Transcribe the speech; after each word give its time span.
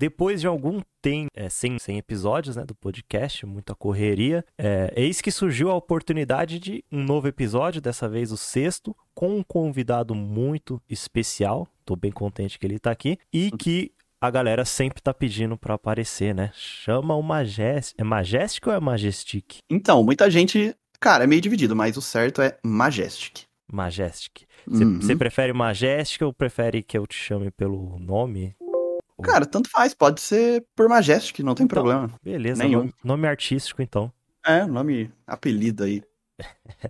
depois 0.00 0.40
de 0.40 0.46
algum 0.46 0.80
tempo, 1.02 1.28
é, 1.36 1.50
sem, 1.50 1.78
sem 1.78 1.98
episódios 1.98 2.56
né, 2.56 2.64
do 2.64 2.74
podcast, 2.74 3.44
muita 3.44 3.74
correria, 3.74 4.42
é, 4.56 4.90
eis 4.96 5.20
que 5.20 5.30
surgiu 5.30 5.70
a 5.70 5.74
oportunidade 5.76 6.58
de 6.58 6.82
um 6.90 7.04
novo 7.04 7.28
episódio, 7.28 7.82
dessa 7.82 8.08
vez 8.08 8.32
o 8.32 8.36
sexto, 8.38 8.96
com 9.14 9.36
um 9.36 9.42
convidado 9.42 10.14
muito 10.14 10.80
especial. 10.88 11.68
Tô 11.84 11.94
bem 11.94 12.10
contente 12.10 12.58
que 12.58 12.66
ele 12.66 12.78
tá 12.78 12.90
aqui. 12.90 13.18
E 13.30 13.50
que 13.50 13.92
a 14.18 14.30
galera 14.30 14.64
sempre 14.64 15.02
tá 15.02 15.12
pedindo 15.12 15.58
pra 15.58 15.74
aparecer, 15.74 16.34
né? 16.34 16.50
Chama 16.54 17.14
o 17.14 17.22
Majestic. 17.22 18.00
É 18.00 18.02
Majestic 18.04 18.66
ou 18.68 18.72
é 18.72 18.80
Majestic? 18.80 19.58
Então, 19.68 20.02
muita 20.02 20.30
gente. 20.30 20.74
Cara, 20.98 21.24
é 21.24 21.26
meio 21.26 21.42
dividido, 21.42 21.76
mas 21.76 21.98
o 21.98 22.02
certo 22.02 22.40
é 22.40 22.56
Majestic. 22.64 23.42
Majestic. 23.70 24.46
Você 24.66 25.12
Uhum. 25.12 25.18
prefere 25.18 25.52
Majestic 25.52 26.22
ou 26.22 26.32
prefere 26.32 26.82
que 26.82 26.96
eu 26.96 27.06
te 27.06 27.16
chame 27.16 27.50
pelo 27.50 27.98
nome? 27.98 28.54
Cara, 29.20 29.46
tanto 29.46 29.68
faz, 29.70 29.94
pode 29.94 30.20
ser 30.20 30.64
por 30.74 30.88
Majestic, 30.88 31.40
não 31.40 31.54
tem 31.54 31.64
Então, 31.64 31.82
problema. 31.82 32.10
Beleza, 32.22 32.62
Nenhum. 32.62 32.78
nome, 32.80 32.94
nome 33.04 33.28
artístico 33.28 33.82
então. 33.82 34.12
É, 34.46 34.64
nome, 34.64 35.10
apelido 35.26 35.84
aí. 35.84 36.02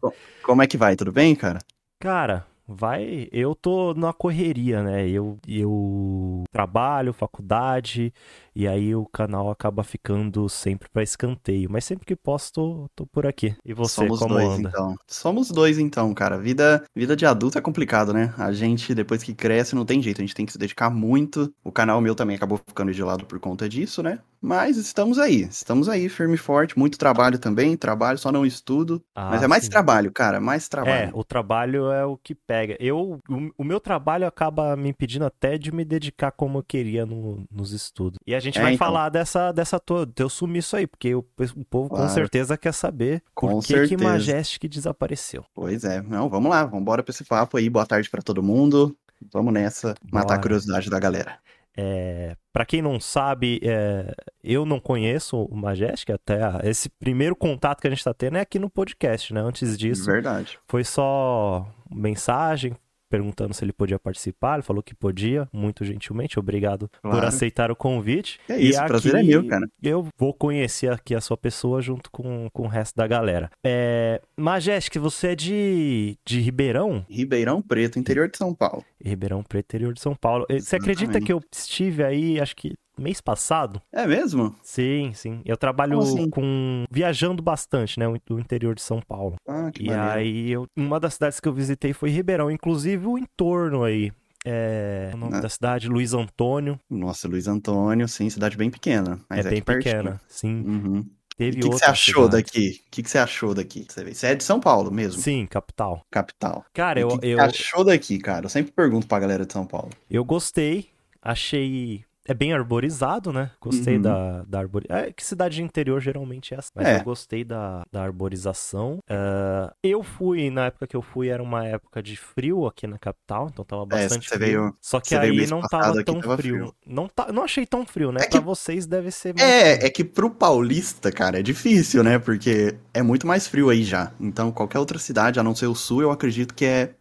Bom, 0.01 0.13
Como 0.43 0.63
é 0.63 0.67
que 0.67 0.77
vai? 0.77 0.95
Tudo 0.97 1.11
bem, 1.13 1.35
cara? 1.35 1.59
Cara, 1.99 2.47
vai. 2.67 3.29
Eu 3.33 3.55
tô 3.55 3.93
na 3.95 4.13
correria, 4.13 4.83
né? 4.83 5.09
Eu, 5.09 5.37
eu 5.49 6.45
trabalho, 6.53 7.13
faculdade, 7.13 8.13
e 8.55 8.67
aí 8.67 8.95
o 8.95 9.07
canal 9.07 9.51
acaba 9.51 9.83
ficando 9.83 10.49
sempre 10.49 10.89
pra 10.93 11.03
escanteio. 11.03 11.71
Mas 11.71 11.85
sempre 11.85 12.07
que 12.07 12.17
posso, 12.17 12.89
tô, 12.95 13.07
por 13.07 13.27
aqui. 13.27 13.55
E 13.65 13.73
você, 13.75 13.95
Somos 13.95 14.19
como 14.19 14.35
dois, 14.35 14.49
anda? 14.59 14.69
então. 14.69 14.95
Somos 15.07 15.51
dois, 15.51 15.79
então, 15.79 16.13
cara. 16.15 16.39
Vida, 16.39 16.85
vida 16.95 17.17
de 17.17 17.27
adulto 17.27 17.59
é 17.59 17.61
complicado, 17.61 18.13
né? 18.13 18.35
A 18.39 18.53
gente, 18.53 18.95
depois 18.95 19.23
que 19.23 19.35
cresce, 19.35 19.75
não 19.75 19.85
tem 19.85 20.03
jeito. 20.03 20.21
A 20.21 20.25
gente 20.25 20.35
tem 20.35 20.47
que 20.47 20.53
se 20.53 20.59
dedicar 20.59 20.91
muito. 20.91 21.53
O 21.65 21.73
canal 21.73 22.01
meu 22.01 22.15
também 22.15 22.37
acabou 22.37 22.59
ficando 22.67 22.93
de 22.93 23.03
lado 23.03 23.25
por 23.27 23.39
conta 23.39 23.69
disso, 23.69 24.03
né? 24.03 24.21
Mas 24.43 24.79
estamos 24.79 25.19
aí. 25.19 25.43
Estamos 25.43 25.87
aí, 25.89 26.09
firme 26.09 26.35
e 26.35 26.39
forte. 26.39 26.79
Muito 26.79 26.99
trabalho 26.99 27.39
também. 27.39 27.77
Trabalho, 27.77 28.17
só 28.19 28.33
não 28.33 28.47
estudo. 28.47 29.03
Mas 29.15 29.43
Ah, 29.43 29.45
é 29.45 29.49
mais 29.49 29.65
sim. 29.65 29.71
trabalho, 29.71 30.11
cara. 30.11 30.41
Mais 30.41 30.65
É, 30.65 30.69
trabalho. 30.71 31.11
o 31.15 31.23
trabalho 31.23 31.91
é 31.91 32.07
o 32.07 32.17
que 32.17 32.35
pega. 32.35 32.75
Eu, 32.81 33.19
o, 33.29 33.51
o 33.59 33.65
meu 33.65 33.79
trabalho 33.79 34.27
acaba 34.27 34.75
me 34.77 34.89
impedindo 34.89 35.27
até 35.27 35.59
de 35.59 35.71
me 35.71 35.85
dedicar 35.85 36.33
como 36.33 36.59
eu 36.59 36.63
queria 36.63 37.05
no- 37.05 37.45
nos 37.51 37.73
estudos. 37.73 38.19
E 38.27 38.35
a 38.35 38.40
gente 38.41 38.59
É, 38.59 38.63
vai 38.63 38.75
então. 38.75 38.87
falar 38.87 39.09
dessa, 39.09 39.53
dessa 39.53 39.79
toda, 39.79 40.11
teu 40.13 40.29
sumiço 40.29 40.77
aí, 40.77 40.87
porque 40.87 41.15
o, 41.15 41.19
o 41.57 41.65
povo 41.65 41.89
com 41.89 41.97
Claro. 41.97 42.11
certeza 42.13 42.57
quer 42.57 42.73
saber 42.75 43.23
Com 43.35 43.49
por 43.61 43.65
que 43.65 43.89
que. 43.89 43.97
Majestic 43.97 44.69
desapareceu. 44.69 45.45
Pois 45.55 45.85
é. 45.85 46.03
Não, 46.03 46.29
vamos 46.29 46.51
lá. 46.51 46.65
Vamos 46.65 46.81
embora 46.81 47.03
pra 47.03 47.11
esse 47.13 47.25
papo 47.25 47.57
aí. 47.57 47.69
Boa 47.71 47.87
tarde 47.87 48.09
pra 48.11 48.23
todo 48.23 48.43
mundo. 48.43 48.97
Vamos 49.33 49.53
nessa. 49.53 49.95
Matar 50.11 50.35
a 50.35 50.39
curiosidade 50.39 50.89
da 50.91 50.99
galera. 50.99 51.39
É, 51.77 52.35
para 52.53 52.65
quem 52.67 52.83
não 52.83 52.99
sabe, 52.99 53.61
é, 53.63 54.13
eu 54.43 54.67
não 54.67 54.81
conheço 54.81 55.37
o 55.45 55.57
Majestic, 55.57 56.11
até 56.11 56.43
a- 56.43 56.61
esse 56.65 56.89
primeiro 56.91 57.37
contato 57.37 57.81
que 57.81 57.87
a 57.87 57.91
gente 57.91 58.03
tá 58.03 58.13
tendo 58.13 58.37
é 58.39 58.41
aqui 58.41 58.59
no 58.59 58.69
podcast, 58.69 59.33
né? 59.33 59.41
Antes 59.41 59.79
disso, 59.79 60.05
Verdade. 60.05 60.59
foi 60.67 60.83
só 60.85 61.67
mensagem 61.91 62.77
perguntando 63.11 63.53
se 63.53 63.65
ele 63.65 63.73
podia 63.73 63.99
participar, 63.99 64.55
ele 64.55 64.63
falou 64.63 64.83
que 64.83 64.95
podia, 64.95 65.49
muito 65.53 65.85
gentilmente, 65.85 66.39
obrigado 66.39 66.89
por 67.03 67.11
Claro. 67.11 67.27
aceitar 67.27 67.71
o 67.71 67.77
convite. 67.77 68.39
É 68.49 68.57
isso, 68.59 68.81
e 68.81 68.83
o 68.85 68.87
prazer 68.87 69.15
é 69.17 69.23
meu, 69.23 69.47
cara. 69.47 69.69
Eu 69.83 70.07
vou 70.17 70.33
conhecer 70.33 70.93
aqui 70.93 71.15
a 71.15 71.21
sua 71.21 71.37
pessoa 71.37 71.83
junto 71.83 72.11
com, 72.11 72.49
com 72.53 72.63
o 72.63 72.69
resto 72.69 72.95
da 72.97 73.07
galera. 73.07 73.51
É, 73.67 74.23
Majestic, 74.37 74.97
você 74.99 75.29
é 75.29 75.35
de, 75.35 76.17
de 76.25 76.41
Ribeirão? 76.41 77.05
Ribeirão 77.09 77.61
Preto, 77.61 77.99
interior 77.99 78.31
de 78.31 78.39
São 78.39 78.55
Paulo. 78.55 78.85
Ribeirão 79.05 79.43
Preto, 79.43 79.65
interior 79.67 79.93
de 79.93 80.01
São 80.01 80.15
Paulo. 80.15 80.47
Eh, 80.49 80.61
Você 80.61 80.77
acredita 80.77 81.03
Exatamente. 81.19 81.27
que 81.27 81.33
eu 81.33 81.43
estive 81.53 82.05
aí, 82.05 82.39
acho 82.41 82.55
que 82.55 82.75
mês 83.01 83.21
passado? 83.21 83.81
É 83.93 84.07
mesmo? 84.07 84.55
Sim, 84.63 85.13
sim. 85.15 85.41
Eu 85.45 85.57
trabalho 85.57 85.99
assim? 85.99 86.29
com. 86.31 86.85
viajando 86.91 87.43
bastante, 87.43 87.99
né? 87.99 88.07
Do 88.27 88.39
interior 88.39 88.75
de 88.75 88.83
São 88.83 89.01
Paulo. 89.01 89.37
Ah, 89.49 89.71
que 89.73 89.83
E 89.85 89.87
maneiro. 89.87 90.11
aí, 90.13 90.51
eu... 90.51 90.67
uma 90.77 91.01
das 91.01 91.15
cidades 91.15 91.41
que 91.41 91.49
eu 91.49 91.53
visitei 91.53 91.93
foi 91.93 92.11
Ribeirão, 92.11 92.51
inclusive 92.51 93.07
o 93.07 93.17
entorno 93.19 93.85
aí. 93.85 94.13
É. 94.45 95.11
O 95.13 95.17
nome 95.19 95.37
Ah. 95.37 95.41
da 95.41 95.49
cidade, 95.49 95.89
Luiz 95.89 96.15
Antônio. 96.15 96.79
Nossa, 96.89 97.29
Luiz 97.29 97.47
Antônio, 97.47 98.09
sim, 98.09 98.31
cidade 98.31 98.57
bem 98.57 98.71
pequena. 98.71 99.21
Mas 99.29 99.45
é 99.45 99.49
é, 99.49 99.51
bem 99.51 99.59
aqui 99.59 99.63
pertinho. 99.67 99.97
pequena. 99.97 100.21
Sim. 100.29 100.63
Uhum. 100.67 101.07
Teve 101.37 101.59
o 101.59 101.63
que, 101.63 101.69
que 101.71 101.75
você 101.79 101.85
achou 101.87 102.25
cidade. 102.27 102.43
daqui? 102.45 102.81
O 102.87 102.91
que, 102.91 103.03
que 103.03 103.11
você 103.11 103.19
achou 103.19 103.55
daqui? 103.55 103.87
Você 103.89 104.27
é 104.27 104.35
de 104.35 104.45
São 104.45 104.61
Paulo 104.61 104.91
mesmo, 104.91 105.23
Sim, 105.23 105.47
capital. 105.47 106.05
capital. 106.11 106.65
Cara, 106.75 107.01
E 107.01 107.03
eu, 107.03 107.09
o 107.09 107.11
que, 107.13 107.19
que 107.21 107.27
eu, 107.29 107.39
você 107.39 107.45
achou 107.45 107.83
daqui, 107.85 108.19
cara? 108.19 108.45
Eu 108.45 108.51
sempre 108.51 108.73
pergunto 108.73 109.07
pra 109.07 109.19
galera 109.19 109.47
de 109.47 109.53
São 109.53 109.65
Paulo. 109.67 109.89
eu 110.11 110.23
gostei. 110.25 110.89
Achei. 111.23 112.05
É 112.29 112.35
bem 112.35 112.53
arborizado, 112.53 113.33
né? 113.33 113.51
Gostei 113.61 113.97
Uhum. 113.97 114.03
da, 114.03 114.43
da 114.43 114.59
arborização. 114.61 114.99
É 115.05 115.13
que 115.13 115.25
cidade 115.25 115.57
de 115.57 115.63
interior 115.63 116.01
geralmente 116.01 116.53
é 116.55 116.59
assim. 116.59 116.71
Mas 116.77 116.87
É. 116.87 116.99
eu 116.99 117.05
gostei 117.05 117.43
da, 117.45 117.83
da 117.91 118.03
arborização. 118.03 118.99
Ah, 119.09 119.73
eu 119.83 120.03
fui, 120.03 120.51
na 120.51 120.67
época 120.67 120.87
que 120.87 120.97
eu 120.97 121.03
fui, 121.03 121.29
era 121.29 121.43
uma 121.43 121.67
época 121.67 122.03
de 122.03 122.17
frio 122.17 122.67
aqui 122.67 122.87
na 122.87 122.99
capital, 122.99 123.49
então 123.51 123.65
tava 123.65 123.87
bastante 123.87 124.29
você 124.29 124.35
frio. 124.37 124.47
veio- 124.47 124.77
Só 124.81 125.01
que 125.01 125.15
aí 125.15 125.47
não 125.47 125.61
tava 125.63 126.05
tão 126.05 126.21
tava 126.21 126.37
frio. 126.37 126.57
frio. 126.57 126.75
Não, 126.87 127.09
tá, 127.09 127.33
não 127.33 127.43
achei 127.43 127.65
tão 127.67 127.87
frio, 127.87 128.13
né? 128.13 128.21
É 128.23 128.29
pra 128.29 128.39
que- 128.39 128.45
vocês 128.45 128.87
deve 128.87 129.11
ser 129.11 129.35
mais 129.35 129.43
frio. 129.51 129.63
É, 129.83 129.87
é 129.87 129.91
que 129.91 130.05
pro 130.05 130.31
paulista, 130.31 131.11
cara, 131.11 131.41
é 131.41 131.43
difícil, 131.43 132.05
né? 132.05 132.19
Porque 132.19 132.77
é 132.93 133.03
muito 133.03 133.27
mais 133.27 133.47
frio 133.49 133.71
aí 133.71 133.83
já. 133.83 134.13
Então, 134.21 134.53
qualquer 134.53 134.79
outra 134.79 134.99
cidade, 134.99 135.41
a 135.41 135.43
não 135.43 135.55
ser 135.55 135.67
o 135.67 135.75
sul, 135.75 136.03
eu 136.03 136.11
acredito 136.11 136.55
que 136.55 136.65
é. 136.65 136.95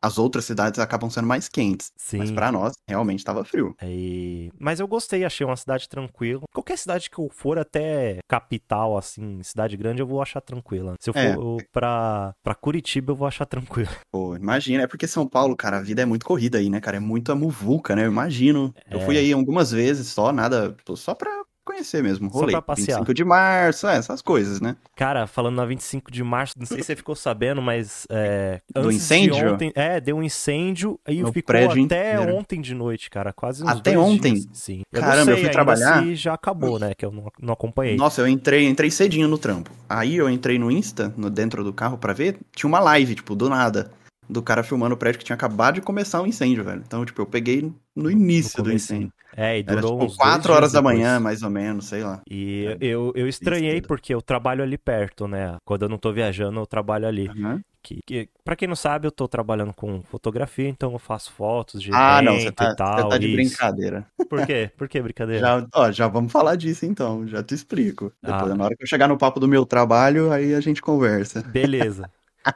As 0.00 0.18
outras 0.18 0.44
cidades 0.44 0.78
acabam 0.80 1.08
sendo 1.10 1.26
mais 1.26 1.48
quentes. 1.48 1.90
Sim. 1.96 2.18
Mas 2.18 2.30
pra 2.30 2.50
nós, 2.52 2.74
realmente 2.88 3.24
tava 3.24 3.44
frio. 3.44 3.74
Aí- 3.80 4.50
Mas 4.58 4.80
eu 4.80 4.88
gostei, 4.88 5.24
achei 5.24 5.44
uma 5.46 5.56
cidade 5.56 5.88
tranquila. 5.88 6.42
Qualquer 6.54 6.76
cidade 6.78 7.10
que 7.10 7.18
eu 7.18 7.28
for, 7.32 7.58
até 7.58 8.18
capital, 8.28 8.96
assim, 8.96 9.42
cidade 9.42 9.76
grande, 9.76 10.00
eu 10.00 10.06
vou 10.06 10.20
achar 10.22 10.40
tranquila. 10.40 10.94
Se 11.00 11.10
eu 11.10 11.14
É. 11.16 11.34
for 11.34 11.62
pra, 11.72 12.34
pra 12.42 12.54
Curitiba, 12.54 13.12
eu 13.12 13.16
vou 13.16 13.26
achar 13.26 13.46
tranquilo. 13.46 13.88
Pô, 14.12 14.36
imagina, 14.36 14.82
é 14.84 14.86
porque 14.86 15.06
São 15.06 15.26
Paulo, 15.26 15.56
cara, 15.56 15.78
a 15.78 15.82
vida 15.82 16.02
é 16.02 16.04
muito 16.06 16.24
corrida 16.26 16.58
aí, 16.58 16.68
né, 16.70 16.80
cara? 16.80 16.96
É 16.96 17.00
muita 17.00 17.34
muvuca, 17.34 17.94
né? 17.96 18.04
Eu 18.04 18.10
imagino. 18.10 18.74
Eu 18.90 19.00
É. 19.00 19.04
fui 19.04 19.16
aí 19.16 19.32
algumas 19.32 19.70
vezes 19.70 20.08
só, 20.08 20.32
nada, 20.32 20.76
só 20.94 21.14
pra 21.14 21.30
conhecer 21.66 22.02
mesmo, 22.02 22.30
Só 22.30 22.38
rolê. 22.40 22.52
pra 22.52 22.62
passear. 22.62 22.96
25 23.00 23.12
de 23.12 23.24
março, 23.24 23.86
é, 23.86 23.96
essas 23.96 24.22
coisas, 24.22 24.60
né? 24.60 24.76
Cara, 24.96 25.26
falando 25.26 25.56
na 25.56 25.66
25 25.66 26.10
de 26.10 26.22
março, 26.24 26.54
não 26.58 26.64
sei 26.64 26.78
se 26.78 26.84
você 26.84 26.96
ficou 26.96 27.14
sabendo, 27.14 27.60
mas 27.60 28.06
é, 28.08 28.60
Do 28.74 28.80
antes 28.82 28.90
de 28.90 28.96
incêndio? 28.96 29.52
ontem, 29.52 29.72
é, 29.74 30.00
deu 30.00 30.16
um 30.16 30.22
incêndio 30.22 30.98
e 31.06 31.20
No 31.22 31.32
ficou 31.32 31.48
prédio 31.48 31.84
até 31.84 32.14
inteiro. 32.14 32.34
ontem 32.36 32.60
de 32.60 32.74
noite, 32.74 33.10
cara, 33.10 33.32
quase 33.32 33.62
uns 33.62 33.68
Até 33.68 33.98
ontem? 33.98 34.34
dias. 34.34 34.48
Sim. 34.52 34.82
Eu 34.92 35.00
Caramba, 35.00 35.32
eu 35.32 35.38
fui 35.38 35.48
trabalhar. 35.50 36.02
se 36.02 36.14
já 36.14 36.32
acabou, 36.34 36.78
né, 36.78 36.94
que 36.94 37.04
eu 37.04 37.10
não, 37.12 37.30
não 37.40 37.52
acompanhei. 37.52 37.96
Nossa, 37.96 38.20
eu 38.22 38.28
entrei, 38.28 38.66
entrei 38.66 38.90
cedinho 38.90 39.28
no 39.28 39.36
trampo. 39.36 39.70
Aí 39.88 40.16
eu 40.16 40.30
entrei 40.30 40.58
no 40.58 40.70
Insta, 40.70 41.12
no, 41.16 41.28
dentro 41.28 41.62
do 41.64 41.72
carro 41.72 41.98
pra 41.98 42.12
ver, 42.12 42.38
tinha 42.54 42.68
uma 42.68 42.80
live, 42.80 43.16
tipo, 43.16 43.34
do 43.34 43.48
nada. 43.48 43.90
Do 44.28 44.42
cara 44.42 44.62
filmando 44.62 44.94
o 44.94 44.98
prédio 44.98 45.18
que 45.18 45.24
tinha 45.24 45.36
acabado 45.36 45.76
de 45.76 45.80
começar 45.80 46.20
o 46.20 46.26
incêndio, 46.26 46.64
velho. 46.64 46.82
Então, 46.84 47.04
tipo, 47.04 47.20
eu 47.22 47.26
peguei 47.26 47.72
no 47.94 48.10
início 48.10 48.58
No 48.58 48.64
do 48.64 48.72
incêndio. 48.72 49.12
É, 49.36 49.58
e 49.58 49.60
Era 49.66 49.76
durou 49.80 49.92
tipo 49.98 50.04
uns 50.06 50.16
4 50.16 50.48
dois 50.48 50.56
horas 50.56 50.72
da 50.72 50.80
depois. 50.80 50.98
manhã, 50.98 51.20
mais 51.20 51.42
ou 51.42 51.50
menos, 51.50 51.86
sei 51.86 52.02
lá. 52.02 52.22
E 52.28 52.66
É. 52.66 52.76
eu, 52.80 53.12
eu 53.14 53.28
estranhei 53.28 53.80
porque 53.82 54.14
eu 54.14 54.22
trabalho 54.22 54.62
ali 54.62 54.78
perto, 54.78 55.28
né? 55.28 55.56
Quando 55.64 55.82
eu 55.82 55.88
não 55.88 55.98
tô 55.98 56.12
viajando, 56.12 56.58
eu 56.60 56.66
trabalho 56.66 57.06
ali. 57.06 57.28
Aham. 57.28 57.60
Que, 57.82 58.00
que, 58.04 58.28
pra 58.44 58.56
quem 58.56 58.66
não 58.66 58.74
sabe, 58.74 59.06
eu 59.06 59.12
tô 59.12 59.28
trabalhando 59.28 59.72
com 59.72 60.02
fotografia, 60.02 60.68
então 60.68 60.90
eu 60.92 60.98
faço 60.98 61.30
fotos 61.32 61.80
de 61.80 61.92
Ah, 61.94 62.20
não, 62.20 62.34
você 62.40 62.50
tá, 62.50 62.70
e 62.72 62.74
tal. 62.74 62.96
você 63.02 63.08
tá 63.10 63.18
de 63.18 63.26
isso. 63.28 63.36
brincadeira. 63.36 64.04
Por 64.28 64.44
quê? 64.44 64.70
Por 64.76 64.88
que 64.88 65.00
brincadeira? 65.00 65.40
Já, 65.46 65.66
ó, 65.72 65.92
já 65.92 66.08
vamos 66.08 66.32
falar 66.32 66.56
disso 66.56 66.84
então, 66.84 67.24
já 67.28 67.44
te 67.44 67.54
explico. 67.54 68.12
Depois, 68.20 68.50
Ah. 68.50 68.54
na 68.56 68.64
hora 68.64 68.74
que 68.76 68.82
eu 68.82 68.88
chegar 68.88 69.06
no 69.06 69.16
papo 69.16 69.38
do 69.38 69.46
meu 69.46 69.64
trabalho, 69.64 70.32
aí 70.32 70.52
a 70.52 70.60
gente 70.60 70.82
conversa. 70.82 71.42
Beleza. 71.42 72.10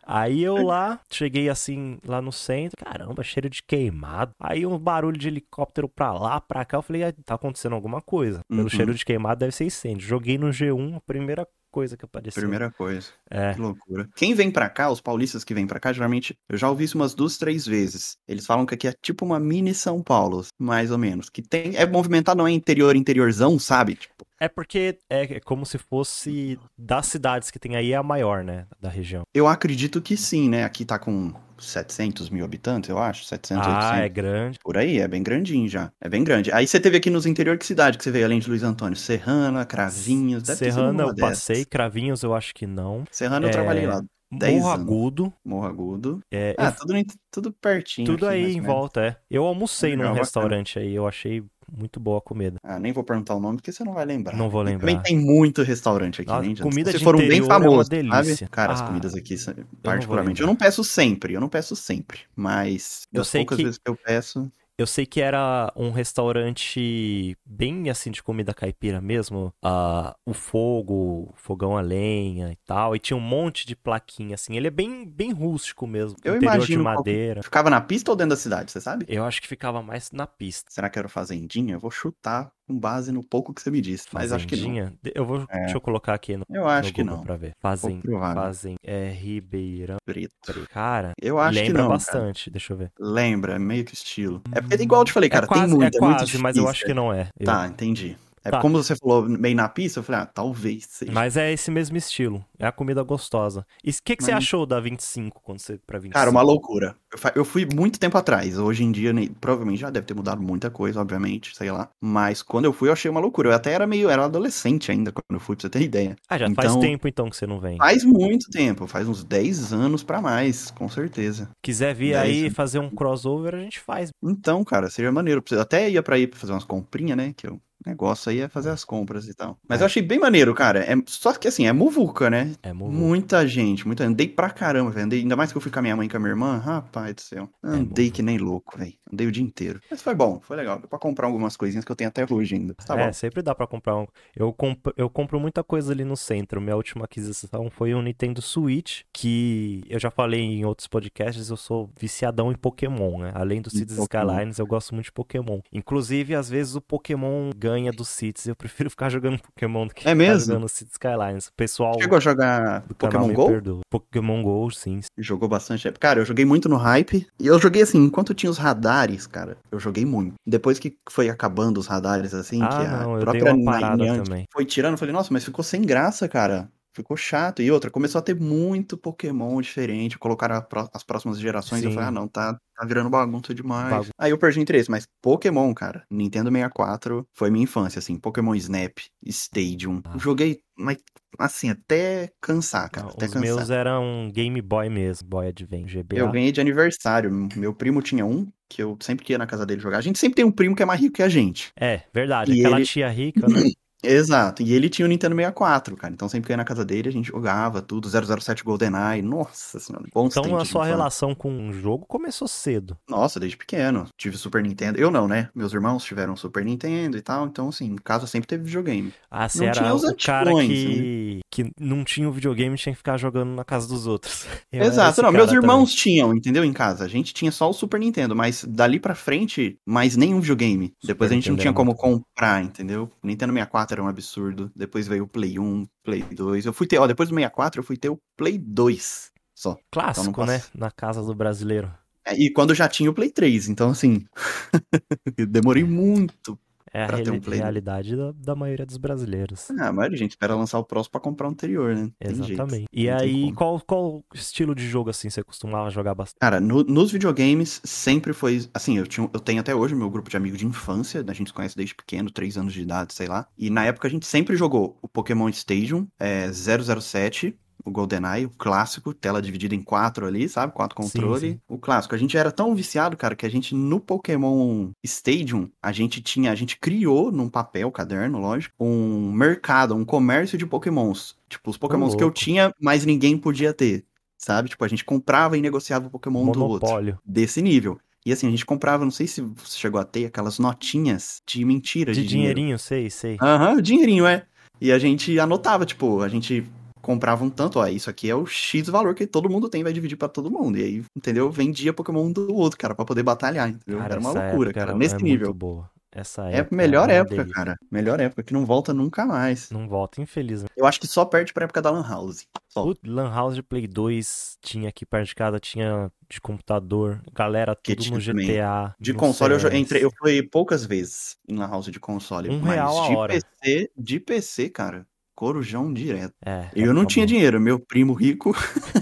Aí 0.07 0.43
eu 0.43 0.63
lá, 0.63 1.01
cheguei 1.11 1.49
assim, 1.49 1.99
lá 2.07 2.21
no 2.23 2.33
centro, 2.33 2.77
caramba, 2.85 3.23
cheiro 3.23 3.49
de 3.49 3.63
queimado. 3.63 4.33
Aí 4.41 4.67
um 4.67 4.79
barulho 4.79 5.17
de 5.19 5.29
helicóptero 5.29 5.89
pra 5.89 6.13
lá, 6.13 6.41
pra 6.41 6.65
cá, 6.65 6.77
eu 6.79 6.83
falei, 6.83 7.05
ah, 7.05 7.13
tá 7.25 7.35
acontecendo 7.35 7.75
alguma 7.75 8.01
coisa. 8.01 8.41
Pelo 8.49 8.63
Uhum. 8.63 8.69
cheiro 8.69 8.95
de 8.95 9.05
queimado 9.05 9.41
deve 9.41 9.53
ser 9.53 9.65
incêndio. 9.65 10.07
Joguei 10.07 10.37
no 10.39 10.49
G1, 10.53 10.97
a 10.97 11.01
primeira 11.01 11.47
coisa 11.71 11.97
que 11.97 12.05
apareceu. 12.05 12.41
Primeira 12.43 12.71
coisa. 12.73 13.09
É. 13.31 13.55
Que 13.55 13.61
loucura. 13.61 14.09
Quem 14.17 14.35
vem 14.35 14.51
pra 14.51 14.69
cá, 14.69 14.91
os 14.91 15.01
paulistas 15.01 15.45
que 15.45 15.55
vêm 15.55 15.67
pra 15.69 15.79
cá, 15.79 15.93
geralmente, 15.93 16.35
eu 16.49 16.59
já 16.59 16.69
ouvi 16.69 16.85
isso 16.85 16.99
umas 16.99 17.15
duas, 17.15 17.39
três 17.39 17.65
vezes. 17.65 18.17
Eles 18.27 18.45
falam 18.45 18.67
que 18.67 18.75
aqui 18.75 18.89
é 18.89 18.93
tipo 19.01 19.25
uma 19.25 19.39
mini 19.39 19.73
São 19.73 20.03
Paulo, 20.03 20.45
mais 20.59 20.91
ou 20.91 20.99
menos. 20.99 21.31
Que 21.31 21.43
tem. 21.43 21.77
É 21.77 21.87
movimentado, 21.87 22.39
não 22.39 22.47
é 22.49 22.51
interior, 22.51 22.97
interiorzão, 22.97 23.57
sabe? 23.59 23.95
Tipo, 23.95 24.27
É 24.41 24.49
porque 24.49 24.99
é 25.11 25.37
é 25.37 25.41
como 25.41 25.67
se 25.67 25.77
fosse 25.77 26.59
das 26.79 27.07
cidades 27.07 27.51
que 27.51 27.59
tem 27.59 27.77
aí 27.77 27.93
é 27.93 27.97
a 27.97 28.03
maior, 28.03 28.43
né, 28.43 28.67
da 28.81 28.89
região. 28.89 29.23
eu 29.35 29.47
acredito 29.47 30.01
que 30.01 30.17
sim, 30.17 30.49
né? 30.49 30.65
Aqui 30.65 30.85
tá 30.85 30.99
com 30.99 31.33
700 31.59 32.31
mil 32.31 32.43
habitantes, 32.43 32.89
eu 32.89 32.99
acho. 32.99 33.25
700, 33.27 33.67
Ah, 33.67 33.71
800. 33.71 33.99
é 34.01 34.09
grande. 34.09 34.59
Por 34.65 34.79
aí, 34.79 34.99
é 34.99 35.07
bem 35.07 35.23
grandinho 35.23 35.69
já. 35.69 35.93
É 36.01 36.09
bem 36.09 36.25
grande. 36.25 36.51
Aí 36.53 36.67
você 36.67 36.81
teve 36.81 36.97
aqui 36.97 37.11
nos 37.11 37.27
interior, 37.27 37.59
que 37.59 37.67
cidade 37.67 37.99
que 37.99 38.05
você 38.05 38.11
veio 38.11 38.25
além 38.25 38.39
de 38.41 38.49
Luiz 38.49 38.63
Antônio? 38.63 38.97
Serrana, 38.97 39.67
Cravinhos, 39.67 40.43
deve 40.45 40.59
Serrana 40.59 41.03
eu 41.03 41.15
passei, 41.15 41.57
dessas. 41.57 41.69
Cravinhos 41.71 42.23
eu 42.23 42.35
acho 42.35 42.55
que 42.55 42.67
não. 42.67 43.05
Serrana 43.11 43.45
eu 43.45 43.51
É, 43.51 43.53
trabalhei 43.53 43.87
lá. 43.87 44.01
Dez 44.33 44.55
Morro 44.55 44.71
anos. 44.71 44.81
Agudo, 44.87 45.33
Morro 45.45 45.67
Agudo. 45.67 46.21
é, 46.31 46.55
Ah, 46.57 46.67
eu- 46.67 46.87
tudo, 46.87 47.03
tudo 47.33 47.53
pertinho. 47.53 48.07
tudo 48.07 48.27
aqui, 48.27 48.37
aí 48.37 48.53
em 48.55 48.61
volta, 48.61 49.01
é. 49.05 49.17
Eu 49.31 49.45
almocei 49.45 49.91
Legal, 49.91 50.05
num 50.05 50.09
bacana. 50.11 50.25
restaurante 50.25 50.79
aí, 50.79 50.95
eu 50.95 51.07
achei 51.07 51.43
muito 51.77 51.99
boa 52.01 52.19
a 52.19 52.21
comida. 52.21 52.59
Ah, 52.63 52.79
nem 52.79 52.93
vou 52.93 53.05
perguntar 53.05 53.35
o 53.35 53.41
nome 53.41 53.57
porque 53.59 53.73
você 53.73 53.85
não 53.85 53.93
vai 53.95 54.05
lembrar. 54.05 54.37
Não 54.37 54.49
vou 54.51 54.63
lembrar. 54.63 54.87
Também 54.87 55.03
tem 55.03 55.19
muito 55.19 55.63
restaurante 55.63 56.21
aqui, 56.23 56.31
Nossa, 56.31 56.49
né? 56.49 56.55
comida 56.61 56.91
Se 56.93 56.99
de 56.99 57.05
foram 57.05 57.19
bem 57.21 57.41
é 57.41 57.43
famosos, 57.43 57.89
delícia. 57.89 58.37
sabe? 58.37 58.51
Cara, 58.51 58.73
as 58.73 58.81
Ah, 58.81 58.85
comidas 58.87 59.15
aqui, 59.15 59.37
particularmente, 59.83 60.41
eu, 60.41 60.47
lembrar. 60.47 60.53
não 60.53 60.57
peço 60.57 60.83
sempre, 60.85 61.35
eu 61.35 61.41
não 61.41 61.49
peço 61.49 61.75
sempre, 61.77 62.21
mas 62.35 63.03
Eu 63.13 63.21
das 63.21 63.29
sei 63.29 63.41
poucas 63.41 63.57
que- 63.57 63.65
vezes 63.65 63.79
que 63.79 63.91
eu 63.91 63.97
peço, 63.97 64.51
Eu 64.81 64.87
sei 64.87 65.05
que 65.05 65.21
era 65.21 65.71
um 65.77 65.91
restaurante 65.91 67.37
bem 67.45 67.91
assim 67.91 68.11
de 68.11 68.23
comida 68.23 68.55
caipira 68.55 68.99
mesmo. 68.99 69.53
Ah, 69.63 70.17
o 70.25 70.33
fogo, 70.33 71.35
fogão 71.37 71.77
a 71.77 71.83
lenha 71.83 72.51
e 72.51 72.57
tal. 72.65 72.97
E 72.97 72.99
tinha 72.99 73.15
um 73.15 73.21
monte 73.21 73.67
de 73.67 73.77
plaquinha 73.77 74.37
assim. 74.37 74.57
Ele 74.57 74.69
é 74.69 74.71
bem, 74.71 75.07
bem 75.07 75.33
rústico 75.33 75.87
mesmo. 75.87 76.17
Eu 76.25 76.37
interior 76.37 76.55
imagino 76.55 76.79
de 76.79 76.85
madeira. 76.85 77.43
ficava 77.43 77.69
na 77.69 77.83
pista 77.83 78.11
ou 78.11 78.17
dentro 78.17 78.31
da 78.31 78.37
cidade, 78.37 78.73
você 78.73 78.81
sabe? 78.81 79.05
Eu 79.07 79.23
acho 79.23 79.43
que 79.43 79.49
ficava 79.49 79.83
mais 79.83 80.11
na 80.13 80.27
pista. 80.27 80.71
Será 80.71 80.89
que 80.89 80.99
era 80.99 81.11
fazendinha? 81.11 81.75
Eu 81.75 81.81
vou 81.81 81.91
chutar 81.91 82.51
com 82.71 82.79
base 82.79 83.11
no 83.11 83.23
pouco 83.23 83.53
que 83.53 83.61
você 83.61 83.71
me 83.71 83.81
disse, 83.81 84.07
mas 84.13 84.33
acho 84.33 84.47
que 84.47 84.57
não. 84.57 84.93
Eu 85.15 85.25
vou. 85.25 85.45
É. 85.51 85.61
Deixa 85.61 85.77
eu 85.77 85.81
colocar 85.81 86.15
aqui 86.15 86.37
no, 86.37 86.45
Eu 86.49 86.67
acho 86.69 86.89
no 86.89 86.95
que 86.95 87.03
não. 87.05 87.21
pra 87.23 87.37
ver. 87.37 87.53
Fazem, 87.61 88.01
fazem. 88.35 88.77
É 88.85 89.11
Ribeirão. 89.11 89.97
Preto. 90.05 90.31
Cara, 90.73 91.13
Eu 91.21 91.39
acho 91.39 91.59
que 91.59 91.65
lembra 91.67 91.83
não. 91.83 91.89
cara. 91.89 91.99
bastante. 91.99 92.51
Deixa 92.51 92.73
eu 92.73 92.77
ver. 92.77 92.93
Lembra, 92.99 93.55
é 93.57 93.59
meio 93.59 93.85
que 93.85 93.95
estilo. 93.95 94.43
É 94.53 94.61
porque, 94.61 94.83
igual 94.83 95.01
eu 95.01 95.05
te 95.05 95.13
falei, 95.13 95.29
cara, 95.29 95.45
é 95.45 95.49
quase, 95.49 95.63
tem 95.67 95.71
muito, 95.75 95.95
é 95.95 95.99
é 95.99 96.01
muito 96.01 96.17
quase, 96.19 96.39
mas 96.39 96.57
eu 96.57 96.69
acho 96.69 96.85
que 96.85 96.95
não 96.95 97.13
é. 97.13 97.29
Eu- 97.39 97.47
Tá, 97.47 97.67
entendi. 97.67 98.17
É 98.45 98.51
Tá. 98.51 98.61
como 98.61 98.83
você 98.83 98.97
falou 98.97 99.29
meio 99.29 99.55
na 99.55 99.69
pista, 99.69 99.99
eu 100.01 100.03
falei, 100.03 100.23
ah, 100.23 100.27
talvez 100.27 100.85
seja. 100.89 101.13
Mas 101.13 101.37
é 101.37 101.53
esse 101.53 101.71
mesmo 101.71 101.97
estilo. 101.97 102.45
É 102.59 102.67
a 102.67 102.73
comida 102.73 103.03
gostosa. 103.03 103.67
E 103.85 103.91
o 103.91 103.95
que, 104.05 104.17
que 104.17 104.25
você 104.25 104.33
achou 104.33 104.65
da 104.65 104.81
25 104.81 105.41
quando 105.43 105.59
você 105.59 105.79
pra 105.87 105.99
25? 105.99 106.15
Cara, 106.15 106.31
uma 106.31 106.41
loucura. 106.43 106.95
Eu, 107.13 107.19
eu 107.37 107.45
fui 107.45 107.67
muito 107.67 107.99
tempo 108.01 108.17
atrás. 108.17 108.59
Hoje 108.59 108.83
em 108.85 108.91
dia, 108.93 109.13
provavelmente 109.41 109.81
já 109.81 109.91
deve 109.91 110.07
ter 110.07 110.15
mudado 110.15 110.41
muita 110.43 110.71
coisa, 110.71 111.01
obviamente, 111.01 111.55
sei 111.57 111.71
lá. 111.71 111.89
Mas 112.01 112.43
quando 112.43 112.65
eu 112.65 112.73
fui, 112.73 112.89
eu 112.89 112.93
achei 112.93 113.11
uma 113.11 113.21
loucura. 113.21 113.51
Eu 113.51 113.55
até 113.55 113.73
era 113.73 113.87
meio, 113.87 114.09
era 114.09 114.25
adolescente 114.25 114.91
ainda 114.91 115.13
quando 115.13 115.35
eu 115.35 115.41
fui, 115.41 115.55
pra 115.57 115.63
você 115.63 115.69
ter 115.71 115.83
ideia. 115.83 116.17
Ah, 116.29 116.39
já 116.39 116.47
faz 116.55 116.71
Então- 116.71 116.81
tempo 116.81 117.07
então 117.09 117.29
que 117.29 117.37
você 117.37 117.47
não 117.47 117.61
vem. 117.61 117.77
Faz 117.77 118.05
muito 118.05 118.49
tempo, 118.51 118.87
faz 118.87 119.07
uns 119.09 119.23
10 119.23 119.73
anos 119.73 120.03
pra 120.03 120.21
mais, 120.23 120.71
com 120.71 120.89
certeza. 120.89 121.51
Quiser 121.63 121.95
vir 121.95 122.15
aí 122.17 122.43
anos. 122.43 122.55
fazer 122.55 122.79
um 122.79 122.89
crossover, 122.91 123.55
a 123.55 123.59
gente 123.59 123.81
faz. 123.81 124.11
Então, 124.23 124.65
cara, 124.65 124.89
seria 124.89 125.13
maneiro. 125.13 125.43
Eu 125.51 125.61
até 125.61 125.91
ia 125.91 126.03
pra 126.03 126.19
ir 126.19 126.31
fazer 126.35 126.53
umas 126.53 126.65
comprinhas, 126.65 127.17
né? 127.17 127.35
Que 127.37 127.47
o 127.49 127.61
negócio 127.87 128.31
aí 128.31 128.41
é 128.41 128.49
fazer 128.49 128.71
as 128.71 128.85
compras 128.85 129.27
e 129.29 129.35
tal. 129.35 129.59
Mas 129.69 129.81
É. 129.81 129.83
eu 129.83 129.87
achei 129.87 130.03
bem 130.03 130.19
maneiro, 130.19 130.55
cara. 130.55 130.81
É, 130.81 130.95
só 131.07 131.33
que 131.33 131.49
assim, 131.49 131.67
é 131.67 131.73
muvuca, 131.73 132.29
né? 132.31 132.53
É 132.63 132.73
muito. 132.73 132.93
Muita 132.95 133.47
gente, 133.47 133.87
muita. 133.87 134.05
Andei 134.05 134.29
pra 134.29 134.51
caramba, 134.51 134.91
velho. 134.91 135.07
Andei, 135.07 135.21
ainda 135.21 135.37
mais 135.37 135.51
que 135.53 135.57
eu 135.59 135.63
fui 135.63 135.71
com 135.71 135.79
a 135.79 135.83
minha 135.83 135.97
mãe 135.97 136.07
e 136.07 136.11
com 136.11 136.17
a 136.17 136.21
minha 136.21 136.31
irmã. 136.31 136.59
Rapaz 136.59 137.15
do 137.15 137.21
céu. 137.21 137.49
Andei 137.63 138.09
bom. 138.09 138.15
que 138.15 138.23
nem 138.23 138.39
louco, 138.39 138.79
velho. 138.79 138.93
Andei 139.13 139.27
o 139.27 139.33
dia 139.33 139.43
inteiro. 139.43 139.81
Mas 139.91 140.03
foi 140.03 140.15
bom, 140.15 140.41
foi 140.41 140.57
legal. 140.57 140.79
Deu 140.79 140.89
pra 140.89 140.99
comprar 140.99 141.27
algumas 141.27 141.57
coisinhas 141.57 141.85
que 141.85 141.91
eu 141.91 141.97
tenho 141.97 142.09
até 142.09 142.25
hoje 142.31 142.55
ainda. 142.55 142.75
Tá 142.75 142.99
é, 142.99 143.07
bom. 143.07 143.13
sempre 143.13 143.43
dá 143.43 143.55
pra 143.55 143.67
comprar 143.67 143.97
um. 143.97 144.07
Eu, 144.37 144.53
comp... 144.53 144.87
eu 144.97 145.09
compro 145.11 145.41
muita 145.41 145.63
coisa 145.65 145.93
ali 145.93 146.05
no 146.05 146.17
centro. 146.17 146.61
Minha 146.61 146.77
última 146.77 147.05
aquisição 147.07 147.71
foi 147.71 147.95
um 147.95 148.03
Nintendo 148.03 148.41
Switch, 148.43 149.03
que 149.13 149.83
eu 149.89 149.99
já 149.99 150.11
falei 150.11 150.41
em 150.41 150.65
outros 150.65 150.87
podcasts, 150.87 151.49
eu 151.51 151.57
sou 151.57 151.91
viciadão 151.99 152.53
em 152.53 152.57
Pokémon, 152.57 153.19
né? 153.19 153.33
Além 153.35 153.61
dos 153.61 153.75
Em 153.75 153.79
Cities. 153.79 153.99
Skylines, 153.99 154.59
eu 154.59 154.67
gosto 154.67 154.95
muito 154.95 155.07
de 155.07 155.13
Pokémon. 155.13 155.61
Inclusive, 155.73 156.35
às 156.35 156.49
vezes 156.49 156.75
o 156.75 156.81
Pokémon 156.81 157.51
ganha 157.57 157.70
dos 157.93 158.09
Cities. 158.09 158.47
Eu 158.47 158.57
prefiro 158.57 158.91
ficar 158.91 159.09
jogando 159.09 159.41
Pokémon 159.41 159.87
do 159.87 159.95
que 159.95 160.01
É 160.01 160.03
ficar 160.03 160.15
mesmo? 160.15 160.47
jogando 160.55 160.69
Cities 160.69 160.93
Skylines. 160.93 161.47
O 161.47 161.53
pessoal 161.55 161.95
Chegou 162.01 162.17
a 162.17 162.21
jogar 162.21 162.81
do 162.87 162.95
Pokémon 162.95 163.33
Go? 163.33 163.47
perdoa. 163.47 163.81
Pokémon 163.91 164.43
Go, 164.43 164.71
sim. 164.71 165.01
Jogou 165.19 165.49
bastante. 165.49 165.91
Cara, 165.93 166.21
eu 166.21 166.25
joguei 166.25 166.45
muito 166.45 166.69
no 166.69 166.77
hype. 166.77 167.27
E 167.39 167.47
eu 167.47 167.59
joguei 167.59 167.83
assim, 167.83 167.99
enquanto 167.99 168.35
tinha 168.35 168.51
os 168.51 168.59
radares, 168.59 169.27
cara, 169.27 169.57
eu 169.71 169.79
joguei 169.79 170.05
muito. 170.05 170.35
Depois 170.47 170.79
que 170.79 170.97
foi 171.09 171.29
acabando 171.29 171.79
os 171.79 171.87
radares, 171.87 172.35
assim, 172.35 172.63
Ah, 172.63 172.69
que 172.69 172.83
a 172.87 172.89
não, 172.91 173.11
eu 173.13 173.17
dei 173.17 173.41
própria 173.41 173.55
uma 173.55 173.73
parada 173.73 174.25
também. 174.25 174.45
foi 174.53 174.65
tirando, 174.65 174.93
eu 174.93 174.99
falei, 174.99 175.13
nossa, 175.15 175.33
mas 175.33 175.45
ficou 175.45 175.63
sem 175.65 175.83
graça, 175.83 176.29
cara. 176.29 176.69
Ficou 176.93 177.17
chato. 177.17 177.63
E 177.63 177.71
outra, 177.71 177.91
começou 177.91 178.19
a 178.19 178.23
ter 178.23 178.35
muito 178.35 178.97
Pokémon 178.99 179.61
diferente. 179.61 180.19
Colocaram 180.19 180.61
pró- 180.63 180.89
as 180.93 181.03
próximas 181.05 181.39
gerações. 181.39 181.83
Eu 181.85 181.91
Sim. 181.91 181.95
falei, 181.95 182.09
ah, 182.09 182.13
não, 182.13 182.27
tá, 182.27 182.55
tá 182.77 182.85
virando 182.85 183.09
bagunça 183.09 183.55
demais. 183.55 183.91
Bagun- 183.91 184.11
Aí 184.19 184.31
eu 184.33 184.39
perdi 184.39 184.61
interesse. 184.61 184.91
Mas 184.91 185.07
Pokémon, 185.23 185.73
cara, 185.73 186.05
Nintendo 186.11 186.51
64 186.51 187.25
foi 187.33 187.49
minha 187.51 187.63
infância, 187.65 188.01
assim. 188.01 188.19
Pokémon 188.19 188.55
Snap, 188.57 188.99
Stadium. 189.25 190.01
Ah. 190.05 190.17
Joguei, 190.19 190.61
mas 190.77 190.99
assim, 191.39 191.71
até 191.71 192.31
cansar, 192.41 192.91
cara. 192.91 193.07
Não, 193.07 193.15
até 193.15 193.27
os 193.27 193.33
cansar. 193.35 193.49
meus 193.57 193.71
eram 193.71 194.31
Game 194.35 194.61
Boy 194.61 194.89
mesmo, 194.89 195.29
Boy 195.29 195.47
Advance, 195.49 195.85
GBA. 196.03 196.19
Eu 196.19 196.33
ganhei 196.33 196.51
de 196.51 196.61
aniversário. 196.61 197.31
Meu 197.57 197.73
primo 197.73 198.03
tinha 198.03 198.27
um, 198.27 198.49
que 198.69 198.83
eu 198.83 198.97
sempre 199.01 199.25
ia 199.31 199.39
na 199.39 199.47
casa 199.47 199.65
dele 199.65 199.81
jogar. 199.81 199.99
A 199.99 200.03
gente 200.03 200.19
sempre 200.19 200.35
tem 200.37 200.45
um 200.45 200.51
primo 200.51 200.75
que 200.75 200.83
é 200.83 200.87
mais 200.87 201.01
rico 201.01 201.15
que 201.15 201.23
a 201.23 201.29
gente. 201.29 201.71
É, 201.79 202.03
verdade. 202.13 202.53
E 202.53 202.61
Aquela 202.61 202.77
ele- 202.79 202.87
tia 202.87 203.09
rica, 203.09 203.47
né? 203.49 203.55
Exato. 204.03 204.63
E 204.63 204.73
ele 204.73 204.89
tinha 204.89 205.07
o 205.07 205.09
Nintendo 205.09 205.35
64, 205.35 205.97
cara. 205.97 206.13
Então 206.13 206.29
sempre 206.29 206.47
que 206.47 206.53
eu 206.53 206.55
ia 206.55 206.59
na 206.59 206.65
casa 206.65 206.85
dele, 206.85 207.09
a 207.09 207.13
gente 207.13 207.29
jogava 207.29 207.83
tudo. 207.83 208.09
007 208.09 208.65
GoldenEye. 208.65 209.23
Nossa 209.23 209.79
senhora. 209.79 210.05
Bons 210.13 210.37
Então 210.37 210.57
a 210.57 210.65
sua 210.65 210.85
relação 210.85 211.35
com 211.35 211.69
o 211.69 211.73
jogo 211.73 212.07
começou 212.07 212.49
cedo. 212.49 212.97
Nossa, 213.09 213.39
desde 213.39 213.57
pequeno. 213.57 214.07
Tive 214.17 214.37
Super 214.37 214.63
Nintendo. 214.63 214.99
Eu 214.99 215.11
não, 215.11 215.29
né? 215.29 215.49
Meus 215.55 215.73
irmãos 215.73 216.05
tiveram 216.05 216.37
Super 216.37 216.65
Nintendo 216.65 217.17
e 217.17 217.23
tal. 217.23 217.47
Então, 217.47 217.69
assim, 217.69 217.87
em 217.87 217.97
casa 217.97 218.27
sempre 218.27 218.49
teve 218.49 218.65
videogame. 218.65 219.13
Ah, 219.31 219.49
você 219.49 219.67
Não 219.67 219.73
tinha 219.73 219.87
era 219.87 219.95
os 219.95 220.05
o 220.05 220.17
cara 220.17 220.51
antigões, 220.51 220.69
que, 220.69 221.41
que 221.51 221.73
não 221.79 222.05
tinha 222.05 222.29
o 222.29 222.33
videogame 222.33 222.75
e 222.75 222.79
tinha 222.79 222.93
que 222.93 222.99
ficar 222.99 223.17
jogando 223.17 223.51
na 223.51 223.65
casa 223.65 223.87
dos 223.87 224.07
outros. 224.07 224.47
Eu 224.73 224.85
Exato. 224.85 225.23
Não, 225.23 225.33
meus 225.33 225.47
cara 225.47 225.59
irmãos 225.59 225.93
tinham, 225.93 226.35
entendeu? 226.35 226.65
Em 226.65 226.73
casa. 226.73 227.05
A 227.05 227.09
gente 227.09 227.35
tinha 227.35 227.51
só 227.51 227.69
o 227.69 227.73
Super 227.73 227.99
Nintendo, 228.01 228.35
mas 228.35 228.65
dali 228.65 228.99
pra 228.99 229.15
frente, 229.15 229.77
mais 229.87 230.17
nenhum 230.17 230.41
videogame. 230.41 230.95
Super 231.01 231.07
Depois 231.09 231.31
a 231.31 231.35
gente 231.35 231.49
não 231.49 231.57
Nintendo 231.57 231.63
tinha 231.63 231.73
como 231.73 231.95
comprar, 231.95 232.63
entendeu? 232.63 233.11
Nintendo 233.23 233.53
64 233.53 233.90
era 233.93 234.03
um 234.03 234.09
absurdo. 234.09 234.71
Depois 234.75 235.07
veio 235.09 235.25
o 235.25 235.29
Play 235.29 235.59
1, 235.59 235.87
Play 236.03 236.23
2. 236.23 236.67
Eu 236.67 236.73
fui 236.73 236.87
ter, 236.87 236.99
ó, 236.99 237.07
depois 237.07 237.29
do 237.29 237.35
64 237.35 237.81
eu 237.81 237.85
fui 237.85 237.97
ter 237.97 238.09
o 238.09 238.19
Play 238.37 238.59
2 238.59 239.33
só. 239.55 239.71
também. 239.73 239.85
Clássico, 239.91 240.31
Então 240.31 240.47
né? 240.47 240.63
Na 240.75 240.91
casa 240.91 241.23
do 241.23 241.35
brasileiro. 241.35 241.93
É, 242.25 242.35
E 242.35 242.53
quando 242.53 242.75
já 242.75 242.89
tinha 242.89 243.11
o 243.11 243.15
Play 243.15 243.31
3, 243.31 243.69
então 243.69 243.91
assim, 243.91 244.25
demorei 245.49 245.85
muito. 245.85 246.59
É 246.93 247.05
a 247.05 247.07
um 247.07 247.09
reali- 247.09 247.57
né? 247.57 247.57
realidade 247.63 248.17
da, 248.17 248.33
da 248.33 248.55
maioria 248.55 248.85
dos 248.85 248.97
brasileiros. 248.97 249.71
Ah, 249.79 249.89
a 249.89 249.93
maioria 249.93 250.19
gente 250.19 250.33
espera 250.33 250.55
lançar 250.55 250.79
o 250.79 250.85
próximo 250.85 251.13
pra 251.13 251.21
comprar 251.21 251.49
o 251.49 251.51
anterior, 251.51 251.95
né? 251.95 252.11
Tem 252.19 252.35
jeito. 252.35 252.53
Exatamente. 252.53 252.87
E 252.93 253.09
Não 253.09 253.17
aí, 253.19 253.53
qual, 253.53 253.81
qual 253.81 254.25
estilo 254.35 254.75
de 254.75 254.89
jogo 254.89 255.11
assim 255.11 255.31
você 255.31 255.43
costumava 255.43 255.91
jogar 255.91 256.15
bastante? 256.15 256.41
Cara, 256.41 256.61
no- 256.61 256.85
nos 256.85 257.13
videogames 257.13 257.81
sempre 257.85 258.33
foi. 258.33 258.69
Assim, 258.75 258.99
eu, 258.99 259.07
tinha, 259.07 259.29
eu 259.33 259.41
tenho 259.41 259.61
até 259.61 259.75
hoje 259.75 259.95
meu 259.95 260.11
grupo 260.11 260.29
de 260.31 260.37
amigos 260.37 260.59
de 260.59 260.67
infância, 260.67 261.25
a 261.27 261.33
gente 261.33 261.49
se 261.49 261.55
conhece 261.55 261.77
desde 261.77 261.95
pequeno, 261.95 262.31
3 262.31 262.57
anos 262.57 262.73
de 262.73 262.83
idade, 262.83 263.15
sei 263.15 263.27
lá. 263.29 263.47
E 263.57 263.71
na 263.71 263.85
época 263.85 264.09
a 264.09 264.11
gente 264.11 264.27
sempre 264.27 264.57
jogou 264.57 264.99
o 265.03 265.09
Pokémon 265.09 265.49
Stadium, 265.49 266.07
é, 266.19 266.51
007, 266.53 267.57
o 267.85 267.91
GoldenEye, 267.91 268.47
o 268.47 268.51
clássico, 268.51 269.13
tela 269.15 269.41
dividida 269.43 269.75
em 269.75 269.83
quatro 269.83 270.27
ali, 270.27 270.49
sabe? 270.49 270.73
Quatro 270.73 270.97
Sim, 271.03 271.21
controle. 271.21 271.41
sim. 271.41 271.61
O 271.69 271.79
clássico. 271.79 272.15
A 272.15 272.19
gente 272.19 272.37
era 272.37 272.51
tão 272.53 272.75
viciado, 272.75 273.17
cara, 273.17 273.35
que 273.35 273.47
a 273.47 273.51
gente 273.51 273.75
no 273.75 274.01
Pokémon 274.01 274.91
Stadium, 275.05 275.69
a 275.83 275.93
gente 275.93 276.21
tinha, 276.21 276.51
a 276.53 276.55
gente 276.55 276.79
criou 276.79 277.31
num 277.33 277.49
papel, 277.49 277.91
caderno, 277.91 278.39
lógico, 278.39 278.75
um 278.81 279.33
mercado, 279.33 279.95
um 279.95 280.05
comércio 280.05 280.57
de 280.59 280.67
Pokémons. 280.67 281.37
Tipo, 281.49 281.71
os 281.71 281.77
Pokémons 281.77 282.15
que 282.15 282.23
eu 282.23 282.31
tinha, 282.31 282.73
mas 282.81 283.05
ninguém 283.05 283.37
podia 283.37 283.73
ter. 283.73 284.05
Sabe? 284.39 284.71
Tipo, 284.71 284.85
a 284.85 284.89
gente 284.89 285.05
comprava 285.05 285.59
e 285.59 285.61
negociava 285.61 286.07
o 286.07 286.11
Pokémon 286.11 286.43
um 286.43 286.53
do 286.53 286.65
outro 286.65 286.89
Monopólio. 286.89 287.19
desse 287.25 287.61
nível. 287.61 287.99
E 288.25 288.33
assim, 288.33 288.47
a 288.47 288.51
gente 288.51 288.65
comprava, 288.67 289.05
não 289.05 289.11
sei 289.11 289.27
se 289.27 289.41
você 289.41 289.79
chegou 289.79 290.01
a 290.01 290.05
ter, 290.05 290.27
aquelas 290.27 290.59
notinhas 290.59 291.43
de 291.47 291.65
mentira 291.65 292.13
De 292.13 292.23
de, 292.23 292.29
dinheiro. 292.29 292.55
dinheirinho, 292.55 292.79
sei, 292.79 293.11
sei. 293.11 293.37
Aham, 293.41 293.81
dinheirinho, 293.83 294.27
é. 294.27 294.45
E 294.81 294.91
a 294.93 294.99
gente 294.99 295.39
anotava, 295.39 295.85
tipo, 295.85 296.23
a 296.23 296.29
gente 296.29 296.65
comprava 297.15 297.45
um 297.45 297.51
tanto, 297.51 297.79
ó, 297.79 297.87
isso 297.87 298.09
aqui 298.09 298.31
é 298.31 298.35
o 298.35 298.47
X 298.47 298.89
valor 298.89 299.15
que 299.15 299.27
todo 299.27 299.49
mundo 299.51 299.69
tem, 299.69 299.83
vai 299.83 299.93
dividir 299.93 300.17
pra 300.17 300.29
todo 300.29 300.51
mundo. 300.51 300.79
E 300.79 300.83
aí, 300.85 301.05
entendeu? 301.17 301.51
Vendia 301.51 301.93
Pokémon 301.93 302.25
um 302.27 302.33
do 302.33 302.55
outro, 302.55 302.79
cara, 302.79 302.95
pra 302.95 303.05
poder 303.05 303.23
batalhar, 303.23 303.69
entendeu? 303.69 304.01
Cara, 304.01 304.13
era 304.15 304.21
uma 304.21 304.33
loucura, 304.33 304.73
cara, 304.73 304.95
nesse 304.95 305.17
é 305.17 305.19
nível. 305.19 305.49
Muito 305.49 305.59
boa. 305.59 305.91
Essa 306.13 306.51
É 306.51 306.57
época. 306.57 306.75
a 306.75 306.77
melhor 306.77 307.05
uma 307.09 307.13
época, 307.15 307.37
delícia. 307.37 307.55
cara. 307.55 307.79
Melhor 307.89 308.19
época, 308.19 308.43
que 308.43 308.53
não 308.53 308.67
volta 308.67 308.93
nunca 308.93 309.25
mais. 309.25 309.71
Não 309.71 309.87
volta, 309.89 310.21
infelizmente. 310.21 310.73
Eu 310.77 310.85
acho 310.85 310.99
que 310.99 311.07
só 311.07 311.25
perde 311.25 311.53
pra 311.53 311.65
época 311.67 311.81
da 311.81 311.89
Lan 311.89 312.03
House. 312.03 312.47
Só. 312.69 312.85
O 312.89 312.97
Lan 313.07 313.31
House 313.33 313.55
de 313.55 313.63
Play 313.63 313.87
2 313.87 314.57
tinha 314.61 314.89
aqui 314.89 315.07
perto 315.07 315.29
de 315.29 315.35
casa, 315.37 315.61
tinha 315.61 316.11
de 316.29 316.41
computador, 316.41 317.23
galera 317.33 317.77
tudo 317.77 317.97
no 317.97 318.03
tinha 318.03 318.21
também. 318.21 318.47
GTA. 318.49 318.95
De 318.99 319.13
no 319.13 319.19
console, 319.21 319.55
eu, 319.55 319.61
CS. 319.61 319.75
entrei, 319.75 320.05
eu 320.05 320.11
fui 320.19 320.43
poucas 320.43 320.85
vezes 320.85 321.37
em 321.49 321.55
Lan 321.57 321.69
House 321.69 321.87
de 321.87 322.01
console. 322.01 322.51
Um 322.51 322.59
mas 322.59 322.75
real 322.75 323.05
a 323.05 323.09
de 323.09 323.15
hora. 323.17 323.33
PC, 323.63 323.91
de 323.97 324.19
PC, 324.21 324.69
cara, 324.69 325.07
Corujão 325.41 325.91
direto. 325.91 326.35
É. 326.45 326.69
Eu 326.77 326.93
não 326.93 327.01
tá 327.05 327.09
tinha 327.09 327.25
dinheiro, 327.25 327.59
meu 327.59 327.79
primo 327.79 328.13
rico 328.13 328.55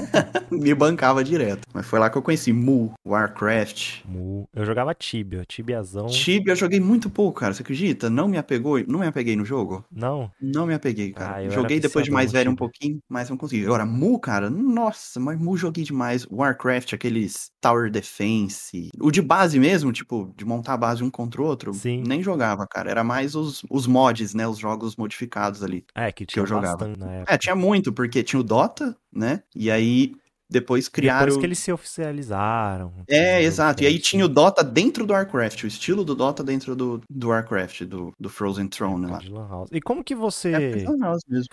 me 0.52 0.72
bancava 0.72 1.24
direto. 1.24 1.66
Mas 1.74 1.84
foi 1.84 1.98
lá 1.98 2.08
que 2.08 2.16
eu 2.16 2.22
conheci 2.22 2.52
Mu, 2.52 2.94
Warcraft. 3.04 4.04
Mu. 4.04 4.48
Eu 4.54 4.64
jogava 4.64 4.94
Tibia, 4.94 5.44
Tibiazão. 5.44 6.06
Tibia 6.06 6.52
eu 6.52 6.56
joguei 6.56 6.78
muito 6.78 7.10
pouco, 7.10 7.40
cara. 7.40 7.52
Você 7.52 7.62
acredita? 7.62 8.08
Não 8.08 8.28
me 8.28 8.38
apegou, 8.38 8.78
não 8.86 9.00
me 9.00 9.08
apeguei 9.08 9.34
no 9.34 9.44
jogo. 9.44 9.84
Não? 9.90 10.30
Não 10.40 10.64
me 10.64 10.74
apeguei, 10.74 11.10
cara. 11.12 11.38
Ah, 11.38 11.48
joguei 11.48 11.80
depois 11.80 12.04
de 12.04 12.12
mais 12.12 12.30
velho 12.30 12.52
um 12.52 12.56
pouquinho, 12.56 13.00
mas 13.08 13.28
não 13.28 13.36
consegui. 13.36 13.64
Agora, 13.64 13.84
Mu, 13.84 14.20
cara, 14.20 14.48
nossa, 14.48 15.18
mas 15.18 15.36
Mu 15.40 15.56
joguei 15.56 15.82
demais. 15.82 16.24
Warcraft, 16.30 16.92
aqueles 16.92 17.50
Tower 17.60 17.90
Defense. 17.90 18.90
O 19.00 19.10
de 19.10 19.20
base 19.20 19.58
mesmo, 19.58 19.92
tipo, 19.92 20.32
de 20.36 20.44
montar 20.44 20.74
a 20.74 20.76
base 20.76 21.02
um 21.02 21.10
contra 21.10 21.42
o 21.42 21.44
outro, 21.44 21.74
Sim. 21.74 22.04
nem 22.06 22.22
jogava, 22.22 22.64
cara. 22.64 22.88
Era 22.88 23.02
mais 23.02 23.34
os, 23.34 23.64
os 23.68 23.88
mods, 23.88 24.34
né? 24.34 24.46
Os 24.46 24.58
jogos 24.58 24.94
modificados 24.94 25.64
ali. 25.64 25.84
É, 25.96 26.12
que 26.12 26.27
tinha 26.28 26.42
eu 26.42 26.46
jogava. 26.46 26.76
bastante 26.76 26.98
na 27.00 27.12
época. 27.12 27.34
É, 27.34 27.38
tinha 27.38 27.56
muito, 27.56 27.92
porque 27.92 28.22
tinha 28.22 28.38
o 28.40 28.44
Dota, 28.44 28.96
né? 29.12 29.42
E 29.54 29.70
aí 29.70 30.14
depois 30.50 30.88
criaram. 30.88 31.26
Depois 31.26 31.36
que 31.40 31.46
eles 31.46 31.58
se 31.58 31.70
oficializaram. 31.70 32.92
É, 33.06 33.42
exato. 33.42 33.82
E 33.82 33.86
aí 33.86 33.98
tinha 33.98 34.24
o 34.24 34.28
Dota 34.28 34.64
dentro 34.64 35.04
do 35.04 35.12
Warcraft, 35.12 35.64
o 35.64 35.66
estilo 35.66 36.04
do 36.04 36.14
Dota 36.14 36.42
dentro 36.42 36.74
do, 36.74 37.02
do 37.08 37.28
Warcraft, 37.28 37.82
do, 37.82 38.12
do 38.18 38.28
Frozen 38.30 38.66
Throne 38.68 39.06
lá. 39.10 39.18
de 39.18 39.28
Lan 39.30 39.46
House. 39.46 39.68
E 39.70 39.80
como 39.80 40.02
que 40.02 40.14
você 40.14 40.52
É, 40.52 40.84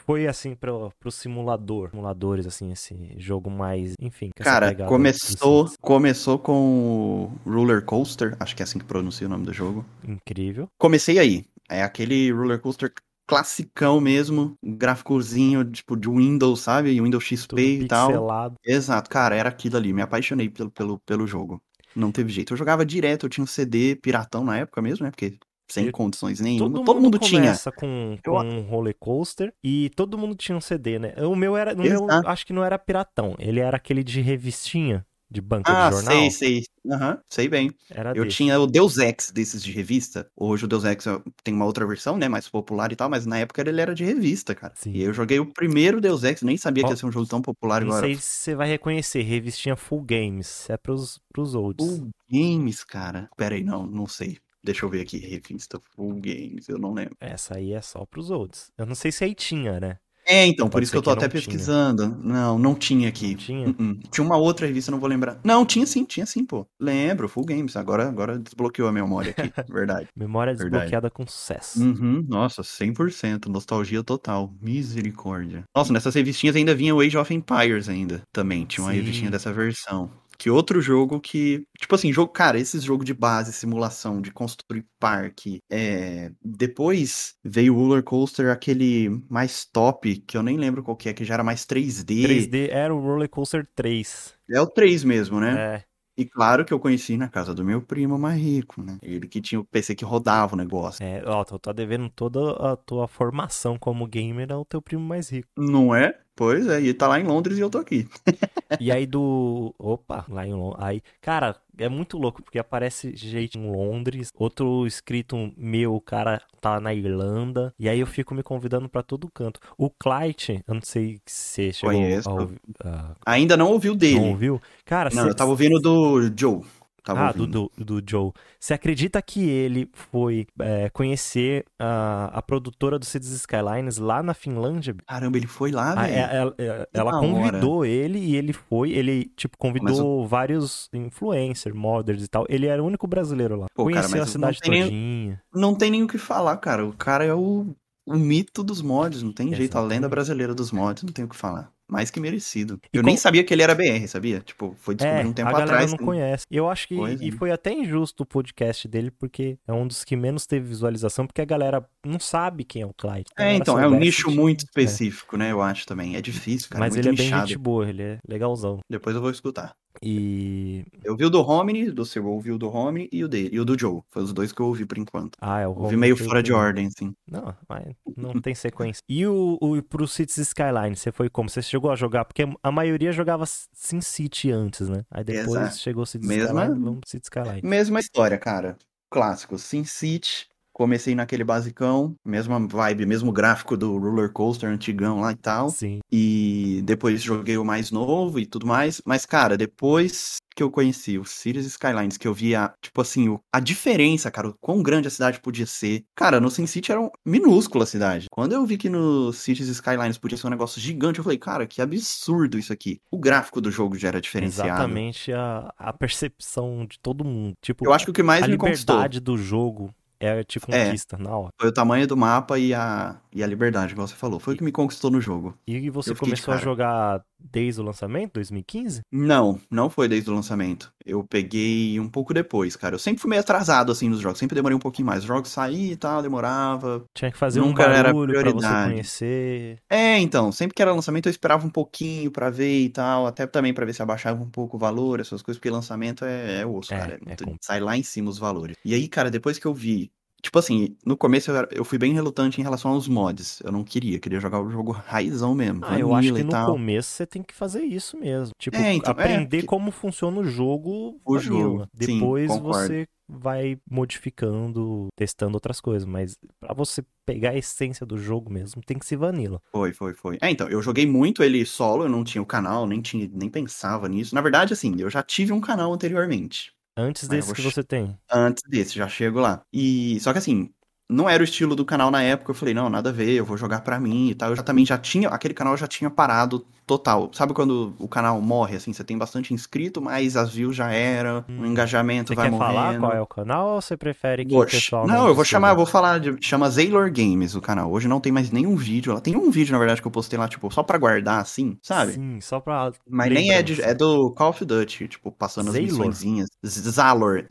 foi 0.05 0.27
assim 0.27 0.55
pro, 0.55 0.91
pro 1.00 1.12
simulador? 1.12 1.89
Simuladores, 1.89 2.48
assim, 2.48 2.72
esse 2.72 3.15
jogo 3.17 3.50
mais. 3.50 3.94
Enfim. 4.00 4.29
Cara, 4.38 4.74
começou, 4.74 5.70
começou 5.82 6.39
com 6.39 7.29
o 7.46 7.50
Roller 7.50 7.84
Coaster, 7.84 8.38
acho 8.39 8.55
que 8.55 8.62
é 8.62 8.65
assim 8.65 8.79
que 8.79 8.86
pronuncia 8.86 9.27
o 9.27 9.29
nome 9.29 9.46
do 9.46 9.51
jogo. 9.53 9.86
Incrível. 10.08 10.67
Comecei 10.79 11.20
aí. 11.20 11.46
É 11.67 11.84
aquele 11.84 12.32
Roller 12.32 12.60
Coaster 12.60 12.94
classicão 13.27 14.00
mesmo, 14.00 14.58
gráficozinho, 14.63 15.63
tipo, 15.65 15.96
de 15.96 16.10
Windows, 16.10 16.62
sabe? 16.62 17.00
Windows 17.00 17.24
XP 17.24 17.48
Tudo 17.48 17.60
e 17.62 17.88
tal. 17.88 18.08
pixelado. 18.08 18.55
Exato, 18.65 19.10
cara, 19.10 19.36
era 19.36 19.50
aquilo 19.50 19.77
ali. 19.77 19.91
Me 19.94 20.01
apaixonei 20.01 20.50
pelo, 20.50 20.70
pelo, 20.72 21.00
pelo 21.00 21.27
jogo. 21.27 21.62
Não 21.96 22.12
teve 22.12 22.32
jeito. 22.32 22.53
Eu 22.53 22.58
jogava 22.58 22.86
direto, 22.86 23.25
eu 23.25 23.29
tinha 23.29 23.44
um 23.44 23.48
CD 23.48 23.96
piratão 23.96 24.44
na 24.44 24.58
época 24.58 24.82
mesmo, 24.82 25.05
né? 25.05 25.12
Porque 25.12 25.38
sem 25.72 25.86
Eu- 25.88 25.91
condições 25.91 26.39
nenhuma. 26.39 26.70
Todo, 26.70 26.86
Todo, 26.86 27.01
mundo, 27.01 27.17
tinha. 27.17 27.41
começa 27.41 27.72
com, 27.72 28.17
Eu- 28.24 28.34
com 28.34 28.44
um 28.44 28.62
roller 28.62 28.96
coaster 29.00 29.53
e 29.63 29.89
todo 29.96 30.17
mundo 30.17 30.36
tinha 30.36 30.55
um 30.58 30.62
CD, 30.62 31.00
né? 31.00 31.13
O 31.25 31.36
meu 31.36 31.55
era. 31.58 31.74
O 31.74 31.77
meu 31.82 32.08
acho 32.27 32.46
que 32.46 32.53
não 32.53 32.63
era 32.63 32.77
piratão. 32.77 33.34
Ele 33.39 33.60
era 33.60 33.77
aquele 33.77 34.03
de 34.03 34.22
revistinha, 34.22 35.05
de 35.36 35.42
banca 35.42 35.72
Ah, 35.72 35.89
de 35.89 35.96
jornal. 35.96 36.13
sei, 36.13 36.32
sei. 36.32 36.63
Aham, 36.92 37.20
sei 37.30 37.48
bem. 37.48 37.72
Era 37.89 38.13
Eu 38.15 38.24
desse. 38.24 38.38
tinha 38.38 38.60
o 38.60 38.65
Deus 38.68 38.98
Ex 38.98 39.32
desses 39.32 39.63
de 39.63 39.72
revista. 39.72 40.27
Hoje 40.36 40.65
o 40.65 40.68
Deus 40.68 40.84
Ex 40.84 41.06
ó, 41.08 41.22
tem 41.44 41.54
uma 41.54 41.65
outra 41.65 41.86
versão, 41.86 42.18
né? 42.18 42.27
Mais 42.30 42.48
popular 42.48 42.92
e 42.92 42.96
tal, 42.96 43.10
mas 43.10 43.25
na 43.25 43.39
época 43.39 43.62
ele 43.62 43.82
era 43.82 43.94
de 43.94 44.04
revista, 44.04 44.54
cara. 44.56 44.74
Sim. 44.75 44.92
E 44.92 45.01
eu 45.04 45.13
joguei 45.13 45.39
o 45.39 45.46
primeiro 45.51 46.00
Deus 46.00 46.24
Ex, 46.24 46.42
nem 46.44 46.58
sabia 46.58 46.84
Ó, 46.84 46.88
que 46.88 46.94
ia 46.94 46.98
ser 46.98 47.06
um 47.06 47.12
jogo 47.12 47.27
tão 47.27 47.42
popular 47.42 47.82
Não 47.82 47.89
agora. 47.89 48.06
sei 48.08 48.15
se 48.15 48.22
você 48.22 48.56
vai 48.56 48.68
reconhecer, 48.68 49.22
revistinha 49.24 49.75
Full 49.75 50.01
Games. 50.04 50.70
É 50.70 50.77
pros, 50.77 51.20
pros 51.34 51.56
olds. 51.56 51.86
Full 51.86 52.10
Games, 52.32 52.84
cara. 52.84 53.30
Pera 53.36 53.56
aí, 53.56 53.63
não, 53.63 53.86
não 53.88 54.08
sei. 54.08 54.38
Deixa 54.63 54.84
eu 54.86 54.89
ver 54.89 55.01
aqui. 55.01 55.18
Revista 55.20 55.80
Full 55.96 56.13
Games, 56.15 56.68
eu 56.70 56.77
não 56.80 56.94
lembro. 56.94 57.15
Essa 57.20 57.58
aí 57.58 57.74
é 57.74 57.82
só 57.82 58.06
pros 58.06 58.32
olds. 58.32 58.72
Eu 58.77 58.86
não 58.86 58.96
sei 58.96 59.12
se 59.12 59.24
aí 59.24 59.36
tinha, 59.36 59.80
né? 59.80 59.98
É, 60.27 60.46
então, 60.48 60.67
por 60.67 60.74
Pode 60.74 60.84
isso 60.86 60.91
que 60.91 60.98
eu 60.98 61.01
tô 61.03 61.12
que 61.12 61.17
até 61.24 61.27
tinha. 61.27 61.32
pesquisando. 61.32 62.17
Não, 62.24 62.58
não 62.58 62.74
tinha 62.75 63.08
aqui. 63.10 63.29
Não 63.32 63.36
tinha? 63.38 63.67
Uh-uh. 63.67 64.00
Tinha 64.12 64.25
uma 64.25 64.38
outra 64.38 64.65
revista, 64.65 64.91
não 64.91 65.00
vou 65.00 65.08
lembrar. 65.08 65.39
Não, 65.44 65.65
tinha 65.65 65.86
sim, 65.86 66.03
tinha 66.03 66.25
sim, 66.25 66.44
pô. 66.46 66.65
Lembro, 66.79 67.27
Full 67.29 67.46
Games. 67.46 67.75
Agora, 67.75 68.08
agora 68.08 68.39
desbloqueou 68.39 68.88
a 68.88 68.91
memória 68.91 69.36
aqui. 69.38 69.51
Verdade. 69.72 70.08
Memória 70.15 70.53
Verdade. 70.53 70.72
desbloqueada 70.72 71.10
com 71.12 71.27
sucesso. 71.27 71.79
Uhum, 71.82 72.25
nossa, 72.27 72.63
100%. 72.63 73.46
Nostalgia 73.48 74.03
total. 74.03 74.51
Misericórdia. 74.62 75.63
Nossa, 75.75 75.94
nessas 75.94 76.15
revistinhas 76.15 76.55
ainda 76.55 76.74
vinha 76.74 76.96
o 76.96 77.01
Age 77.01 77.17
of 77.17 77.34
Empires 77.34 77.88
ainda. 77.88 78.22
Também, 78.34 78.65
tinha 78.65 78.84
uma 78.84 78.91
Sim. 78.91 78.98
revistinha 78.98 79.32
dessa 79.32 79.53
versão. 79.53 80.10
Que 80.38 80.50
outro 80.50 80.82
jogo 80.82 81.20
que. 81.20 81.65
Tipo 81.77 81.96
assim, 81.96 82.12
jogo. 82.12 82.32
Cara, 82.32 82.60
esses 82.60 82.84
jogos 82.84 83.06
de 83.06 83.13
base, 83.13 83.54
simulação, 83.54 84.22
de 84.22 84.32
construir 84.32 84.86
parque. 85.00 85.60
É. 85.70 86.32
Depois 86.44 87.36
veio 87.44 87.74
o 87.74 87.77
Roller 87.77 88.04
Coaster, 88.04 88.50
aquele 88.50 89.10
mais 89.30 89.65
top, 89.65 90.18
que 90.18 90.38
eu 90.38 90.44
nem 90.44 90.58
lembro 90.58 90.84
qual 90.84 90.98
que 90.98 91.10
é, 91.10 91.13
que 91.13 91.25
já 91.25 91.36
era 91.36 91.44
mais 91.44 91.65
3D. 91.65 92.25
3D 92.25 92.70
era 92.70 92.94
o 92.94 93.00
Roller 93.00 93.30
Coaster 93.30 93.68
3. 93.75 94.34
É 94.50 94.62
o 94.62 94.68
3 94.68 95.04
mesmo, 95.04 95.39
né? 95.39 95.56
É. 95.58 95.96
E 96.18 96.24
claro 96.24 96.63
que 96.63 96.74
eu 96.74 96.80
conheci 96.80 97.18
na 97.18 97.27
casa 97.27 97.54
do 97.54 97.63
meu 97.63 97.82
primo 97.82 98.18
mais 98.18 98.39
rico, 98.42 98.82
né? 98.82 98.98
Ele 99.01 99.27
que 99.27 99.42
tinha 99.42 99.60
o 99.60 99.65
PC 99.65 99.96
que 99.96 100.06
rodava 100.06 100.56
o 100.56 100.58
negócio. 100.58 101.04
É, 101.04 101.22
ó, 101.25 101.44
tu 101.44 101.60
tá 101.60 101.74
devendo 101.74 102.10
toda 102.10 102.51
a 102.72 102.77
tua 102.77 103.06
formação 103.06 103.77
como 103.77 104.08
gamer 104.08 104.50
ao 104.54 104.63
teu 104.63 104.82
primo 104.82 105.04
mais 105.04 105.30
rico. 105.30 105.50
Não 105.58 105.94
é? 105.94 106.18
Pois 106.36 106.68
é, 106.68 106.82
e 106.82 106.94
tá 106.94 107.08
lá 107.08 107.20
em 107.20 107.24
Londres 107.24 107.58
e 107.58 107.62
eu 107.62 107.70
tô 107.70 107.77
aqui. 107.77 108.08
E 108.80 108.92
aí 108.92 109.06
do. 109.06 109.74
Opa, 109.77 110.25
lá 110.27 110.46
em 110.46 110.54
Londres. 110.54 110.84
Aí, 110.84 111.01
cara, 111.22 111.56
é 111.77 111.88
muito 111.88 112.18
louco, 112.18 112.42
porque 112.44 112.58
aparece 112.60 113.15
gente 113.15 113.58
em 113.60 113.72
Londres, 113.72 114.32
outro 114.36 114.86
escrito 114.88 115.51
meu, 115.56 115.96
o 115.96 116.01
cara 116.01 116.42
tá 116.60 116.80
na 116.80 116.94
Irlanda, 116.94 117.74
e 117.80 117.88
aí 117.88 118.00
eu 118.00 118.08
fico 118.08 118.34
me 118.34 118.42
convidando 118.44 118.89
pra 118.89 119.04
todo 119.04 119.30
canto. 119.32 119.60
O 119.77 119.89
Clyde, 119.89 120.62
eu 120.68 120.74
não 120.74 120.82
sei 120.82 121.20
se 121.25 121.72
você 121.72 121.74
chegou 121.74 121.96
Conheço. 121.96 122.30
a 122.30 122.34
ouvir. 122.34 122.60
ah, 122.84 123.15
Ainda 123.25 123.56
não 123.56 123.72
ouviu 123.72 123.96
dele. 123.96 124.20
não 124.20 124.30
ouviu? 124.32 124.62
Cara, 124.84 125.10
Não, 125.13 125.24
cê- 125.24 125.30
eu 125.30 125.36
tava 125.36 125.51
ouvindo 125.51 125.80
do 125.80 126.22
Joe. 126.38 126.62
Tava 127.05 127.27
Ah, 127.27 127.31
do, 127.31 127.45
do, 127.45 127.71
do 127.77 128.01
Joe. 128.05 128.31
Você 128.59 128.74
acredita 128.74 129.21
que 129.21 129.47
ele 129.47 129.88
foi 129.93 130.47
é, 130.59 130.89
conhecer 130.89 131.63
a, 131.79 132.31
a 132.33 132.41
produtora 132.41 132.97
do 132.97 133.05
Cities 133.05 133.31
Skylines 133.31 134.00
lá 134.00 134.24
na 134.24 134.33
Finlândia? 134.33 134.95
Caramba, 135.07 135.38
ele 135.38 135.45
foi 135.45 135.69
lá, 135.71 135.91
Ah, 135.91 136.01
velho. 136.07 136.13
é- 136.15 136.35
ela, 136.35 136.55
é- 136.57 136.89
ela 136.91 137.12
da 137.12 137.19
convidou 137.19 137.85
ele 137.85 138.17
e 138.17 138.35
ele 138.35 138.51
foi, 138.53 138.89
ele, 138.91 139.25
tipo, 139.38 139.55
convidou 139.55 140.27
vários 140.27 140.89
influencers, 140.91 141.75
modders 141.75 142.24
e 142.24 142.27
tal. 142.27 142.45
Ele 142.50 142.65
era 142.65 142.81
o 142.81 142.85
único 142.88 143.05
brasileiro 143.05 143.55
lá. 143.55 143.67
Pô, 143.75 143.85
cara, 143.85 143.95
Conheceu 144.07 144.17
a 144.17 144.21
mas 144.21 144.29
cidade 144.31 144.57
não 144.57 144.62
tem 144.63 144.71
nem- 144.71 144.83
todinha. 144.83 145.41
Não 145.53 145.75
tem 145.75 145.91
nem 145.91 146.03
o 146.03 146.07
que 146.07 146.17
falar, 146.17 146.57
cara. 146.57 146.83
O 146.85 146.91
cara 146.93 147.24
é 147.24 147.33
o, 147.35 147.67
o 148.05 148.15
mito 148.15 148.63
dos 148.63 148.81
mods, 148.81 149.21
não 149.21 149.31
tem 149.31 149.53
jeito. 149.53 149.75
A 149.77 149.81
lenda 149.81 149.93
Exatamente. 149.93 150.09
brasileira 150.09 150.55
dos 150.55 150.71
mods, 150.71 151.03
não 151.03 151.13
tem 151.13 151.24
o 151.25 151.29
que 151.29 151.35
falar. 151.35 151.69
Mais 151.88 152.10
que 152.10 152.20
merecido. 152.20 152.80
E 152.92 152.98
eu 152.98 153.04
qual- 153.04 153.08
nem 153.08 153.18
sabia 153.18 153.44
que 153.44 153.54
ele 153.54 153.62
era 153.62 153.75
BR, 153.75 154.08
sabia? 154.08 154.39
Tipo, 154.39 154.75
foi 154.80 154.96
descobrir 154.96 155.22
É, 155.22 155.25
um 155.27 155.34
tempo 155.34 155.50
a 155.50 155.51
galera 155.51 155.72
atrás. 155.72 155.92
não 155.92 155.98
que- 156.00 156.04
conhece. 156.04 156.46
Eu 156.50 156.68
acho 156.70 156.88
que 156.88 156.96
Pois 156.96 157.22
e 157.22 157.27
é. 157.30 157.32
foi 157.32 157.51
até 157.51 157.72
injusto 157.72 158.24
o 158.24 158.25
podcast 158.25 158.88
dele, 158.88 159.12
porque 159.12 159.58
é 159.68 159.72
um 159.74 159.88
dos 159.88 160.04
que 160.04 160.15
menos 160.15 160.48
teve 160.48 160.65
visualização, 160.68 161.27
porque 161.27 161.42
a 161.42 161.46
galera 161.46 161.88
não 162.06 162.20
sabe 162.20 162.63
quem 162.63 162.82
é 162.82 162.86
o 162.86 162.94
Clyde. 162.94 163.25
Se 163.36 163.44
a 163.44 163.46
É, 163.46 163.54
então, 163.56 163.80
é 163.80 163.88
um 163.88 164.00
nicho 164.00 164.24
tinha- 164.30 164.36
muito 164.42 164.62
é. 164.62 164.65
específico, 164.65 165.38
né? 165.38 165.51
Eu 165.51 165.62
acho 165.62 165.86
também. 165.86 166.15
É 166.15 166.22
difícil, 166.22 166.70
cara. 166.70 166.80
Mas 166.84 166.96
muito 166.96 167.08
ele 167.08 167.15
é 167.15 167.18
bem 167.18 167.30
gente 167.30 167.58
boa, 167.58 167.88
ele 167.88 168.01
é 168.01 168.18
legalzão. 168.27 168.80
Depois 168.89 169.15
eu 169.15 169.22
vou 169.22 169.30
escutar. 169.32 169.75
E. 170.02 170.86
Eu 171.04 171.16
vi 171.16 171.25
o 171.25 171.30
do 171.30 171.42
Homini, 171.42 171.90
do 171.92 172.06
seu, 172.06 172.24
eu 172.24 172.30
ouvi 172.30 172.52
o 172.52 172.58
do 172.58 172.70
Homini 172.70 173.10
e 173.12 173.24
o 173.24 173.28
dele. 173.28 173.50
E 173.54 173.60
o 173.60 173.66
do 173.66 173.78
Joe. 173.78 174.02
Foi 174.10 174.24
os 174.24 174.34
dois 174.34 174.52
que 174.52 174.62
eu 174.62 174.68
ouvi 174.68 174.86
por 174.86 174.98
enquanto. 174.98 175.38
Ah, 175.42 175.60
é 175.60 175.68
o 175.68 175.72
Ouvi 175.72 175.98
meio 175.98 176.16
fora 176.18 176.42
de 176.42 176.54
ordem, 176.54 176.88
assim. 176.88 177.14
Não, 177.30 177.56
mas 177.68 177.86
não 178.16 178.40
tem 178.42 178.54
sequência. 178.56 179.02
E 179.08 179.25
o, 179.25 179.58
o 179.62 179.82
pro 179.84 180.08
Cities 180.08 180.38
Skyline, 180.38 180.96
você 180.96 181.12
foi 181.12 181.30
como? 181.30 181.50
Você 181.50 181.62
chegou 181.62 181.92
a 181.92 181.96
jogar? 181.96 182.25
Porque 182.25 182.44
a 182.62 182.72
maioria 182.72 183.12
jogava 183.12 183.46
SimCity 183.46 184.52
antes, 184.52 184.90
né? 184.90 185.04
Aí 185.12 185.24
depois 185.24 185.50
Exato. 185.62 185.78
chegou 185.78 186.04
o 186.04 186.06
Cities 186.06 186.28
Mesma- 186.28 186.62
Skyline, 186.64 186.84
vamos 186.84 187.00
pro 187.02 187.10
Cities 187.10 187.28
Skyline. 187.28 187.62
Mesma 187.64 188.00
história, 188.00 188.38
cara. 188.38 188.78
Clássico. 189.10 189.58
Sin 189.58 189.84
City. 189.86 190.48
Comecei 190.77 191.15
naquele 191.15 191.46
basicão. 191.46 192.13
Mesma 192.25 192.60
vibe, 192.67 193.05
mesmo 193.05 193.32
gráfico 193.32 193.77
do 193.77 193.98
Roller 193.98 194.29
Coaster 194.29 194.70
antigão 194.70 195.22
lá 195.22 195.32
e 195.32 195.36
tal. 195.36 195.70
Sim. 195.70 196.00
E 196.12 196.82
depois 196.84 197.22
joguei 197.24 197.58
o 197.58 197.63
mais 197.63 197.91
novo 197.91 198.38
e 198.41 198.46
tudo 198.46 198.67
mais. 198.67 199.01
Mas, 199.05 199.25
cara, 199.25 199.55
depois 199.55 200.36
que 200.53 200.62
eu 200.62 200.70
conheci 200.70 201.17
o 201.17 201.24
Cities 201.25 201.65
Skylines, 201.65 202.17
que 202.17 202.27
eu 202.27 202.34
via, 202.34 202.74
tipo 202.82 203.00
assim, 203.01 203.29
o- 203.29 203.39
a 203.53 203.60
diferença, 203.62 204.29
cara, 204.32 204.50
o 204.50 204.55
quão 204.60 204.84
grande 204.84 205.08
a 205.08 205.12
cidade 205.12 205.39
podia 205.39 205.65
ser. 205.65 206.03
Cara, 206.15 206.39
no 206.41 206.50
Sin 206.51 206.65
City 206.67 206.91
era 206.91 207.00
um 207.01 207.10
minúscula 207.25 207.84
a 207.86 207.88
cidade. 207.88 208.27
Quando 208.29 208.51
eu 208.53 208.65
vi 208.65 208.77
que 208.77 208.89
no 208.89 209.32
Cities 209.32 209.67
Skylines 209.70 210.17
podia 210.17 210.38
ser 210.38 210.48
um 210.48 210.50
negócio 210.50 210.79
gigante, 210.82 211.20
eu 211.20 211.24
falei, 211.24 211.38
cara, 211.39 211.65
que 211.67 211.82
absurdo 211.82 212.58
isso 212.60 212.72
aqui. 212.74 213.00
O 213.12 213.17
gráfico 213.17 213.60
do 213.62 213.72
jogo 213.72 213.98
já 213.98 214.10
era 214.10 214.20
diferenciado. 214.22 214.70
Exatamente 214.70 215.32
a, 215.32 215.74
a 215.77 215.94
percepção 215.94 216.86
de 216.86 217.00
todo 217.00 217.24
mundo. 217.24 217.53
Tipo, 217.62 217.86
Eu 217.86 217.94
acho 217.94 218.05
que 218.05 218.12
o 218.12 218.13
que 218.13 218.24
mais 218.24 218.44
a 218.44 218.48
me 218.48 218.58
conquistou 218.58 218.96
liberdade 218.96 219.20
do 219.20 219.38
jogo 219.38 219.94
é 220.25 220.44
te 220.44 220.58
É. 220.70 220.86
conquista 220.86 221.17
na 221.17 221.38
hora. 221.38 221.50
foi 221.60 221.70
o 221.70 221.74
tamanho 221.74 222.08
do 222.08 222.17
mapa 222.17 222.58
e 222.60 222.74
a, 222.74 223.20
e 223.34 223.44
a 223.44 223.48
liberdade, 223.48 223.94
igual 223.94 224.08
você 224.08 224.15
falou. 224.15 224.39
Foi 224.39 224.53
o 224.53 224.58
que 224.58 224.63
me 224.63 224.72
conquistou 224.72 225.10
no 225.12 225.22
jogo. 225.22 225.58
E 225.67 225.89
você 225.89 226.13
começou 226.15 226.53
a 226.53 226.58
jogar 226.58 227.22
desde 227.52 227.80
o 227.80 227.84
lançamento, 227.84 228.34
2015? 228.34 229.02
Não, 229.12 229.60
não 229.70 229.90
foi 229.90 230.08
desde 230.08 230.30
o 230.30 230.34
lançamento. 230.34 230.92
Eu 231.06 231.24
peguei 231.24 232.00
um 232.00 232.10
pouco 232.10 232.34
depois, 232.34 232.75
cara. 232.75 232.96
Eu 232.96 233.00
sempre 233.00 233.22
fui 233.22 233.30
meio 233.30 233.42
atrasado, 233.42 233.92
assim, 233.92 234.10
nos 234.10 234.20
jogos. 234.20 234.40
Sempre 234.40 234.56
demorei 234.56 234.75
um 234.75 234.80
pouquinho 234.80 235.06
mais. 235.06 235.20
Os 235.20 235.25
jogos 235.25 235.50
saíam 235.50 235.92
e 235.92 235.96
tal, 235.96 236.22
demorava. 236.22 237.06
Tinha 237.14 237.32
que 237.32 237.38
fazer 237.38 237.60
Nunca 237.60 237.84
um 237.88 237.92
era 237.92 238.04
barulho 238.12 238.34
pra 238.34 238.52
você 238.52 238.90
conhecer. 238.92 239.78
É, 239.90 240.18
então, 240.20 240.52
sempre 240.52 240.74
que 240.75 240.82
era 240.82 240.94
lançamento 240.94 241.28
eu 241.28 241.32
esperava 241.32 241.66
um 241.66 241.70
pouquinho 241.70 242.32
pra 242.32 242.50
ver 242.50 242.80
e 242.82 242.90
tal. 242.90 243.28
Até 243.28 243.46
também 243.46 243.74
pra 243.74 243.86
ver 243.86 243.94
se 243.94 244.02
abaixava 244.02 244.42
um 244.42 244.50
pouco 244.50 244.78
o 244.78 244.80
valor, 244.80 245.20
essas 245.20 245.42
coisas, 245.42 245.60
porque 245.60 245.70
lançamento 245.70 246.25
é, 246.25 246.62
é 246.62 246.66
osso, 246.66 246.94
É, 246.94 246.98
cara. 246.98 247.20
É 247.25 247.34
é 247.34 247.36
sai 247.62 247.80
lá 247.80 247.96
em 247.96 248.04
cima 248.04 248.30
os 248.30 248.40
valores. 248.40 248.75
E 248.84 248.94
aí, 248.94 249.08
cara, 249.08 249.30
depois 249.30 249.60
que 249.60 249.66
eu 249.66 249.74
vi 249.74 250.12
Tipo 250.46 250.60
assim, 250.60 250.96
no 251.04 251.18
começo 251.18 251.50
eu, 251.50 251.68
eu 251.72 251.84
fui 251.84 251.98
bem 251.98 252.14
relutante 252.14 252.62
em 252.62 252.64
relação 252.64 252.92
aos 252.92 253.08
mods. 253.08 253.60
Eu 253.64 253.72
não 253.72 253.84
queria, 253.84 254.20
queria 254.20 254.40
jogar 254.40 254.62
o 254.62 254.70
jogo 254.70 254.92
raizão 254.92 255.56
mesmo. 255.56 255.80
Ah, 255.84 256.00
eu 256.00 256.14
acho 256.14 256.32
que 256.36 256.44
no 256.44 256.52
tal. 256.52 256.72
começo 256.72 257.10
você 257.10 257.25
tem 257.25 257.42
que 257.42 257.54
fazer 257.54 257.82
isso 257.84 258.16
mesmo. 258.16 258.52
Tipo, 258.60 258.78
É, 258.78 258.94
então, 258.94 259.10
é, 259.10 259.24
aprender 259.24 259.58
porque- 259.58 259.68
como 259.68 259.90
funciona 259.92 260.40
o 260.40 260.44
jogo 260.44 261.20
O 261.25 261.34
vanilla. 261.34 261.50
jogo, 261.50 261.88
sim, 262.00 262.20
Depois 262.20 262.52
concordo. 262.52 262.88
você 262.88 263.08
vai 263.28 263.75
modificando, 263.90 265.08
testando 265.18 265.56
outras 265.56 265.82
coisas. 265.82 266.06
Mas 266.08 266.38
pra 266.60 266.74
você 266.75 267.04
pegar 267.25 267.50
a 267.52 267.58
essência 267.58 268.06
do 268.06 268.18
jogo 268.18 268.52
mesmo, 268.52 268.84
tem 268.86 269.00
que 269.00 269.06
ser 269.06 269.16
vanilla. 269.18 269.60
Foi, 269.72 269.94
foi, 269.94 270.14
foi. 270.14 270.38
É, 270.42 270.52
então, 270.52 270.68
eu 270.70 270.80
joguei 270.82 271.08
muito 271.08 271.42
ele 271.44 271.66
solo, 271.66 272.04
eu 272.04 272.10
não 272.10 272.24
tinha 272.24 272.42
o 272.42 272.46
canal, 272.46 272.86
nem 272.86 273.02
tinha, 273.02 273.28
nem 273.34 273.50
pensava 273.50 274.08
nisso. 274.08 274.36
Na 274.36 274.42
verdade, 274.42 274.74
assim, 274.74 274.94
eu 275.00 275.10
já 275.10 275.24
tive 275.24 275.52
um 275.54 275.60
canal 275.60 275.92
anteriormente. 275.92 276.72
Antes 276.98 277.24
eu 277.24 277.30
desse 277.30 277.54
que 277.54 277.62
você 277.62 277.84
tem. 277.84 278.18
Antes 278.32 278.64
desse, 278.68 278.96
já 278.96 279.08
chego 279.08 279.40
lá. 279.40 279.62
E 279.72 280.20
só 280.22 280.32
que 280.32 280.40
assim, 280.40 280.70
não 281.10 281.30
era 281.30 281.42
o 281.42 281.44
estilo 281.44 281.75
do 281.75 281.86
canal 281.86 282.10
na 282.10 282.22
época. 282.24 282.52
Eu 282.52 282.56
falei, 282.56 282.74
não, 282.74 282.90
nada 282.90 283.10
a 283.10 283.14
ver, 283.14 283.32
eu 283.34 283.46
vou 283.46 283.58
jogar 283.58 283.82
pra 283.82 284.00
mim 284.00 284.30
e 284.30 284.36
tal. 284.36 284.50
Eu 284.50 284.56
já 284.56 284.64
também 284.64 284.86
já 284.86 284.98
tinha, 284.98 285.30
aquele 285.30 285.54
canal 285.54 285.75
já 285.75 285.88
tinha 285.88 286.10
parado 286.10 286.66
total. 286.86 287.30
Sabe 287.34 287.54
quando 287.54 287.94
o 288.00 288.08
canal 288.08 288.39
morre 288.42 288.75
assim, 288.77 288.94
você 288.94 289.04
tem 289.04 289.18
bastante 289.18 289.54
inscrito, 289.54 290.01
mas 290.01 290.36
as 290.38 290.51
views 290.54 290.75
já 290.75 290.92
era, 290.92 291.46
o 291.48 291.51
Hum. 291.51 291.65
engajamento 291.65 292.30
Você 292.30 292.36
vai 292.36 292.50
quer 292.50 292.58
falar 292.58 292.84
morrendo. 292.86 293.00
qual 293.01 293.12
é 293.13 293.22
o 293.22 293.27
canal 293.27 293.68
ou 293.75 293.82
você 293.82 293.96
prefere 293.98 294.46
que 294.46 294.54
Vou 294.54 294.63
o 294.63 294.65
pessoal 294.65 295.08
não, 295.08 295.27
eu 295.27 295.36
vou 295.36 295.46
chamar, 295.46 295.70
eu 295.72 295.75
vou 295.75 295.86
falar 295.86 296.20
de. 296.20 296.36
Chama 296.42 296.70
Zaylor 296.70 297.12
Games 297.12 297.56
o 297.56 297.62
canal. 297.62 297.92
Hoje 297.92 298.08
não 298.08 298.20
tem 298.20 298.32
mais 298.32 298.51
nenhum 298.51 298.75
vídeo 298.75 299.13
lá. 299.13 299.22
Tem 299.22 299.36
um 299.36 299.50
vídeo, 299.51 299.72
na 299.74 299.80
verdade, 299.80 300.01
que 300.01 300.08
eu 300.08 300.12
postei 300.12 300.38
lá, 300.38 300.48
tipo, 300.48 300.72
só 300.72 300.84
pra 300.84 300.98
guardar, 300.98 301.39
assim, 301.42 301.77
sabe? 301.82 302.13
Sim, 302.13 302.39
só 302.42 302.60
pra. 302.60 302.92
Mas 303.10 303.32
nem 303.32 303.51
é, 303.51 303.62
de, 303.63 303.82
é 303.82 303.94
do 303.94 304.32
Call 304.32 304.50
of 304.50 304.63
Duty, 304.65 305.08
tipo, 305.08 305.32
passando 305.32 305.68
as 305.68 305.74
Zaylor? 305.74 305.92
missõezinhas. 305.98 306.48
Zalor. 306.65 307.46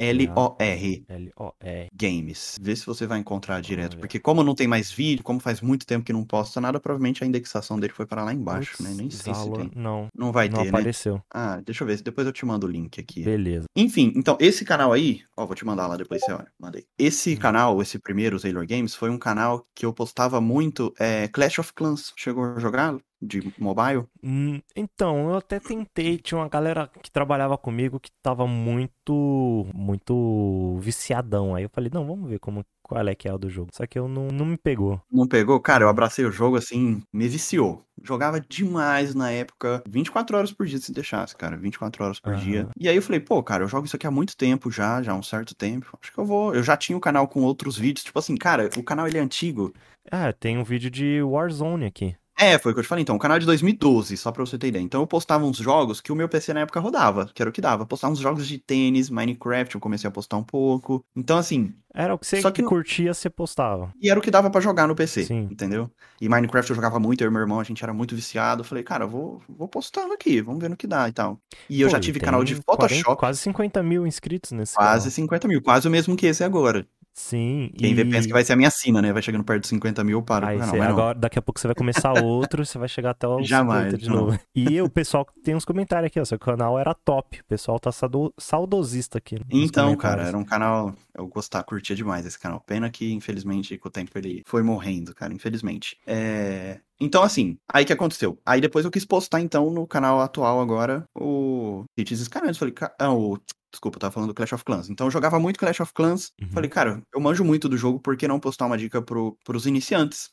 Z-A-L-O-R. 0.00 1.04
L-O-E. 1.08 1.86
Games. 1.94 2.56
Vê 2.60 2.76
se 2.76 2.86
você 2.86 3.06
vai 3.06 3.18
encontrar 3.18 3.60
direto. 3.60 3.96
Porque 3.98 4.18
como 4.18 4.42
não 4.42 4.54
tem 4.54 4.66
mais 4.66 4.90
vídeo, 4.90 5.22
como 5.24 5.40
faz 5.40 5.60
muito 5.60 5.86
tempo 5.86 6.04
que 6.04 6.12
não 6.12 6.24
posta 6.24 6.60
nada, 6.60 6.78
provavelmente 6.80 7.22
a 7.24 7.26
indexação 7.26 7.78
dele 7.78 7.92
foi 7.92 8.06
para 8.06 8.24
lá 8.24 8.32
embaixo, 8.32 8.55
Putz, 8.60 8.80
né? 8.80 8.90
Nem 8.96 9.10
sei 9.10 9.34
se 9.34 9.40
Zalor- 9.40 9.56
tem. 9.58 9.70
Não, 9.74 10.08
Não 10.14 10.32
vai 10.32 10.48
não 10.48 10.58
ter, 10.58 10.64
né? 10.64 10.68
apareceu. 10.70 11.20
Ah, 11.32 11.60
deixa 11.64 11.82
eu 11.84 11.88
ver. 11.88 12.00
Depois 12.02 12.26
eu 12.26 12.32
te 12.32 12.44
mando 12.46 12.66
o 12.66 12.70
link 12.70 13.00
aqui. 13.00 13.22
Beleza. 13.24 13.66
Enfim, 13.76 14.12
então 14.16 14.36
esse 14.40 14.64
canal 14.64 14.92
aí, 14.92 15.22
ó, 15.36 15.44
vou 15.46 15.54
te 15.54 15.64
mandar 15.64 15.86
lá 15.86 15.96
depois 15.96 16.22
você 16.24 16.32
olha, 16.32 16.50
mandei. 16.58 16.84
Esse 16.98 17.34
Hum. 17.34 17.38
canal, 17.38 17.82
esse 17.82 17.98
primeiro, 17.98 18.36
o 18.36 18.38
Sailor 18.40 18.66
Games, 18.66 18.94
foi 18.94 19.10
um 19.10 19.18
canal 19.18 19.66
que 19.74 19.84
eu 19.84 19.92
postava 19.92 20.40
muito 20.40 20.92
é, 20.98 21.28
Clash 21.28 21.58
of 21.58 21.72
Clans. 21.72 22.12
Chegou 22.16 22.44
a 22.44 22.58
jogar 22.58 22.96
de 23.20 23.40
mobile? 23.58 24.04
Hum, 24.22 24.60
Então, 24.76 25.30
eu 25.30 25.36
até 25.36 25.58
tentei, 25.58 26.18
tinha 26.18 26.38
uma 26.38 26.48
galera 26.48 26.86
que 27.02 27.10
trabalhava 27.10 27.56
comigo 27.56 27.98
que 27.98 28.10
tava 28.22 28.46
muito, 28.46 29.66
muito 29.74 30.76
viciadão. 30.80 31.54
Aí 31.54 31.64
eu 31.64 31.70
falei, 31.70 31.90
não, 31.92 32.06
vamos 32.06 32.28
ver 32.28 32.38
como, 32.38 32.64
qual 32.82 33.06
é 33.08 33.14
que 33.14 33.28
é 33.28 33.32
o 33.32 33.38
do 33.38 33.48
jogo. 33.48 33.70
Só 33.72 33.86
que 33.86 33.98
eu 33.98 34.06
não, 34.08 34.28
não 34.28 34.44
me 34.44 34.56
pegou. 34.56 35.00
Não 35.10 35.26
pegou? 35.26 35.58
Cara, 35.60 35.84
eu 35.84 35.88
abracei 35.88 36.24
o 36.24 36.30
jogo 36.32 36.56
assim, 36.56 37.02
me 37.12 37.28
viciou. 37.28 37.82
Jogava 38.02 38.40
demais 38.40 39.14
na 39.14 39.30
época, 39.30 39.82
24 39.88 40.36
horas 40.36 40.52
por 40.52 40.66
dia 40.66 40.78
se 40.78 40.92
deixasse, 40.92 41.34
cara, 41.36 41.56
24 41.56 42.04
horas 42.04 42.20
por 42.20 42.32
Aham. 42.34 42.42
dia. 42.42 42.68
E 42.78 42.88
aí 42.88 42.96
eu 42.96 43.02
falei, 43.02 43.20
pô, 43.20 43.42
cara, 43.42 43.64
eu 43.64 43.68
jogo 43.68 43.86
isso 43.86 43.96
aqui 43.96 44.06
há 44.06 44.10
muito 44.10 44.36
tempo 44.36 44.70
já, 44.70 45.02
já 45.02 45.12
há 45.12 45.14
um 45.14 45.22
certo 45.22 45.54
tempo. 45.54 45.98
Acho 46.00 46.12
que 46.12 46.18
eu 46.18 46.24
vou. 46.24 46.54
Eu 46.54 46.62
já 46.62 46.76
tinha 46.76 46.96
o 46.96 47.00
canal 47.00 47.26
com 47.26 47.42
outros 47.42 47.76
vídeos, 47.76 48.04
tipo 48.04 48.18
assim, 48.18 48.36
cara, 48.36 48.68
o 48.76 48.82
canal 48.82 49.08
ele 49.08 49.18
é 49.18 49.20
antigo. 49.20 49.72
Ah, 50.10 50.32
tem 50.32 50.58
um 50.58 50.64
vídeo 50.64 50.90
de 50.90 51.22
Warzone 51.22 51.86
aqui. 51.86 52.16
É, 52.38 52.58
foi 52.58 52.72
o 52.72 52.74
que 52.74 52.80
eu 52.80 52.84
te 52.84 52.88
falei. 52.88 53.02
Então, 53.02 53.16
o 53.16 53.18
canal 53.18 53.38
é 53.38 53.40
de 53.40 53.46
2012, 53.46 54.16
só 54.16 54.30
pra 54.30 54.44
você 54.44 54.58
ter 54.58 54.68
ideia. 54.68 54.82
Então, 54.82 55.00
eu 55.00 55.06
postava 55.06 55.44
uns 55.44 55.56
jogos 55.56 56.00
que 56.02 56.12
o 56.12 56.16
meu 56.16 56.28
PC 56.28 56.52
na 56.52 56.60
época 56.60 56.78
rodava, 56.80 57.30
que 57.34 57.40
era 57.42 57.48
o 57.48 57.52
que 57.52 57.60
dava. 57.62 57.86
Postava 57.86 58.12
uns 58.12 58.18
jogos 58.18 58.46
de 58.46 58.58
tênis, 58.58 59.08
Minecraft, 59.08 59.74
eu 59.74 59.80
comecei 59.80 60.06
a 60.06 60.10
postar 60.10 60.36
um 60.36 60.44
pouco. 60.44 61.02
Então, 61.16 61.38
assim, 61.38 61.74
Era 61.94 62.14
o 62.14 62.18
que 62.18 62.26
você 62.26 62.42
Só 62.42 62.50
que 62.50 62.62
curtia, 62.62 63.14
você 63.14 63.30
postava. 63.30 63.90
e 64.02 64.10
era 64.10 64.18
o 64.18 64.22
que 64.22 64.30
dava 64.30 64.50
pra 64.50 64.60
jogar 64.60 64.86
no 64.86 64.94
PC, 64.94 65.24
Sim. 65.24 65.48
entendeu? 65.50 65.90
E 66.20 66.28
Minecraft 66.28 66.70
eu 66.70 66.76
jogava 66.76 67.00
muito, 67.00 67.22
eu 67.24 67.28
e 67.28 67.30
meu 67.30 67.40
irmão, 67.40 67.58
a 67.58 67.64
gente 67.64 67.82
era 67.82 67.94
muito 67.94 68.14
viciado. 68.14 68.60
Eu 68.60 68.64
falei, 68.66 68.84
cara, 68.84 69.04
eu 69.04 69.08
vou, 69.08 69.42
vou 69.48 69.66
postando 69.66 70.12
aqui, 70.12 70.42
vamos 70.42 70.60
ver 70.60 70.68
no 70.68 70.76
que 70.76 70.86
dá 70.86 71.08
e 71.08 71.12
tal. 71.12 71.40
E 71.70 71.80
eu 71.80 71.88
Pô, 71.88 71.92
já 71.92 71.98
e 71.98 72.00
tive 72.02 72.20
canal 72.20 72.44
de 72.44 72.54
40 72.62 72.64
Photoshop, 72.64 73.18
quase 73.18 73.38
50 73.40 73.82
mil 73.82 74.06
inscritos 74.06 74.52
nesse 74.52 74.74
quase 74.74 75.04
canal. 75.04 75.14
50 75.14 75.48
mil, 75.48 75.62
quase 75.62 75.88
o 75.88 75.90
mesmo 75.90 76.14
que 76.14 76.26
esse 76.26 76.44
agora. 76.44 76.86
Sim, 77.18 77.70
Quem 77.78 77.94
vê 77.94 78.02
e... 78.02 78.10
pensa 78.10 78.26
que 78.26 78.32
vai 78.32 78.44
ser 78.44 78.52
a 78.52 78.56
minha 78.56 78.70
sina, 78.70 79.00
né? 79.00 79.10
Vai 79.10 79.22
chegando 79.22 79.42
perto 79.42 79.62
de 79.62 79.68
50 79.68 80.04
mil, 80.04 80.22
para 80.22 80.48
Aí 80.48 80.58
com 80.58 80.64
o 80.64 80.66
canal. 80.66 80.74
você- 80.76 80.84
não. 80.84 80.92
agora, 80.92 81.18
daqui 81.18 81.38
a 81.38 81.42
pouco 81.42 81.58
você 81.58 81.66
vai 81.66 81.74
começar 81.74 82.12
outro, 82.22 82.64
você 82.64 82.76
vai 82.78 82.88
chegar 82.88 83.10
até 83.12 83.26
os 83.26 83.48
Jamais, 83.48 83.84
50 83.92 83.98
de 83.98 84.08
não. 84.10 84.16
novo. 84.26 84.38
E 84.54 84.80
o 84.82 84.90
pessoal 84.90 85.26
tem 85.42 85.54
uns 85.54 85.64
comentários 85.64 86.08
aqui, 86.08 86.20
ó. 86.20 86.24
Seu 86.26 86.38
canal 86.38 86.78
era 86.78 86.92
top. 86.92 87.40
O 87.40 87.44
pessoal 87.44 87.80
tá 87.80 87.90
saudo- 87.90 88.34
saudosista 88.38 89.16
aqui. 89.16 89.36
Então, 89.50 89.96
cara, 89.96 90.24
era 90.24 90.36
um 90.36 90.44
canal. 90.44 90.94
Eu 91.16 91.26
gostava, 91.26 91.64
curtia 91.64 91.96
demais 91.96 92.26
esse 92.26 92.38
canal. 92.38 92.60
Pena 92.60 92.90
que, 92.90 93.10
infelizmente, 93.14 93.78
com 93.78 93.88
o 93.88 93.90
tempo 93.90 94.10
ele 94.18 94.42
foi 94.46 94.62
morrendo, 94.62 95.14
cara, 95.14 95.32
infelizmente. 95.32 95.96
É... 96.06 96.80
Então, 97.00 97.22
assim, 97.22 97.56
aí 97.72 97.84
que 97.86 97.92
aconteceu? 97.92 98.38
Aí 98.44 98.60
depois 98.60 98.84
eu 98.84 98.90
quis 98.90 99.04
postar, 99.06 99.40
então, 99.40 99.70
no 99.70 99.86
canal 99.86 100.20
atual 100.20 100.60
agora, 100.60 101.04
o 101.14 101.84
Cities 101.98 102.20
Skylines. 102.20 102.58
Falei, 102.58 102.74
ah, 102.98 103.12
o. 103.12 103.38
Desculpa, 103.76 103.96
eu 103.96 104.00
tava 104.00 104.12
falando 104.12 104.28
do 104.30 104.34
Clash 104.34 104.54
of 104.54 104.64
Clans. 104.64 104.88
Então 104.88 105.06
eu 105.06 105.10
jogava 105.10 105.38
muito 105.38 105.58
Clash 105.58 105.80
of 105.80 105.92
Clans. 105.92 106.32
Uhum. 106.40 106.48
Falei, 106.50 106.70
cara, 106.70 107.02
eu 107.14 107.20
manjo 107.20 107.44
muito 107.44 107.68
do 107.68 107.76
jogo, 107.76 108.00
por 108.00 108.16
que 108.16 108.26
não 108.26 108.40
postar 108.40 108.64
uma 108.64 108.78
dica 108.78 109.02
pro, 109.02 109.36
pros 109.44 109.66
iniciantes? 109.66 110.30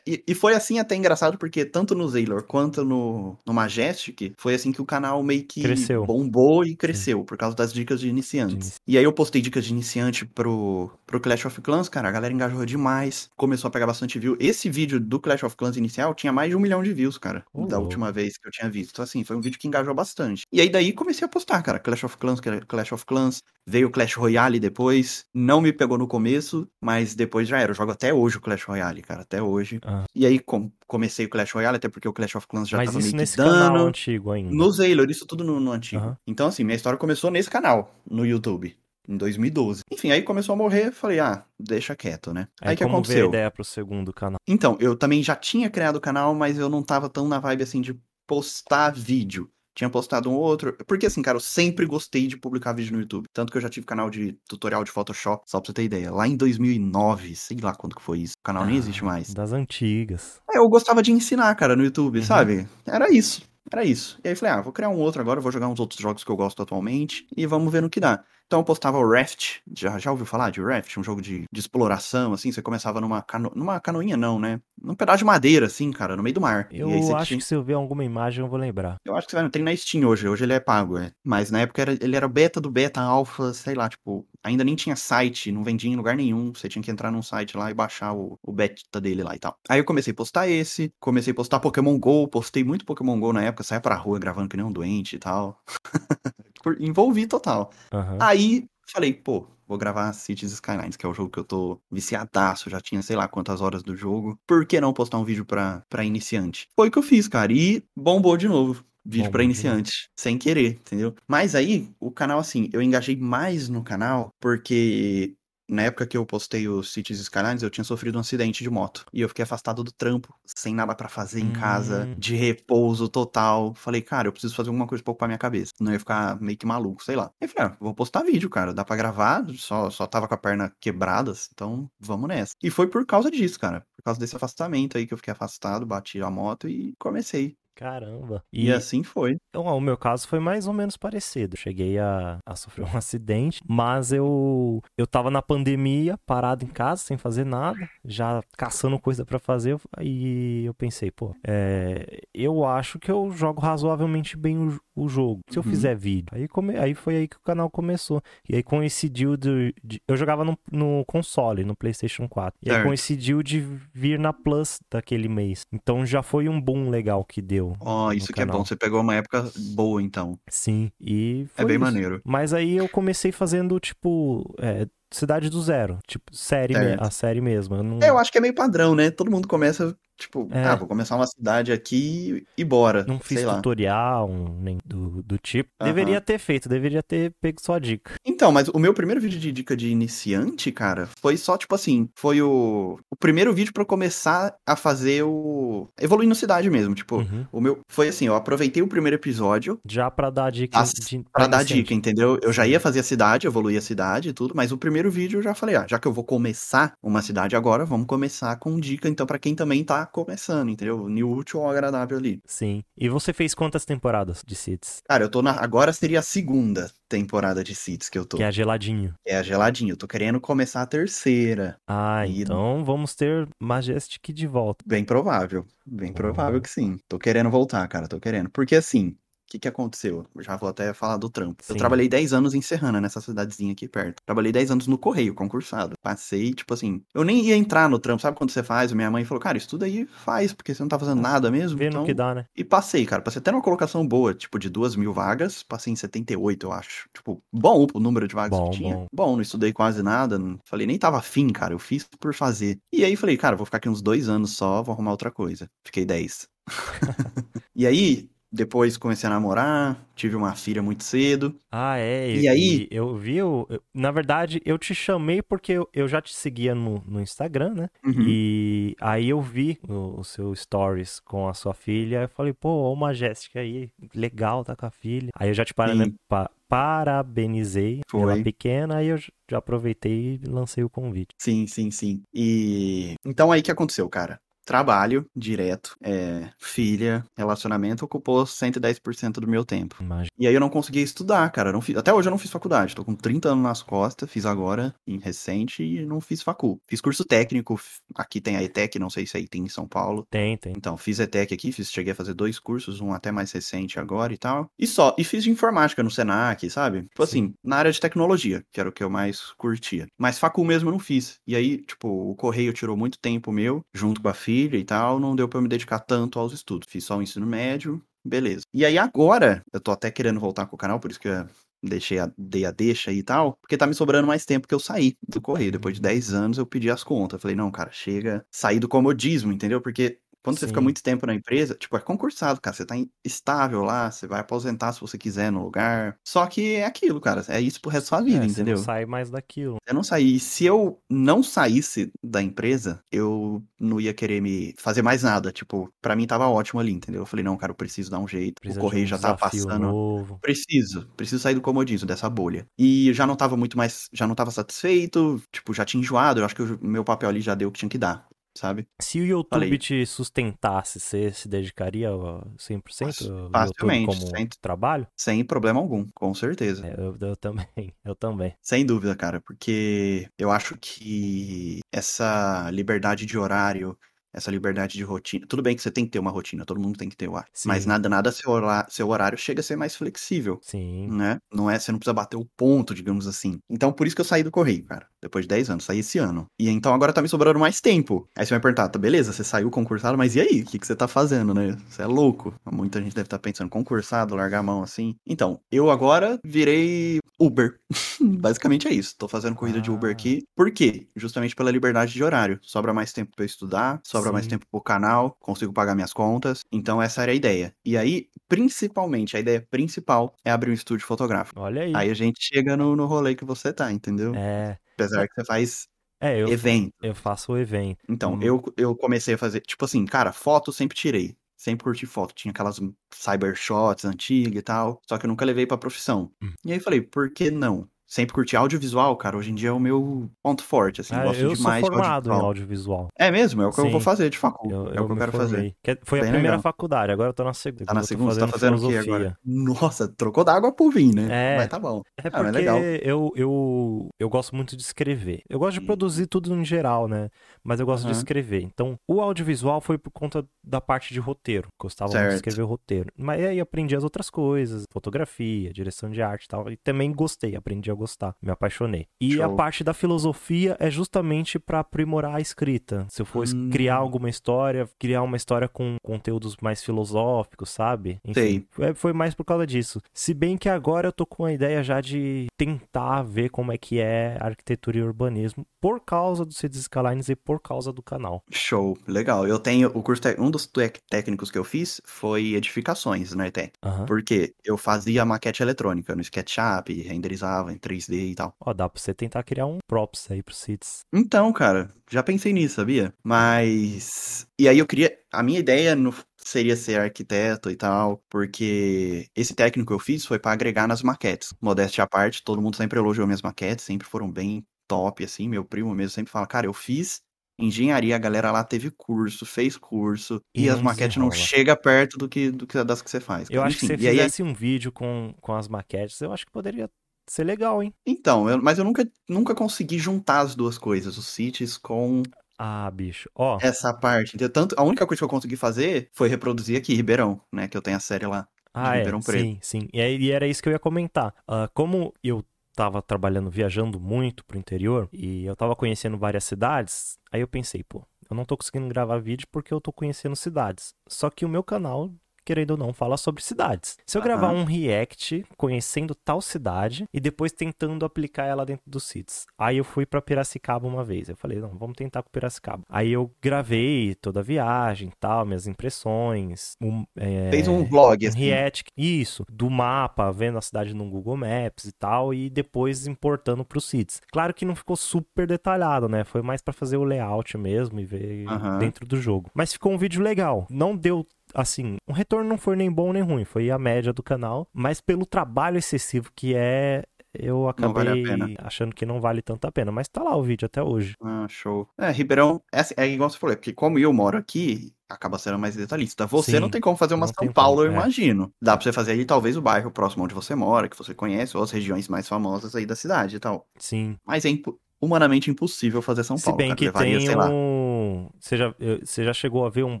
E, 0.06 0.22
e 0.26 0.34
foi 0.34 0.54
assim 0.54 0.78
até 0.78 0.94
engraçado, 0.94 1.38
porque 1.38 1.64
tanto 1.64 1.94
no 1.94 2.06
Zaylor 2.08 2.42
quanto 2.42 2.84
no, 2.84 3.38
no 3.46 3.54
Majestic, 3.54 4.32
foi 4.36 4.54
assim 4.54 4.70
que 4.72 4.82
o 4.82 4.84
canal 4.84 5.22
meio 5.22 5.44
que 5.44 5.62
Cresceu. 5.62 6.04
bombou 6.04 6.64
e 6.64 6.76
cresceu, 6.76 7.24
por 7.24 7.36
causa 7.38 7.56
das 7.56 7.72
dicas 7.72 8.00
de 8.00 8.08
iniciantes. 8.08 8.54
Inici- 8.54 8.76
E 8.86 8.98
aí 8.98 9.04
eu 9.04 9.12
postei 9.12 9.40
dicas 9.40 9.64
de 9.64 9.72
iniciante 9.72 10.26
pro, 10.26 10.90
pro 11.06 11.20
Clash 11.20 11.46
of 11.46 11.60
Clans, 11.62 11.88
cara, 11.88 12.08
a 12.08 12.12
galera 12.12 12.32
engajou 12.34 12.64
demais, 12.66 13.30
começou 13.36 13.68
a 13.68 13.70
pegar 13.70 13.86
bastante 13.86 14.18
view. 14.18 14.36
Esse 14.38 14.68
vídeo 14.68 15.00
do 15.00 15.18
Clash 15.18 15.42
of 15.44 15.56
Clans 15.56 15.76
inicial 15.76 16.14
tinha 16.14 16.32
mais 16.32 16.50
de 16.50 16.56
um 16.56 16.60
milhão 16.60 16.82
de 16.82 16.92
views, 16.92 17.16
cara, 17.16 17.44
Ô, 17.52 17.66
da 17.66 17.78
última 17.78 18.12
vez 18.12 18.36
que 18.36 18.46
eu 18.46 18.52
tinha 18.52 18.68
visto. 18.70 18.90
Então, 18.92 19.04
assim, 19.04 19.24
foi 19.24 19.36
um 19.36 19.40
vídeo 19.40 19.58
que 19.58 19.66
engajou 19.68 19.94
bastante. 19.94 20.42
E 20.52 20.60
aí 20.60 20.68
daí 20.68 20.92
comecei 20.92 21.24
a 21.24 21.28
postar, 21.28 21.62
cara, 21.62 21.78
Clash 21.78 22.04
of 22.04 22.16
Clans, 22.18 22.40
Clash 22.66 22.92
of 22.92 23.04
Clans, 23.06 23.42
veio 23.66 23.88
o 23.88 23.90
Clash 23.90 24.14
Royale 24.14 24.60
depois, 24.60 25.24
não 25.34 25.60
me 25.60 25.72
pegou 25.72 25.96
no 25.98 26.06
começo, 26.08 26.66
mas 26.80 27.14
depois 27.14 27.48
já 27.48 27.58
era. 27.58 27.70
Eu 27.70 27.74
jogo 27.74 27.92
até 27.92 28.12
hoje 28.12 28.36
o 28.36 28.40
Clash 28.40 28.64
Royale, 28.64 29.02
cara, 29.02 29.22
até 29.22 29.42
hoje. 29.42 29.77
Ah. 29.84 30.04
E 30.14 30.24
aí 30.26 30.38
com- 30.38 30.70
comecei 30.86 31.26
o 31.26 31.28
Clash 31.28 31.52
Royale, 31.52 31.76
até 31.76 31.88
porque 31.88 32.08
o 32.08 32.12
Clash 32.12 32.34
of 32.36 32.46
Clans 32.46 32.68
já 32.68 32.76
Mas 32.78 32.86
tava 32.86 32.98
isso 32.98 33.08
meio 33.08 33.16
nesse 33.18 33.36
dando. 33.36 33.50
canal 33.50 33.86
antigo 33.86 34.30
ainda. 34.32 34.54
No 34.54 34.70
Zaylor, 34.70 35.10
isso 35.10 35.26
tudo 35.26 35.44
no, 35.44 35.58
no 35.60 35.72
antigo. 35.72 36.02
Aham. 36.02 36.16
Então, 36.26 36.46
assim, 36.48 36.64
minha 36.64 36.76
história 36.76 36.98
começou 36.98 37.30
nesse 37.30 37.50
canal, 37.50 37.94
no 38.10 38.24
YouTube, 38.26 38.76
em 39.08 39.16
2012. 39.16 39.82
Enfim, 39.92 40.10
aí 40.10 40.22
começou 40.22 40.52
a 40.52 40.56
morrer, 40.56 40.90
falei, 40.92 41.20
ah, 41.20 41.44
deixa 41.58 41.94
quieto, 41.96 42.32
né? 42.32 42.48
Aí, 42.60 42.70
Aí 42.70 42.76
que 42.76 42.82
como 42.84 42.94
veio 42.94 42.96
a 42.96 43.02
aconteceu? 43.02 43.28
ideia 43.28 43.50
pro 43.50 43.64
segundo 43.64 44.12
canal? 44.12 44.38
Então, 44.46 44.76
eu 44.80 44.96
também 44.96 45.22
já 45.22 45.34
tinha 45.36 45.68
criado 45.70 45.96
o 45.96 46.00
canal, 46.00 46.34
mas 46.34 46.58
eu 46.58 46.68
não 46.68 46.82
tava 46.82 47.08
tão 47.08 47.26
na 47.28 47.38
vibe 47.38 47.62
assim 47.62 47.80
de 47.80 47.98
postar 48.26 48.90
vídeo. 48.92 49.50
Tinha 49.78 49.88
postado 49.88 50.28
um 50.28 50.34
outro. 50.34 50.76
Porque 50.88 51.06
assim, 51.06 51.22
cara, 51.22 51.36
eu 51.36 51.40
sempre 51.40 51.86
gostei 51.86 52.26
de 52.26 52.36
publicar 52.36 52.72
vídeo 52.72 52.92
no 52.94 52.98
YouTube. 53.00 53.26
Tanto 53.32 53.52
que 53.52 53.56
eu 53.58 53.62
já 53.62 53.68
tive 53.68 53.86
canal 53.86 54.10
de 54.10 54.32
tutorial 54.48 54.82
de 54.82 54.90
Photoshop, 54.90 55.44
só 55.46 55.60
pra 55.60 55.68
você 55.68 55.72
ter 55.72 55.84
ideia. 55.84 56.10
Lá 56.12 56.26
em 56.26 56.36
2009, 56.36 57.36
sei 57.36 57.58
lá 57.62 57.72
quando 57.72 57.94
que 57.94 58.02
foi 58.02 58.18
isso. 58.18 58.34
O 58.40 58.42
canal 58.42 58.64
nem 58.66 58.74
Ah, 58.74 58.78
existe 58.78 59.04
mais. 59.04 59.32
Das 59.32 59.52
antigas. 59.52 60.40
É, 60.50 60.58
Eu 60.58 60.68
gostava 60.68 61.00
de 61.00 61.12
ensinar, 61.12 61.54
cara, 61.54 61.76
no 61.76 61.84
YouTube, 61.84 62.18
Uhum. 62.18 62.24
sabe? 62.24 62.66
Era 62.84 63.08
isso. 63.08 63.42
Era 63.70 63.84
isso. 63.84 64.18
E 64.24 64.28
aí 64.28 64.32
eu 64.32 64.36
falei, 64.36 64.54
ah, 64.56 64.60
vou 64.62 64.72
criar 64.72 64.88
um 64.88 64.96
outro 64.98 65.20
agora, 65.20 65.40
vou 65.40 65.52
jogar 65.52 65.68
uns 65.68 65.78
outros 65.78 66.00
jogos 66.00 66.24
que 66.24 66.30
eu 66.32 66.36
gosto 66.36 66.60
atualmente 66.60 67.24
e 67.36 67.46
vamos 67.46 67.70
ver 67.70 67.80
no 67.82 67.88
que 67.88 68.00
dá. 68.00 68.24
Então 68.48 68.60
eu 68.60 68.64
postava 68.64 68.96
o 68.96 69.06
Raft, 69.06 69.56
já, 69.76 69.98
já 69.98 70.10
ouviu 70.10 70.24
falar 70.24 70.48
de 70.48 70.62
Raft? 70.62 70.96
Um 70.96 71.04
jogo 71.04 71.20
de, 71.20 71.44
de 71.52 71.60
exploração, 71.60 72.32
assim, 72.32 72.50
você 72.50 72.62
começava 72.62 72.98
numa, 72.98 73.20
cano... 73.20 73.52
numa 73.54 73.78
canoinha 73.78 74.16
não, 74.16 74.38
né? 74.38 74.58
Num 74.82 74.94
pedaço 74.94 75.18
de 75.18 75.24
madeira, 75.26 75.66
assim, 75.66 75.90
cara, 75.90 76.16
no 76.16 76.22
meio 76.22 76.32
do 76.32 76.40
mar. 76.40 76.66
Eu 76.72 76.88
acho 77.14 77.26
tinha- 77.26 77.38
que 77.38 77.44
se 77.44 77.54
eu 77.54 77.62
ver 77.62 77.74
alguma 77.74 78.02
imagem 78.06 78.42
eu 78.42 78.48
vou 78.48 78.58
lembrar. 78.58 78.96
eu 79.04 79.14
acho 79.14 79.26
que 79.26 79.32
você 79.32 79.42
vai, 79.42 79.50
tem 79.50 79.62
na 79.62 79.76
Steam 79.76 80.08
hoje, 80.08 80.26
hoje 80.26 80.44
ele 80.44 80.54
é 80.54 80.60
pago, 80.60 80.96
é. 80.96 81.10
Mas 81.22 81.50
na 81.50 81.60
época 81.60 81.82
era, 81.82 81.92
ele 81.92 82.16
era 82.16 82.26
beta 82.26 82.58
do 82.58 82.70
beta, 82.70 83.02
alfa, 83.02 83.52
sei 83.52 83.74
lá, 83.74 83.86
tipo, 83.86 84.26
ainda 84.42 84.64
nem 84.64 84.74
tinha 84.74 84.96
site, 84.96 85.52
não 85.52 85.62
vendia 85.62 85.90
em 85.90 85.96
lugar 85.96 86.16
nenhum, 86.16 86.54
você 86.54 86.70
tinha 86.70 86.82
que 86.82 86.90
entrar 86.90 87.10
num 87.10 87.20
site 87.20 87.54
lá 87.54 87.70
e 87.70 87.74
baixar 87.74 88.14
o, 88.14 88.38
o 88.42 88.50
beta 88.50 88.98
dele 88.98 89.22
lá 89.22 89.36
e 89.36 89.38
tal. 89.38 89.58
Aí 89.68 89.78
eu 89.78 89.84
comecei 89.84 90.12
a 90.14 90.16
postar 90.16 90.48
esse, 90.48 90.90
comecei 90.98 91.32
a 91.32 91.36
postar 91.36 91.60
Pokémon 91.60 91.98
GO, 91.98 92.26
postei 92.26 92.64
muito 92.64 92.86
Pokémon 92.86 93.20
GO 93.20 93.30
na 93.34 93.42
época, 93.42 93.62
saia 93.62 93.80
pra 93.80 93.94
rua 93.94 94.18
gravando 94.18 94.48
que 94.48 94.56
nem 94.56 94.64
um 94.64 94.72
doente 94.72 95.16
e 95.16 95.18
tal. 95.18 95.60
Envolvi 96.80 97.26
total. 97.26 97.70
Aham. 97.92 98.18
Aí 98.20 98.66
falei, 98.90 99.12
pô, 99.12 99.46
vou 99.66 99.76
gravar 99.76 100.12
Cities 100.12 100.52
Skylines, 100.52 100.96
que 100.96 101.04
é 101.04 101.08
o 101.08 101.14
jogo 101.14 101.30
que 101.30 101.38
eu 101.38 101.44
tô 101.44 101.80
viciadaço, 101.90 102.70
já 102.70 102.80
tinha 102.80 103.02
sei 103.02 103.16
lá 103.16 103.28
quantas 103.28 103.60
horas 103.60 103.82
do 103.82 103.94
jogo. 103.94 104.38
Por 104.46 104.66
que 104.66 104.80
não 104.80 104.92
postar 104.92 105.18
um 105.18 105.24
vídeo 105.24 105.44
pra, 105.44 105.82
pra 105.88 106.04
iniciante? 106.04 106.66
Foi 106.74 106.88
o 106.88 106.90
que 106.90 106.98
eu 106.98 107.02
fiz, 107.02 107.28
cara, 107.28 107.52
e 107.52 107.82
bombou 107.96 108.36
de 108.36 108.48
novo. 108.48 108.84
Vídeo 109.10 109.30
de 109.30 109.42
iniciante, 109.42 110.10
sem 110.14 110.36
querer, 110.36 110.72
entendeu? 110.72 111.14
Mas 111.26 111.54
aí, 111.54 111.88
o 111.98 112.10
canal, 112.10 112.38
assim, 112.38 112.68
eu 112.74 112.82
engajei 112.82 113.16
mais 113.16 113.66
no 113.66 113.82
canal 113.82 114.28
porque 114.38 115.34
na 115.68 115.82
época 115.82 116.06
que 116.06 116.16
eu 116.16 116.24
postei 116.26 116.66
os 116.68 116.92
Cities 116.92 117.20
Skylines, 117.20 117.62
eu 117.62 117.70
tinha 117.70 117.84
sofrido 117.84 118.16
um 118.16 118.20
acidente 118.20 118.62
de 118.62 118.70
moto. 118.70 119.04
E 119.12 119.20
eu 119.20 119.28
fiquei 119.28 119.42
afastado 119.42 119.84
do 119.84 119.92
trampo, 119.92 120.34
sem 120.46 120.74
nada 120.74 120.94
para 120.94 121.08
fazer 121.08 121.40
em 121.40 121.50
casa, 121.52 122.06
Hum. 122.06 122.14
de 122.18 122.34
repouso 122.34 123.08
total. 123.08 123.74
Falei, 123.74 124.00
cara, 124.02 124.28
eu 124.28 124.32
preciso 124.32 124.54
fazer 124.54 124.68
alguma 124.70 124.86
coisa 124.86 125.02
um 125.02 125.04
pouco 125.04 125.18
pra 125.18 125.28
minha 125.28 125.38
cabeça. 125.38 125.72
Não 125.80 125.92
ia 125.92 125.98
ficar 125.98 126.40
meio 126.40 126.56
que 126.58 126.66
maluco, 126.66 127.02
sei 127.04 127.16
lá. 127.16 127.30
Aí 127.40 127.48
falei, 127.48 127.72
ah, 127.72 127.76
vou 127.80 127.94
postar 127.94 128.22
vídeo, 128.22 128.48
cara. 128.50 128.72
Dá 128.72 128.84
pra 128.84 128.96
gravar, 128.96 129.44
só, 129.56 129.90
só 129.90 130.06
tava 130.06 130.26
com 130.28 130.34
a 130.34 130.38
perna 130.38 130.72
quebrada, 130.80 131.32
então 131.52 131.90
vamos 132.00 132.28
nessa. 132.28 132.52
E 132.62 132.70
foi 132.70 132.86
por 132.88 133.04
causa 133.06 133.30
disso, 133.30 133.58
cara. 133.58 133.84
Por 133.96 134.02
causa 134.04 134.18
desse 134.20 134.36
afastamento 134.36 134.96
aí 134.96 135.06
que 135.06 135.12
eu 135.12 135.18
fiquei 135.18 135.32
afastado, 135.32 135.84
bati 135.86 136.20
a 136.22 136.30
moto 136.30 136.68
e 136.68 136.94
comecei. 136.98 137.56
Caramba. 137.78 138.42
E, 138.52 138.66
E, 138.66 138.72
assim 138.72 139.04
foi. 139.04 139.36
então, 139.50 139.64
ó, 139.66 139.76
o 139.76 139.80
meu 139.80 139.96
caso 139.96 140.26
foi 140.26 140.40
mais 140.40 140.66
ou 140.66 140.72
menos 140.72 140.96
parecido. 140.96 141.56
Cheguei 141.56 141.96
a, 141.96 142.38
a 142.44 142.56
sofrer 142.56 142.84
um 142.84 142.96
acidente, 142.98 143.62
mas 143.68 144.12
eu 144.12 144.82
eu 144.96 145.06
tava 145.06 145.30
na 145.30 145.40
pandemia, 145.40 146.18
parado 146.26 146.64
em 146.64 146.68
casa, 146.68 147.02
sem 147.04 147.16
fazer 147.16 147.46
nada, 147.46 147.88
já 148.04 148.42
caçando 148.56 148.98
coisa 148.98 149.24
pra 149.24 149.38
fazer, 149.38 149.76
e 150.00 150.64
eu 150.64 150.74
pensei, 150.74 151.10
pô, 151.12 151.36
é, 151.46 152.22
eu 152.34 152.64
acho 152.64 152.98
que 152.98 153.10
eu 153.12 153.30
jogo 153.30 153.60
razoavelmente 153.60 154.36
bem 154.36 154.58
o, 154.58 154.80
o 155.00 155.08
jogo. 155.08 155.40
Se 155.50 155.58
eu 155.58 155.62
Uhum. 155.62 155.70
fizer 155.70 155.94
vídeo. 155.96 156.28
Aí, 156.32 156.48
come, 156.48 156.76
aí 156.76 156.94
foi 156.94 157.16
aí 157.16 157.28
que 157.28 157.36
o 157.36 157.40
canal 157.40 157.70
começou. 157.70 158.22
E 158.48 158.56
aí 158.56 158.62
coincidiu 158.62 159.36
de, 159.36 159.74
de- 159.82 160.00
eu 160.06 160.16
jogava 160.16 160.44
no, 160.44 160.58
no 160.70 161.04
console, 161.06 161.64
no 161.64 161.76
PlayStation 161.76 162.28
4. 162.28 162.58
E 162.62 162.68
aí 162.70 162.76
Certo. 162.76 162.86
coincidiu 162.86 163.42
de 163.42 163.60
vir 163.92 164.18
na 164.18 164.32
Plus 164.32 164.80
daquele 164.90 165.28
mês. 165.28 165.64
Então 165.72 166.04
já 166.06 166.22
foi 166.22 166.48
um 166.48 166.60
boom 166.60 166.88
legal 166.90 167.24
que 167.24 167.40
deu. 167.42 167.74
Ó, 167.80 168.06
no 168.08 168.12
isso 168.12 168.32
que 168.32 168.40
é 168.40 168.44
canal. 168.44 168.58
bom. 168.60 168.64
Você 168.64 168.76
pegou 168.76 169.00
uma 169.00 169.14
época 169.14 169.50
boa, 169.74 170.02
então. 170.02 170.38
Sim, 170.48 170.90
e 171.00 171.46
É 171.56 171.64
bem 171.64 171.76
isso. 171.76 171.84
maneiro. 171.84 172.20
Mas 172.24 172.52
aí 172.52 172.76
eu 172.76 172.88
comecei 172.88 173.32
fazendo, 173.32 173.78
tipo, 173.80 174.54
é, 174.58 174.86
Cidade 175.10 175.48
do 175.50 175.60
Zero. 175.62 175.98
Tipo, 176.06 176.34
série, 176.34 176.74
Certo. 176.74 177.02
a 177.02 177.10
série 177.10 177.40
mesmo. 177.40 177.76
Eu 177.76 177.82
não, 177.82 177.98
É, 178.02 178.10
eu 178.10 178.18
acho 178.18 178.30
que 178.30 178.38
é 178.38 178.40
meio 178.40 178.54
padrão, 178.54 178.94
né? 178.94 179.10
Todo 179.10 179.30
mundo 179.30 179.48
começa, 179.48 179.96
tipo, 180.18 180.48
É. 180.50 180.64
ah, 180.64 180.74
vou 180.76 180.86
começar 180.86 181.16
uma 181.16 181.26
cidade 181.26 181.72
aqui 181.72 182.44
e 182.56 182.64
bora. 182.64 183.04
não 183.06 183.18
fiz 183.18 183.40
sei 183.40 183.48
tutorial, 183.54 184.28
nem 184.60 184.78
do, 184.84 185.22
do 185.22 185.38
tipo. 185.38 185.70
Deveria 185.82 186.20
ter 186.20 186.38
feito, 186.38 186.68
deveria 186.68 187.02
ter 187.02 187.32
pego 187.40 187.60
sua 187.60 187.78
dica. 187.78 188.12
Então, 188.24 188.50
mas 188.52 188.68
o 188.68 188.78
meu 188.78 188.92
primeiro 188.92 189.20
vídeo 189.20 189.38
de 189.38 189.50
dica 189.52 189.76
de 189.76 189.88
iniciante, 189.88 190.70
cara, 190.72 191.06
foi 191.20 191.36
só, 191.36 191.56
tipo 191.56 191.74
assim, 191.74 192.08
foi 192.16 192.42
o, 192.42 192.98
o 193.10 193.16
primeiro 193.16 193.52
vídeo 193.54 193.72
pra 193.72 193.82
eu 193.82 193.86
começar 193.86 194.54
a 194.66 194.76
fazer 194.76 195.22
o. 195.24 195.88
evoluir 196.00 196.28
na 196.28 196.34
cidade 196.34 196.68
mesmo. 196.70 196.94
Tipo, 196.94 197.18
Uhum. 197.18 197.46
o 197.52 197.60
meu. 197.60 197.80
Foi 197.88 198.08
assim, 198.08 198.26
eu 198.26 198.34
aproveitei 198.34 198.82
o 198.82 198.88
primeiro 198.88 199.16
episódio 199.16 199.78
Já 199.88 200.10
pra 200.10 200.30
dar 200.30 200.50
dica 200.50 200.78
As- 200.78 200.92
de, 200.92 201.24
pra 201.32 201.46
dar 201.46 201.58
iniciante. 201.58 201.82
dica, 201.82 201.94
entendeu? 201.94 202.38
Eu 202.42 202.52
já 202.52 202.66
ia 202.66 202.78
fazer 202.80 203.00
a 203.00 203.02
cidade, 203.02 203.46
evoluir 203.46 203.78
a 203.78 203.80
cidade 203.80 204.28
e 204.30 204.32
tudo, 204.32 204.54
mas 204.54 204.72
o 204.72 204.78
primeiro 204.78 204.97
vídeo 205.10 205.38
eu 205.38 205.42
já 205.42 205.54
falei, 205.54 205.76
ah, 205.76 205.86
já 205.88 205.98
que 205.98 206.08
eu 206.08 206.12
vou 206.12 206.24
começar 206.24 206.92
uma 207.02 207.22
cidade 207.22 207.54
agora, 207.54 207.84
vamos 207.84 208.06
começar 208.06 208.56
com 208.56 208.78
dica, 208.80 209.08
então, 209.08 209.26
pra 209.26 209.38
quem 209.38 209.54
também 209.54 209.84
tá 209.84 210.04
começando, 210.06 210.68
entendeu? 210.70 211.00
O 211.02 211.30
útil 211.36 211.60
ao 211.60 211.70
agradável 211.70 212.16
ali. 212.18 212.40
Sim. 212.44 212.82
E 212.96 213.08
você 213.08 213.32
fez 213.32 213.54
quantas 213.54 213.84
temporadas 213.84 214.42
de 214.46 214.54
Cities? 214.54 215.00
Cara, 215.08 215.24
eu 215.24 215.30
tô 215.30 215.42
na. 215.42 215.52
Agora 215.62 215.92
seria 215.92 216.18
a 216.18 216.22
segunda 216.22 216.90
temporada 217.08 217.62
de 217.62 217.74
Cities 217.74 218.08
que 218.08 218.18
eu 218.18 218.24
tô. 218.26 218.36
Que 218.36 218.42
é 218.42 218.46
a 218.46 218.50
geladinho. 218.50 219.14
É 219.26 219.36
a 219.36 219.42
geladinha. 219.42 219.92
Eu 219.92 219.96
tô 219.96 220.06
querendo 220.08 220.40
começar 220.40 220.82
a 220.82 220.86
terceira. 220.86 221.76
Ah, 221.86 222.26
E- 222.26 222.42
então 222.42 222.84
vamos 222.84 223.14
ter 223.14 223.48
Majestic 223.60 224.32
de 224.32 224.46
volta. 224.46 224.84
Bem 224.86 225.04
provável. 225.04 225.64
Bem 225.86 226.12
provável 226.12 226.60
que 226.60 226.68
sim. 226.70 226.98
Tô 227.08 227.18
querendo 227.18 227.50
voltar, 227.50 227.86
cara. 227.88 228.08
Tô 228.08 228.18
querendo. 228.20 228.50
Porque 228.50 228.74
assim. 228.76 229.16
O 229.48 229.50
que, 229.50 229.58
que 229.58 229.68
aconteceu? 229.68 230.26
Eu 230.34 230.42
já 230.42 230.56
vou 230.56 230.68
até 230.68 230.92
falar 230.92 231.16
do 231.16 231.30
trampo. 231.30 231.64
Eu 231.66 231.72
Sim. 231.72 231.78
trabalhei 231.78 232.06
10 232.06 232.34
anos 232.34 232.52
em 232.52 232.60
Serrana, 232.60 233.00
nessa 233.00 233.18
cidadezinha 233.18 233.72
aqui 233.72 233.88
perto. 233.88 234.22
Trabalhei 234.26 234.52
10 234.52 234.72
anos 234.72 234.86
no 234.86 234.98
correio, 234.98 235.34
concursado. 235.34 235.94
Passei, 236.02 236.52
tipo 236.52 236.74
assim. 236.74 237.02
Eu 237.14 237.24
nem 237.24 237.46
ia 237.46 237.56
entrar 237.56 237.88
no 237.88 237.98
trampo, 237.98 238.20
sabe 238.20 238.36
quando 238.36 238.50
você 238.50 238.62
faz? 238.62 238.92
Minha 238.92 239.10
mãe 239.10 239.24
falou, 239.24 239.40
cara, 239.40 239.56
estuda 239.56 239.86
aí, 239.86 240.04
faz, 240.04 240.52
porque 240.52 240.74
você 240.74 240.82
não 240.82 240.88
tá 240.88 240.98
fazendo 240.98 241.22
nada 241.22 241.50
mesmo. 241.50 241.78
Vendo 241.78 241.94
então... 241.94 242.04
que 242.04 242.12
dá, 242.12 242.34
né? 242.34 242.44
E 242.54 242.62
passei, 242.62 243.06
cara. 243.06 243.22
Passei 243.22 243.40
até 243.40 243.50
numa 243.50 243.62
colocação 243.62 244.06
boa, 244.06 244.34
tipo, 244.34 244.58
de 244.58 244.68
duas 244.68 244.94
mil 244.94 245.14
vagas. 245.14 245.62
Passei 245.62 245.94
em 245.94 245.96
78, 245.96 246.66
eu 246.66 246.72
acho. 246.72 247.08
Tipo, 247.14 247.42
bom 247.50 247.86
o 247.94 248.00
número 248.00 248.28
de 248.28 248.34
vagas 248.34 248.58
Bom, 248.58 248.68
que 248.68 248.76
tinha. 248.76 248.96
bom. 248.96 249.08
Bom. 249.10 249.36
não 249.36 249.40
estudei 249.40 249.72
quase 249.72 250.02
nada. 250.02 250.38
Não... 250.38 250.58
Falei, 250.62 250.86
nem 250.86 250.98
tava 250.98 251.16
afim, 251.16 251.48
cara. 251.48 251.72
Eu 251.72 251.78
fiz 251.78 252.06
por 252.20 252.34
fazer. 252.34 252.78
E 252.92 253.02
aí 253.02 253.16
falei, 253.16 253.38
cara, 253.38 253.56
vou 253.56 253.64
ficar 253.64 253.78
aqui 253.78 253.88
uns 253.88 254.02
dois 254.02 254.28
anos 254.28 254.52
só, 254.52 254.82
vou 254.82 254.92
arrumar 254.92 255.12
outra 255.12 255.30
coisa. 255.30 255.70
Fiquei 255.82 256.04
10. 256.04 256.48
e 257.74 257.86
aí, 257.86 258.28
depois 258.50 258.96
comecei 258.96 259.26
a 259.28 259.30
namorar, 259.32 260.06
tive 260.14 260.34
uma 260.36 260.54
filha 260.54 260.82
muito 260.82 261.04
cedo. 261.04 261.54
Ah, 261.70 261.98
é. 261.98 262.34
E 262.34 262.48
aí? 262.48 262.88
eu 262.90 263.14
vi, 263.16 263.36
eu, 263.36 263.68
na 263.92 264.10
verdade, 264.10 264.60
eu 264.64 264.78
te 264.78 264.94
chamei 264.94 265.42
porque 265.42 265.72
eu, 265.72 265.88
eu 265.92 266.08
já 266.08 266.20
te 266.20 266.34
seguia 266.34 266.74
no, 266.74 267.02
no 267.06 267.20
Instagram, 267.20 267.74
né? 267.74 267.88
Uhum. 268.04 268.24
E 268.26 268.96
aí 269.00 269.28
eu 269.28 269.40
vi 269.40 269.78
o, 269.88 270.20
o 270.20 270.24
seu 270.24 270.54
stories 270.54 271.20
com 271.20 271.48
a 271.48 271.54
sua 271.54 271.74
filha. 271.74 272.22
Eu 272.22 272.28
falei, 272.28 272.52
pô, 272.52 272.68
ó 272.68 272.92
o 272.92 272.96
Majestic 272.96 273.56
aí, 273.56 273.90
legal, 274.14 274.64
tá 274.64 274.74
com 274.74 274.86
a 274.86 274.90
filha. 274.90 275.30
Aí 275.34 275.50
eu 275.50 275.54
já 275.54 275.64
te 275.64 275.74
para- 275.74 275.94
Sim. 275.94 276.14
pa- 276.28 276.50
parabenizei 276.68 278.00
Foi. 278.08 278.20
ela 278.22 278.42
pequena, 278.42 278.96
aí 278.98 279.08
eu 279.08 279.18
já 279.50 279.58
aproveitei 279.58 280.40
e 280.42 280.48
lancei 280.48 280.84
o 280.84 280.90
convite. 280.90 281.34
Sim, 281.38 281.66
sim, 281.66 281.90
sim. 281.90 282.22
E 282.32 283.14
então 283.24 283.50
aí 283.52 283.62
que 283.62 283.70
aconteceu, 283.70 284.08
cara? 284.08 284.38
Trabalho 284.68 285.24
direto, 285.34 285.96
é, 286.02 286.50
filha, 286.58 287.24
relacionamento 287.34 288.04
ocupou 288.04 288.44
110% 288.44 289.40
do 289.40 289.48
meu 289.48 289.64
tempo. 289.64 289.96
Imagina. 289.98 290.28
E 290.38 290.46
aí 290.46 290.52
eu 290.52 290.60
não 290.60 290.68
conseguia 290.68 291.02
estudar, 291.02 291.50
cara. 291.50 291.72
Não 291.72 291.80
fiz... 291.80 291.96
Até 291.96 292.12
hoje 292.12 292.28
eu 292.28 292.30
não 292.30 292.36
fiz 292.36 292.50
faculdade. 292.50 292.94
Tô 292.94 293.02
com 293.02 293.14
30 293.14 293.48
anos 293.48 293.64
nas 293.64 293.82
costas, 293.82 294.30
fiz 294.30 294.44
agora, 294.44 294.94
em 295.06 295.18
recente, 295.18 295.82
e 295.82 296.04
não 296.04 296.20
fiz 296.20 296.42
facul. 296.42 296.78
Fiz 296.86 297.00
curso 297.00 297.24
técnico, 297.24 297.80
aqui 298.14 298.42
tem 298.42 298.56
a 298.56 298.62
ETEC, 298.62 298.98
não 298.98 299.08
sei 299.08 299.26
se 299.26 299.38
aí 299.38 299.48
tem 299.48 299.62
em 299.62 299.70
São 299.70 299.88
Paulo. 299.88 300.26
Tem, 300.30 300.58
tem. 300.58 300.74
Então, 300.76 300.98
fiz 300.98 301.18
ETEC 301.18 301.54
aqui, 301.54 301.72
fiz, 301.72 301.90
cheguei 301.90 302.12
a 302.12 302.14
fazer 302.14 302.34
dois 302.34 302.58
cursos, 302.58 303.00
um 303.00 303.14
até 303.14 303.32
mais 303.32 303.50
recente 303.50 303.98
agora 303.98 304.34
e 304.34 304.36
tal. 304.36 304.70
E 304.78 304.86
só, 304.86 305.16
e 305.16 305.24
fiz 305.24 305.44
de 305.44 305.50
informática 305.50 306.02
no 306.02 306.10
Senac, 306.10 306.68
sabe? 306.68 307.04
Tipo 307.04 307.26
Sim. 307.26 307.44
assim, 307.44 307.54
na 307.64 307.76
área 307.76 307.90
de 307.90 307.98
tecnologia, 307.98 308.62
que 308.70 308.80
era 308.80 308.90
o 308.90 308.92
que 308.92 309.02
eu 309.02 309.08
mais 309.08 309.50
curtia. 309.56 310.06
Mas 310.18 310.38
facul 310.38 310.66
mesmo 310.66 310.90
eu 310.90 310.92
não 310.92 310.98
fiz. 310.98 311.40
E 311.46 311.56
aí, 311.56 311.78
tipo, 311.78 312.06
o 312.06 312.34
correio 312.34 312.74
tirou 312.74 312.98
muito 312.98 313.18
tempo 313.18 313.50
meu, 313.50 313.80
junto 313.94 314.20
com 314.20 314.28
a 314.28 314.34
filha 314.34 314.57
e 314.66 314.84
tal, 314.84 315.20
não 315.20 315.36
deu 315.36 315.48
pra 315.48 315.58
eu 315.58 315.62
me 315.62 315.68
dedicar 315.68 316.00
tanto 316.00 316.38
aos 316.38 316.52
estudos. 316.52 316.88
Fiz 316.90 317.04
só 317.04 317.16
o 317.16 317.22
ensino 317.22 317.46
médio, 317.46 318.02
beleza. 318.24 318.62
E 318.72 318.84
aí 318.84 318.98
agora, 318.98 319.62
eu 319.72 319.80
tô 319.80 319.90
até 319.90 320.10
querendo 320.10 320.40
voltar 320.40 320.66
com 320.66 320.76
o 320.76 320.78
canal, 320.78 320.98
por 320.98 321.10
isso 321.10 321.20
que 321.20 321.28
eu 321.28 321.46
deixei 321.82 322.18
a, 322.18 322.30
dei 322.36 322.64
a 322.64 322.70
deixa 322.70 323.12
e 323.12 323.22
tal, 323.22 323.56
porque 323.60 323.76
tá 323.76 323.86
me 323.86 323.94
sobrando 323.94 324.26
mais 324.26 324.44
tempo 324.44 324.66
que 324.66 324.74
eu 324.74 324.80
saí 324.80 325.14
do 325.26 325.40
correio. 325.40 325.72
Depois 325.72 325.94
de 325.94 326.02
10 326.02 326.32
anos 326.32 326.58
eu 326.58 326.66
pedi 326.66 326.90
as 326.90 327.04
contas. 327.04 327.34
Eu 327.34 327.40
falei, 327.40 327.56
não, 327.56 327.70
cara, 327.70 327.90
chega, 327.92 328.44
sair 328.50 328.80
do 328.80 328.88
comodismo, 328.88 329.52
entendeu? 329.52 329.80
Porque 329.80 330.18
quando 330.42 330.58
você 330.58 330.66
fica 330.66 330.80
Sim. 330.80 330.84
muito 330.84 331.02
tempo 331.02 331.26
na 331.26 331.34
empresa, 331.34 331.74
tipo, 331.74 331.96
é 331.96 332.00
concursado, 332.00 332.60
cara. 332.60 332.74
Você 332.76 332.84
tá 332.86 332.94
estável 333.24 333.82
lá, 333.82 334.10
você 334.10 334.26
vai 334.26 334.40
aposentar 334.40 334.92
se 334.92 335.00
você 335.00 335.18
quiser 335.18 335.50
no 335.52 335.62
lugar. 335.64 336.16
Só 336.26 336.46
que 336.46 336.74
é 336.76 336.84
aquilo, 336.86 337.20
cara. 337.20 337.44
É 337.48 337.60
isso 337.60 337.80
pro 337.80 337.90
resto 337.90 338.06
da 338.06 338.08
sua 338.18 338.24
vida, 338.24 338.44
É, 338.44 338.48
você 338.48 338.62
entendeu? 338.62 338.76
não 338.76 338.76
sai 338.76 339.04
mais 339.06 339.30
daquilo. 339.30 339.76
Eu 339.86 339.94
não 339.94 340.02
saí. 340.02 340.36
E 340.36 340.40
se 340.40 340.64
eu 340.64 341.00
não 341.10 341.42
saísse 341.42 342.10
da 342.22 342.42
empresa, 342.42 343.00
eu 343.10 343.62
não 343.80 344.00
ia 344.00 344.14
querer 344.14 344.40
me 344.40 344.74
fazer 344.78 345.02
mais 345.02 345.22
nada. 345.22 345.50
Tipo, 345.52 345.90
pra 346.00 346.14
mim 346.16 346.26
tava 346.26 346.46
ótimo 346.48 346.80
ali, 346.80 346.92
entendeu? 346.92 347.22
Eu 347.22 347.26
falei, 347.26 347.44
não, 347.44 347.56
cara, 347.56 347.72
eu 347.72 347.76
preciso 347.76 348.10
dar 348.10 348.18
um 348.18 348.28
jeito. 348.28 348.60
Precisa 348.60 348.80
o 348.80 348.82
correio 348.82 349.04
um 349.04 349.08
já 349.08 349.18
tá 349.18 349.34
passando. 349.36 349.78
novo. 349.78 350.38
Preciso, 350.40 351.08
preciso 351.16 351.42
sair 351.42 351.54
do 351.54 351.60
comodismo, 351.60 352.06
dessa 352.06 352.28
bolha. 352.30 352.66
E 352.78 353.12
já 353.12 353.26
não 353.26 353.36
tava 353.36 353.56
muito 353.56 353.76
mais, 353.76 354.08
já 354.12 354.26
não 354.26 354.34
tava 354.34 354.50
satisfeito, 354.50 355.40
tipo, 355.52 355.72
já 355.74 355.84
tinha 355.84 356.00
enjoado, 356.00 356.40
eu 356.40 356.44
acho 356.44 356.54
que 356.54 356.62
o 356.62 356.78
meu 356.82 357.02
papel 357.04 357.28
ali 357.28 357.40
já 357.40 357.54
deu 357.54 357.68
o 357.68 357.72
que 357.72 357.78
tinha 357.80 357.88
que 357.88 357.98
dar, 357.98 358.26
sabe? 358.58 358.86
Se 359.00 359.20
o 359.20 359.24
YouTube 359.24 359.48
Falei. 359.50 359.78
te 359.78 360.04
sustentasse, 360.06 361.00
você 361.00 361.32
se 361.32 361.48
dedicaria 361.48 362.10
a 362.10 362.44
100% 362.58 363.50
ao 363.52 363.66
YouTube 363.66 364.06
como 364.06 364.36
sem- 364.36 364.48
trabalho? 364.60 365.06
Sem 365.16 365.44
problema 365.44 365.80
algum, 365.80 366.06
com 366.14 366.34
certeza. 366.34 366.86
É, 366.86 366.94
eu, 366.98 367.16
eu 367.20 367.36
também, 367.36 367.66
eu 368.04 368.14
também. 368.14 368.54
Sem 368.62 368.84
dúvida, 368.84 369.14
cara, 369.16 369.40
porque 369.40 370.28
eu 370.38 370.50
acho 370.50 370.76
que 370.78 371.80
essa 371.92 372.70
liberdade 372.70 373.26
de 373.26 373.38
horário, 373.38 373.98
essa 374.32 374.50
liberdade 374.50 374.96
de 374.96 375.02
rotina. 375.04 375.46
Tudo 375.48 375.62
bem 375.62 375.74
que 375.76 375.82
você 375.82 375.90
tem 375.90 376.04
que 376.04 376.10
ter 376.10 376.18
uma 376.18 376.30
rotina, 376.30 376.64
todo 376.64 376.80
mundo 376.80 376.96
tem 376.98 377.08
que 377.08 377.16
ter, 377.16 377.26
eu 377.26 377.36
acho. 377.36 377.48
Mas 377.64 377.86
nada, 377.86 378.08
nada, 378.08 378.30
seu, 378.32 378.50
hora- 378.50 378.86
seu 378.88 379.08
horário 379.08 379.38
chega 379.38 379.60
a 379.60 379.62
ser 379.62 379.76
mais 379.76 379.94
flexível. 379.96 380.58
Sim. 380.62 381.08
né? 381.10 381.38
Não 381.52 381.70
é, 381.70 381.78
você 381.78 381.90
não 381.92 381.98
precisa 381.98 382.12
bater 382.14 382.36
o 382.36 382.44
ponto, 382.56 382.94
digamos 382.94 383.26
assim. 383.26 383.58
Então, 383.68 383.92
por 383.92 384.06
isso 384.06 384.14
que 384.16 384.20
eu 384.20 384.24
saí 384.26 384.42
do 384.42 384.50
correio, 384.50 384.84
cara. 384.84 385.06
Depois 385.20 385.44
de 385.44 385.48
10 385.48 385.70
anos, 385.70 385.84
saí 385.84 385.98
esse 385.98 386.18
ano. 386.18 386.46
E 386.58 386.68
então 386.68 386.94
agora 386.94 387.12
tá 387.12 387.20
me 387.20 387.28
sobrando 387.28 387.58
mais 387.58 387.80
tempo. 387.80 388.28
Aí 388.36 388.46
você 388.46 388.54
vai 388.54 388.60
perguntar, 388.60 388.88
tá, 388.88 388.98
beleza, 388.98 389.32
você 389.32 389.42
saiu 389.42 389.68
concursado, 389.70 390.16
mas 390.16 390.36
e 390.36 390.40
aí? 390.40 390.62
O 390.62 390.66
que, 390.66 390.78
que 390.78 390.86
você 390.86 390.94
tá 390.94 391.08
fazendo, 391.08 391.52
né? 391.52 391.76
Você 391.88 392.02
é 392.02 392.06
louco. 392.06 392.54
Muita 392.70 393.00
gente 393.02 393.14
deve 393.14 393.26
estar 393.26 393.38
pensando, 393.38 393.68
concursado, 393.68 394.36
largar 394.36 394.58
a 394.60 394.62
mão 394.62 394.82
assim. 394.82 395.16
Então, 395.26 395.60
eu 395.72 395.90
agora 395.90 396.38
virei 396.44 397.18
Uber. 397.40 397.78
Basicamente 398.20 398.86
é 398.88 398.92
isso. 398.92 399.14
Tô 399.18 399.26
fazendo 399.28 399.54
corrida 399.56 399.80
de 399.80 399.90
Uber 399.90 400.08
Ah. 400.10 400.12
aqui. 400.12 400.42
Por 400.54 400.70
quê? 400.70 401.06
Justamente 401.16 401.54
pela 401.56 401.70
liberdade 401.70 402.12
de 402.12 402.22
horário. 402.22 402.58
Sobra 402.62 402.92
mais 402.94 403.12
tempo 403.12 403.32
pra 403.34 403.44
eu 403.44 403.46
estudar, 403.46 404.00
sobra 404.18 404.32
mais 404.32 404.44
Sim. 404.44 404.50
tempo 404.50 404.66
pro 404.70 404.80
canal, 404.80 405.36
consigo 405.40 405.72
pagar 405.72 405.94
minhas 405.94 406.12
contas. 406.12 406.64
Então, 406.70 407.00
essa 407.00 407.22
era 407.22 407.32
a 407.32 407.34
ideia. 407.34 407.74
E 407.84 407.96
aí, 407.96 408.28
principalmente, 408.48 409.36
a 409.36 409.40
ideia 409.40 409.66
principal 409.70 410.34
é 410.44 410.50
abrir 410.50 410.70
um 410.70 410.74
estúdio 410.74 411.06
fotográfico. 411.06 411.60
Olha 411.60 411.82
aí. 411.82 411.92
Aí 411.94 412.10
a 412.10 412.14
gente 412.14 412.38
chega 412.42 412.76
no, 412.76 412.94
no 412.96 413.06
rolê 413.06 413.34
que 413.34 413.44
você 413.44 413.72
tá, 413.72 413.90
entendeu? 413.92 414.34
É, 414.34 414.78
Apesar 414.94 415.26
que 415.28 415.34
você 415.34 415.44
faz 415.44 415.88
É, 416.20 416.36
eu, 416.38 416.48
evento. 416.48 416.92
eu 417.02 417.14
faço 417.14 417.52
o 417.52 417.58
evento. 417.58 417.98
Então, 418.08 418.34
Hum. 418.34 418.42
eu, 418.42 418.62
eu 418.76 418.96
comecei 418.96 419.34
a 419.34 419.38
fazer, 419.38 419.60
tipo 419.60 419.84
assim, 419.84 420.04
cara, 420.04 420.32
foto 420.32 420.70
eu 420.70 420.74
sempre 420.74 420.96
tirei. 420.96 421.36
Sempre 421.56 421.84
curti 421.84 422.06
foto. 422.06 422.34
Tinha 422.34 422.52
aquelas 422.52 422.78
cybershots 423.12 424.04
antigas 424.04 424.58
e 424.58 424.62
tal. 424.62 425.00
Só 425.08 425.18
que 425.18 425.26
eu 425.26 425.28
nunca 425.28 425.44
levei 425.44 425.66
pra 425.66 425.76
profissão. 425.76 426.30
Hum. 426.42 426.52
E 426.64 426.72
aí 426.72 426.80
falei, 426.80 427.00
por 427.00 427.30
que 427.30 427.50
não? 427.50 427.88
Sempre 428.10 428.32
curti 428.34 428.56
audiovisual, 428.56 429.14
cara. 429.18 429.36
Hoje 429.36 429.50
em 429.50 429.54
dia 429.54 429.68
é 429.68 429.72
o 429.72 429.78
meu 429.78 430.30
ponto 430.42 430.64
forte, 430.64 431.02
assim. 431.02 431.14
Ah, 431.14 431.24
gosto 431.24 431.40
eu 431.40 431.48
sou 431.48 431.56
demais 431.56 431.84
de 431.84 431.90
formado 431.90 432.30
em 432.30 432.32
audiovisual. 432.32 432.46
audiovisual. 432.46 433.08
É 433.18 433.30
mesmo? 433.30 433.60
É 433.60 433.66
o 433.66 433.70
que 433.70 433.78
eu 433.80 433.84
Sim. 433.84 433.90
vou 433.90 434.00
fazer 434.00 434.30
de 434.30 434.38
facu. 434.38 434.70
Eu, 434.70 434.86
é 434.86 434.90
o 434.92 434.94
eu 434.94 435.06
que 435.06 435.12
eu 435.12 435.16
quero 435.16 435.32
formei. 435.32 435.48
fazer. 435.48 435.74
Que- 435.82 435.98
Foi 436.04 436.20
a 436.20 436.22
Bem 436.22 436.30
primeira 436.32 436.56
legal. 436.56 436.62
faculdade, 436.62 437.12
agora 437.12 437.28
eu 437.28 437.34
tô 437.34 437.44
na 437.44 437.52
segunda. 437.52 437.84
Tá 437.84 437.92
na 437.92 438.00
eu 438.00 438.04
segunda, 438.04 438.32
você 438.32 438.40
tá 438.40 438.48
fazendo 438.48 438.82
o 438.82 438.88
quê 438.88 438.96
agora? 438.96 439.36
Nossa, 439.44 440.08
trocou 440.08 440.42
d'água 440.42 440.72
pro 440.72 440.90
vinho, 440.90 441.14
né? 441.16 441.54
É. 441.54 441.56
Mas 441.58 441.68
tá 441.68 441.78
bom. 441.78 442.00
É 442.16 442.28
Ah, 442.28 442.30
mas 442.32 442.42
porque 442.44 442.58
legal. 442.58 442.78
eu, 442.82 443.30
eu, 443.36 444.08
eu 444.18 444.28
gosto 444.30 444.56
muito 444.56 444.74
de 444.74 444.82
escrever. 444.82 445.42
Eu 445.46 445.58
gosto 445.58 445.74
de 445.78 445.80
Hum. 445.84 445.86
produzir 445.86 446.26
tudo 446.26 446.54
em 446.54 446.64
geral, 446.64 447.08
né? 447.08 447.28
Mas 447.62 447.78
eu 447.78 447.84
gosto 447.84 448.04
de 448.04 448.10
Aham. 448.12 448.18
escrever. 448.18 448.62
Então, 448.62 448.96
o 449.06 449.20
audiovisual 449.20 449.82
foi 449.82 449.98
por 449.98 450.10
conta 450.12 450.42
da 450.64 450.80
parte 450.80 451.12
de 451.12 451.20
roteiro. 451.20 451.68
Gostava 451.78 452.10
muito 452.10 452.22
de 452.22 452.30
Certo. 452.30 452.36
escrever 452.48 452.62
roteiro. 452.66 453.12
Mas 453.18 453.44
aí 453.44 453.60
aprendi 453.60 453.94
as 453.94 454.02
outras 454.02 454.30
coisas, 454.30 454.84
fotografia, 454.90 455.70
direção 455.74 456.08
de 456.08 456.22
arte 456.22 456.44
e 456.44 456.48
tal. 456.48 456.70
E 456.70 456.76
também 456.78 457.12
gostei, 457.12 457.54
aprendi 457.54 457.90
a 457.90 457.97
gostar, 457.98 458.34
me 458.42 458.50
apaixonei. 458.50 459.06
E 459.20 459.42
a 459.42 459.46
Show. 459.46 459.56
parte 459.56 459.84
da 459.84 459.92
filosofia 459.92 460.76
é 460.80 460.90
justamente 460.90 461.58
para 461.58 461.80
aprimorar 461.80 462.36
a 462.36 462.40
escrita. 462.40 463.06
Se 463.10 463.20
eu 463.22 463.26
for 463.26 463.44
Hum. 463.46 463.68
criar 463.70 463.96
alguma 463.96 464.30
história, 464.30 464.88
criar 464.98 465.22
uma 465.22 465.36
história 465.36 465.68
com 465.68 465.96
conteúdos 466.02 466.56
mais 466.62 466.82
filosóficos, 466.82 467.70
sabe? 467.70 468.18
Sei. 468.32 468.64
Foi, 468.70 468.94
foi 468.94 469.12
mais 469.12 469.34
por 469.34 469.44
causa 469.44 469.66
disso. 469.66 470.00
Se 470.14 470.32
bem 470.32 470.56
que 470.56 470.68
agora 470.68 471.08
eu 471.08 471.12
tô 471.12 471.26
com 471.26 471.44
a 471.44 471.52
ideia 471.52 471.82
já 471.82 472.00
de 472.00 472.46
tentar 472.56 473.22
ver 473.22 473.50
como 473.50 473.72
é 473.72 473.78
que 473.78 473.98
é 474.00 474.36
arquitetura 474.40 474.98
e 474.98 475.02
urbanismo 475.02 475.66
por 475.80 476.00
causa 476.00 476.44
do 476.44 476.52
Cities 476.52 476.82
Skylines 476.82 477.28
e 477.28 477.36
por 477.36 477.60
causa 477.60 477.92
do 477.92 478.02
canal. 478.02 478.42
Show, 478.50 478.96
legal. 479.06 479.46
Eu 479.46 479.58
tenho 479.58 479.88
o 479.94 480.02
curso, 480.02 480.22
tec- 480.22 480.38
um 480.40 480.50
dos 480.50 480.66
tec- 480.66 480.98
técnicos 481.08 481.50
que 481.50 481.58
eu 481.58 481.64
fiz 481.64 482.00
foi 482.04 482.54
edificações 482.54 483.32
na 483.34 483.46
ETEC. 483.48 483.72
Aham. 483.84 484.06
Porque 484.06 484.52
eu 484.64 484.76
fazia 484.76 485.24
maquete 485.24 485.62
eletrônica 485.62 486.14
no 486.14 486.20
SketchUp, 486.22 486.92
renderizava 487.02 487.72
em 487.72 487.78
3D 487.88 488.30
e 488.30 488.34
tal. 488.34 488.54
Ó, 488.60 488.72
dá 488.74 488.88
pra 488.88 489.00
você 489.00 489.14
tentar 489.14 489.42
criar 489.42 489.66
um 489.66 489.78
props 489.88 490.30
aí 490.30 490.42
pro 490.42 490.54
Cities. 490.54 491.00
Então, 491.12 491.52
cara, 491.52 491.90
já 492.10 492.22
pensei 492.22 492.52
nisso, 492.52 492.76
sabia? 492.76 493.12
Mas. 493.24 494.46
E 494.58 494.68
aí 494.68 494.78
eu 494.78 494.86
queria. 494.86 495.16
A 495.32 495.42
minha 495.42 495.58
ideia 495.58 495.94
no- 495.96 496.14
seria 496.36 496.76
ser 496.76 497.00
arquiteto 497.00 497.70
e 497.70 497.76
tal, 497.76 498.22
porque 498.30 499.26
esse 499.36 499.54
técnico 499.54 499.88
que 499.88 499.94
eu 499.94 499.98
fiz 499.98 500.24
foi 500.24 500.38
pra 500.38 500.52
agregar 500.52 500.86
nas 500.86 501.02
maquetes. 501.02 501.52
Modéstia 501.60 502.04
à 502.04 502.06
parte, 502.06 502.42
todo 502.42 502.60
mundo 502.62 502.76
sempre 502.76 502.98
elogiou 502.98 503.26
minhas 503.26 503.42
maquetes, 503.42 503.84
sempre 503.84 504.06
foram 504.08 504.30
bem 504.30 504.64
top, 504.88 505.24
assim. 505.24 505.48
Meu 505.48 505.64
primo 505.64 505.94
mesmo 505.94 506.10
sempre 506.10 506.32
fala, 506.32 506.46
cara, 506.46 506.66
eu 506.66 506.72
fiz 506.72 507.20
engenharia, 507.60 508.14
a 508.14 508.18
galera 508.20 508.52
lá 508.52 508.62
teve 508.62 508.88
curso, 508.90 509.44
fez 509.44 509.76
curso, 509.76 510.40
e, 510.54 510.66
E 510.66 510.70
as 510.70 510.80
maquetes 510.80 511.16
não 511.16 511.28
chega 511.30 511.76
perto 511.76 512.16
do 512.16 512.28
que, 512.28 512.50
do 512.52 512.66
que 512.68 512.82
das 512.84 513.02
que 513.02 513.10
você 513.10 513.18
faz. 513.20 513.50
Eu 513.50 513.56
cara. 513.56 513.66
acho 513.66 513.78
que 513.80 513.86
se 513.86 513.92
Enfim, 513.94 514.02
você 514.02 514.06
e 514.06 514.08
aí- 514.10 514.16
fizesse 514.18 514.42
um 514.44 514.54
vídeo 514.54 514.92
com, 514.92 515.34
com 515.40 515.52
as 515.54 515.66
maquetes, 515.66 516.20
eu 516.20 516.32
acho 516.32 516.46
que 516.46 516.52
poderia 516.52 516.88
ser 517.32 517.44
legal, 517.44 517.82
hein? 517.82 517.92
Então, 518.06 518.48
eu- 518.48 518.60
mas 518.62 518.78
eu 518.78 518.84
nunca, 518.84 519.08
nunca 519.28 519.54
consegui 519.54 519.98
juntar 519.98 520.40
as 520.40 520.54
duas 520.54 520.78
coisas, 520.78 521.16
os 521.18 521.26
cities 521.26 521.76
com 521.76 522.22
Ah, 522.58 522.90
bicho. 522.90 523.30
Ó, 523.36 523.58
essa 523.62 523.94
parte. 523.94 524.30
Entendeu? 524.30 524.50
Tanto, 524.52 524.74
a 524.76 524.82
única 524.82 525.06
coisa 525.06 525.20
que 525.20 525.24
eu 525.24 525.28
consegui 525.28 525.54
fazer 525.56 526.10
foi 526.12 526.28
reproduzir 526.28 526.76
aqui 526.76 526.92
Ribeirão, 526.94 527.40
né? 527.52 527.68
Que 527.68 527.76
eu 527.76 527.82
tenho 527.82 527.96
a 527.96 528.00
série 528.00 528.26
lá. 528.26 528.48
Ah, 528.74 528.94
é, 528.94 528.98
Ribeirão 528.98 529.20
Preto. 529.20 529.42
sim, 529.44 529.58
sim. 529.62 529.88
E, 529.92 530.00
aí- 530.00 530.16
e 530.20 530.30
era 530.32 530.46
isso 530.46 530.60
que 530.62 530.68
eu 530.68 530.72
ia 530.72 530.78
comentar. 530.78 531.32
Ah, 531.46 531.68
como 531.72 532.12
eu 532.22 532.44
tava 532.74 533.00
trabalhando, 533.02 533.50
viajando 533.50 533.98
muito 534.00 534.44
pro 534.44 534.58
interior, 534.58 535.08
e 535.12 535.44
eu 535.44 535.54
tava 535.56 535.74
conhecendo 535.76 536.16
várias 536.18 536.44
cidades, 536.44 537.16
aí 537.32 537.40
eu 537.40 537.48
pensei, 537.48 537.82
pô, 537.82 538.04
eu 538.30 538.36
não 538.36 538.44
tô 538.44 538.56
conseguindo 538.56 538.88
gravar 538.88 539.18
vídeo 539.18 539.46
porque 539.50 539.72
eu 539.74 539.80
tô 539.80 539.92
conhecendo 539.92 540.36
cidades. 540.36 540.94
Só 541.08 541.28
que 541.30 541.44
o 541.44 541.48
meu 541.48 541.62
canal, 541.62 542.12
querendo 542.48 542.70
ou 542.70 542.76
não, 542.78 542.94
fala 542.94 543.18
sobre 543.18 543.42
cidades. 543.42 543.98
Se 544.06 544.16
eu 544.16 544.22
gravar 544.22 544.48
um 544.52 544.64
react 544.64 545.44
conhecendo 545.54 546.14
tal 546.14 546.40
cidade 546.40 547.04
e 547.12 547.20
depois 547.20 547.52
tentando 547.52 548.06
aplicar 548.06 548.46
ela 548.46 548.64
dentro 548.64 548.84
dos 548.86 549.04
sítios. 549.04 549.44
Aí 549.58 549.76
eu 549.76 549.84
fui 549.84 550.06
pra 550.06 550.22
Piracicaba 550.22 550.86
uma 550.88 551.04
vez. 551.04 551.28
Eu 551.28 551.36
falei, 551.36 551.58
não, 551.58 551.68
vamos 551.76 551.94
tentar 551.94 552.22
com 552.22 552.30
Piracicaba. 552.30 552.84
Aí 552.88 553.12
eu 553.12 553.30
gravei 553.42 554.14
toda 554.14 554.40
a 554.40 554.42
viagem, 554.42 555.12
tal, 555.20 555.44
minhas 555.44 555.66
impressões. 555.66 556.72
um, 556.80 557.04
é, 557.18 557.50
Fez 557.50 557.68
um 557.68 557.84
vlog, 557.84 558.24
um 558.24 558.28
assim. 558.30 558.38
react, 558.38 558.84
isso, 558.96 559.44
do 559.50 559.68
mapa, 559.68 560.32
vendo 560.32 560.56
a 560.56 560.62
cidade 560.62 560.94
no 560.94 561.04
Google 561.10 561.36
Maps 561.36 561.84
e 561.84 561.92
tal, 561.92 562.32
e 562.32 562.48
depois 562.48 563.06
importando 563.06 563.62
pro 563.62 563.78
Cities. 563.78 564.22
Claro 564.32 564.54
que 564.54 564.64
não 564.64 564.74
ficou 564.74 564.96
super 564.96 565.46
detalhado, 565.46 566.08
né? 566.08 566.24
Foi 566.24 566.40
mais 566.40 566.62
pra 566.62 566.72
fazer 566.72 566.96
o 566.96 567.04
layout 567.04 567.58
mesmo 567.58 568.00
e 568.00 568.06
ver 568.06 568.48
Aham. 568.48 568.78
dentro 568.78 569.06
do 569.06 569.20
jogo. 569.20 569.50
Mas 569.52 569.70
ficou 569.74 569.92
um 569.92 569.98
vídeo 569.98 570.22
legal. 570.22 570.66
Não 570.70 570.96
deu 570.96 571.26
assim, 571.54 571.96
o 572.06 572.12
retorno 572.12 572.48
não 572.48 572.58
foi 572.58 572.76
nem 572.76 572.90
bom 572.90 573.12
nem 573.12 573.22
ruim, 573.22 573.44
foi 573.44 573.70
a 573.70 573.78
média 573.78 574.12
do 574.12 574.22
canal, 574.22 574.68
mas 574.72 575.00
pelo 575.00 575.26
trabalho 575.26 575.78
excessivo 575.78 576.30
que 576.34 576.54
é, 576.54 577.04
eu 577.34 577.62
vale 577.62 577.70
acabei 577.70 578.22
pena. 578.22 578.54
achando 578.58 578.94
que 578.94 579.06
não 579.06 579.20
vale 579.20 579.42
tanto 579.42 579.66
a 579.66 579.72
pena, 579.72 579.92
mas 579.92 580.08
tá 580.08 580.22
lá 580.22 580.36
o 580.36 580.42
vídeo 580.42 580.66
até 580.66 580.82
hoje. 580.82 581.14
Ah, 581.22 581.46
show. 581.48 581.88
É, 581.98 582.10
Ribeirão, 582.10 582.60
é, 582.72 582.80
assim, 582.80 582.94
é 582.96 583.06
igual 583.06 583.30
você 583.30 583.38
falou, 583.38 583.52
é 583.52 583.56
porque 583.56 583.72
como 583.72 583.98
eu 583.98 584.12
moro 584.12 584.38
aqui, 584.38 584.92
acaba 585.08 585.38
sendo 585.38 585.58
mais 585.58 585.74
detalhista. 585.76 586.26
Você 586.26 586.52
Sim, 586.52 586.60
não 586.60 586.70
tem 586.70 586.80
como 586.80 586.96
fazer 586.96 587.14
uma 587.14 587.26
São 587.26 587.52
Paulo, 587.52 587.78
como, 587.78 587.88
eu 587.88 587.92
é. 587.92 587.94
imagino. 587.94 588.52
Dá 588.60 588.76
pra 588.76 588.84
você 588.84 588.92
fazer 588.92 589.12
aí 589.12 589.24
talvez 589.24 589.56
o 589.56 589.62
bairro 589.62 589.90
próximo 589.90 590.24
onde 590.24 590.34
você 590.34 590.54
mora, 590.54 590.88
que 590.88 590.96
você 590.96 591.14
conhece, 591.14 591.56
ou 591.56 591.62
as 591.62 591.70
regiões 591.70 592.08
mais 592.08 592.28
famosas 592.28 592.74
aí 592.74 592.84
da 592.86 592.96
cidade 592.96 593.36
e 593.36 593.40
tal. 593.40 593.66
Sim. 593.78 594.16
Mas 594.26 594.44
é 594.44 594.48
impo- 594.50 594.78
humanamente 595.00 595.50
impossível 595.50 596.02
fazer 596.02 596.24
São 596.24 596.36
Se 596.38 596.44
Paulo. 596.44 596.58
bem 596.58 596.68
cara. 596.68 596.76
que 596.78 596.84
Levaria, 596.86 597.18
tem 597.18 597.36
um. 597.36 598.28
Você 598.38 598.56
já, 598.56 598.74
você 599.04 599.24
já 599.24 599.32
chegou 599.32 599.64
a 599.66 599.70
ver 599.70 599.84
um 599.84 600.00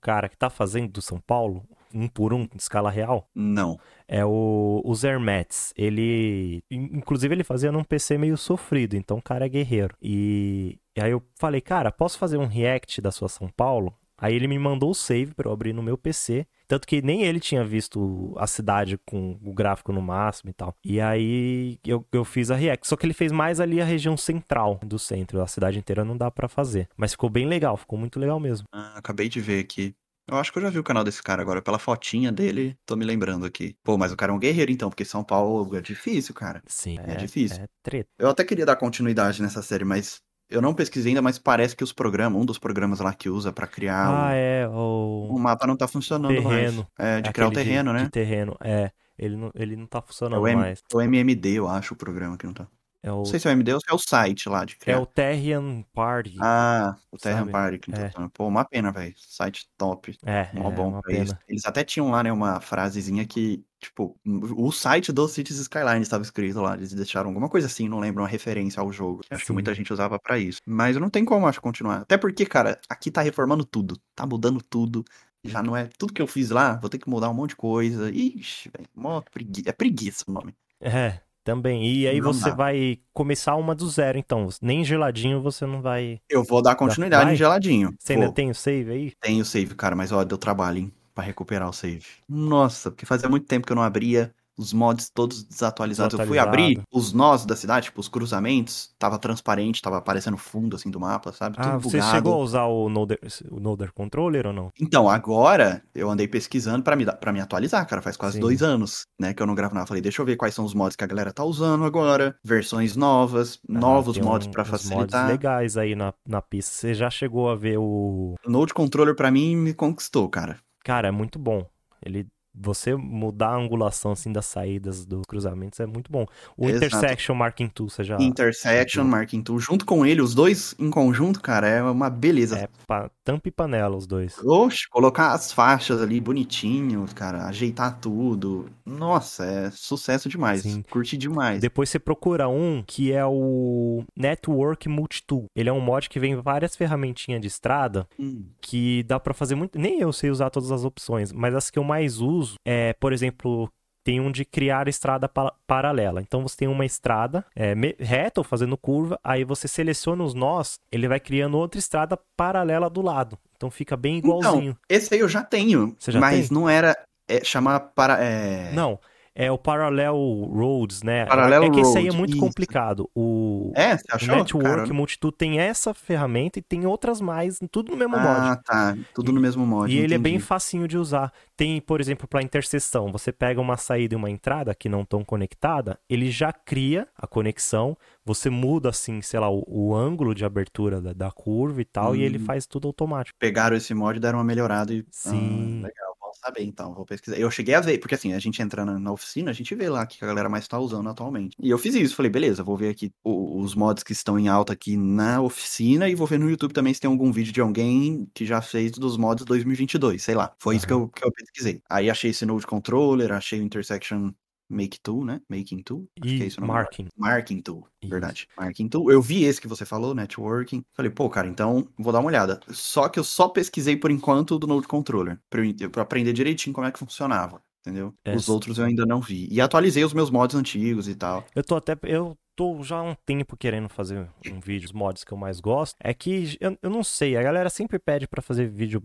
cara 0.00 0.28
que 0.28 0.36
tá 0.36 0.48
fazendo 0.50 0.90
do 0.92 1.02
São 1.02 1.18
Paulo, 1.20 1.64
um 1.94 2.06
por 2.08 2.32
um, 2.34 2.42
em 2.42 2.48
escala 2.58 2.90
real? 2.90 3.28
Não. 3.34 3.78
É 4.06 4.24
o, 4.24 4.80
o 4.84 4.94
Zermets. 4.94 5.72
Ele. 5.76 6.62
in- 6.70 6.90
Inclusive, 6.98 7.34
ele 7.34 7.44
fazia 7.44 7.72
num 7.72 7.84
PC 7.84 8.18
meio 8.18 8.36
sofrido, 8.36 8.94
então 8.96 9.18
o 9.18 9.22
cara 9.22 9.46
é 9.46 9.48
guerreiro. 9.48 9.94
E, 10.02 10.78
e 10.96 11.00
aí 11.00 11.10
eu 11.10 11.22
falei, 11.38 11.60
cara, 11.60 11.90
posso 11.90 12.18
fazer 12.18 12.36
um 12.38 12.46
react 12.46 13.00
da 13.00 13.10
sua 13.10 13.28
São 13.28 13.48
Paulo? 13.48 13.94
Aí 14.16 14.34
ele 14.34 14.48
me 14.48 14.58
mandou 14.58 14.90
o 14.90 14.94
save 14.94 15.32
pra 15.34 15.48
eu 15.48 15.52
abrir 15.52 15.72
no 15.72 15.82
meu 15.82 15.96
PC. 15.96 16.46
Tanto 16.68 16.86
que 16.86 17.00
nem 17.00 17.22
ele 17.22 17.40
tinha 17.40 17.64
visto 17.64 18.34
a 18.36 18.46
cidade 18.46 18.98
com 19.06 19.38
o 19.42 19.52
gráfico 19.54 19.90
no 19.90 20.02
máximo 20.02 20.50
e 20.50 20.52
tal. 20.52 20.74
E 20.84 21.00
aí 21.00 21.78
eu, 21.84 22.04
eu 22.12 22.24
fiz 22.24 22.50
a 22.50 22.54
react. 22.54 22.86
Só 22.86 22.94
que 22.94 23.06
ele 23.06 23.14
fez 23.14 23.32
mais 23.32 23.58
ali 23.58 23.80
a 23.80 23.84
região 23.84 24.16
central 24.16 24.78
do 24.84 24.98
centro. 24.98 25.40
A 25.40 25.46
cidade 25.46 25.78
inteira 25.78 26.04
não 26.04 26.16
dá 26.16 26.30
pra 26.30 26.46
fazer. 26.46 26.86
Mas 26.96 27.12
ficou 27.12 27.30
bem 27.30 27.46
legal, 27.46 27.76
ficou 27.76 27.98
muito 27.98 28.20
legal 28.20 28.38
mesmo. 28.38 28.66
Ah, 28.70 28.98
acabei 28.98 29.28
de 29.30 29.40
ver 29.40 29.60
aqui. 29.60 29.94
Eu 30.30 30.36
acho 30.36 30.52
que 30.52 30.58
eu 30.58 30.62
já 30.62 30.68
vi 30.68 30.78
o 30.78 30.84
canal 30.84 31.02
desse 31.02 31.22
cara 31.22 31.40
agora. 31.40 31.62
Pela 31.62 31.78
fotinha 31.78 32.30
dele, 32.30 32.76
tô 32.84 32.94
me 32.96 33.04
lembrando 33.06 33.46
aqui. 33.46 33.74
Pô, 33.82 33.96
mas 33.96 34.12
o 34.12 34.16
cara 34.16 34.30
é 34.30 34.34
um 34.34 34.38
guerreiro 34.38 34.70
então, 34.70 34.90
porque 34.90 35.06
São 35.06 35.24
Paulo 35.24 35.74
é 35.74 35.80
difícil, 35.80 36.34
cara. 36.34 36.62
Sim, 36.66 36.98
É 36.98 37.14
difícil. 37.16 37.62
É 37.62 37.66
treta. 37.82 38.10
Eu 38.18 38.28
até 38.28 38.44
queria 38.44 38.66
dar 38.66 38.76
continuidade 38.76 39.40
nessa 39.40 39.62
série, 39.62 39.86
mas 39.86 40.20
eu 40.50 40.60
não 40.62 40.74
pesquisei 40.74 41.10
ainda, 41.10 41.22
mas 41.22 41.38
parece 41.38 41.74
que 41.76 41.84
os 41.84 41.92
programas, 41.92 42.40
um 42.40 42.44
dos 42.44 42.58
programas 42.58 43.00
lá 43.00 43.12
que 43.14 43.28
usa 43.28 43.52
pra 43.52 43.66
criar 43.66 44.06
Ah, 44.08 44.28
o, 44.28 44.32
é. 44.32 44.68
o 44.68 45.28
O. 45.34 45.38
mapa 45.38 45.66
não 45.66 45.76
tá 45.76 45.86
funcionando 45.88 46.34
Terreno. 46.34 46.86
mais. 46.98 47.08
É, 47.18 47.20
de 47.20 47.32
criar 47.32 47.48
o 47.48 47.52
terreno, 47.52 47.92
de, 47.92 47.98
né? 47.98 48.04
De 48.04 48.10
terreno, 48.10 48.56
é. 48.60 48.90
Ele 49.18 49.36
não, 49.36 49.50
ele 49.54 49.76
não 49.76 49.86
tá 49.86 49.98
É 49.98 50.02
funcionando 50.02 50.40
o, 50.42 50.46
M- 50.46 50.56
mais. 50.56 50.80
o 50.94 51.00
MMD, 51.00 51.50
eu 51.54 51.68
acho, 51.68 51.94
o 51.94 51.96
programa 51.96 52.36
que 52.38 52.46
não 52.46 52.52
tá. 52.54 52.66
É 53.08 53.12
o, 53.12 53.16
Não 53.18 53.24
sei 53.24 53.40
se 53.40 53.48
é 53.48 53.50
o 53.50 53.52
MMD 53.52 53.74
ou 53.74 53.80
se 53.80 53.86
é 53.90 53.94
o 53.94 53.98
site 53.98 54.48
lá 54.48 54.64
de 54.64 54.74
é 54.74 54.76
criar. 54.76 55.00
o 55.00 55.06
Terrian 55.06 55.82
Party. 55.94 56.36
Ah, 56.40 56.96
o 57.10 57.16
Terra 57.18 57.38
sabe? 57.40 57.50
Party 57.52 57.78
que 57.78 57.90
tá 57.90 57.98
É. 58.00 58.06
funcionando. 58.08 58.30
Pô, 58.30 58.46
uma 58.46 58.64
pena, 58.64 58.92
velho. 58.92 59.14
Site 59.16 59.68
top. 59.76 60.16
é, 60.24 60.50
Mó 60.54 60.70
é 60.70 60.74
bom 60.74 60.88
uma 60.88 61.02
pena. 61.02 61.38
Eles 61.48 61.64
até 61.64 61.82
tinham 61.84 62.10
lá, 62.10 62.22
né, 62.22 62.30
uma 62.32 62.60
frasezinha 62.60 63.24
que, 63.26 63.64
tipo, 63.80 64.16
o 64.24 64.70
site 64.70 65.10
do 65.12 65.26
Cities 65.26 65.58
Skylines 65.58 66.02
estava 66.02 66.22
escrito 66.22 66.60
lá. 66.60 66.74
Eles 66.74 66.92
deixaram 66.92 67.28
alguma 67.30 67.48
coisa 67.48 67.66
assim, 67.66 67.88
não 67.88 67.98
lembro, 67.98 68.22
uma 68.22 68.28
referência 68.28 68.80
ao 68.80 68.92
jogo. 68.92 69.22
Acho 69.30 69.40
que 69.42 69.46
Sim. 69.48 69.52
muita 69.54 69.74
gente 69.74 69.92
usava 69.92 70.18
pra 70.18 70.38
isso. 70.38 70.60
Mas 70.66 70.96
não 70.96 71.08
tem 71.10 71.24
como, 71.24 71.46
acho, 71.46 71.60
continuar. 71.60 72.02
Até 72.02 72.16
porque, 72.18 72.44
cara, 72.46 72.78
aqui 72.88 73.10
tá 73.10 73.22
reformando 73.22 73.64
tudo. 73.64 73.98
Tá 74.14 74.26
mudando 74.26 74.60
tudo. 74.62 75.04
Já 75.44 75.62
não 75.62 75.76
é 75.76 75.88
tudo 75.96 76.12
que 76.12 76.20
eu 76.20 76.26
fiz 76.26 76.50
lá, 76.50 76.74
vou 76.76 76.90
ter 76.90 76.98
que 76.98 77.08
mudar 77.08 77.30
um 77.30 77.34
monte 77.34 77.50
de 77.50 77.56
coisa. 77.56 78.10
Ixi, 78.10 78.70
velho, 78.76 78.88
mó 78.94 79.20
pregui... 79.20 79.62
é 79.66 79.72
preguiça 79.72 80.24
o 80.26 80.32
nome. 80.32 80.52
É, 80.80 81.20
também. 81.48 81.86
E 81.86 82.06
aí 82.06 82.20
Não 82.20 82.32
você 82.32 82.50
dá. 82.50 82.54
vai 82.54 82.98
começar 83.12 83.56
uma 83.56 83.74
do 83.74 83.88
zero, 83.88 84.18
então. 84.18 84.48
Nem 84.60 84.84
geladinho 84.84 85.40
você 85.42 85.64
não 85.66 85.80
vai. 85.80 86.20
Eu 86.28 86.44
vou 86.44 86.62
dar 86.62 86.74
continuidade 86.76 87.24
Vai? 87.24 87.34
em 87.34 87.36
geladinho. 87.36 87.94
Você 87.98 88.14
Vou. 88.14 88.22
ainda 88.22 88.34
tem 88.34 88.50
o 88.50 88.54
save 88.54 88.90
aí? 88.92 89.12
Tenho 89.20 89.44
save, 89.44 89.74
cara, 89.74 89.96
mas 89.96 90.12
ó, 90.12 90.22
deu 90.24 90.36
trabalho, 90.38 90.78
hein, 90.78 90.92
pra 91.14 91.24
recuperar 91.24 91.68
o 91.68 91.72
save. 91.72 92.04
Nossa, 92.28 92.90
porque 92.90 93.06
fazia 93.06 93.28
muito 93.28 93.46
tempo 93.46 93.66
que 93.66 93.72
eu 93.72 93.76
não 93.76 93.82
abria. 93.82 94.34
Os 94.58 94.72
mods 94.72 95.08
todos 95.08 95.44
desatualizados. 95.44 96.18
Eu 96.18 96.26
fui 96.26 96.38
abrir 96.38 96.82
os 96.92 97.12
nós 97.12 97.46
da 97.46 97.54
cidade, 97.54 97.86
tipo, 97.86 98.00
os 98.00 98.08
cruzamentos, 98.08 98.92
tava 98.98 99.18
transparente, 99.18 99.80
tava 99.80 99.98
aparecendo 99.98 100.36
fundo, 100.36 100.74
assim, 100.74 100.90
do 100.90 100.98
mapa, 100.98 101.32
sabe? 101.32 101.56
Tudo 101.56 101.68
ah, 101.68 101.78
você 101.78 102.02
chegou 102.02 102.34
a 102.34 102.38
usar 102.38 102.64
o 102.64 102.88
Noder, 102.88 103.20
o 103.50 103.60
Noder 103.60 103.92
Controller 103.92 104.48
ou 104.48 104.52
não? 104.52 104.72
Então, 104.80 105.08
agora 105.08 105.82
eu 105.94 106.10
andei 106.10 106.26
pesquisando 106.26 106.82
para 106.82 106.96
me, 106.96 107.06
pra 107.06 107.32
me 107.32 107.40
atualizar, 107.40 107.86
cara. 107.86 108.02
Faz 108.02 108.16
quase 108.16 108.34
Sim. 108.34 108.40
dois 108.40 108.62
anos, 108.62 109.06
né, 109.18 109.32
que 109.32 109.40
eu 109.40 109.46
não 109.46 109.54
gravo 109.54 109.74
nada. 109.74 109.86
Falei, 109.86 110.02
deixa 110.02 110.20
eu 110.20 110.26
ver 110.26 110.36
quais 110.36 110.54
são 110.54 110.64
os 110.64 110.74
mods 110.74 110.96
que 110.96 111.04
a 111.04 111.06
galera 111.06 111.32
tá 111.32 111.44
usando 111.44 111.84
agora, 111.84 112.36
versões 112.44 112.96
novas, 112.96 113.60
ah, 113.68 113.78
novos 113.78 114.18
mods 114.18 114.48
um, 114.48 114.50
para 114.50 114.64
facilitar. 114.64 115.22
mods 115.22 115.30
legais 115.30 115.76
aí 115.76 115.94
na, 115.94 116.12
na 116.26 116.42
pista. 116.42 116.72
Você 116.72 116.94
já 116.94 117.08
chegou 117.08 117.48
a 117.48 117.54
ver 117.54 117.78
o... 117.78 118.34
O 118.44 118.50
Node 118.50 118.74
Controller 118.74 119.14
para 119.14 119.30
mim 119.30 119.54
me 119.54 119.72
conquistou, 119.72 120.28
cara. 120.28 120.58
Cara, 120.84 121.08
é 121.08 121.10
muito 121.10 121.38
bom. 121.38 121.64
Ele 122.04 122.26
você 122.60 122.94
mudar 122.94 123.50
a 123.50 123.56
angulação 123.56 124.12
assim 124.12 124.32
das 124.32 124.46
saídas 124.46 125.04
dos 125.06 125.22
cruzamentos 125.26 125.78
é 125.80 125.86
muito 125.86 126.10
bom. 126.10 126.26
O 126.56 126.68
Exato. 126.68 126.84
Intersection 126.84 127.34
Marking 127.34 127.68
Tool, 127.68 127.88
você 127.88 128.04
já. 128.04 128.16
Intersection 128.20 129.04
Marking 129.04 129.42
Tool, 129.42 129.58
junto 129.58 129.84
com 129.84 130.04
ele, 130.04 130.20
os 130.20 130.34
dois 130.34 130.74
em 130.78 130.90
conjunto, 130.90 131.40
cara, 131.40 131.68
é 131.68 131.82
uma 131.82 132.10
beleza. 132.10 132.58
É 132.58 132.68
pa... 132.86 133.10
tampa 133.24 133.48
e 133.48 133.52
panela, 133.52 133.96
os 133.96 134.06
dois. 134.06 134.36
Oxe, 134.44 134.88
colocar 134.88 135.32
as 135.32 135.52
faixas 135.52 136.02
ali 136.02 136.20
bonitinho, 136.20 137.06
cara, 137.14 137.46
ajeitar 137.46 137.98
tudo. 138.00 138.66
Nossa, 138.84 139.44
é 139.44 139.70
sucesso 139.70 140.28
demais. 140.28 140.62
Sim. 140.62 140.82
Curti 140.90 141.16
demais. 141.16 141.60
Depois 141.60 141.88
você 141.90 141.98
procura 141.98 142.48
um 142.48 142.82
que 142.86 143.12
é 143.12 143.24
o 143.24 144.02
Network 144.16 144.88
Multitool. 144.88 145.46
Ele 145.54 145.68
é 145.68 145.72
um 145.72 145.80
mod 145.80 146.08
que 146.08 146.18
vem 146.18 146.36
várias 146.36 146.74
ferramentinhas 146.74 147.40
de 147.40 147.46
estrada 147.46 148.08
hum. 148.18 148.44
que 148.60 149.02
dá 149.04 149.20
para 149.20 149.34
fazer 149.34 149.54
muito. 149.54 149.78
Nem 149.78 150.00
eu 150.00 150.12
sei 150.12 150.30
usar 150.30 150.50
todas 150.50 150.72
as 150.72 150.84
opções, 150.84 151.32
mas 151.32 151.54
as 151.54 151.70
que 151.70 151.78
eu 151.78 151.84
mais 151.84 152.20
uso 152.20 152.47
uso 152.48 152.54
é, 152.66 152.92
por 152.94 153.12
exemplo, 153.12 153.70
tem 154.04 154.20
um 154.20 154.30
de 154.30 154.44
criar 154.44 154.88
estrada 154.88 155.28
pa 155.28 155.52
paralela. 155.66 156.20
Então 156.20 156.42
você 156.42 156.56
tem 156.56 156.68
uma 156.68 156.84
estrada 156.84 157.44
é, 157.54 157.74
reta 157.98 158.40
ou 158.40 158.44
fazendo 158.44 158.76
curva, 158.76 159.18
aí 159.22 159.44
você 159.44 159.68
seleciona 159.68 160.24
os 160.24 160.34
nós, 160.34 160.78
ele 160.90 161.08
vai 161.08 161.20
criando 161.20 161.58
outra 161.58 161.78
estrada 161.78 162.18
paralela 162.36 162.88
do 162.88 163.02
lado. 163.02 163.38
Então 163.56 163.70
fica 163.70 163.96
bem 163.96 164.18
então, 164.18 164.38
igualzinho. 164.38 164.70
Então, 164.70 164.96
esse 164.96 165.12
aí 165.14 165.20
eu 165.20 165.28
já 165.28 165.42
tenho, 165.42 165.96
já 166.00 166.20
mas 166.20 166.48
tem? 166.48 166.56
não 166.56 166.68
era 166.68 166.96
é, 167.28 167.44
chamar 167.44 167.80
para. 167.80 168.22
É... 168.22 168.72
Não 168.72 168.98
é 169.38 169.52
o 169.52 169.56
Parallel 169.56 170.16
Roads, 170.52 171.04
né? 171.04 171.24
Parallel 171.24 171.62
é 171.62 171.70
que 171.70 171.78
esse 171.78 171.96
aí 171.96 172.08
é 172.08 172.12
muito 172.12 172.32
isso. 172.32 172.40
complicado. 172.40 173.08
O, 173.14 173.72
é, 173.76 173.96
você 173.96 174.04
achou? 174.10 174.34
o 174.34 174.38
Network 174.38 174.68
Cara... 174.68 174.92
Multitude 174.92 175.36
tem 175.36 175.60
essa 175.60 175.94
ferramenta 175.94 176.58
e 176.58 176.62
tem 176.62 176.84
outras 176.84 177.20
mais, 177.20 177.60
tudo 177.70 177.92
no 177.92 177.96
mesmo 177.96 178.16
ah, 178.16 178.20
mod. 178.20 178.40
Ah, 178.40 178.56
tá. 178.56 178.98
Tudo 179.14 179.30
no 179.30 179.40
mesmo 179.40 179.64
mod. 179.64 179.88
E 179.88 179.94
entendi. 179.94 180.04
ele 180.04 180.14
é 180.16 180.18
bem 180.18 180.40
facinho 180.40 180.88
de 180.88 180.98
usar. 180.98 181.32
Tem, 181.56 181.80
por 181.80 182.00
exemplo, 182.00 182.26
para 182.26 182.42
interseção, 182.42 183.12
você 183.12 183.30
pega 183.30 183.60
uma 183.60 183.76
saída 183.76 184.14
e 184.14 184.16
uma 184.16 184.28
entrada 184.28 184.74
que 184.74 184.88
não 184.88 185.02
estão 185.02 185.24
conectada, 185.24 186.00
ele 186.10 186.32
já 186.32 186.52
cria 186.52 187.06
a 187.16 187.24
conexão, 187.24 187.96
você 188.24 188.50
muda 188.50 188.88
assim, 188.88 189.22
sei 189.22 189.38
lá, 189.38 189.48
o, 189.48 189.62
o 189.68 189.94
ângulo 189.94 190.34
de 190.34 190.44
abertura 190.44 191.00
da, 191.00 191.12
da 191.12 191.30
curva 191.30 191.80
e 191.80 191.84
tal, 191.84 192.10
hum. 192.10 192.16
e 192.16 192.22
ele 192.24 192.38
hum. 192.38 192.44
faz 192.44 192.66
tudo 192.66 192.88
automático. 192.88 193.38
Pegaram 193.38 193.76
esse 193.76 193.94
mod, 193.94 194.18
deram 194.18 194.38
uma 194.38 194.44
melhorada 194.44 194.92
e. 194.92 195.04
Sim. 195.12 195.82
Ah, 195.84 195.86
legal 195.86 196.17
saber, 196.38 196.64
então. 196.64 196.94
Vou 196.94 197.04
pesquisar. 197.04 197.36
Eu 197.36 197.50
cheguei 197.50 197.74
a 197.74 197.80
ver, 197.80 197.98
porque 197.98 198.14
assim, 198.14 198.32
a 198.32 198.38
gente 198.38 198.60
entrando 198.62 198.98
na 198.98 199.12
oficina, 199.12 199.50
a 199.50 199.54
gente 199.54 199.74
vê 199.74 199.88
lá 199.88 200.06
que 200.06 200.22
a 200.22 200.26
galera 200.26 200.48
mais 200.48 200.66
tá 200.66 200.78
usando 200.78 201.08
atualmente. 201.08 201.56
E 201.60 201.70
eu 201.70 201.78
fiz 201.78 201.94
isso, 201.94 202.14
falei, 202.14 202.30
beleza, 202.30 202.62
vou 202.62 202.76
ver 202.76 202.90
aqui 202.90 203.12
os 203.24 203.74
mods 203.74 204.02
que 204.02 204.12
estão 204.12 204.38
em 204.38 204.48
alta 204.48 204.72
aqui 204.72 204.96
na 204.96 205.40
oficina 205.40 206.08
e 206.08 206.14
vou 206.14 206.26
ver 206.26 206.38
no 206.38 206.50
YouTube 206.50 206.72
também 206.72 206.94
se 206.94 207.00
tem 207.00 207.10
algum 207.10 207.32
vídeo 207.32 207.52
de 207.52 207.60
alguém 207.60 208.28
que 208.34 208.46
já 208.46 208.60
fez 208.60 208.92
dos 208.92 209.16
mods 209.16 209.44
2022, 209.44 210.22
sei 210.22 210.34
lá. 210.34 210.54
Foi 210.58 210.74
uhum. 210.74 210.78
isso 210.78 210.86
que 210.86 210.92
eu, 210.92 211.08
que 211.08 211.24
eu 211.24 211.32
pesquisei. 211.32 211.82
Aí 211.88 212.10
achei 212.10 212.30
esse 212.30 212.46
Node 212.46 212.66
Controller, 212.66 213.32
achei 213.32 213.60
o 213.60 213.64
Intersection 213.64 214.32
Make 214.68 215.00
Tool, 215.00 215.24
né? 215.24 215.40
Making 215.48 215.82
Tool. 215.82 216.06
Acho 216.20 216.34
e 216.34 216.42
é 216.42 216.46
isso 216.46 216.60
Marking. 216.60 217.08
Marking 217.16 217.60
Tool, 217.60 217.86
isso. 218.02 218.10
verdade. 218.10 218.48
Marking 218.56 218.88
Tool. 218.88 219.10
Eu 219.10 219.22
vi 219.22 219.44
esse 219.44 219.60
que 219.60 219.68
você 219.68 219.84
falou, 219.84 220.14
Networking. 220.14 220.84
Falei, 220.94 221.10
pô, 221.10 221.28
cara, 221.30 221.48
então 221.48 221.88
vou 221.98 222.12
dar 222.12 222.20
uma 222.20 222.28
olhada. 222.28 222.60
Só 222.68 223.08
que 223.08 223.18
eu 223.18 223.24
só 223.24 223.48
pesquisei 223.48 223.96
por 223.96 224.10
enquanto 224.10 224.58
do 224.58 224.66
Node 224.66 224.86
Controller, 224.86 225.38
pra 225.48 226.02
aprender 226.02 226.32
direitinho 226.32 226.74
como 226.74 226.86
é 226.86 226.92
que 226.92 226.98
funcionava. 226.98 227.62
Entendeu? 227.80 228.12
É. 228.24 228.34
Os 228.34 228.48
outros 228.48 228.78
eu 228.78 228.84
ainda 228.84 229.06
não 229.06 229.20
vi. 229.20 229.48
E 229.50 229.60
atualizei 229.60 230.04
os 230.04 230.12
meus 230.12 230.30
mods 230.30 230.54
antigos 230.54 231.08
e 231.08 231.14
tal. 231.14 231.44
Eu 231.54 231.64
tô 231.64 231.76
até. 231.76 231.96
Eu 232.02 232.36
tô 232.58 232.82
já 232.82 232.96
há 232.96 233.02
um 233.02 233.14
tempo 233.24 233.56
querendo 233.56 233.88
fazer 233.88 234.28
um 234.50 234.58
vídeo, 234.58 234.86
os 234.86 234.92
mods 234.92 235.22
que 235.22 235.32
eu 235.32 235.38
mais 235.38 235.60
gosto, 235.60 235.96
é 236.00 236.12
que 236.12 236.58
eu, 236.60 236.76
eu 236.82 236.90
não 236.90 237.04
sei, 237.04 237.36
a 237.36 237.42
galera 237.42 237.70
sempre 237.70 238.00
pede 238.00 238.26
para 238.26 238.42
fazer 238.42 238.68
vídeo 238.68 239.00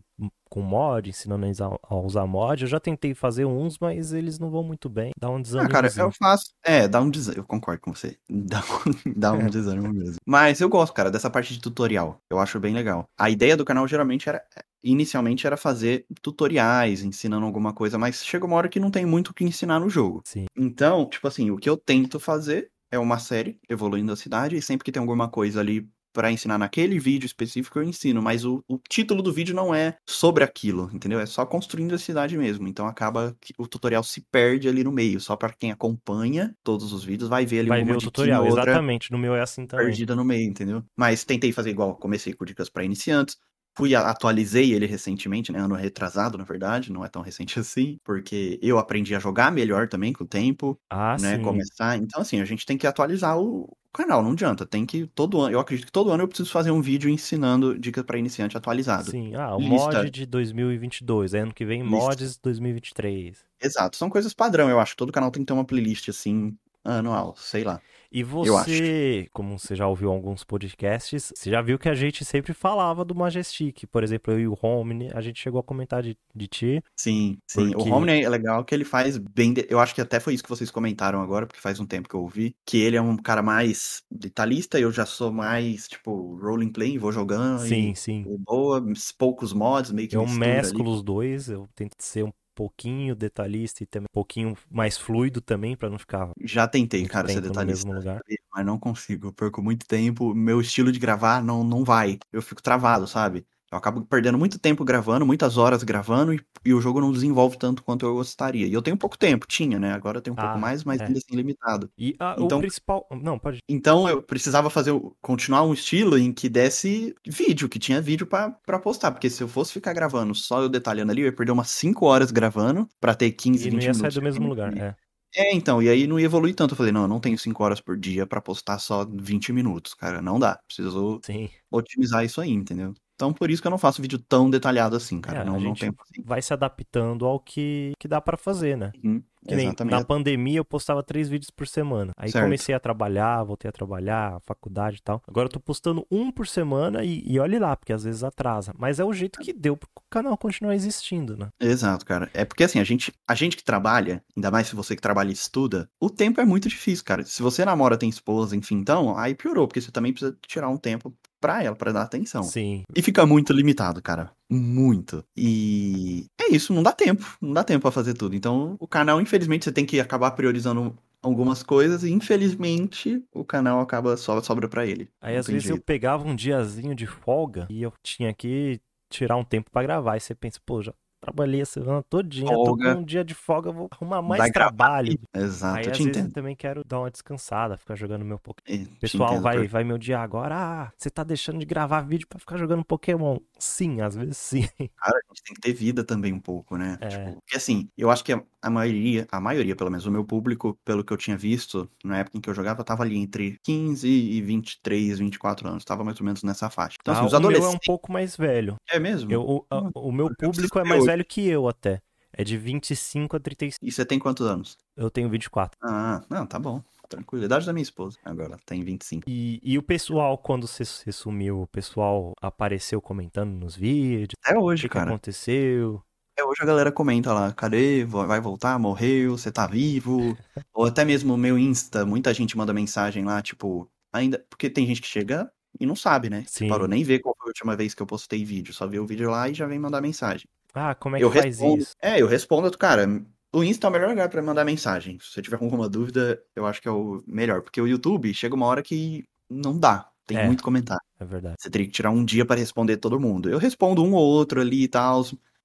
com 0.53 0.61
mod, 0.61 1.09
ensinando 1.09 1.47
eles 1.47 1.59
a, 1.59 1.65
a, 1.81 1.95
usar 1.95 2.27
mod. 2.27 2.61
Eu 2.61 2.67
já 2.67 2.79
tentei 2.79 3.15
fazer 3.15 3.43
uns, 3.43 3.79
mas 3.79 4.13
eles 4.13 4.37
não 4.37 4.51
vão 4.51 4.61
muito 4.61 4.87
bem. 4.87 5.11
Dá 5.19 5.27
um 5.27 5.41
desânimo. 5.41 5.67
Ah, 5.67 5.71
cara, 5.71 5.87
eu 5.97 6.11
faço. 6.11 6.53
É, 6.63 6.87
dá 6.87 7.01
um 7.01 7.09
desânimo. 7.09 7.41
Eu 7.41 7.47
concordo 7.47 7.81
com 7.81 7.91
você. 7.91 8.17
Dá 8.29 8.59
um, 8.59 9.13
dá 9.15 9.33
um 9.33 9.41
é. 9.41 9.49
desânimo 9.49 9.91
mesmo. 9.91 10.17
Mas 10.27 10.61
eu 10.61 10.69
gosto, 10.69 10.93
cara, 10.93 11.09
dessa 11.09 11.27
parte 11.27 11.53
de 11.53 11.59
tutorial. 11.59 12.19
Eu 12.29 12.37
acho 12.37 12.59
bem 12.59 12.71
legal. 12.71 13.05
A 13.17 13.31
ideia 13.31 13.57
do 13.57 13.65
canal 13.65 13.87
geralmente 13.87 14.29
era. 14.29 14.43
Inicialmente 14.83 15.47
era 15.47 15.57
fazer 15.57 16.05
tutoriais, 16.21 17.03
ensinando 17.03 17.45
alguma 17.45 17.73
coisa, 17.73 17.97
mas 17.97 18.23
chega 18.23 18.45
uma 18.45 18.57
hora 18.57 18.69
que 18.69 18.81
não 18.81 18.91
tem 18.91 19.05
muito 19.05 19.29
o 19.29 19.33
que 19.33 19.45
ensinar 19.45 19.79
no 19.79 19.89
jogo. 19.89 20.21
Sim. 20.25 20.45
Então, 20.55 21.09
tipo 21.09 21.27
assim, 21.27 21.49
o 21.49 21.57
que 21.57 21.69
eu 21.69 21.77
tento 21.77 22.19
fazer 22.19 22.69
é 22.91 22.99
uma 22.99 23.17
série 23.17 23.57
evoluindo 23.67 24.11
a 24.11 24.15
cidade 24.15 24.55
e 24.55 24.61
sempre 24.61 24.85
que 24.85 24.91
tem 24.91 24.99
alguma 24.99 25.27
coisa 25.29 25.61
ali 25.61 25.89
para 26.13 26.31
ensinar 26.31 26.57
naquele 26.57 26.99
vídeo 26.99 27.25
específico 27.25 27.79
eu 27.79 27.83
ensino, 27.83 28.21
mas 28.21 28.45
o, 28.45 28.63
o, 28.67 28.77
título 28.77 29.21
do 29.21 29.33
vídeo 29.33 29.55
não 29.55 29.73
é 29.73 29.97
sobre 30.07 30.43
aquilo, 30.43 30.89
entendeu? 30.93 31.19
É 31.19 31.25
só 31.25 31.45
construindo 31.45 31.95
a 31.95 31.97
cidade 31.97 32.37
mesmo. 32.37 32.67
Então 32.67 32.87
acaba 32.87 33.35
que 33.41 33.53
o 33.57 33.67
tutorial 33.67 34.03
se 34.03 34.21
perde 34.31 34.69
ali 34.69 34.83
no 34.83 34.91
meio. 34.91 35.19
Só 35.19 35.35
para 35.35 35.51
quem 35.51 35.71
acompanha 35.71 36.55
todos 36.63 36.93
os 36.93 37.03
vídeos 37.03 37.29
vai 37.29 37.45
ver 37.45 37.59
ali 37.59 37.69
vai 37.69 37.81
uma 37.81 37.93
ver 37.93 37.97
o 37.97 38.01
tutorial, 38.01 38.45
exatamente. 38.45 39.11
No 39.11 39.17
meu 39.17 39.35
é 39.35 39.41
assim 39.41 39.65
também. 39.65 39.87
Perdida 39.87 40.15
no 40.15 40.23
meio, 40.23 40.47
entendeu? 40.47 40.83
Mas 40.95 41.25
tentei 41.25 41.51
fazer 41.51 41.71
igual, 41.71 41.95
comecei 41.95 42.33
com 42.33 42.45
dicas 42.45 42.69
para 42.69 42.83
iniciantes, 42.83 43.37
Fui, 43.75 43.95
atualizei 43.95 44.71
ele 44.71 44.85
recentemente, 44.85 45.51
né? 45.51 45.59
Ano 45.59 45.73
retrasado, 45.73 46.37
na 46.37 46.43
verdade, 46.43 46.91
não 46.91 47.03
é 47.03 47.09
tão 47.09 47.23
recente 47.23 47.57
assim, 47.59 47.97
porque 48.03 48.59
eu 48.61 48.77
aprendi 48.77 49.15
a 49.15 49.19
jogar 49.19 49.51
melhor 49.51 49.87
também 49.87 50.13
com 50.13 50.23
o 50.23 50.27
tempo, 50.27 50.79
ah, 50.89 51.17
né? 51.19 51.37
Sim. 51.37 51.41
Começar. 51.41 51.97
Então, 51.97 52.21
assim, 52.21 52.39
a 52.39 52.45
gente 52.45 52.65
tem 52.65 52.77
que 52.77 52.85
atualizar 52.85 53.37
o 53.39 53.75
canal, 53.93 54.23
não 54.23 54.31
adianta. 54.31 54.65
Tem 54.65 54.85
que 54.85 55.07
todo 55.07 55.41
ano, 55.41 55.55
eu 55.55 55.59
acredito 55.59 55.85
que 55.85 55.91
todo 55.91 56.11
ano 56.11 56.23
eu 56.23 56.27
preciso 56.27 56.51
fazer 56.51 56.71
um 56.71 56.81
vídeo 56.81 57.09
ensinando 57.09 57.77
dicas 57.77 58.03
para 58.03 58.17
iniciante 58.17 58.57
atualizado. 58.57 59.11
Sim, 59.11 59.35
ah, 59.35 59.55
o 59.55 59.59
Lista. 59.59 59.75
mod 59.75 60.09
de 60.09 60.25
2022, 60.25 61.33
ano 61.33 61.53
que 61.53 61.65
vem 61.65 61.81
Lista. 61.81 61.95
mods 61.95 62.37
2023. 62.37 63.45
Exato, 63.61 63.95
são 63.95 64.09
coisas 64.09 64.33
padrão, 64.33 64.69
eu 64.69 64.79
acho. 64.79 64.95
Todo 64.95 65.11
canal 65.11 65.31
tem 65.31 65.43
que 65.43 65.47
ter 65.47 65.53
uma 65.53 65.65
playlist 65.65 66.09
assim 66.09 66.57
anual, 66.83 67.35
sei 67.37 67.63
lá. 67.63 67.79
E 68.13 68.21
você, 68.21 69.27
como 69.33 69.57
você 69.57 69.75
já 69.75 69.87
ouviu 69.87 70.11
alguns 70.11 70.43
podcasts, 70.43 71.33
você 71.35 71.49
já 71.49 71.63
viu 71.63 71.79
que 71.79 71.89
a 71.89 71.95
gente 71.95 72.23
sempre 72.23 72.53
falava 72.53 73.03
do 73.03 73.15
Majestic. 73.15 73.87
Por 73.91 74.03
exemplo, 74.03 74.33
eu 74.33 74.39
e 74.39 74.47
o 74.47 74.53
Romney, 74.53 75.09
a 75.15 75.19
gente 75.19 75.39
chegou 75.39 75.59
a 75.59 75.63
comentar 75.63 76.03
de, 76.03 76.15
de 76.35 76.47
ti. 76.47 76.83
Sim, 76.95 77.39
sim. 77.47 77.71
Porque... 77.71 77.89
O 77.89 77.91
Romney 77.91 78.23
é 78.23 78.29
legal 78.29 78.63
que 78.63 78.75
ele 78.75 78.85
faz 78.85 79.17
bem. 79.17 79.51
De... 79.51 79.65
Eu 79.67 79.79
acho 79.79 79.95
que 79.95 80.01
até 80.01 80.19
foi 80.19 80.35
isso 80.35 80.43
que 80.43 80.49
vocês 80.49 80.69
comentaram 80.69 81.21
agora, 81.21 81.47
porque 81.47 81.59
faz 81.59 81.79
um 81.79 81.87
tempo 81.87 82.07
que 82.07 82.13
eu 82.13 82.21
ouvi. 82.21 82.55
Que 82.63 82.81
ele 82.81 82.95
é 82.95 83.01
um 83.01 83.17
cara 83.17 83.41
mais 83.41 84.03
detalhista, 84.11 84.79
eu 84.79 84.91
já 84.91 85.07
sou 85.07 85.31
mais, 85.31 85.87
tipo, 85.87 86.37
rolling 86.39 86.71
play, 86.71 86.99
vou 86.99 87.11
jogando. 87.11 87.61
Sim, 87.61 87.93
e... 87.93 87.95
sim. 87.95 88.25
Boa, 88.45 88.83
poucos 89.17 89.53
mods, 89.53 89.91
meio 89.91 90.07
que 90.07 90.15
Eu 90.15 90.27
mesclo 90.27 90.81
ali. 90.81 90.91
os 90.91 91.01
dois, 91.01 91.49
eu 91.49 91.67
tento 91.73 91.95
ser 91.97 92.25
um 92.25 92.31
pouquinho 92.55 93.15
detalhista 93.15 93.83
e 93.83 93.85
também 93.85 94.07
um 94.09 94.13
pouquinho 94.13 94.55
mais 94.69 94.97
fluido 94.97 95.41
também 95.41 95.75
para 95.75 95.89
não 95.89 95.99
ficar 95.99 96.31
já 96.41 96.67
tentei 96.67 97.05
cara 97.07 97.27
ser 97.27 97.41
detalhista 97.41 97.87
no 97.87 97.93
mesmo 97.93 97.93
lugar. 97.93 98.21
mas 98.53 98.65
não 98.65 98.79
consigo 98.79 99.27
eu 99.27 99.33
perco 99.33 99.61
muito 99.61 99.85
tempo 99.87 100.33
meu 100.33 100.61
estilo 100.61 100.91
de 100.91 100.99
gravar 100.99 101.43
não 101.43 101.63
não 101.63 101.83
vai 101.83 102.19
eu 102.31 102.41
fico 102.41 102.61
travado 102.61 103.07
sabe 103.07 103.45
eu 103.73 103.77
acabo 103.77 104.01
perdendo 104.05 104.37
muito 104.37 104.59
tempo 104.59 104.85
gravando, 104.85 105.25
muitas 105.25 105.57
horas 105.57 105.83
gravando, 105.83 106.33
e, 106.33 106.39
e, 106.63 106.73
o 106.73 106.79
jogo 106.79 107.01
não 107.01 107.11
desenvolve 107.11 107.57
tanto 107.57 107.83
quanto 107.83 108.05
eu 108.05 108.13
gostaria. 108.13 108.67
E 108.67 108.73
eu 108.73 108.81
tenho 108.81 108.95
pouco 108.95 109.17
tempo, 109.17 109.47
tinha, 109.47 109.79
né? 109.79 109.91
Agora 109.93 110.19
eu 110.19 110.21
tenho 110.21 110.35
um 110.35 110.39
ah, 110.39 110.43
pouco 110.43 110.59
mais, 110.59 110.83
mas 110.83 111.01
é. 111.01 111.05
ainda 111.05 111.17
assim 111.17 111.35
limitado. 111.35 111.89
E 111.97 112.15
a, 112.19 112.35
então, 112.37 112.59
o 112.59 112.61
principal. 112.61 113.07
Não, 113.11 113.39
pode. 113.39 113.59
Então 113.67 114.07
eu 114.07 114.21
precisava 114.21 114.69
fazer, 114.69 114.93
continuar 115.21 115.63
um 115.63 115.73
estilo 115.73 116.17
em 116.17 116.31
que 116.31 116.47
desse 116.47 117.15
vídeo, 117.25 117.67
que 117.67 117.79
tinha 117.79 117.99
vídeo 117.99 118.27
para 118.27 118.79
postar. 118.79 119.11
Porque 119.11 119.29
se 119.29 119.41
eu 119.41 119.47
fosse 119.47 119.73
ficar 119.73 119.93
gravando 119.93 120.35
só 120.35 120.61
eu 120.61 120.69
detalhando 120.69 121.11
ali, 121.11 121.21
eu 121.21 121.25
ia 121.25 121.33
perder 121.33 121.51
umas 121.51 121.69
5 121.71 122.05
horas 122.05 122.29
gravando 122.29 122.87
para 123.01 123.15
ter 123.15 123.31
15, 123.31 123.67
e 123.67 123.71
20 123.71 123.71
minutos. 123.71 123.83
E 123.83 124.01
não 124.01 124.05
ia 124.05 124.11
sair 124.11 124.21
do 124.21 124.23
mesmo 124.23 124.47
lugar, 124.47 124.77
é. 124.77 124.95
É, 125.35 125.55
então, 125.55 125.81
e 125.81 125.89
aí 125.89 126.05
não 126.05 126.19
ia 126.19 126.25
evoluir 126.25 126.53
tanto. 126.53 126.73
Eu 126.73 126.77
falei, 126.77 126.91
não, 126.91 127.03
eu 127.03 127.07
não 127.07 127.19
tenho 127.19 127.37
5 127.37 127.63
horas 127.63 127.81
por 127.81 127.97
dia 127.97 128.27
para 128.27 128.39
postar 128.39 128.77
só 128.77 129.03
20 129.03 129.51
minutos, 129.51 129.93
cara. 129.95 130.21
Não 130.21 130.37
dá. 130.37 130.59
Preciso 130.67 131.19
Sim. 131.23 131.49
otimizar 131.71 132.23
isso 132.23 132.39
aí, 132.39 132.51
entendeu? 132.51 132.93
Então 133.23 133.31
por 133.33 133.49
isso 133.49 133.61
que 133.61 133.67
eu 133.67 133.71
não 133.71 133.77
faço 133.77 134.01
vídeo 134.01 134.19
tão 134.19 134.49
detalhado 134.49 134.97
assim, 134.97 135.21
cara. 135.21 135.39
É, 135.41 135.43
não, 135.45 135.53
a 135.53 135.57
não 135.57 135.61
gente 135.67 135.79
tem 135.79 135.89
assim. 135.89 136.21
vai 136.25 136.41
se 136.41 136.51
adaptando 136.51 137.25
ao 137.25 137.39
que, 137.39 137.93
que 137.97 138.07
dá 138.07 138.19
pra 138.19 138.35
fazer, 138.35 138.77
né? 138.77 138.91
Uhum, 139.01 139.23
Que 139.47 139.55
nem 139.55 139.67
Exatamente. 139.67 139.93
na 139.93 140.03
pandemia 140.03 140.57
eu 140.59 140.65
postava 140.65 141.01
três 141.01 141.29
vídeos 141.29 141.49
por 141.49 141.65
semana. 141.65 142.11
Aí 142.17 142.29
Certo. 142.29 142.43
comecei 142.43 142.75
a 142.75 142.79
trabalhar, 142.81 143.41
voltei 143.43 143.69
a 143.69 143.71
trabalhar, 143.71 144.41
faculdade 144.41 144.97
e 144.97 145.01
tal. 145.01 145.21
Agora 145.25 145.45
eu 145.45 145.51
tô 145.51 145.59
postando 145.59 146.05
um 146.11 146.31
por 146.31 146.45
semana 146.47 147.01
e, 147.03 147.23
e 147.25 147.39
olhe 147.39 147.57
lá, 147.57 147.75
porque 147.77 147.93
às 147.93 148.03
vezes 148.03 148.23
atrasa. 148.25 148.73
Mas 148.77 148.99
é 148.99 149.05
o 149.05 149.13
jeito 149.13 149.39
que 149.39 149.53
deu 149.53 149.77
pro 149.77 149.89
canal 150.09 150.37
continuar 150.37 150.75
existindo, 150.75 151.37
né? 151.37 151.47
Exato, 151.61 152.05
cara. 152.05 152.29
É 152.33 152.43
porque 152.43 152.65
assim, 152.65 152.79
a 152.79 152.83
gente, 152.83 153.13
a 153.25 153.35
gente 153.35 153.55
que 153.55 153.63
trabalha, 153.63 154.21
ainda 154.35 154.51
mais 154.51 154.67
se 154.67 154.75
você 154.75 154.95
que 154.97 155.01
trabalha 155.01 155.29
e 155.29 155.33
estuda, 155.33 155.89
o 155.97 156.09
tempo 156.09 156.41
é 156.41 156.45
muito 156.45 156.67
difícil, 156.67 157.05
cara. 157.05 157.23
Se 157.23 157.41
você 157.41 157.63
namora, 157.63 157.97
tem 157.97 158.09
esposa, 158.09 158.53
enfim, 158.55 158.75
então, 158.75 159.17
aí 159.17 159.33
piorou, 159.33 159.65
porque 159.67 159.79
você 159.79 159.91
também 159.91 160.11
precisa 160.11 160.37
tirar 160.45 160.67
um 160.67 160.77
tempo 160.77 161.13
pra 161.43 161.61
ela, 161.61 161.75
pra 161.75 161.91
dar 161.91 162.03
atenção. 162.03 162.41
Sim. 162.41 162.83
E 162.95 163.01
fica 163.01 163.25
muito 163.25 163.51
limitado, 163.51 164.01
cara. 164.01 164.31
Muito. 164.49 165.25
E 165.35 166.25
é 166.39 166.55
isso, 166.55 166.73
não 166.73 166.81
dá 166.81 166.93
tempo. 166.93 167.25
Não 167.41 167.51
dá 167.51 167.65
tempo 167.65 167.81
pra 167.81 167.91
fazer 167.91 168.13
tudo. 168.13 168.33
Então, 168.33 168.77
o 168.79 168.87
canal, 168.87 169.19
infelizmente, 169.19 169.65
você 169.65 169.71
tem 169.73 169.85
que 169.85 169.99
acabar 169.99 170.31
priorizando 170.31 170.97
algumas 171.21 171.61
coisas 171.61 172.03
e 172.03 172.11
infelizmente 172.11 173.21
o 173.33 173.43
canal 173.43 173.81
acaba 173.81 174.15
só 174.15 174.41
sobra 174.41 174.69
pra 174.69 174.85
ele. 174.85 175.09
Aí 175.21 175.35
às 175.35 175.47
vezes 175.47 175.69
eu 175.69 175.75
jeito. 175.75 175.85
pegava 175.85 176.25
um 176.25 176.35
diazinho 176.35 176.95
de 176.95 177.07
folga 177.07 177.65
e 177.69 177.81
eu 177.81 177.93
tinha 178.01 178.33
que 178.33 178.79
tirar 179.09 179.35
um 179.35 179.43
tempo 179.43 179.69
pra 179.69 179.83
gravar. 179.83 180.15
E 180.15 180.21
você 180.21 180.33
pensa, 180.33 180.59
pô, 180.65 180.81
já 180.81 180.93
trabalhei 181.23 181.61
a 181.61 181.65
semana 181.65 182.03
todinha, 182.03 182.51
tô 182.53 182.75
com 182.75 182.83
um 182.83 183.03
dia 183.03 183.23
de 183.23 183.33
folga, 183.33 183.71
vou 183.71 183.87
arrumar 183.91 184.21
mais 184.21 184.39
Vai 184.39 184.49
gravar 184.51 184.69
trabalho. 184.75 185.17
Exato, 185.33 185.77
Aí 185.77 185.85
eu 185.85 185.91
às 185.91 185.97
vezes 185.97 186.15
eu 186.15 186.21
entendo. 186.21 186.33
também 186.33 186.55
quero 186.55 186.83
dar 186.83 186.99
uma 186.99 187.09
descansada, 187.09 187.77
ficar 187.77 187.95
jogando 187.95 188.25
meu 188.25 188.37
Pokémon. 188.37 188.81
É, 188.81 188.83
O 188.83 188.99
pessoal 188.99 189.39
vai, 189.39 189.55
porque- 189.55 189.67
vai 189.69 189.83
me 189.83 189.93
odiar 189.93 190.21
agora. 190.21 190.55
Ah, 190.55 190.91
você 190.97 191.09
tá 191.09 191.23
deixando 191.23 191.59
de 191.59 191.65
gravar 191.65 192.01
vídeo 192.01 192.27
pra 192.27 192.39
ficar 192.39 192.57
jogando 192.57 192.83
Pokémon. 192.83 193.37
Sim, 193.57 194.01
às 194.01 194.15
vezes 194.15 194.37
sim. 194.37 194.67
Cara, 194.97 195.17
a 195.17 195.27
gente 195.33 195.43
tem 195.43 195.55
que 195.55 195.61
ter 195.61 195.73
vida 195.73 196.03
também 196.03 196.33
um 196.33 196.39
pouco, 196.39 196.75
né? 196.77 196.97
É. 196.99 197.07
Tipo, 197.07 197.33
porque 197.41 197.55
assim, 197.57 197.87
eu 197.97 198.11
acho 198.11 198.23
que 198.23 198.33
a, 198.33 198.43
a 198.63 198.69
maioria, 198.69 199.27
a 199.31 199.39
maioria, 199.41 199.75
pelo 199.75 199.89
menos, 199.91 200.05
o 200.05 200.11
meu 200.11 200.25
público, 200.25 200.77
pelo 200.85 201.03
que 201.03 201.13
eu 201.13 201.17
tinha 201.17 201.37
visto, 201.37 201.89
na 202.03 202.19
época 202.19 202.37
em 202.37 202.41
que 202.41 202.49
eu 202.49 202.53
jogava, 202.53 202.83
tava 202.83 203.03
ali 203.03 203.17
entre 203.17 203.57
15 203.63 204.07
e 204.07 204.41
23, 204.41 205.19
24 205.19 205.67
anos. 205.67 205.83
Tava 205.85 206.03
mais 206.03 206.19
ou 206.19 206.25
menos 206.25 206.41
nessa 206.43 206.69
faixa. 206.69 206.97
Então, 207.01 207.13
assim, 207.13 207.23
Ah, 207.23 207.27
os 207.27 207.33
o 207.33 207.39
meu 207.39 207.47
é 207.49 207.51
um 207.51 207.55
adolescentes. 207.57 207.85
pouco 207.85 208.11
mais 208.11 208.35
velho. 208.37 208.75
É 208.89 208.99
mesmo? 208.99 209.31
Eu, 209.31 209.41
o, 209.41 209.65
a- 209.69 209.79
Hum, 209.81 209.91
o 209.95 210.11
meu 210.11 210.27
eu 210.27 210.35
público 210.35 210.79
é 210.79 210.83
mais 210.83 211.01
hoje. 211.03 211.11
velho 211.11 211.25
que 211.25 211.47
eu 211.47 211.67
até. 211.67 212.01
É 212.35 212.43
de 212.43 212.57
25 212.57 213.35
a 213.37 213.39
35. 213.39 213.85
E 213.85 213.91
você 213.91 214.03
tem 214.03 214.17
quantos 214.17 214.47
anos? 214.47 214.75
Eu 214.97 215.11
tenho 215.11 215.29
24. 215.29 215.77
Ah, 215.83 216.23
não, 216.29 216.47
tá 216.47 216.57
bom. 216.57 216.81
Tranquilo. 217.07 217.45
Idade 217.45 217.65
da 217.67 217.73
minha 217.73 217.83
esposa. 217.83 218.17
Agora 218.25 218.57
tem 218.65 218.83
25. 218.83 219.29
E, 219.29 219.59
e 219.61 219.77
o 219.77 219.83
pessoal, 219.83 220.35
quando 220.35 220.65
você, 220.67 220.83
sumiu, 221.11 221.61
o 221.61 221.67
pessoal 221.67 222.33
apareceu 222.41 222.99
comentando 222.99 223.51
nos 223.51 223.75
vídeos. 223.75 224.33
Até 224.43 224.57
O 224.57 224.63
hoje, 224.63 224.83
que, 224.83 224.89
que 224.89 224.93
cara. 224.93 225.11
aconteceu? 225.11 226.01
Até 226.35 226.43
hoje 226.43 226.61
a 226.63 226.65
galera 226.65 226.91
comenta 226.91 227.31
lá, 227.31 227.53
cadê? 227.53 228.03
Vai 228.05 228.41
voltar? 228.41 228.79
Morreu? 228.79 229.37
Você 229.37 229.51
tá 229.51 229.67
vivo? 229.67 230.35
Ou 230.73 230.85
até 230.85 231.05
mesmo 231.05 231.35
o 231.35 231.37
meu 231.37 231.59
Insta, 231.59 232.05
muita 232.07 232.33
gente 232.33 232.57
manda 232.57 232.73
mensagem 232.73 233.23
lá, 233.23 233.39
tipo, 233.41 233.87
ainda. 234.11 234.43
Porque 234.49 234.67
tem 234.67 234.87
gente 234.87 234.99
que 235.01 235.07
chega 235.07 235.51
e 235.79 235.85
não 235.85 235.95
sabe, 235.95 236.31
né? 236.31 236.43
Sim. 236.47 236.67
Parou 236.67 236.87
nem 236.87 237.03
ver 237.03 237.19
qual 237.19 237.35
foi 237.37 237.45
a 237.45 237.49
última 237.49 237.75
vez 237.75 237.93
que 237.93 238.01
eu 238.01 238.07
postei 238.07 238.43
vídeo. 238.43 238.73
Só 238.73 238.87
vê 238.87 238.97
o 238.97 239.05
vídeo 239.05 239.29
lá 239.29 239.47
e 239.47 239.53
já 239.53 239.67
vem 239.67 239.77
mandar 239.77 240.01
mensagem. 240.01 240.47
Ah, 240.73 240.95
como 240.95 241.15
é 241.15 241.19
que 241.19 241.25
eu 241.25 241.31
faz 241.31 241.45
respondo. 241.45 241.81
isso? 241.83 241.93
É, 242.01 242.19
eu 242.19 242.25
respondo, 242.27 242.75
cara. 242.77 243.07
O 243.53 243.63
Insta 243.63 243.85
é 243.85 243.89
o 243.91 243.93
melhor 243.93 244.09
lugar 244.09 244.27
pra 244.27 244.41
mandar 244.41 244.65
mensagem. 244.65 245.19
Se 245.21 245.31
você 245.33 245.41
tiver 245.43 245.57
alguma 245.61 245.87
dúvida, 245.87 246.41
eu 246.55 246.65
acho 246.65 246.81
que 246.81 246.87
é 246.87 246.91
o 246.91 247.23
melhor. 247.27 247.61
Porque 247.61 247.79
o 247.79 247.87
YouTube 247.87 248.33
chega 248.33 248.55
uma 248.55 248.65
hora 248.65 248.81
que 248.81 249.23
não 249.47 249.77
dá. 249.77 250.09
Tem 250.25 250.37
É. 250.37 250.47
muito 250.47 250.63
comentário. 250.63 251.03
É 251.19 251.25
verdade. 251.25 251.57
Você 251.59 251.69
teria 251.69 251.85
que 251.85 251.93
tirar 251.93 252.09
um 252.09 252.25
dia 252.25 252.43
pra 252.43 252.55
responder 252.55 252.97
todo 252.97 253.19
mundo. 253.19 253.51
Eu 253.51 253.59
respondo 253.59 254.03
um 254.03 254.13
ou 254.13 254.25
outro 254.25 254.59
ali 254.59 254.83
e 254.85 254.87
tal. 254.87 255.23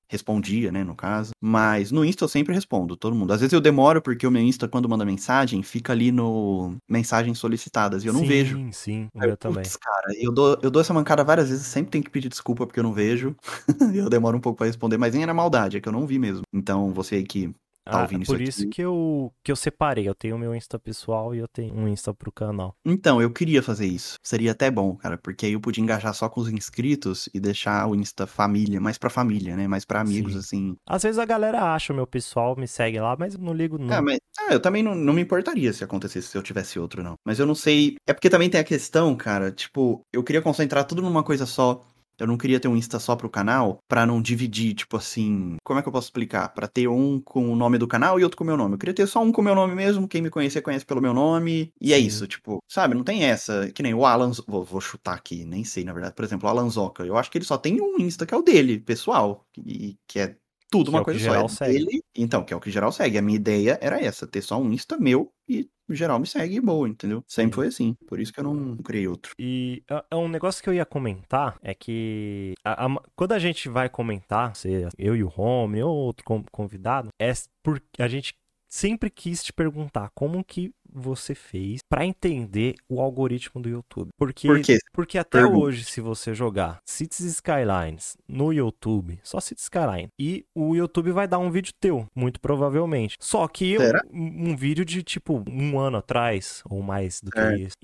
Respondia, 0.09 0.73
né, 0.73 0.83
no 0.83 0.95
caso. 0.95 1.33
Mas 1.41 1.91
no 1.91 2.05
Insta 2.05 2.25
eu 2.25 2.29
sempre 2.29 2.55
respondo, 2.55 2.97
todo 2.97 3.15
mundo. 3.15 3.33
Às 3.33 3.41
vezes 3.41 3.53
eu 3.53 3.61
demoro 3.61 4.01
porque 4.01 4.27
o 4.27 4.31
meu 4.31 4.43
Insta, 4.43 4.67
quando 4.67 4.89
manda 4.89 5.05
mensagem, 5.05 5.63
fica 5.63 5.93
ali 5.93 6.11
no 6.11 6.77
mensagens 6.89 7.39
solicitadas 7.39 8.05
e 8.05 8.07
eu 8.07 8.13
não 8.13 8.21
sim, 8.21 8.27
vejo. 8.27 8.57
Sim, 8.57 8.73
sim. 8.73 9.09
Eu, 9.15 9.21
meu 9.21 9.37
também. 9.37 9.65
Cara, 9.65 10.15
eu 10.19 10.33
dou, 10.33 10.59
eu 10.63 10.71
dou 10.71 10.81
essa 10.81 10.95
mancada 10.95 11.23
várias 11.23 11.49
vezes, 11.49 11.67
sempre 11.67 11.91
tenho 11.91 12.05
que 12.05 12.11
pedir 12.11 12.29
desculpa 12.29 12.67
porque 12.67 12.81
eu 12.81 12.85
não 12.85 12.93
vejo. 12.93 13.37
eu 13.95 14.09
demoro 14.09 14.37
um 14.37 14.41
pouco 14.41 14.59
pra 14.59 14.67
responder, 14.67 14.97
mas 14.97 15.15
nem 15.15 15.23
era 15.23 15.35
maldade, 15.35 15.77
é 15.77 15.81
que 15.81 15.89
eu 15.89 15.93
não 15.93 16.07
vi 16.07 16.19
mesmo. 16.19 16.43
Então, 16.53 16.93
você 16.93 17.17
aí 17.17 17.25
que 17.25 17.53
tá 17.89 17.99
Ah, 17.99 18.03
ouvindo 18.03 18.23
isso 18.23 18.33
por 18.33 18.41
aqui. 18.41 18.49
isso 18.49 18.69
que 18.69 18.83
eu, 18.83 19.33
que 19.43 19.51
eu 19.53 19.57
separei. 19.57 20.09
Eu 20.09 20.15
tenho 20.15 20.37
o 20.37 20.39
meu 20.39 20.55
Insta 20.55 20.79
pessoal 20.79 21.35
e 21.35 21.39
eu 21.39 21.49
tenho 21.49 21.75
um 21.75 21.89
Insta 21.89 22.13
pro 22.15 22.31
canal. 22.33 22.75
Então, 22.85 23.21
eu 23.21 23.31
queria 23.31 23.63
fazer 23.63 23.87
isso. 23.87 24.15
Seria 24.23 24.53
até 24.53 24.71
bom, 24.71 24.95
cara, 24.97 25.17
porque 25.19 25.47
aí 25.47 25.53
eu 25.53 25.61
podia 25.61 25.83
engajar 25.83 26.13
só 26.15 26.29
com 26.29 26.41
os 26.41 26.49
inscritos 26.49 27.29
e 27.35 27.41
deixar 27.41 27.87
o 27.89 27.95
Insta 27.95 28.27
família, 28.27 28.81
mais 28.81 28.99
pra 28.99 29.11
família, 29.11 29.57
né? 29.57 29.67
Mais 29.67 29.85
pra 29.85 30.01
amigos, 30.01 30.33
Sim. 30.33 30.39
assim. 30.39 30.77
Às 30.87 31.03
vezes 31.03 31.19
a 31.19 31.25
galera 31.25 31.75
acha 31.75 31.93
o 31.93 31.97
meu 31.97 32.07
pessoal, 32.07 32.55
me 32.57 32.69
segue 32.69 33.01
lá, 33.01 33.17
mas 33.19 33.35
eu 33.35 33.41
não 33.41 33.53
ligo 33.53 33.79
não. 33.79 33.95
É, 33.95 34.01
mas 34.01 34.19
ah, 34.39 34.53
eu 34.53 34.61
também 34.61 34.83
não, 34.83 34.95
não 34.95 35.13
me 35.13 35.23
importaria 35.23 35.73
se 35.73 35.83
acontecesse 35.85 36.29
se 36.29 36.37
eu 36.39 36.43
tivesse 36.43 36.79
outro, 36.79 37.03
não. 37.03 37.15
Mas 37.25 37.39
eu 37.39 37.47
não 37.47 37.55
sei. 37.55 37.97
É 38.07 38.13
porque 38.13 38.31
também 38.31 38.49
tem 38.51 38.61
a 38.61 38.65
questão, 38.65 39.15
cara, 39.17 39.51
tipo, 39.51 40.01
eu 40.13 40.23
queria 40.23 40.43
concentrar 40.43 40.85
tudo 40.85 41.03
numa 41.03 41.23
coisa 41.23 41.47
só. 41.47 41.81
Eu 42.19 42.27
não 42.27 42.37
queria 42.37 42.59
ter 42.59 42.69
um 42.69 42.77
Insta 42.77 42.99
só 42.99 43.15
pro 43.15 43.31
canal 43.31 43.79
pra 43.89 44.05
não 44.07 44.21
dividir, 44.21 44.75
tipo 44.75 44.97
assim. 44.97 45.57
Como 45.65 45.79
é 45.79 45.83
que 45.83 45.89
eu 45.89 45.93
posso 45.93 46.09
explicar? 46.09 46.49
Pra 46.51 46.67
ter 46.67 46.89
um 46.89 47.21
com 47.21 47.53
o 47.53 47.57
nome 47.57 47.79
do 47.79 47.87
canal 47.87 48.19
e 48.19 48.25
outro 48.25 48.37
com 48.37 48.45
o 48.45 48.47
meu 48.47 48.57
nome. 48.57 48.75
Eu 48.75 48.79
queria 48.79 48.95
ter 48.95 49.07
só 49.07 49.23
um 49.23 49.31
com 49.33 49.41
o 49.41 49.45
meu 49.45 49.55
nome 49.55 49.75
mesmo. 49.75 50.09
Quem 50.09 50.23
me 50.23 50.31
conhecer, 50.31 50.63
conhece 50.63 50.85
pelo 50.85 51.01
meu 51.01 51.15
nome. 51.15 51.73
E 51.81 51.93
é 51.93 51.99
isso, 51.99 52.27
tipo, 52.27 52.59
sabe? 52.69 52.95
Não 52.95 53.05
tem 53.05 53.25
essa. 53.25 53.71
Que 53.73 53.83
nem 53.83 53.95
o 53.95 54.05
Alan. 54.05 54.33
Vou, 54.47 54.65
vou 54.65 54.81
chutar 54.81 55.15
aqui, 55.15 55.45
nem 55.45 55.65
sei, 55.65 55.85
na 55.85 55.93
verdade. 55.93 56.15
Por 56.15 56.25
exemplo, 56.25 56.49
o 56.49 56.51
Alan 56.51 56.69
Zoca. 56.69 57.05
Eu 57.05 57.17
acho 57.17 57.31
que 57.31 57.39
ele 57.39 57.45
só 57.45 57.57
tem 57.57 57.81
um 57.81 57.99
Insta 57.99 58.27
que 58.27 58.35
é 58.35 58.37
o 58.37 58.43
dele, 58.43 58.81
pessoal. 58.81 59.45
E 59.57 59.97
que 60.07 60.19
é 60.19 60.37
tudo 60.71 60.85
Que 60.85 60.91
uma 60.91 60.99
é 60.99 61.03
o 61.03 61.05
que 61.05 61.11
coisa 61.13 61.21
geral 61.21 61.49
só. 61.49 61.65
Segue. 61.65 61.85
dele. 61.87 62.03
Então, 62.17 62.45
que 62.45 62.53
é 62.53 62.57
o 62.57 62.61
que 62.61 62.71
geral 62.71 62.93
segue. 62.93 63.19
A 63.19 63.23
minha 63.23 63.37
ideia 63.37 63.79
era 63.81 64.01
essa, 64.01 64.27
ter 64.27 64.43
só 64.43 64.61
um 64.61 64.73
Insta 64.73 64.99
meu 64.99 65.33
e 65.49 65.69
geral 65.91 66.19
me 66.19 66.27
segue 66.27 66.57
e 66.57 66.61
boa, 66.61 66.87
entendeu? 66.89 67.25
Sempre 67.27 67.51
Sim. 67.51 67.55
foi 67.55 67.67
assim. 67.69 67.97
Por 68.07 68.21
isso 68.21 68.33
que 68.33 68.41
eu 68.41 68.45
não 68.45 68.77
criei 68.77 69.09
outro. 69.09 69.33
E 69.39 69.83
é- 69.91 70.05
é 70.11 70.17
um 70.17 70.29
negócio 70.29 70.63
que 70.63 70.69
eu 70.69 70.75
ia 70.75 70.85
comentar 70.85 71.57
é 71.63 71.73
que 71.75 72.53
a- 72.65 72.87
a- 72.87 73.03
quando 73.17 73.33
a 73.33 73.39
gente 73.39 73.69
vai 73.69 73.89
comentar, 73.89 74.55
se 74.55 74.87
eu 74.99 75.17
e 75.17 75.23
o 75.25 75.33
Home 75.35 75.83
ou 75.83 75.95
outro 75.97 76.25
con- 76.25 76.45
convidado, 76.53 77.09
é 77.19 77.33
porque 77.63 78.03
a 78.03 78.09
gente 78.09 78.35
sempre 78.69 79.11
quis 79.11 79.43
te 79.43 79.53
perguntar 79.53 80.11
como 80.15 80.45
que 80.45 80.71
você 80.91 81.35
fez 81.35 81.81
pra 81.87 82.05
entender 82.07 82.75
o 82.89 83.01
algoritmo 83.01 83.61
do 83.61 83.69
YouTube. 83.69 84.09
Porque, 84.17 84.49
Por 84.49 84.61
quê? 84.63 84.79
porque 84.93 85.19
até 85.19 85.41
Pergunta. 85.41 85.59
hoje, 85.67 85.85
se 85.85 86.01
você 86.01 86.35
jogar 86.35 86.81
Cities 86.87 87.21
Skylines 87.27 88.17
no 88.27 88.53
YouTube, 88.53 89.21
só 89.23 89.39
Cities 89.39 89.65
Skyline, 89.65 90.09
e 90.19 90.47
o 90.55 90.75
YouTube 90.75 91.11
vai 91.13 91.29
dar 91.29 91.39
um 91.39 91.51
vídeo 91.51 91.73
teu, 91.79 92.07
muito 92.17 92.41
provavelmente. 92.41 93.17
Só 93.21 93.47
que 93.47 93.77
um, 94.11 94.51
um 94.51 94.57
vídeo 94.57 94.85
de 94.85 95.03
tipo 95.03 95.45
um 95.49 95.79
ano 95.79 95.99
atrás, 95.99 96.63
ou 96.69 96.83
mais 96.83 97.21
do 97.21 97.31
que 97.31 97.39
É. 97.39 97.59
isso. 97.59 97.77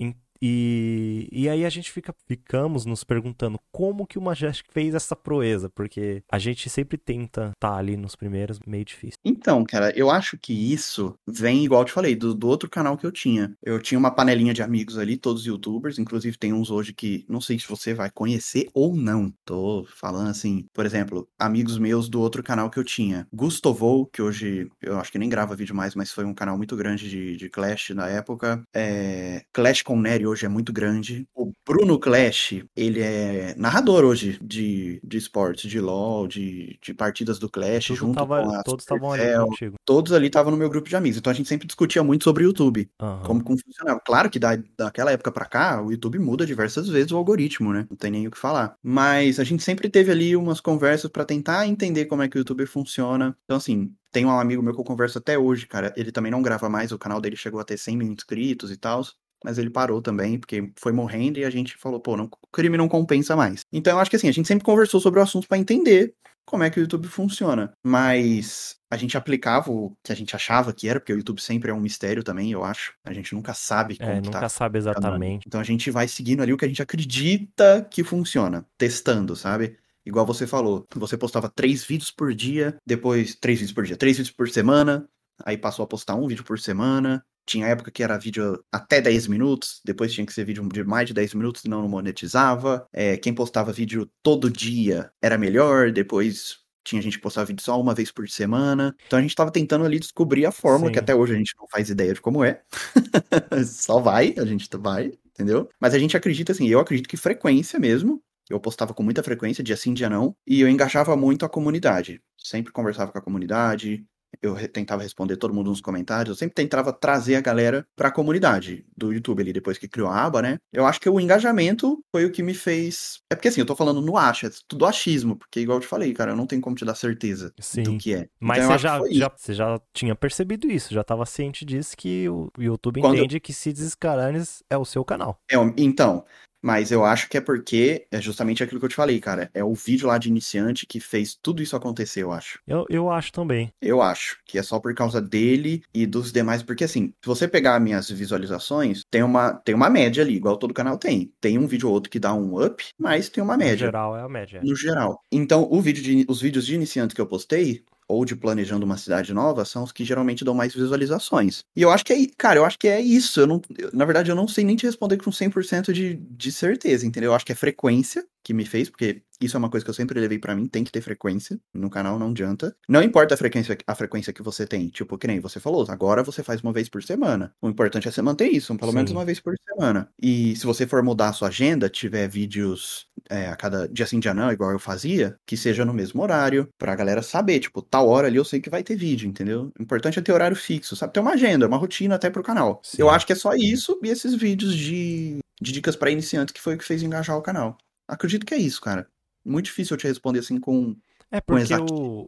E, 0.47 1.27
e 1.31 1.49
aí 1.49 1.65
a 1.65 1.69
gente 1.71 1.91
fica, 1.91 2.13
ficamos 2.27 2.85
nos 2.85 3.03
perguntando 3.03 3.59
como 3.71 4.05
que 4.05 4.19
o 4.19 4.21
Majestic 4.21 4.67
fez 4.71 4.93
essa 4.93 5.15
proeza, 5.15 5.71
porque 5.71 6.21
a 6.31 6.37
gente 6.37 6.69
sempre 6.69 6.99
tenta 6.99 7.51
estar 7.55 7.75
ali 7.75 7.97
nos 7.97 8.15
primeiros, 8.15 8.59
meio 8.67 8.85
difícil. 8.85 9.17
Então, 9.25 9.65
cara, 9.65 9.91
eu 9.97 10.11
acho 10.11 10.37
que 10.37 10.53
isso 10.53 11.15
vem, 11.27 11.65
igual 11.65 11.81
eu 11.81 11.85
te 11.85 11.91
falei, 11.91 12.15
do, 12.15 12.35
do 12.35 12.47
outro 12.47 12.69
canal 12.69 12.95
que 12.95 13.07
eu 13.07 13.11
tinha. 13.11 13.57
Eu 13.63 13.81
tinha 13.81 13.97
uma 13.97 14.11
panelinha 14.11 14.53
de 14.53 14.61
amigos 14.61 14.99
ali, 14.99 15.17
todos 15.17 15.47
youtubers, 15.47 15.97
inclusive 15.97 16.37
tem 16.37 16.53
uns 16.53 16.69
hoje 16.69 16.93
que 16.93 17.25
não 17.27 17.41
sei 17.41 17.57
se 17.57 17.67
você 17.67 17.95
vai 17.95 18.11
conhecer 18.11 18.69
ou 18.71 18.95
não. 18.95 19.33
Tô 19.43 19.87
falando 19.95 20.29
assim, 20.29 20.67
por 20.71 20.85
exemplo, 20.85 21.27
amigos 21.39 21.79
meus 21.79 22.07
do 22.07 22.21
outro 22.21 22.43
canal 22.43 22.69
que 22.69 22.77
eu 22.77 22.83
tinha. 22.83 23.27
Gustovou, 23.33 24.05
que 24.05 24.21
hoje 24.21 24.69
eu 24.79 24.99
acho 24.99 25.11
que 25.11 25.17
nem 25.17 25.27
grava 25.27 25.55
vídeo 25.55 25.75
mais, 25.75 25.95
mas 25.95 26.11
foi 26.11 26.23
um 26.23 26.35
canal 26.35 26.55
muito 26.55 26.75
grande 26.75 27.09
de, 27.09 27.35
de 27.35 27.49
Clash 27.49 27.89
na 27.95 28.07
época. 28.07 28.61
É, 28.71 29.43
Clash 29.51 29.81
com 29.81 29.99
Nery 29.99 30.27
hoje 30.27 30.34
é 30.43 30.47
muito 30.49 30.73
grande. 30.73 31.27
O 31.35 31.51
Bruno 31.65 31.99
Clash, 31.99 32.55
ele 32.75 32.99
é 33.01 33.53
narrador 33.55 34.03
hoje 34.03 34.37
de, 34.41 34.99
de 35.03 35.17
esportes, 35.17 35.69
de 35.69 35.79
LoL, 35.79 36.27
de, 36.27 36.77
de 36.81 36.93
partidas 36.93 37.37
do 37.39 37.47
Clash, 37.49 37.85
Tudo 37.87 37.95
junto 37.97 38.15
tava- 38.15 38.43
com 38.43 38.49
a 38.51 38.63
todos 38.63 38.83
estavam 38.83 39.11
ali 39.13 39.23
contigo. 39.37 39.75
todos 39.85 40.11
ali 40.11 40.27
estavam 40.27 40.51
no 40.51 40.57
meu 40.57 40.69
grupo 40.69 40.89
de 40.89 40.95
amigos. 40.95 41.17
Então 41.19 41.31
a 41.31 41.33
gente 41.35 41.47
sempre 41.47 41.67
discutia 41.67 42.03
muito 42.03 42.23
sobre 42.23 42.43
o 42.43 42.47
YouTube, 42.47 42.89
Aham. 42.99 43.21
como, 43.23 43.43
como 43.43 43.57
funcionava. 43.57 43.99
Claro 44.03 44.29
que 44.29 44.39
da, 44.39 44.57
daquela 44.77 45.11
época 45.11 45.31
pra 45.31 45.45
cá, 45.45 45.81
o 45.81 45.91
YouTube 45.91 46.19
muda 46.19 46.45
diversas 46.45 46.89
vezes 46.89 47.11
o 47.11 47.17
algoritmo, 47.17 47.71
né? 47.71 47.85
Não 47.89 47.95
tem 47.95 48.09
nem 48.11 48.27
o 48.27 48.31
que 48.31 48.37
falar. 48.37 48.75
Mas 48.83 49.39
a 49.39 49.43
gente 49.43 49.63
sempre 49.63 49.87
teve 49.89 50.11
ali 50.11 50.35
umas 50.35 50.59
conversas 50.59 51.09
pra 51.11 51.23
tentar 51.23 51.67
entender 51.67 52.05
como 52.05 52.23
é 52.23 52.27
que 52.27 52.37
o 52.37 52.39
YouTube 52.39 52.65
funciona. 52.65 53.35
Então, 53.45 53.57
assim, 53.57 53.93
tem 54.11 54.25
um 54.25 54.31
amigo 54.31 54.63
meu 54.63 54.73
que 54.73 54.79
eu 54.79 54.83
converso 54.85 55.17
até 55.17 55.37
hoje, 55.37 55.67
cara. 55.67 55.93
Ele 55.97 56.11
também 56.11 56.31
não 56.31 56.41
grava 56.41 56.69
mais, 56.69 56.91
o 56.91 56.97
canal 56.97 57.19
dele 57.19 57.35
chegou 57.35 57.59
a 57.59 57.63
ter 57.65 57.77
100 57.77 57.97
mil 57.97 58.07
inscritos 58.11 58.71
e 58.71 58.77
tal. 58.77 59.01
Mas 59.45 59.59
ele 59.59 59.69
parou 59.69 60.01
também, 60.01 60.39
porque 60.39 60.71
foi 60.75 60.91
morrendo 60.91 61.37
e 61.37 61.45
a 61.45 61.49
gente 61.51 61.77
falou, 61.77 61.99
pô, 61.99 62.17
não, 62.17 62.25
o 62.25 62.47
crime 62.51 62.75
não 62.77 62.87
compensa 62.89 63.35
mais. 63.35 63.61
Então 63.71 63.93
eu 63.93 63.99
acho 63.99 64.09
que 64.09 64.15
assim, 64.15 64.27
a 64.27 64.31
gente 64.31 64.47
sempre 64.47 64.65
conversou 64.65 64.99
sobre 64.99 65.19
o 65.19 65.23
assunto 65.23 65.47
pra 65.47 65.55
entender 65.55 66.15
como 66.47 66.63
é 66.63 66.69
que 66.71 66.79
o 66.79 66.81
YouTube 66.81 67.07
funciona. 67.07 67.71
Mas 67.85 68.75
a 68.91 68.97
gente 68.97 69.15
aplicava 69.15 69.71
o 69.71 69.95
que 70.03 70.11
a 70.11 70.15
gente 70.15 70.35
achava 70.35 70.73
que 70.73 70.89
era, 70.89 70.99
porque 70.99 71.13
o 71.13 71.17
YouTube 71.17 71.39
sempre 71.39 71.69
é 71.69 71.73
um 71.73 71.79
mistério 71.79 72.23
também, 72.23 72.51
eu 72.51 72.63
acho. 72.63 72.93
A 73.05 73.13
gente 73.13 73.35
nunca 73.35 73.53
sabe 73.53 73.97
como 73.97 74.09
É, 74.09 74.15
nunca 74.19 74.39
tá 74.39 74.49
sabe 74.49 74.79
exatamente. 74.79 75.43
então 75.45 75.61
a 75.61 75.63
gente 75.63 75.91
vai 75.91 76.07
seguindo 76.07 76.41
ali 76.41 76.51
o 76.51 76.57
que 76.57 76.65
a 76.65 76.67
gente 76.67 76.81
acredita 76.81 77.87
que 77.91 78.03
funciona, 78.03 78.65
testando, 78.79 79.35
sabe? 79.35 79.77
Igual 80.03 80.25
você 80.25 80.47
falou, 80.47 80.85
você 80.95 81.15
postava 81.17 81.49
três 81.53 81.83
vídeos 81.83 82.09
por 82.09 82.33
dia, 82.33 82.77
depois 82.85 83.35
três 83.35 83.59
vídeos 83.59 83.73
por 83.73 83.83
dia, 83.85 83.97
três 83.97 84.17
vídeos 84.17 84.35
por 84.35 84.49
semana, 84.49 85.07
aí 85.43 85.57
passou 85.57 85.83
a 85.83 85.87
postar 85.87 86.15
um 86.15 86.27
vídeo 86.27 86.43
por 86.43 86.59
semana. 86.59 87.23
Tinha 87.45 87.67
época 87.67 87.91
que 87.91 88.03
era 88.03 88.17
vídeo 88.17 88.63
até 88.71 88.99
10 88.99 89.27
minutos, 89.27 89.81
depois 89.85 90.13
tinha 90.13 90.25
que 90.25 90.33
ser 90.33 90.45
vídeo 90.45 90.67
de 90.69 90.83
mais 90.83 91.07
de 91.07 91.13
10 91.13 91.35
minutos, 91.35 91.61
senão 91.61 91.81
não 91.81 91.89
monetizava. 91.89 92.87
É, 92.91 93.17
quem 93.17 93.33
postava 93.33 93.71
vídeo 93.71 94.09
todo 94.23 94.49
dia 94.49 95.11
era 95.21 95.37
melhor, 95.37 95.91
depois 95.91 96.65
tinha 96.85 97.01
gente 97.01 97.17
que 97.17 97.23
postava 97.23 97.47
vídeo 97.47 97.63
só 97.63 97.81
uma 97.81 97.95
vez 97.95 98.11
por 98.11 98.29
semana. 98.29 98.95
Então 99.07 99.19
a 99.19 99.21
gente 99.21 99.35
tava 99.35 99.51
tentando 99.51 99.83
ali 99.83 99.99
descobrir 99.99 100.45
a 100.45 100.51
fórmula, 100.51 100.87
Sim. 100.89 100.93
que 100.93 100.99
até 100.99 101.15
hoje 101.15 101.33
a 101.33 101.37
gente 101.37 101.53
não 101.57 101.67
faz 101.67 101.89
ideia 101.89 102.13
de 102.13 102.21
como 102.21 102.43
é. 102.43 102.61
só 103.65 103.99
vai, 103.99 104.35
a 104.37 104.45
gente 104.45 104.69
vai, 104.77 105.11
entendeu? 105.25 105.67
Mas 105.79 105.93
a 105.93 105.99
gente 105.99 106.15
acredita 106.15 106.51
assim, 106.51 106.67
eu 106.67 106.79
acredito 106.79 107.09
que 107.09 107.17
frequência 107.17 107.79
mesmo. 107.79 108.21
Eu 108.47 108.59
postava 108.59 108.93
com 108.93 109.01
muita 109.01 109.23
frequência, 109.23 109.63
dia 109.63 109.75
sim, 109.75 109.91
dia 109.91 110.07
não, 110.07 110.35
e 110.45 110.61
eu 110.61 110.69
engajava 110.69 111.17
muito 111.17 111.43
a 111.43 111.49
comunidade. 111.49 112.21
Sempre 112.37 112.71
conversava 112.71 113.11
com 113.11 113.17
a 113.17 113.21
comunidade, 113.21 114.05
eu 114.41 114.55
tentava 114.69 115.03
responder 115.03 115.37
todo 115.37 115.53
mundo 115.53 115.69
nos 115.69 115.81
comentários, 115.81 116.29
eu 116.29 116.35
sempre 116.35 116.55
tentava 116.55 116.91
trazer 116.93 117.35
a 117.35 117.41
galera 117.41 117.85
pra 117.95 118.11
comunidade 118.11 118.85
do 118.95 119.13
YouTube 119.13 119.41
ali, 119.41 119.53
depois 119.53 119.77
que 119.77 119.87
criou 119.87 120.09
a 120.09 120.23
aba, 120.23 120.41
né? 120.41 120.57
Eu 120.71 120.85
acho 120.85 120.99
que 120.99 121.09
o 121.09 121.19
engajamento 121.19 122.03
foi 122.11 122.25
o 122.25 122.31
que 122.31 122.43
me 122.43 122.53
fez. 122.53 123.19
É 123.31 123.35
porque 123.35 123.47
assim, 123.47 123.61
eu 123.61 123.65
tô 123.65 123.75
falando 123.75 124.01
no 124.01 124.17
acho, 124.17 124.45
é 124.45 124.49
tudo 124.67 124.85
achismo, 124.85 125.35
porque 125.35 125.59
igual 125.59 125.77
eu 125.77 125.81
te 125.81 125.87
falei, 125.87 126.13
cara, 126.13 126.31
eu 126.31 126.35
não 126.35 126.47
tenho 126.47 126.61
como 126.61 126.75
te 126.75 126.85
dar 126.85 126.95
certeza 126.95 127.53
Sim. 127.59 127.83
do 127.83 127.97
que 127.97 128.13
é. 128.13 128.27
Mas 128.39 128.59
então, 128.63 128.71
você, 128.71 128.77
já, 128.79 128.99
já, 129.11 129.31
você 129.35 129.53
já 129.53 129.81
tinha 129.93 130.15
percebido 130.15 130.69
isso, 130.69 130.93
já 130.93 131.01
estava 131.01 131.25
ciente 131.25 131.65
disso 131.65 131.95
que 131.97 132.27
o 132.29 132.49
YouTube 132.57 133.01
Quando- 133.01 133.17
entende 133.17 133.39
que 133.39 133.53
Cids 133.53 133.95
Caranes 133.95 134.63
é 134.69 134.77
o 134.77 134.85
seu 134.85 135.03
canal. 135.03 135.39
É, 135.49 135.55
então, 135.77 136.23
mas 136.65 136.91
eu 136.91 137.05
acho 137.05 137.29
que 137.29 137.37
é 137.37 137.41
porque 137.41 138.07
é 138.11 138.19
justamente 138.19 138.63
aquilo 138.63 138.79
que 138.79 138.85
eu 138.85 138.89
te 138.89 138.95
falei, 138.95 139.19
cara. 139.19 139.51
É 139.53 139.63
o 139.63 139.75
vídeo 139.75 140.07
lá 140.07 140.17
de 140.17 140.29
iniciante 140.29 140.87
que 140.87 140.99
fez 140.99 141.37
tudo 141.39 141.61
isso 141.61 141.75
acontecer, 141.75 142.23
eu 142.23 142.31
acho. 142.31 142.59
Eu, 142.65 142.85
eu 142.89 143.11
acho 143.11 143.31
também. 143.31 143.71
Eu 143.79 144.01
acho 144.01 144.39
que 144.45 144.57
é 144.57 144.63
só 144.63 144.79
por 144.79 144.93
causa 144.95 145.21
dele 145.21 145.83
e 145.93 146.07
dos 146.07 146.31
demais, 146.31 146.63
porque 146.63 146.83
assim, 146.83 147.13
se 147.21 147.27
você 147.27 147.47
pegar 147.47 147.79
minhas 147.79 148.09
visualizações, 148.09 149.01
tem 149.11 149.21
uma, 149.21 149.53
tem 149.53 149.75
uma 149.75 149.89
média 149.89 150.23
ali, 150.23 150.35
igual 150.35 150.57
todo 150.57 150.73
canal 150.73 150.97
tem. 150.97 151.31
Tem 151.39 151.57
um 151.59 151.67
vídeo 151.67 151.87
ou 151.87 151.93
outro 151.93 152.09
que 152.09 152.19
dá 152.19 152.33
um 152.33 152.63
up, 152.65 152.83
mas 152.99 153.29
tem 153.29 153.43
uma 153.43 153.53
No 153.53 153.59
média 153.59 153.77
geral 153.85 154.17
é 154.17 154.21
a 154.21 154.29
média. 154.29 154.59
no 154.63 154.75
geral. 154.75 155.19
Então, 155.31 155.67
o 155.71 155.79
vídeo 155.81 156.01
de- 156.03 156.25
os 156.27 156.41
vídeos 156.41 156.65
de 156.65 156.73
iniciantes 156.73 157.13
que 157.13 157.21
eu 157.21 157.27
postei, 157.27 157.83
ou 158.07 158.25
de 158.25 158.35
planejando 158.35 158.85
uma 158.85 158.97
cidade 158.97 159.33
nova, 159.33 159.65
são 159.65 159.83
os 159.83 159.91
que 159.91 160.05
geralmente 160.05 160.43
dão 160.45 160.53
mais 160.53 160.73
visualizações. 160.73 161.63
E 161.75 161.81
eu 161.81 161.89
acho 161.89 162.05
que 162.05 162.13
é, 162.13 162.17
cara, 162.37 162.59
eu 162.59 162.65
acho 162.65 162.77
que 162.77 162.87
é 162.87 162.99
isso. 163.01 163.39
Eu 163.39 163.47
não, 163.47 163.61
eu- 163.77 163.89
na 163.93 164.05
verdade, 164.05 164.29
eu 164.29 164.35
não 164.35 164.47
sei 164.47 164.63
nem 164.63 164.75
te 164.75 164.85
responder 164.85 165.17
com 165.17 165.31
100% 165.31 165.91
de, 165.93 166.15
de 166.15 166.51
certeza, 166.51 167.05
entendeu? 167.05 167.31
Eu 167.31 167.35
acho 167.35 167.45
que 167.45 167.51
é 167.51 167.55
frequência 167.55 168.25
que 168.43 168.53
me 168.53 168.65
fez, 168.65 168.89
porque 168.89 169.21
isso 169.41 169.57
é 169.57 169.59
uma 169.59 169.69
coisa 169.69 169.83
que 169.83 169.89
eu 169.89 169.93
sempre 169.93 170.19
levei 170.19 170.39
pra 170.39 170.55
mim, 170.55 170.65
tem 170.65 170.83
que 170.83 170.91
ter 170.91 171.01
frequência 171.01 171.59
no 171.73 171.89
canal, 171.89 172.17
não 172.17 172.29
adianta. 172.29 172.75
Não 172.87 173.03
importa 173.03 173.33
a 173.33 173.37
frequência, 173.37 173.77
a 173.85 173.95
frequência 173.95 174.33
que 174.33 174.41
você 174.41 174.65
tem, 174.65 174.89
tipo, 174.89 175.17
que 175.17 175.27
nem 175.27 175.39
você 175.39 175.59
falou, 175.59 175.85
agora 175.89 176.23
você 176.23 176.43
faz 176.43 176.61
uma 176.61 176.73
vez 176.73 176.89
por 176.89 177.03
semana. 177.03 177.53
O 177.61 177.69
importante 177.69 178.07
é 178.07 178.11
você 178.11 178.21
manter 178.21 178.47
isso, 178.47 178.75
pelo 178.77 178.93
menos 178.93 179.09
Sim. 179.09 179.15
uma 179.15 179.25
vez 179.25 179.39
por 179.39 179.53
semana. 179.67 180.09
E 180.21 180.55
se 180.55 180.65
você 180.65 180.87
for 180.87 181.03
mudar 181.03 181.29
a 181.29 181.33
sua 181.33 181.49
agenda, 181.49 181.89
tiver 181.89 182.27
vídeos 182.27 183.07
é, 183.29 183.47
a 183.47 183.55
cada 183.55 183.87
dia 183.87 184.05
sim, 184.05 184.19
dia 184.19 184.33
não, 184.33 184.51
igual 184.51 184.71
eu 184.71 184.79
fazia, 184.79 185.37
que 185.45 185.57
seja 185.57 185.83
no 185.83 185.93
mesmo 185.93 186.21
horário, 186.21 186.69
pra 186.77 186.95
galera 186.95 187.21
saber, 187.21 187.59
tipo, 187.59 187.81
tal 187.81 188.07
hora 188.07 188.27
ali 188.27 188.37
eu 188.37 188.45
sei 188.45 188.59
que 188.59 188.69
vai 188.69 188.83
ter 188.83 188.95
vídeo, 188.95 189.27
entendeu? 189.27 189.71
O 189.77 189.83
importante 189.83 190.19
é 190.19 190.21
ter 190.21 190.31
horário 190.31 190.55
fixo, 190.55 190.95
sabe? 190.95 191.13
Ter 191.13 191.19
uma 191.19 191.33
agenda, 191.33 191.67
uma 191.67 191.77
rotina 191.77 192.15
até 192.15 192.29
pro 192.29 192.43
canal. 192.43 192.79
Sim. 192.83 192.97
Eu 192.99 193.09
acho 193.09 193.25
que 193.25 193.33
é 193.33 193.35
só 193.35 193.53
isso 193.53 193.99
e 194.03 194.09
esses 194.09 194.35
vídeos 194.35 194.75
de, 194.75 195.39
de 195.61 195.71
dicas 195.71 195.95
pra 195.95 196.11
iniciantes 196.11 196.53
que 196.53 196.61
foi 196.61 196.75
o 196.75 196.77
que 196.77 196.85
fez 196.85 197.01
engajar 197.01 197.37
o 197.37 197.41
canal. 197.41 197.77
Acredito 198.07 198.45
que 198.45 198.53
é 198.53 198.57
isso, 198.57 198.79
cara. 198.81 199.07
Muito 199.45 199.65
difícil 199.65 199.93
eu 199.93 199.99
te 199.99 200.07
responder 200.07 200.39
assim 200.39 200.59
com. 200.59 200.95
É 201.31 201.39
Com 201.39 201.45
porque 201.47 201.63
exatidão. 201.63 202.25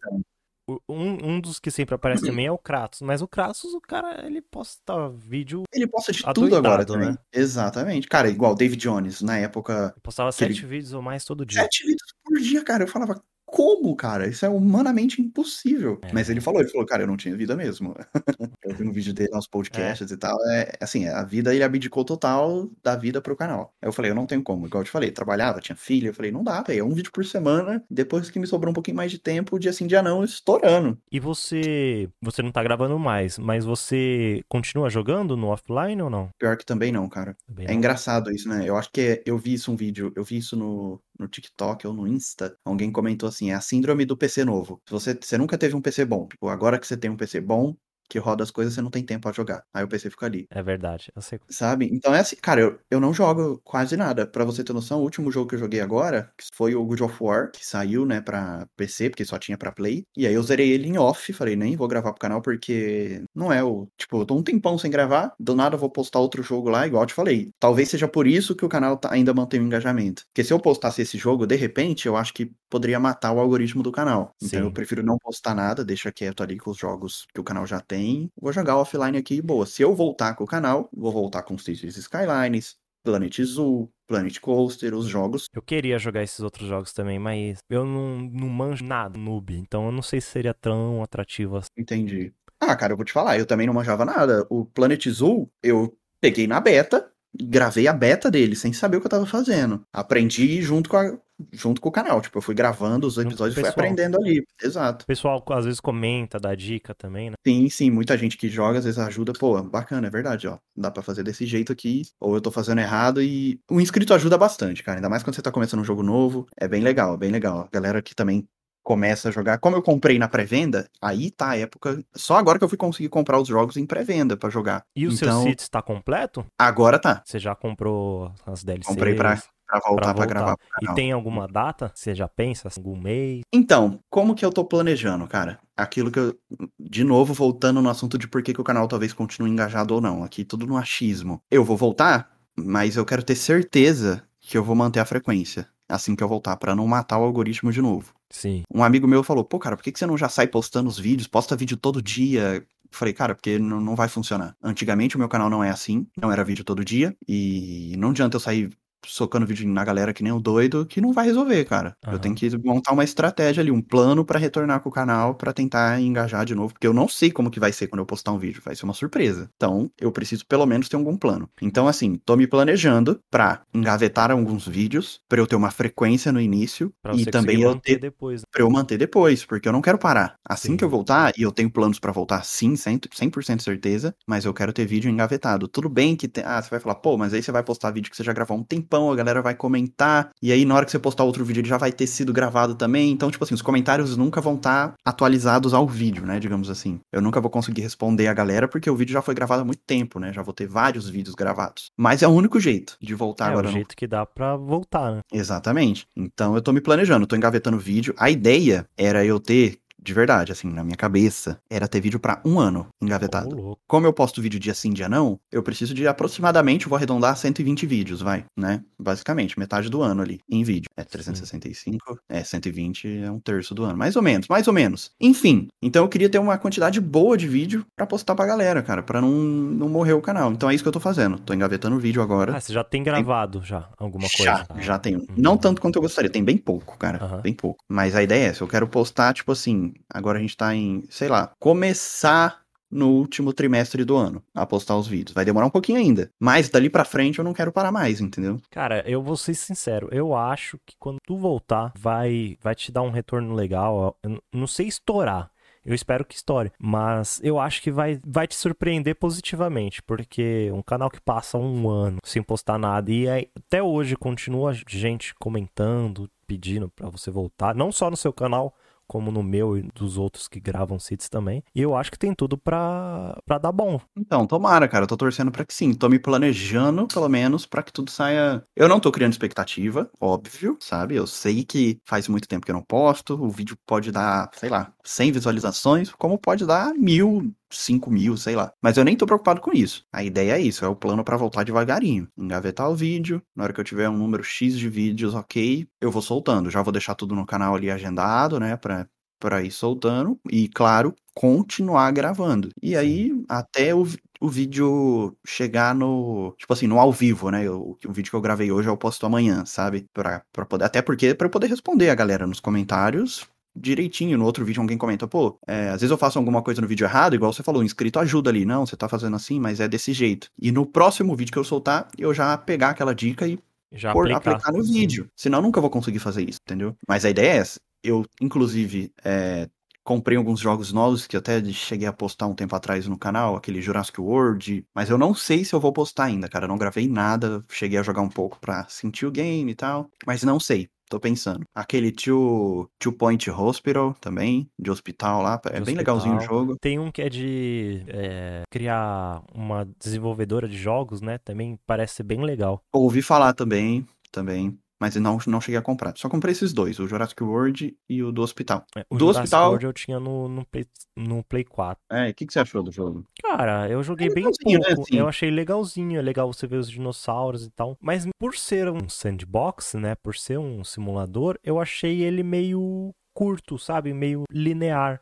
o, 0.70 0.80
um, 0.89 1.32
um 1.36 1.39
dos 1.39 1.59
que 1.59 1.72
sempre 1.72 1.95
aparece 1.95 2.26
também 2.26 2.45
é 2.45 2.51
o 2.51 2.57
Kratos. 2.57 3.01
Mas 3.01 3.22
o 3.22 3.28
Kratos, 3.28 3.74
o 3.74 3.80
cara, 3.82 4.26
ele 4.26 4.41
posta 4.41 5.09
vídeo. 5.09 5.63
Ele 5.74 5.88
posta 5.88 6.11
de 6.11 6.22
tudo 6.34 6.55
agora 6.55 6.86
também. 6.86 7.11
né? 7.11 7.18
Exatamente. 7.34 8.07
Cara, 8.07 8.30
igual 8.30 8.53
David 8.55 8.82
Jones, 8.82 9.22
na 9.22 9.38
época, 9.38 9.95
Postava 10.03 10.32
Que 10.32 10.43
ele- 10.43 10.53
sete 10.53 10.65
vídeos 10.65 10.93
ou 10.93 11.01
mais 11.01 11.24
todo 11.24 11.45
dia. 11.45 11.61
sete 11.61 11.84
vídeos 11.86 12.13
por 12.24 12.38
dia, 12.39 12.63
cara. 12.63 12.84
Eu 12.84 12.88
falava, 12.88 13.22
como, 13.47 13.95
cara? 13.95 14.27
Isso 14.27 14.45
é 14.45 14.49
humanamente 14.49 15.21
impossível. 15.21 15.99
É. 16.03 16.11
Mas 16.13 16.29
ele 16.29 16.41
falou, 16.41 16.59
ele 16.59 16.69
falou, 16.69 16.85
cara, 16.85 17.03
eu 17.03 17.07
não 17.07 17.15
tinha 17.15 17.35
vida 17.35 17.55
mesmo. 17.55 17.95
eu 18.63 18.75
vi 18.75 18.83
um 18.83 18.91
vídeo 18.91 19.13
dele 19.13 19.29
nos 19.31 19.47
podcasts 19.47 20.11
e 20.11 20.17
tal. 20.17 20.37
É 20.49 20.73
assim, 20.81 21.07
a 21.07 21.23
vida 21.23 21.55
ele 21.55 21.63
abdicou 21.63 22.03
total 22.03 22.69
da 22.83 22.95
vida 22.95 23.21
pro 23.21 23.37
canal. 23.37 23.73
Aí 23.81 23.87
eu 23.87 23.93
falei, 23.93 24.11
eu 24.11 24.15
não 24.15 24.25
tenho 24.25 24.43
como. 24.43 24.67
Igual 24.67 24.81
eu 24.81 24.85
te 24.85 24.91
falei, 24.91 25.11
trabalhava, 25.11 25.61
tinha 25.61 25.75
filha. 25.75 26.09
Eu 26.09 26.13
falei, 26.13 26.29
não 26.31 26.43
dá, 26.43 26.61
velho. 26.61 26.81
É 26.81 26.83
um 26.83 26.93
vídeo 26.93 27.11
por 27.11 27.25
semana. 27.25 27.81
Depois 27.89 28.29
que 28.29 28.37
me 28.39 28.45
sobrou 28.47 28.71
um 28.71 28.73
pouquinho 28.73 28.97
mais 28.97 29.11
de 29.11 29.17
tempo, 29.17 29.57
dia 29.57 29.71
sim, 29.71 29.87
dia 29.87 30.03
não, 30.03 30.23
estourando. 30.23 30.97
E 31.09 31.19
você. 31.19 32.09
Você 32.21 32.41
não 32.41 32.51
tá 32.51 32.61
gravando 32.61 32.99
mais, 32.99 33.37
mas 33.37 33.63
você 33.63 34.43
continua 34.49 34.89
jogando 34.89 35.37
no 35.37 35.47
offline 35.47 36.01
ou 36.01 36.09
não? 36.09 36.29
Pior 36.37 36.57
que 36.57 36.65
também 36.65 36.91
não, 36.91 37.07
cara. 37.07 37.35
Também 37.47 37.65
É 37.65 37.69
não. 37.69 37.77
engraçado 37.77 38.29
isso, 38.31 38.49
né? 38.49 38.63
Eu 38.67 38.75
acho 38.75 38.89
que 38.91 39.01
é- 39.01 39.23
eu 39.25 39.37
vi 39.37 39.53
isso 39.53 39.71
um 39.71 39.75
vídeo, 39.75 40.11
eu 40.15 40.23
vi 40.23 40.37
isso 40.37 40.55
no, 40.57 40.99
no 41.20 41.28
TikTok 41.28 41.88
ou 41.88 41.93
no 41.93 42.07
Insta. 42.07 42.57
Alguém 42.65 42.91
comentou 42.91 43.30
assim: 43.30 43.51
é 43.51 43.55
a 43.55 43.61
síndrome 43.61 44.05
do 44.05 44.18
PC 44.18 44.45
novo. 44.45 44.82
Você, 44.89 45.13
você 45.15 45.38
nunca 45.38 45.57
teve 45.57 45.76
um 45.76 45.82
PC 45.82 46.05
bom, 46.05 46.28
tipo, 46.28 46.47
agora 46.49 46.80
que 46.80 46.88
você 46.88 46.97
tem 46.97 47.09
um 47.09 47.18
PC 47.18 47.41
bom, 47.41 47.76
que 48.10 48.20
roda 48.20 48.43
as 48.43 48.51
coisas, 48.51 48.74
você 48.74 48.82
não 48.82 48.89
tem 48.89 49.03
tempo 49.03 49.24
pra 49.24 49.32
jogar. 49.32 49.64
Aí 49.74 49.84
o 49.84 49.88
PC 49.88 50.10
fica 50.10 50.26
ali. 50.26 50.47
É 50.49 50.62
verdade, 50.62 51.12
eu 51.16 51.22
sei. 51.22 51.39
Sabe? 51.49 51.89
Então 51.91 52.14
é 52.14 52.20
assim, 52.20 52.36
cara, 52.41 52.62
eu, 52.62 52.80
eu 52.89 52.99
não 52.99 53.14
jogo 53.14 53.60
quase 53.64 53.95
nada. 53.97 54.26
Pra 54.28 54.45
você 54.45 54.64
ter 54.64 54.74
noção, 54.74 54.99
o 54.99 55.03
último 55.03 55.32
jogo 55.32 55.49
que 55.49 55.55
eu 55.55 55.60
joguei 55.60 55.82
agora 55.82 56.32
que 56.38 56.45
foi 56.53 56.76
o 56.76 56.86
God 56.86 57.01
of 57.01 57.16
War, 57.22 57.51
que 57.51 57.66
saiu, 57.66 58.05
né, 58.05 58.22
pra 58.22 58.68
PC, 58.76 59.10
porque 59.10 59.26
só 59.26 59.38
tinha 59.38 59.58
pra 59.58 59.72
Play. 59.72 60.03
E 60.16 60.26
aí 60.28 60.34
eu 60.34 60.43
zerei 60.43 60.72
ele 60.72 60.88
em 60.88 60.97
off, 60.97 61.32
falei, 61.34 61.55
nem 61.55 61.76
vou 61.76 61.88
gravar 61.88 62.12
pro 62.12 62.20
canal 62.20 62.41
porque 62.41 63.24
não 63.36 63.51
é 63.51 63.64
o. 63.64 63.88
Tipo, 63.97 64.22
eu 64.22 64.26
tô 64.26 64.36
um 64.36 64.43
tempão 64.43 64.78
sem 64.78 64.89
gravar, 64.91 65.34
do 65.39 65.55
nada 65.55 65.76
eu 65.76 65.80
vou 65.80 65.89
postar 65.89 66.20
outro 66.20 66.41
jogo 66.43 66.70
lá, 66.70 66.86
igual 66.88 67.03
eu 67.03 67.08
te 67.08 67.14
falei. 67.14 67.49
Talvez 67.60 67.89
seja 67.89 68.08
por 68.08 68.28
isso 68.28 68.55
que 68.55 68.66
o 68.66 68.70
canal 68.70 68.97
tá- 68.97 69.12
ainda 69.12 69.34
mantém 69.34 69.60
o 69.60 69.64
engajamento. 69.64 70.24
Porque 70.28 70.43
se 70.43 70.53
eu 70.53 70.60
postasse 70.60 71.01
esse 71.01 71.18
jogo, 71.18 71.45
de 71.45 71.55
repente, 71.55 72.08
eu 72.08 72.16
acho 72.18 72.34
que 72.34 72.51
poderia 72.70 72.99
matar 72.99 73.32
o 73.32 73.39
algoritmo 73.39 73.82
do 73.84 73.91
canal. 73.91 74.32
Então 74.41 74.60
Sim. 74.60 74.66
eu 74.66 74.72
prefiro 74.72 75.03
não 75.03 75.18
postar 75.18 75.55
nada, 75.55 75.84
deixa 75.86 76.12
quieto 76.12 76.43
ali 76.43 76.58
com 76.58 76.72
os 76.72 76.78
jogos 76.78 77.26
que 77.34 77.39
o 77.39 77.43
canal 77.43 77.66
já 77.66 77.80
tem. 77.80 77.96
Vou 78.39 78.51
jogar 78.51 78.77
offline 78.77 79.17
aqui 79.17 79.35
e 79.35 79.41
boa. 79.41 79.65
Se 79.65 79.81
eu 79.81 79.95
voltar 79.95 80.35
com 80.35 80.43
o 80.43 80.47
canal, 80.47 80.89
vou 80.93 81.11
voltar 81.11 81.43
com 81.43 81.57
Cities 81.57 81.97
Skylines, 81.97 82.75
Planet 83.03 83.41
Zoo, 83.41 83.89
Planet 84.07 84.39
Coaster, 84.39 84.93
os 84.93 85.07
jogos. 85.07 85.45
Eu 85.53 85.61
queria 85.61 85.97
jogar 85.97 86.23
esses 86.23 86.39
outros 86.39 86.67
jogos 86.67 86.93
também, 86.93 87.19
mas 87.19 87.59
eu 87.69 87.85
não, 87.85 88.17
não 88.17 88.49
manjo 88.49 88.83
nada, 88.83 89.17
noob. 89.17 89.55
Então 89.55 89.85
eu 89.85 89.91
não 89.91 90.01
sei 90.01 90.21
se 90.21 90.27
seria 90.27 90.53
tão 90.53 91.01
atrativo 91.01 91.57
assim. 91.57 91.69
Entendi. 91.77 92.33
Ah, 92.59 92.75
cara, 92.75 92.93
eu 92.93 92.97
vou 92.97 93.05
te 93.05 93.13
falar, 93.13 93.37
eu 93.37 93.45
também 93.45 93.67
não 93.67 93.73
manjava 93.73 94.03
nada. 94.03 94.45
O 94.49 94.65
Planet 94.65 95.07
Zoo, 95.09 95.49
eu 95.61 95.95
peguei 96.19 96.47
na 96.47 96.59
beta, 96.59 97.11
gravei 97.41 97.88
a 97.88 97.93
beta 97.93 98.29
dele, 98.31 98.55
sem 98.55 98.73
saber 98.73 98.97
o 98.97 98.99
que 99.01 99.07
eu 99.07 99.11
tava 99.11 99.25
fazendo. 99.25 99.81
Aprendi 99.93 100.61
junto 100.61 100.89
com, 100.89 100.97
a- 100.97 101.17
junto 101.51 101.79
com 101.81 101.89
o 101.89 101.91
canal. 101.91 102.21
Tipo, 102.21 102.38
eu 102.38 102.41
fui 102.41 102.55
gravando 102.55 103.05
os 103.07 103.17
episódios 103.17 103.57
e 103.57 103.61
fui 103.61 103.69
aprendendo 103.69 104.17
ali. 104.17 104.43
Exato. 104.61 105.03
O 105.03 105.07
pessoal 105.07 105.43
às 105.51 105.65
vezes 105.65 105.79
comenta, 105.79 106.39
dá 106.39 106.53
dica 106.55 106.93
também, 106.95 107.29
né? 107.29 107.35
Sim, 107.45 107.69
sim, 107.69 107.91
muita 107.91 108.17
gente 108.17 108.38
que 108.38 108.47
joga 108.49 108.79
às 108.79 108.85
vezes 108.85 108.99
ajuda, 108.99 109.33
pô, 109.33 109.61
bacana, 109.63 110.07
é 110.07 110.09
verdade, 110.09 110.47
ó. 110.47 110.57
Dá 110.75 110.89
pra 110.91 111.03
fazer 111.03 111.23
desse 111.23 111.45
jeito 111.45 111.71
aqui, 111.71 112.03
ou 112.19 112.35
eu 112.35 112.41
tô 112.41 112.51
fazendo 112.51 112.79
errado 112.79 113.21
e 113.21 113.59
o 113.69 113.79
inscrito 113.79 114.13
ajuda 114.13 114.38
bastante, 114.38 114.83
cara. 114.83 114.97
Ainda 114.97 115.09
mais 115.09 115.23
quando 115.23 115.35
você 115.35 115.41
tá 115.41 115.51
começando 115.51 115.79
um 115.81 115.85
jogo 115.85 116.03
novo, 116.03 116.47
é 116.59 116.67
bem 116.67 116.81
legal, 116.81 117.13
é 117.13 117.17
bem 117.17 117.31
legal. 117.31 117.61
A 117.61 117.69
galera 117.71 118.01
que 118.01 118.15
também 118.15 118.47
começa 118.88 119.27
a 119.27 119.31
jogar, 119.33 119.57
como 119.57 119.75
eu 119.75 119.81
comprei 119.81 120.17
na 120.17 120.29
pré-venda, 120.29 120.89
aí 121.01 121.29
tá 121.29 121.49
a 121.49 121.57
época, 121.57 122.01
só 122.15 122.38
agora 122.38 122.57
que 122.57 122.63
eu 122.63 122.69
fui 122.69 122.77
conseguir 122.77 123.09
comprar 123.09 123.38
os 123.38 123.45
jogos 123.45 123.75
em 123.75 123.85
pré-venda 123.85 124.38
pra 124.38 124.49
jogar. 124.49 124.85
E 124.95 125.05
o 125.05 125.11
seu 125.11 125.27
então, 125.27 125.43
site 125.43 125.59
está 125.59 125.81
completo? 125.81 126.45
agora 126.57 126.97
tá. 126.97 127.21
Você 127.25 127.38
já 127.38 127.53
comprou 127.53 128.31
as 128.45 128.63
DLCs? 128.63 128.88
Comprei 128.88 129.13
pra, 129.13 129.38
pra 129.67 129.81
voltar 129.81 130.13
pra, 130.13 130.13
voltar. 130.13 130.25
gravar 130.25 130.57
E 130.81 130.95
tem 130.95 131.11
alguma 131.11 131.49
data? 131.49 131.91
Você 131.93 132.15
já 132.15 132.29
pensa? 132.29 132.69
assim, 132.69 132.79
Algum 132.79 132.95
mês? 132.95 133.41
Então, 133.51 133.99
como 134.09 134.33
que 134.33 134.45
eu 134.45 134.53
tô 134.53 134.63
planejando, 134.63 135.27
cara? 135.27 135.59
Aquilo 135.75 136.09
que 136.09 136.19
eu. 136.19 136.39
De 136.79 137.03
novo, 137.03 137.33
voltando 137.33 137.81
no 137.81 137.89
assunto 137.89 138.17
de 138.17 138.25
por 138.25 138.41
que, 138.41 138.53
que 138.53 138.61
o 138.61 138.63
canal 138.63 138.88
talvez 138.88 139.11
continue 139.11 139.49
engajado 139.49 139.95
ou 139.95 139.99
não. 139.99 140.23
Aqui 140.23 140.45
tudo 140.45 140.65
no 140.65 140.77
achismo. 140.77 141.41
Eu 141.51 141.65
vou 141.65 141.75
voltar, 141.75 142.31
mas 142.55 142.95
eu 142.95 143.03
quero 143.03 143.21
ter 143.21 143.35
certeza 143.35 144.23
que 144.39 144.57
eu 144.57 144.63
vou 144.63 144.77
manter 144.77 145.01
a 145.01 145.05
frequência. 145.05 145.67
Assim 145.89 146.15
que 146.15 146.23
eu 146.23 146.27
voltar, 146.27 146.55
pra 146.55 146.73
não 146.73 146.88
matar 146.88 147.17
o 147.17 147.23
algoritmo 147.23 147.69
de 147.69 147.81
novo. 147.81 148.16
Sim. 148.30 148.63
Um 148.73 148.84
amigo 148.84 149.07
meu 149.07 149.23
falou: 149.23 149.43
pô, 149.43 149.59
cara, 149.59 149.75
por 149.75 149.84
que, 149.84 149.91
que 149.91 149.99
você 149.99 150.05
não 150.05 150.17
já 150.17 150.30
sai 150.30 150.47
postando 150.47 150.89
os 150.89 150.99
vídeos? 150.99 151.28
Posta 151.28 151.55
vídeo 151.55 151.78
todo 151.78 152.01
dia. 152.01 152.65
Falei, 152.91 153.13
cara, 153.13 153.36
porque 153.36 153.59
não, 153.59 153.82
não 153.82 153.95
vai 153.95 154.07
funcionar. 154.07 154.55
Antigamente 154.63 155.15
o 155.15 155.19
meu 155.19 155.28
canal 155.28 155.49
não 155.49 155.63
é 155.63 155.69
assim, 155.69 156.07
não 156.17 156.32
era 156.32 156.43
vídeo 156.43 156.63
todo 156.63 156.86
dia, 156.86 157.15
e 157.28 157.93
não 157.97 158.11
adianta 158.11 158.38
eu 158.38 158.39
sair 158.39 158.69
socando 159.08 159.45
vídeo 159.45 159.68
na 159.68 159.84
galera 159.84 160.14
que 160.14 160.24
nem 160.24 160.32
um 160.34 160.41
doido, 160.41 160.86
que 160.86 161.01
não 161.01 161.14
vai 161.14 161.26
resolver, 161.26 161.64
cara. 161.66 161.93
Aham. 162.05 162.14
Eu 162.16 162.20
tenho 162.20 162.36
que 162.36 162.49
montar 162.64 162.91
uma 162.93 163.03
estratégia 163.03 163.62
ali, 163.62 163.72
um 163.72 163.82
plano 163.82 164.26
pra 164.26 164.39
retornar 164.39 164.80
com 164.82 164.89
o 164.89 164.91
canal, 164.91 165.36
pra 165.36 165.53
tentar 165.53 165.99
engajar 166.01 166.45
de 166.45 166.55
novo, 166.55 166.74
porque 166.74 166.88
eu 166.88 166.93
não 166.93 167.08
sei 167.08 167.32
como 167.32 167.49
que 167.51 167.60
vai 167.60 167.72
ser 167.72 167.88
quando 167.88 167.99
eu 168.01 168.05
postar 168.05 168.32
um 168.32 168.38
vídeo, 168.39 168.62
vai 168.64 168.76
ser 168.76 168.84
uma 168.86 168.93
surpresa. 168.93 169.49
Então, 169.55 169.89
eu 169.99 170.12
preciso 170.12 170.45
pelo 170.47 170.66
menos 170.66 170.89
ter 170.89 170.95
algum 170.95 171.18
plano. 171.18 171.49
Então, 171.62 171.88
assim, 171.88 172.20
tô 172.26 172.36
me 172.36 172.47
planejando 172.47 173.20
pra 173.32 173.62
engavetar 173.74 174.32
alguns 174.32 174.68
vídeos, 174.68 175.20
pra 175.30 175.39
eu 175.39 175.47
ter 175.47 175.55
uma 175.55 175.72
frequência 175.72 176.32
no 176.32 176.41
início 176.41 176.91
Pra 177.01 177.14
e 177.16 177.26
também 177.26 177.62
eu 177.62 177.76
ter 177.80 177.99
depois. 177.99 178.41
né? 178.41 178.45
pra 178.51 178.62
eu 178.64 178.70
manter 178.70 178.97
depois, 178.97 179.45
porque 179.45 179.68
eu 179.68 179.74
não 179.74 179.82
quero 179.82 179.97
parar. 179.97 180.36
Assim 180.47 180.70
Sim. 180.72 180.78
que 180.78 180.84
eu 180.84 180.89
voltar, 180.89 181.32
e 181.38 181.41
eu 181.43 181.51
tenho 181.51 181.70
planos 181.72 181.99
pra 181.99 182.12
voltar 182.12 182.43
sim, 182.43 182.76
100%, 182.76 183.10
100% 183.14 183.64
certeza, 183.64 184.14
mas 184.28 184.45
eu 184.45 184.53
quero 184.53 184.74
ter 184.74 184.86
vídeo 184.86 185.10
engavetado. 185.10 185.68
Tudo 185.68 185.89
bem 185.89 186.16
que, 186.16 186.28
te- 186.28 186.41
ah, 186.43 186.62
você 186.62 186.70
vai 186.70 186.80
falar, 186.80 186.95
pô, 186.95 187.18
mas 187.18 187.34
aí 187.34 187.41
você 187.43 187.51
vai 187.51 187.64
postar 187.64 187.91
vídeo 187.91 188.10
que 188.10 188.18
você 188.18 188.24
já 188.24 188.34
gravou 188.34 188.58
há 188.58 188.60
um 188.60 188.64
tempão, 188.64 188.96
a 189.11 189.15
galera 189.15 189.41
vai 189.41 189.55
comentar, 189.55 190.31
e 190.41 190.51
aí 190.51 190.65
na 190.65 190.75
hora 190.75 190.85
que 190.85 190.91
você 190.91 190.99
postar 190.99 191.23
outro 191.23 191.45
vídeo 191.45 191.61
ele 191.61 191.69
já 191.69 191.77
vai 191.77 191.91
ter 191.91 192.07
sido 192.07 192.33
gravado 192.33 192.75
também, 192.75 193.11
então, 193.11 193.29
tipo 193.29 193.43
assim, 193.43 193.53
os 193.53 193.61
comentários 193.61 194.17
nunca 194.17 194.41
vão 194.41 194.55
estar 194.55 194.93
atualizados 195.05 195.73
ao 195.73 195.87
vídeo, 195.87 196.25
né, 196.25 196.39
digamos 196.39 196.69
assim. 196.69 196.99
Eu 197.11 197.21
nunca 197.21 197.39
vou 197.39 197.49
conseguir 197.49 197.81
responder 197.81 198.27
a 198.27 198.33
galera, 198.33 198.67
porque 198.67 198.89
o 198.89 198.95
vídeo 198.95 199.13
já 199.13 199.21
foi 199.21 199.35
gravado 199.35 199.61
há 199.61 199.65
muito 199.65 199.81
tempo, 199.85 200.19
né, 200.19 200.33
já 200.33 200.41
vou 200.41 200.53
ter 200.53 200.67
vários 200.67 201.07
vídeos 201.09 201.35
gravados. 201.35 201.91
Mas 201.97 202.23
é 202.23 202.27
o 202.27 202.31
único 202.31 202.59
jeito 202.59 202.97
de 203.01 203.13
voltar 203.13 203.45
é 203.45 203.49
agora 203.49 203.67
o 203.67 203.69
no 203.69 203.73
jeito 203.73 203.95
que 203.95 204.07
dá 204.07 204.25
pra 204.25 204.55
voltar, 204.55 205.11
né? 205.11 205.19
Exatamente. 205.31 206.07
Então 206.15 206.55
eu 206.55 206.61
tô 206.61 206.71
me 206.71 206.81
planejando, 206.81 207.27
tô 207.27 207.35
engavetando 207.35 207.77
vídeo. 207.77 208.13
A 208.17 208.29
ideia 208.29 208.87
era 208.97 209.25
eu 209.25 209.39
ter, 209.39 209.79
de 210.01 210.13
verdade, 210.13 210.51
assim, 210.51 210.69
na 210.69 210.83
minha 210.83 210.95
cabeça, 210.95 211.59
era 211.69 211.87
ter 211.87 211.99
vídeo 211.99 212.19
pra 212.19 212.41
um 212.45 212.59
ano 212.59 212.87
engavetado. 213.01 213.55
louco. 213.55 213.79
Como 213.87 214.05
eu 214.05 214.13
posto 214.13 214.41
vídeo 214.41 214.59
dia 214.59 214.73
sim, 214.73 214.91
dia 214.93 215.09
não, 215.09 215.39
eu 215.51 215.63
preciso 215.63 215.93
de 215.93 216.07
aproximadamente, 216.07 216.87
vou 216.87 216.95
arredondar 216.95 217.35
120 217.35 217.85
vídeos, 217.85 218.21
vai, 218.21 218.45
né? 218.57 218.83
Basicamente, 218.99 219.57
metade 219.59 219.89
do 219.89 220.01
ano 220.01 220.21
ali, 220.21 220.39
em 220.49 220.63
vídeo. 220.63 220.89
É 220.95 221.03
365, 221.03 222.19
é 222.29 222.43
120 222.43 223.07
é 223.23 223.31
um 223.31 223.39
terço 223.39 223.73
do 223.73 223.83
ano, 223.83 223.97
mais 223.97 224.15
ou 224.15 224.21
menos, 224.21 224.47
mais 224.47 224.67
ou 224.67 224.73
menos. 224.73 225.11
Enfim, 225.19 225.67
então 225.81 226.03
eu 226.03 226.09
queria 226.09 226.29
ter 226.29 226.39
uma 226.39 226.57
quantidade 226.57 226.99
boa 227.01 227.37
de 227.37 227.47
vídeo 227.47 227.85
pra 227.95 228.05
postar 228.07 228.35
pra 228.35 228.45
galera, 228.45 228.81
cara, 228.81 229.01
pra 229.03 229.21
não, 229.21 229.31
não 229.31 229.89
morrer 229.89 230.13
o 230.13 230.21
canal. 230.21 230.51
Então 230.51 230.69
é 230.69 230.75
isso 230.75 230.83
que 230.83 230.87
eu 230.87 230.93
tô 230.93 230.99
fazendo. 230.99 231.39
Tô 231.39 231.53
engavetando 231.53 231.95
o 231.95 231.99
vídeo 231.99 232.21
agora. 232.21 232.55
Ah, 232.55 232.59
você 232.59 232.73
já 232.73 232.83
tem 232.83 233.03
gravado 233.03 233.61
já 233.63 233.89
alguma 233.97 234.27
coisa? 234.29 234.43
Já, 234.43 234.65
Ah, 234.69 234.79
já 234.81 234.99
tenho. 234.99 235.19
Uhum. 235.19 235.25
Não 235.37 235.57
tanto 235.57 235.81
quanto 235.81 235.95
eu 235.97 236.01
gostaria, 236.01 236.29
tem 236.29 236.43
bem 236.43 236.57
pouco, 236.57 236.97
cara. 236.97 237.23
Aham. 237.23 237.41
Bem 237.41 237.53
pouco. 237.53 237.83
Mas 237.89 238.15
a 238.15 238.23
ideia 238.23 238.45
é 238.45 238.47
essa, 238.49 238.63
eu 238.63 238.67
quero 238.67 238.87
postar, 238.87 239.33
tipo 239.33 239.51
assim, 239.51 239.86
agora 240.09 240.38
a 240.38 240.41
gente 240.41 240.57
tá 240.57 240.75
em, 240.75 241.03
sei 241.09 241.27
lá, 241.27 241.51
começar 241.59 242.61
no 242.89 243.09
último 243.09 243.53
trimestre 243.53 244.05
do 244.05 244.15
ano 244.15 244.41
a 244.55 244.65
postar 244.65 244.97
os 244.97 245.07
vídeos. 245.07 245.33
Vai 245.33 245.45
demorar 245.45 245.65
um 245.65 245.71
pouquinho 245.71 245.99
ainda. 245.99 246.31
Mas 246.39 246.69
dali 246.69 246.89
pra 246.89 247.05
frente 247.05 247.39
eu 247.39 247.45
não 247.45 247.53
quero 247.53 247.71
parar 247.71 247.91
mais, 247.91 248.21
entendeu? 248.21 248.59
Cara, 248.71 249.03
eu 249.05 249.21
vou 249.21 249.35
ser 249.35 249.53
sincero, 249.53 250.07
eu 250.11 250.35
acho 250.35 250.79
que 250.85 250.95
quando 250.97 251.17
tu 251.25 251.38
voltar, 251.38 251.91
vai, 251.97 252.57
vai 252.61 252.75
te 252.75 252.91
dar 252.91 253.01
um 253.01 253.11
retorno 253.11 253.53
legal. 253.53 254.17
Eu 254.23 254.41
não 254.53 254.67
sei 254.67 254.88
estourar. 254.88 255.51
Eu 255.85 255.95
espero 255.95 256.25
que 256.25 256.35
estoure, 256.35 256.69
mas 256.77 257.39
eu 257.41 257.57
acho 257.57 257.81
que 257.81 257.89
vai, 257.89 258.19
vai 258.25 258.45
te 258.45 258.55
surpreender 258.55 259.15
positivamente, 259.15 260.03
porque 260.03 260.69
um 260.73 260.81
canal 260.81 261.09
que 261.09 261.21
passa 261.21 261.57
um 261.57 261.89
ano 261.89 262.17
sem 262.25 262.43
postar 262.43 262.77
nada 262.77 263.09
e 263.09 263.29
aí, 263.29 263.47
até 263.55 263.81
hoje 263.81 264.17
continua 264.17 264.73
gente 264.73 265.33
comentando, 265.35 266.29
pedindo 266.45 266.89
pra 266.89 267.09
você 267.09 267.31
voltar, 267.31 267.73
não 267.73 267.89
só 267.89 268.11
no 268.11 268.17
seu 268.17 268.33
canal, 268.33 268.75
como 269.08 269.32
no 269.32 269.41
meu 269.41 269.78
e 269.78 269.84
dos 269.95 270.18
outros 270.18 270.47
que 270.47 270.60
gravam 270.60 270.99
seeds 270.99 271.30
também. 271.30 271.64
E 271.74 271.82
eu 271.82 271.95
acho 271.95 272.12
que 272.12 272.20
tem 272.20 272.34
tudo 272.34 272.58
pra, 272.58 273.38
pra 273.45 273.58
dar 273.58 273.72
bom. 273.72 273.99
Então, 274.16 274.45
tomara, 274.45 274.88
cara. 274.88 275.03
Eu 275.03 275.08
tô 275.08 275.18
torcendo 275.18 275.51
pra 275.51 275.66
que 275.66 275.74
sim. 275.74 275.93
Tô 275.93 276.10
me 276.10 276.20
planejando, 276.20 277.08
pelo 277.08 277.30
menos, 277.30 277.66
pra 277.66 277.84
que 277.84 277.93
tudo 277.93 278.12
saia. 278.12 278.64
Eu 278.76 278.88
não 278.88 278.99
tô 278.99 279.12
criando 279.12 279.32
expectativa, 279.32 280.10
óbvio, 280.20 280.78
sabe? 280.80 281.16
Eu 281.16 281.26
sei 281.26 281.64
que 281.64 281.99
faz 282.05 282.28
muito 282.28 282.47
tempo 282.47 282.66
que 282.66 282.72
eu 282.72 282.76
não 282.76 282.84
posto. 282.84 283.34
O 283.41 283.49
vídeo 283.49 283.78
pode 283.86 284.12
dar, 284.12 284.49
sei 284.53 284.70
lá, 284.70 284.91
100 285.03 285.32
visualizações, 285.32 286.12
como 286.12 286.38
pode 286.38 286.66
dar 286.66 286.93
mil, 286.93 287.51
5 287.72 288.09
mil, 288.11 288.38
sei 288.38 288.55
lá. 288.55 288.72
Mas 288.82 288.97
eu 288.97 289.03
nem 289.03 289.15
tô 289.15 289.26
preocupado 289.26 289.61
com 289.61 289.72
isso. 289.72 290.05
A 290.11 290.24
ideia 290.24 290.53
é 290.53 290.61
isso, 290.61 290.86
é 290.86 290.88
o 290.88 290.95
plano 290.95 291.24
pra 291.24 291.38
voltar 291.38 291.63
devagarinho. 291.63 292.28
Engavetar 292.38 292.89
o 292.89 292.95
vídeo. 292.95 293.41
Na 293.55 293.63
hora 293.63 293.74
que 293.74 293.80
eu 293.80 293.86
tiver 293.86 294.09
um 294.09 294.18
número 294.18 294.43
X 294.43 294.78
de 294.78 294.89
vídeos, 294.89 295.34
ok, 295.34 295.88
eu 296.01 296.11
vou 296.11 296.22
soltando. 296.22 296.70
Já 296.70 296.82
vou 296.82 296.91
deixar 296.91 297.15
tudo 297.15 297.36
no 297.36 297.45
canal 297.45 297.76
ali 297.76 297.91
agendado, 297.91 298.59
né? 298.59 298.78
Pra, 298.78 299.07
pra 299.39 299.61
ir 299.61 299.72
soltando. 299.72 300.39
E, 300.51 300.68
claro, 300.70 301.13
continuar 301.34 302.11
gravando. 302.11 302.70
E 302.82 302.95
aí, 302.95 303.32
até 303.49 303.93
o, 303.93 304.05
o 304.39 304.49
vídeo 304.49 305.36
chegar 305.45 305.93
no. 305.95 306.53
Tipo 306.57 306.74
assim, 306.74 306.88
no 306.88 306.99
ao 306.99 307.11
vivo, 307.11 307.49
né? 307.51 307.70
O, 307.70 307.97
o 308.05 308.11
vídeo 308.13 308.30
que 308.30 308.36
eu 308.36 308.41
gravei 308.41 308.72
hoje 308.72 308.89
eu 308.89 308.97
posto 308.97 309.26
amanhã, 309.26 309.65
sabe? 309.65 310.05
Pra, 310.13 310.43
pra 310.51 310.65
poder. 310.65 310.86
Até 310.86 311.01
porque 311.01 311.34
pra 311.36 311.47
eu 311.47 311.51
poder 311.51 311.68
responder 311.68 312.09
a 312.09 312.15
galera 312.15 312.47
nos 312.47 312.59
comentários 312.59 313.47
direitinho. 313.80 314.38
No 314.38 314.45
outro 314.45 314.65
vídeo 314.65 314.82
alguém 314.82 314.97
comenta, 314.97 315.28
pô, 315.28 315.57
é, 315.67 315.89
às 315.89 316.01
vezes 316.01 316.11
eu 316.11 316.17
faço 316.17 316.38
alguma 316.39 316.61
coisa 316.61 316.82
no 316.82 316.88
vídeo 316.88 317.05
errado, 317.05 317.36
igual 317.36 317.53
você 317.53 317.63
falou, 317.63 317.82
o 317.82 317.86
inscrito 317.86 318.19
ajuda 318.19 318.49
ali. 318.49 318.65
Não, 318.65 318.86
você 318.86 318.95
tá 318.95 319.07
fazendo 319.07 319.36
assim, 319.36 319.59
mas 319.59 319.80
é 319.80 319.88
desse 319.88 320.13
jeito. 320.13 320.49
E 320.59 320.71
no 320.71 320.86
próximo 320.86 321.36
vídeo 321.36 321.51
que 321.51 321.59
eu 321.59 321.63
soltar, 321.63 322.07
eu 322.17 322.34
já 322.34 322.57
pegar 322.57 322.89
aquela 322.89 323.13
dica 323.13 323.47
e 323.47 323.59
Já 323.91 324.11
por 324.13 324.32
aplicar. 324.32 324.55
aplicar 324.55 324.71
no 324.73 324.84
Sim. 324.84 324.93
vídeo. 324.93 325.30
Senão 325.36 325.59
eu 325.59 325.63
nunca 325.63 325.80
vou 325.82 325.89
conseguir 325.89 326.19
fazer 326.19 326.47
isso, 326.47 326.59
entendeu? 326.61 326.95
Mas 327.07 327.25
a 327.25 327.30
ideia 327.30 327.51
é 327.51 327.57
essa. 327.57 327.80
Eu, 328.03 328.25
inclusive, 328.41 329.11
é, 329.23 329.67
comprei 330.03 330.38
alguns 330.38 330.61
jogos 330.61 330.93
novos 330.93 331.28
que 331.28 331.36
até 331.36 331.61
cheguei 331.65 332.07
a 332.07 332.13
postar 332.13 332.47
um 332.47 332.55
tempo 332.55 332.73
atrás 332.73 333.05
no 333.07 333.17
canal, 333.17 333.57
aquele 333.57 333.82
Jurassic 333.82 334.21
World, 334.21 334.86
mas 334.95 335.09
eu 335.09 335.17
não 335.17 335.34
sei 335.34 335.65
se 335.65 335.73
eu 335.75 335.82
vou 335.82 335.91
postar 335.91 336.25
ainda, 336.25 336.47
cara. 336.47 336.63
Eu 336.63 336.69
não 336.69 336.78
gravei 336.78 337.09
nada, 337.09 337.61
cheguei 337.69 337.99
a 337.99 338.03
jogar 338.03 338.21
um 338.21 338.30
pouco 338.30 338.57
pra 338.59 338.88
sentir 338.88 339.25
o 339.25 339.32
game 339.32 339.69
e 339.69 339.75
tal, 339.75 340.09
mas 340.25 340.43
não 340.43 340.61
sei. 340.61 340.89
Tô 341.10 341.20
pensando. 341.20 341.64
Aquele 341.74 342.12
Two, 342.12 342.89
two 342.99 343.14
Point 343.14 343.49
Hospital 343.49 344.14
também, 344.20 344.70
de 344.78 344.91
hospital 344.91 345.41
lá. 345.41 345.60
É 345.72 345.80
De 345.80 345.86
bem 345.86 345.95
legalzinho 345.95 346.34
o 346.34 346.38
hospital. 346.38 346.60
jogo. 346.60 346.78
Tem 346.82 346.99
um 346.99 347.12
que 347.12 347.22
é 347.22 347.30
de 347.30 348.03
é, 348.08 348.64
criar 348.70 349.41
uma 349.53 349.88
desenvolvedora 349.99 350.68
de 350.68 350.78
jogos, 350.78 351.22
né? 351.22 351.38
Também 351.38 351.80
parece 351.86 352.16
ser 352.16 352.24
bem 352.24 352.41
legal. 352.43 352.82
Ouvi 352.93 353.22
falar 353.22 353.53
também, 353.53 354.05
também. 354.32 354.78
Mas 354.99 355.15
eu 355.15 355.21
não, 355.21 355.37
não 355.45 355.61
cheguei 355.61 355.77
a 355.77 355.81
comprar. 355.81 356.13
Só 356.17 356.27
comprei 356.27 356.51
esses 356.51 356.73
dois, 356.73 356.97
o 356.99 357.07
Jurassic 357.07 357.43
World 357.43 357.95
e 358.09 358.23
o 358.23 358.31
do 358.31 358.41
hospital. 358.41 358.83
É, 358.95 359.05
O 359.09 359.15
Do 359.15 359.19
Jurassic 359.25 359.43
hospital- 359.43 359.69
World 359.69 359.85
eu 359.85 359.93
tinha 359.93 360.19
no, 360.19 360.47
no, 360.47 360.65
Play, 360.65 360.85
no 361.15 361.43
Play 361.43 361.63
4. 361.63 362.03
É, 362.11 362.29
o 362.29 362.33
que, 362.33 362.45
que 362.47 362.53
você 362.53 362.59
achou 362.59 362.81
do 362.81 362.91
jogo? 362.91 363.23
Cara, 363.43 363.87
eu 363.89 364.01
joguei 364.01 364.27
É 364.27 364.33
bem 364.33 364.43
né, 364.45 364.51
pouco. 364.55 365.01
assim? 365.03 365.17
Eu 365.17 365.27
achei 365.27 365.51
legalzinho, 365.51 366.17
é 366.17 366.21
legal 366.21 366.51
você 366.51 366.65
ver 366.65 366.77
os 366.77 366.89
dinossauros 366.89 367.63
e 367.65 367.69
tal. 367.69 367.95
Mas 368.01 368.27
por 368.39 368.55
ser 368.55 368.89
um 368.89 369.07
sandbox, 369.07 369.93
né? 369.93 370.15
Por 370.15 370.35
ser 370.35 370.57
um 370.57 370.83
simulador, 370.83 371.59
eu 371.63 371.79
achei 371.79 372.23
ele 372.23 372.41
meio 372.41 373.13
curto, 373.35 373.77
sabe? 373.77 374.13
Meio 374.15 374.45
linear. 374.51 375.21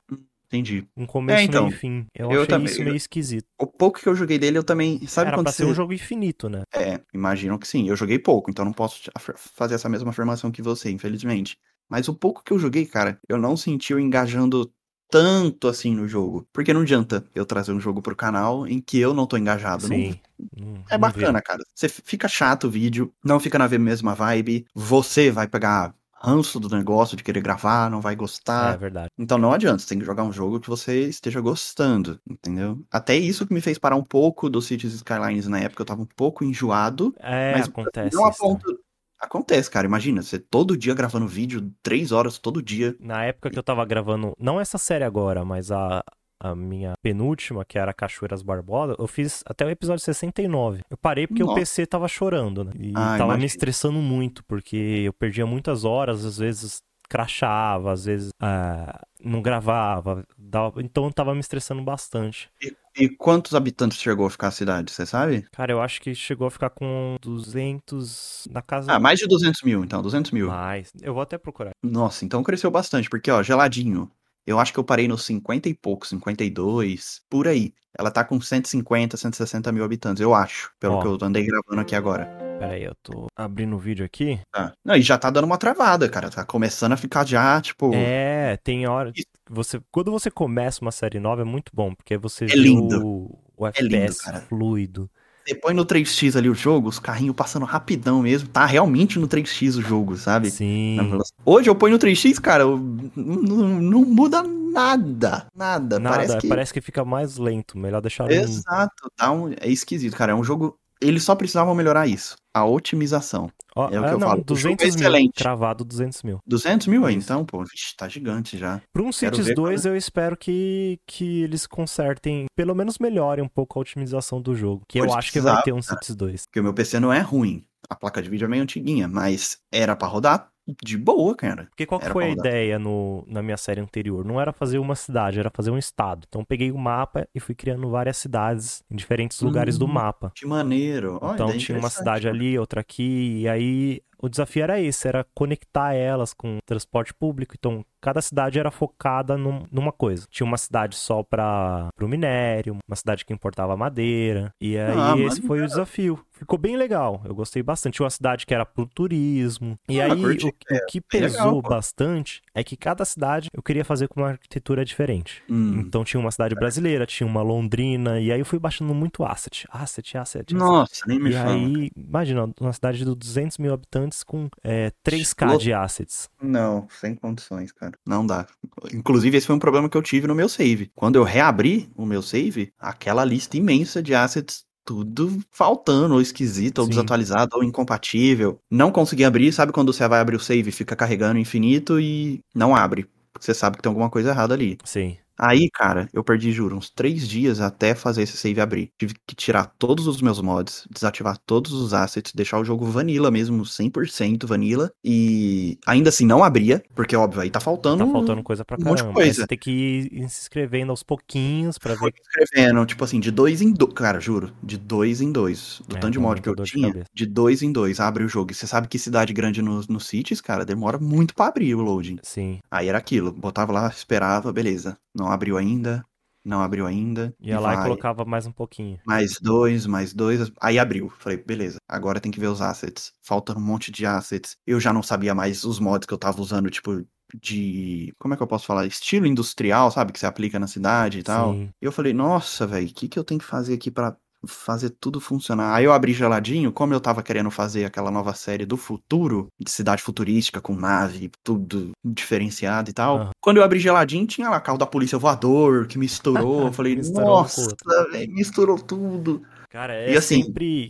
Entendi. 0.56 0.88
Um 0.96 1.06
começo, 1.06 1.40
É, 1.40 1.44
então, 1.44 1.68
meio 1.68 1.78
fim. 1.78 2.06
Eu, 2.16 2.32
eu 2.32 2.38
achei 2.42 2.48
também- 2.48 2.66
isso 2.66 2.84
meio 2.84 2.96
esquisito. 2.96 3.46
O 3.60 3.68
pouco 3.68 4.00
que 4.00 4.08
eu 4.08 4.16
joguei 4.16 4.38
dele, 4.40 4.58
eu 4.58 4.64
também. 4.64 5.06
Sabe 5.08 5.28
Era 5.28 5.38
quando 5.38 5.46
pra 5.46 5.52
você. 5.54 5.64
ser 5.64 5.70
um 5.70 5.74
jogo 5.74 5.94
infinito, 5.94 6.50
né? 6.50 6.64
É, 6.74 7.00
imagino 7.14 7.58
que 7.60 7.68
sim. 7.68 7.88
Eu 7.90 7.96
joguei 7.96 8.18
pouco, 8.20 8.50
então 8.50 8.64
não 8.66 8.74
posso 8.74 9.10
fazer 9.38 9.76
essa 9.76 9.90
mesma 9.90 10.10
afirmação 10.12 10.52
que 10.52 10.62
você, 10.62 10.90
infelizmente. 10.90 11.58
Mas 11.90 12.08
o 12.08 12.14
pouco 12.16 12.44
que 12.44 12.52
eu 12.52 12.58
joguei, 12.60 12.86
cara, 12.86 13.20
eu 13.30 13.38
não 13.38 13.56
senti 13.56 13.94
eu 13.94 14.00
engajando 14.00 14.72
tanto 15.10 15.68
assim 15.68 15.94
no 15.94 16.08
jogo. 16.08 16.48
Porque 16.52 16.74
não 16.74 16.82
adianta 16.82 17.24
eu 17.36 17.46
trazer 17.46 17.72
um 17.72 17.80
jogo 17.80 18.02
pro 18.02 18.16
canal 18.16 18.68
em 18.68 18.82
que 18.82 18.98
eu 19.00 19.14
não 19.14 19.28
tô 19.28 19.38
engajado. 19.38 19.86
Sim. 19.88 20.20
Não- 20.58 20.84
é 20.90 20.98
bacana, 20.98 21.42
cara. 21.42 21.64
Você 21.76 21.88
fica 21.88 22.28
chato 22.28 22.66
o 22.66 22.72
vídeo, 22.72 23.14
não 23.24 23.40
fica 23.40 23.58
na 23.60 23.68
mesma 23.70 24.16
vibe. 24.16 24.66
Você 24.74 25.30
vai 25.30 25.48
pegar 25.48 25.94
ranço 26.26 26.60
do 26.60 26.70
negócio 26.70 27.16
de 27.16 27.24
querer 27.24 27.42
gravar, 27.42 27.90
não 27.90 28.02
vai 28.02 28.16
gostar. 28.16 28.74
É 28.76 28.78
verdade. 28.78 29.10
Então 29.18 29.38
não 29.38 29.52
adianta, 29.52 29.80
você 29.80 29.88
tem 29.90 30.00
que 30.00 30.06
jogar 30.06 30.24
um 30.24 30.32
jogo 30.32 30.60
que 30.60 30.70
você 30.70 31.02
esteja 31.08 31.40
gostando, 31.42 32.20
entendeu? 32.30 32.84
Até 32.92 33.16
isso 33.16 33.46
que 33.46 33.54
me 33.54 33.62
fez 33.62 33.78
parar 33.78 33.96
um 33.96 34.04
pouco 34.04 34.50
do 34.50 34.62
Cities 34.62 34.94
Skylines 34.94 35.48
na 35.48 35.60
época, 35.60 35.82
eu 35.82 35.86
tava 35.86 36.02
um 36.02 36.08
pouco 36.16 36.44
enjoado, 36.44 37.14
É, 37.20 37.54
mas 37.54 37.68
acontece 37.68 38.16
não 38.16 38.26
a 38.26 38.30
isso. 38.30 38.40
ponto... 38.40 38.80
Acontece, 39.18 39.72
cara, 39.72 39.88
imagina, 39.88 40.22
você 40.22 40.38
todo 40.38 40.78
dia 40.78 40.94
gravando 40.94 41.28
vídeo, 41.28 41.72
três 41.82 42.12
horas 42.12 42.38
todo 42.38 42.62
dia. 42.62 42.96
Na 43.00 43.24
época 43.24 43.50
que 43.50 43.58
eu 43.58 43.64
tava 43.64 43.84
gravando, 43.86 44.34
não 44.38 44.60
essa 44.60 44.78
série 44.78 45.04
agora, 45.06 45.44
mas 45.46 45.72
a, 45.72 46.04
a 46.40 46.54
minha 46.56 46.94
penúltima, 47.02 47.64
que 47.66 47.78
era 47.78 47.94
Cachoeiras 47.94 48.42
Barbosa, 48.42 48.96
eu 49.00 49.08
fiz 49.08 49.44
até 49.46 49.66
o 49.66 49.70
episódio 49.70 50.04
69. 50.04 50.82
Eu 50.90 50.98
parei 50.98 51.28
porque 51.28 51.44
o 51.44 51.48
Nossa. 51.48 51.60
PC 51.60 51.86
tava 51.86 52.08
chorando, 52.08 52.64
né? 52.64 52.72
E 52.80 52.92
Ah, 52.96 53.18
tava 53.18 53.24
me 53.34 53.40
imagino. 53.40 53.46
estressando 53.46 54.00
muito, 54.00 54.44
porque 54.46 54.76
eu 55.06 55.14
perdia 55.14 55.46
muitas 55.46 55.84
horas, 55.84 56.26
às 56.26 56.38
vezes 56.38 56.82
crachava, 57.08 57.92
às 57.92 58.06
vezes 58.06 58.32
ah, 58.42 59.00
não 59.24 59.40
gravava, 59.42 60.24
dava- 60.38 60.82
então 60.82 61.12
tava 61.12 61.34
me 61.36 61.40
estressando 61.40 61.84
bastante. 61.84 62.50
E, 62.60 62.76
e 63.04 63.10
quantos 63.10 63.54
habitantes 63.54 64.00
chegou 64.00 64.26
a 64.26 64.30
ficar 64.30 64.48
a 64.48 64.52
cidade, 64.52 64.92
você 64.92 65.06
sabe? 65.06 65.44
Cara, 65.52 65.72
eu 65.72 65.80
acho 65.82 66.02
que 66.02 66.16
chegou 66.16 66.48
a 66.48 66.52
ficar 66.52 66.72
com 66.72 67.16
200 67.22 68.48
na 68.52 68.62
casa 68.62 68.92
Ah, 68.92 69.00
mais 69.00 69.20
de 69.20 69.28
200 69.28 69.62
mil, 69.62 69.84
então, 69.84 70.02
200 70.02 70.32
mil. 70.32 70.48
mais. 70.48 70.92
Eu 71.02 71.14
vou 71.14 71.22
até 71.22 71.38
procurar. 71.38 71.72
Nossa, 71.84 72.26
então 72.26 72.42
cresceu 72.44 72.72
bastante, 72.72 73.10
porque, 73.10 73.30
ó, 73.32 73.42
geladinho. 73.44 74.10
Eu 74.46 74.60
acho 74.60 74.72
que 74.72 74.80
eu 74.80 74.84
parei 74.84 75.08
nos 75.08 75.24
50 75.24 75.68
e 75.70 75.74
pouco, 75.74 76.06
52, 76.06 77.22
por 77.30 77.48
aí. 77.48 77.74
Ela 77.98 78.12
tá 78.12 78.24
com 78.24 78.40
150, 78.40 79.18
160 79.18 79.72
mil 79.72 79.84
habitantes, 79.84 80.22
eu 80.22 80.34
acho, 80.34 80.72
pelo 80.80 80.96
Ó. 80.96 81.02
que 81.02 81.08
eu 81.08 81.18
andei 81.28 81.46
gravando 81.46 81.82
aqui 81.82 81.96
agora. 81.96 82.26
Pera 82.60 82.74
aí, 82.74 82.84
eu 82.84 82.96
tô 83.02 83.28
abrindo 83.36 83.76
o 83.76 83.80
vídeo 83.80 84.06
aqui. 84.06 84.40
Tá. 84.52 84.74
Não, 84.84 84.96
e 84.96 85.02
já 85.02 85.18
tá 85.18 85.30
dando 85.30 85.46
uma 85.46 85.58
travada, 85.58 86.08
cara. 86.10 86.30
Tá 86.30 86.46
começando 86.46 86.92
a 86.92 86.98
ficar 86.98 87.26
já, 87.26 87.60
tipo. 87.62 87.94
É, 87.94 88.58
tem 88.58 88.86
hora. 88.88 89.12
Você, 89.50 89.82
quando 89.92 90.12
você 90.12 90.30
começa 90.30 90.82
uma 90.82 90.92
série 90.92 91.20
nova 91.20 91.42
é 91.42 91.46
muito 91.46 91.72
bom, 91.74 91.94
porque 91.94 92.18
você 92.18 92.46
É 92.46 92.48
vê 92.48 92.56
lindo. 92.56 93.06
o, 93.06 93.40
o 93.58 93.66
É 93.68 93.70
FPS 93.70 94.26
lindo, 94.28 94.42
fluido. 94.42 95.10
Você 95.48 95.54
põe 95.54 95.74
no 95.76 95.86
3x 95.86 96.36
ali 96.36 96.50
o 96.50 96.56
jogo, 96.56 96.90
os 96.90 96.98
carrinhos 96.98 97.36
passando 97.36 97.66
rapidão 97.66 98.22
mesmo. 98.22 98.50
Tá 98.50 98.66
realmente 98.66 99.20
no 99.20 99.28
3x 99.28 99.78
o 99.78 99.82
jogo, 99.82 100.18
sabe? 100.18 100.50
Sim. 100.50 101.20
Hoje 101.46 101.70
eu 101.70 101.76
ponho 101.76 101.94
no 101.94 102.00
3x, 102.00 102.40
cara, 102.40 102.64
eu- 102.64 102.78
não, 103.16 104.02
muda 104.04 104.42
nada. 104.42 105.48
Nada. 105.56 106.00
Nada, 106.00 106.16
parece 106.18 106.48
parece 106.48 106.74
que. 106.74 106.82
que... 106.82 106.86
fica 106.86 107.06
mais 107.06 107.38
lento. 107.38 107.78
Melhor 107.78 108.02
deixar. 108.02 108.30
Exato. 108.32 109.12
Dá 109.18 109.32
um... 109.32 109.54
É 109.60 109.70
esquisito, 109.70 110.16
cara. 110.16 110.32
É 110.32 110.36
um 110.36 110.44
jogo. 110.44 110.78
Eles 111.00 111.24
só 111.24 111.36
precisavam 111.36 111.76
melhorar 111.76 112.08
isso. 112.08 112.36
A 112.56 112.66
otimização. 112.66 113.52
Ó, 113.76 113.90
É 113.90 114.00
o 114.00 114.06
ah, 114.06 114.08
que 114.08 114.14
eu 114.14 114.20
não, 114.20 114.28
falo. 114.30 114.46
O 114.50 114.56
jogo 114.56 114.76
é 114.76 114.78
200 114.78 114.96
mil. 114.96 115.06
excelente. 115.06 115.34
Cravado 115.36 115.84
200 115.84 116.24
mil. 116.24 116.40
200 116.48 116.88
mil 116.88 117.06
aí, 117.06 117.16
então, 117.16 117.44
pô, 117.44 117.62
vixe, 117.66 117.94
tá 117.98 118.08
gigante 118.08 118.58
já. 118.58 118.82
Para 118.94 119.04
um 119.04 119.12
Cities 119.12 119.48
ver 119.48 119.56
2, 119.56 119.86
eu 119.86 119.98
espero 119.98 120.38
que, 120.38 120.98
que 121.06 121.42
eles 121.44 121.68
consertem, 121.68 122.46
pelo 122.56 122.74
menos 122.74 122.98
melhorem 122.98 123.44
um 123.44 123.50
pouco 123.50 123.78
a 123.78 123.82
otimização 123.82 124.42
do 124.42 124.56
jogo. 124.56 124.84
Que 124.88 125.00
eu 125.02 125.06
Pode 125.06 125.18
acho 125.20 125.34
que 125.34 125.42
vai 125.42 125.62
ter 125.64 125.74
um. 125.74 125.82
Cities 125.82 126.16
2. 126.16 126.44
Porque 126.48 126.60
o 126.62 126.64
meu 126.64 126.74
PC 126.74 127.00
não 127.00 127.12
é 127.12 127.20
ruim. 127.20 127.66
A 127.90 127.96
placa 127.96 128.22
de 128.22 128.30
vídeo 128.30 128.46
é 128.46 128.48
meio 128.48 128.64
antiguinha, 128.64 129.08
mas 129.08 129.58
era 129.72 129.96
pra 129.96 130.08
rodar 130.08 130.50
de 130.84 130.98
boa, 130.98 131.36
cara. 131.36 131.66
Porque 131.68 131.86
qual 131.86 132.02
foi 132.02 132.26
a 132.26 132.30
ideia 132.30 132.80
no, 132.80 133.24
na 133.28 133.42
minha 133.44 133.58
série 133.58 133.80
anterior? 133.82 134.26
Não 134.26 134.40
era 134.42 134.52
fazer 134.52 134.80
uma 134.80 134.96
cidade, 134.96 135.40
era 135.40 135.50
fazer 135.54 135.72
um 135.72 135.78
estado. 135.78 136.26
Então 136.28 136.42
eu 136.42 136.46
peguei 136.46 136.72
o 136.72 136.78
mapa 136.78 137.28
e 137.34 137.40
fui 137.40 137.54
criando 137.56 137.90
várias 137.90 138.18
cidades 138.18 138.84
em 138.90 138.96
diferentes 138.96 139.42
lugares 139.42 139.78
do 139.78 139.86
Hum, 139.86 139.90
mapa. 139.94 140.32
Que 140.34 140.46
maneiro. 140.46 141.20
Olha, 141.22 141.34
Então 141.36 141.56
tinha 141.58 141.78
uma 141.78 141.90
cidade 141.90 142.28
ali, 142.28 142.58
outra 142.58 142.82
aqui, 142.82 143.42
e 143.42 143.48
aí 143.48 144.02
o 144.22 144.30
desafio 144.30 144.64
era 144.64 144.80
esse, 144.80 145.08
era 145.08 145.26
conectar 145.34 145.94
elas 145.94 146.34
com 146.34 146.58
transporte 146.66 147.14
público. 147.14 147.56
Então 147.58 147.84
cada 148.02 148.22
cidade 148.22 148.60
era 148.60 148.70
focada 148.70 149.36
num- 149.38 149.66
numa 149.72 149.92
coisa. 149.92 150.28
Tinha 150.30 150.46
uma 150.46 150.58
cidade 150.58 150.96
só 150.96 151.24
para 151.24 151.90
o 152.00 152.08
minério, 152.08 152.78
uma 152.88 152.96
cidade 152.96 153.26
que 153.26 153.34
importava 153.34 153.76
madeira. 153.76 154.52
E 154.62 154.78
aí 154.78 154.96
Ah, 154.96 155.16
esse 155.26 155.42
foi 155.42 155.62
o 155.62 155.66
desafio. 155.68 156.24
Ficou 156.32 156.60
bem 156.60 156.76
legal. 156.78 157.22
Eu 157.26 157.34
gostei 157.34 157.64
bastante. 157.64 157.96
Tinha 157.96 158.04
uma 158.04 158.10
cidade 158.12 158.46
que 158.46 158.54
era 158.54 158.66
pro 158.66 158.86
turismo. 158.86 159.76
E 159.90 160.00
Ah, 160.02 160.06
aí 160.14 160.22
curti. 160.22 160.46
o, 160.46 160.50
o 160.50 160.86
que 160.88 161.00
bem 161.12 161.22
pesou 161.22 161.56
legal, 161.56 161.62
bastante 161.62 162.42
é 162.54 162.64
que 162.64 162.76
cada 162.78 163.04
cidade 163.06 163.50
eu 163.54 163.64
queria 163.64 163.84
fazer 163.86 164.08
com 164.08 164.20
uma 164.22 164.30
arquitetura 164.32 164.84
diferente. 164.86 165.42
Hum. 165.50 165.80
Então 165.80 166.04
tinha 166.04 166.20
uma 166.20 166.32
cidade 166.32 166.54
brasileira, 166.54 167.06
tinha 167.08 167.26
uma 167.26 167.42
londrina, 167.42 168.20
e 168.20 168.32
aí 168.32 168.40
eu 168.40 168.46
fui 168.46 168.60
baixando 168.60 168.94
muito 168.94 169.24
asset. 169.24 169.66
Asset, 169.72 170.18
asset, 170.18 170.44
asset. 170.44 170.54
Nossa, 170.54 171.06
nem 171.08 171.20
me 171.20 171.30
E 171.32 171.34
fala. 171.34 171.52
aí, 171.56 171.90
imagina, 171.96 172.50
uma 172.60 172.74
cidade 172.74 173.00
de 173.00 173.06
200 173.06 173.58
mil 173.58 173.74
habitantes 173.74 174.05
com 174.24 174.50
é, 174.64 174.92
3K 175.06 175.46
Louco. 175.48 175.64
de 175.64 175.74
assets. 175.74 176.30
Não, 176.42 176.88
sem 177.00 177.16
condições, 177.16 177.72
cara. 177.72 177.94
Não 178.06 178.26
dá. 178.26 178.46
Inclusive, 178.94 179.38
esse 179.38 179.48
foi 179.48 179.56
um 179.56 179.60
problema 179.60 179.90
que 179.90 179.98
eu 179.98 180.02
tive 180.02 180.28
no 180.28 180.36
meu 180.36 180.50
save. 180.50 180.92
Quando 180.96 181.16
eu 181.16 181.24
reabri 181.24 181.90
o 181.96 182.06
meu 182.06 182.22
save, 182.22 182.72
aquela 182.80 183.26
lista 183.26 183.58
imensa 183.58 184.02
de 184.02 184.14
assets, 184.14 184.66
tudo 184.86 185.40
faltando, 185.52 186.14
ou 186.14 186.22
esquisito, 186.22 186.80
ou 186.80 186.86
Sim. 186.86 186.92
desatualizado, 186.92 187.58
ou 187.58 187.64
incompatível. 187.64 188.60
Não 188.70 188.92
consegui 188.92 189.26
abrir, 189.26 189.52
sabe 189.52 189.72
quando 189.72 189.92
você 189.92 190.08
vai 190.08 190.20
abrir 190.20 190.36
o 190.36 190.40
save, 190.40 190.72
fica 190.72 190.96
carregando 190.96 191.40
infinito 191.40 192.00
e 192.00 192.40
não 192.54 192.76
abre. 192.76 193.10
Porque 193.34 193.46
você 193.46 193.54
sabe 193.54 193.78
que 193.78 193.84
tem 193.84 193.90
alguma 193.90 194.10
coisa 194.10 194.30
errada 194.30 194.54
ali. 194.54 194.78
Sim. 194.86 195.18
Aí, 195.38 195.70
cara, 195.72 196.08
eu 196.14 196.24
perdi, 196.24 196.52
juro, 196.52 196.76
uns 196.78 196.90
três 196.90 197.28
dias 197.28 197.60
até 197.60 197.94
fazer 197.96 198.24
esse 198.24 198.38
save 198.38 198.62
abrir. 198.62 198.90
Tive 198.98 199.14
que 199.28 199.36
tirar 199.36 199.66
todos 199.78 200.08
os 200.08 200.22
meus 200.22 200.40
mods, 200.42 200.88
desativar 200.90 201.38
todos 201.46 201.74
os 201.74 201.94
assets, 201.94 202.32
deixar 202.34 202.60
o 202.60 202.66
jogo 202.66 202.86
vanilla 202.86 203.30
mesmo, 203.30 203.66
100% 203.66 204.46
vanilla. 204.48 204.92
E 205.04 205.78
ainda 205.86 206.10
assim 206.10 206.26
não 206.26 206.44
abria, 206.44 206.84
porque 206.96 207.16
óbvio, 207.16 207.42
aí 207.42 207.50
tá 207.50 207.60
faltando. 207.60 208.06
Tá 208.06 208.12
faltando 208.12 208.44
coisa 208.44 208.64
pra 208.64 208.78
um 208.80 208.84
monte 208.84 208.98
de 208.98 209.04
caramba. 209.04 209.20
Aí 209.22 209.26
coisa. 209.26 209.42
você 209.42 209.48
tem 209.48 209.58
que 209.58 209.72
ir 210.12 210.30
se 210.30 210.42
inscrevendo 210.42 210.92
aos 210.92 211.04
pouquinhos 211.04 211.78
pra 211.78 211.96
Fui 211.98 212.12
ver. 212.12 212.14
escrevendo, 212.22 212.86
tipo 212.86 213.04
assim, 213.04 213.20
de 213.20 213.32
dois 213.32 213.62
em 213.62 213.72
dois. 213.74 213.94
Cara, 213.94 214.20
juro, 214.20 214.54
de 214.64 214.78
dois 214.78 215.22
em 215.22 215.32
dois. 215.32 215.82
Do 215.88 215.98
É, 215.98 216.00
tanto 216.00 216.14
de 216.14 216.20
mod 216.20 216.42
que 216.42 216.50
eu 216.50 216.56
de 216.56 216.64
tinha, 216.64 216.88
cabeça. 216.90 217.10
de 217.14 217.26
dois 217.26 217.62
em 217.62 217.72
dois, 217.72 218.00
abre 218.00 218.24
o 218.24 218.30
jogo. 218.30 218.52
E 218.52 218.56
você 218.56 218.66
sabe 218.68 218.88
que 218.88 218.98
cidade 219.00 219.34
grande 219.34 219.62
nos 219.62 219.88
no 219.88 220.00
cities, 220.00 220.42
cara, 220.42 220.66
demora 220.66 220.98
muito 220.98 221.34
pra 221.36 221.48
abrir 221.48 221.76
o 221.76 221.82
loading. 221.82 222.18
Sim. 222.24 222.60
Aí 222.72 222.88
era 222.88 222.98
aquilo, 222.98 223.32
botava 223.32 223.72
lá, 223.74 223.88
esperava, 223.90 224.52
beleza. 224.54 224.98
Não 225.16 225.32
abriu 225.32 225.58
ainda, 225.58 226.06
não 226.46 226.62
abriu 226.62 226.86
ainda. 226.86 227.34
Ia 227.40 227.60
lá 227.60 227.74
e 227.74 227.76
vai. 227.78 227.86
colocava 227.86 228.24
mais 228.24 228.46
um 228.46 228.52
pouquinho. 228.52 229.00
Mais 229.06 229.40
dois, 229.42 229.88
mais 229.88 230.14
dois. 230.14 230.52
Aí 230.62 230.78
abriu. 230.78 231.12
Falei, 231.18 231.38
beleza, 231.38 231.78
agora 231.90 232.20
tem 232.20 232.32
que 232.32 232.40
ver 232.40 232.48
os 232.48 232.62
assets. 232.62 233.12
Falta 233.24 233.58
um 233.58 233.62
monte 233.62 233.92
de 233.92 234.06
assets. 234.06 234.56
Eu 234.68 234.80
já 234.80 234.94
não 234.94 235.02
sabia 235.02 235.34
mais 235.34 235.64
os 235.64 235.80
mods 235.80 236.06
que 236.06 236.14
eu 236.14 236.18
tava 236.20 236.40
usando, 236.40 236.70
tipo, 236.70 237.04
de. 237.34 238.14
Como 238.20 238.34
é 238.34 238.38
que 238.38 238.44
eu 238.44 238.48
posso 238.48 238.68
falar? 238.68 238.86
Estilo 238.86 239.26
industrial, 239.26 239.90
sabe? 239.90 240.14
Que 240.14 240.20
você 240.20 240.28
aplica 240.28 240.60
na 240.60 240.68
cidade 240.68 241.20
e 241.20 241.24
tal. 241.24 241.54
Sim. 241.54 241.70
E 241.82 241.86
eu 241.86 241.92
falei, 241.92 242.14
nossa, 242.14 242.68
velho, 242.68 242.88
o 242.88 242.94
que, 242.94 243.08
que 243.08 243.18
eu 243.18 243.24
tenho 243.24 243.40
que 243.40 243.46
fazer 243.46 243.74
aqui 243.74 243.90
pra 243.90 244.16
fazer 244.48 244.90
tudo 244.92 245.20
funcionar? 245.20 245.74
Aí 245.76 245.86
eu 245.86 245.94
abri 245.94 246.14
geladinho, 246.14 246.72
como 246.72 246.94
eu 246.94 247.00
tava 247.00 247.22
querendo 247.24 247.50
fazer 247.52 247.86
aquela 247.86 248.10
nova 248.12 248.34
série 248.34 248.66
do 248.66 248.78
futuro, 248.78 249.48
de 249.60 249.70
cidade 249.72 250.02
futurística, 250.02 250.60
com 250.62 250.76
nave, 250.76 251.32
tudo 251.44 251.92
diferenciado 252.04 252.90
e 252.90 252.94
tal. 252.94 253.18
Aham. 253.18 253.32
Quando 253.42 253.58
eu 253.58 253.64
abri 253.64 253.80
geladinho, 253.80 254.26
tinha 254.28 254.50
lá 254.50 254.60
carro 254.60 254.78
da 254.78 254.86
polícia 254.86 255.18
voador, 255.18 255.88
que 255.88 255.98
misturou. 255.98 256.68
Eu 256.68 256.74
falei, 256.74 256.96
Misturou 256.96 257.28
nossa, 257.28 257.76
velho, 258.12 258.32
misturou 258.34 258.78
tudo. 258.80 259.42
Cara, 259.70 259.94
é 259.94 260.14
E 260.14 260.18
assim- 260.18 260.44
sempre. 260.44 260.90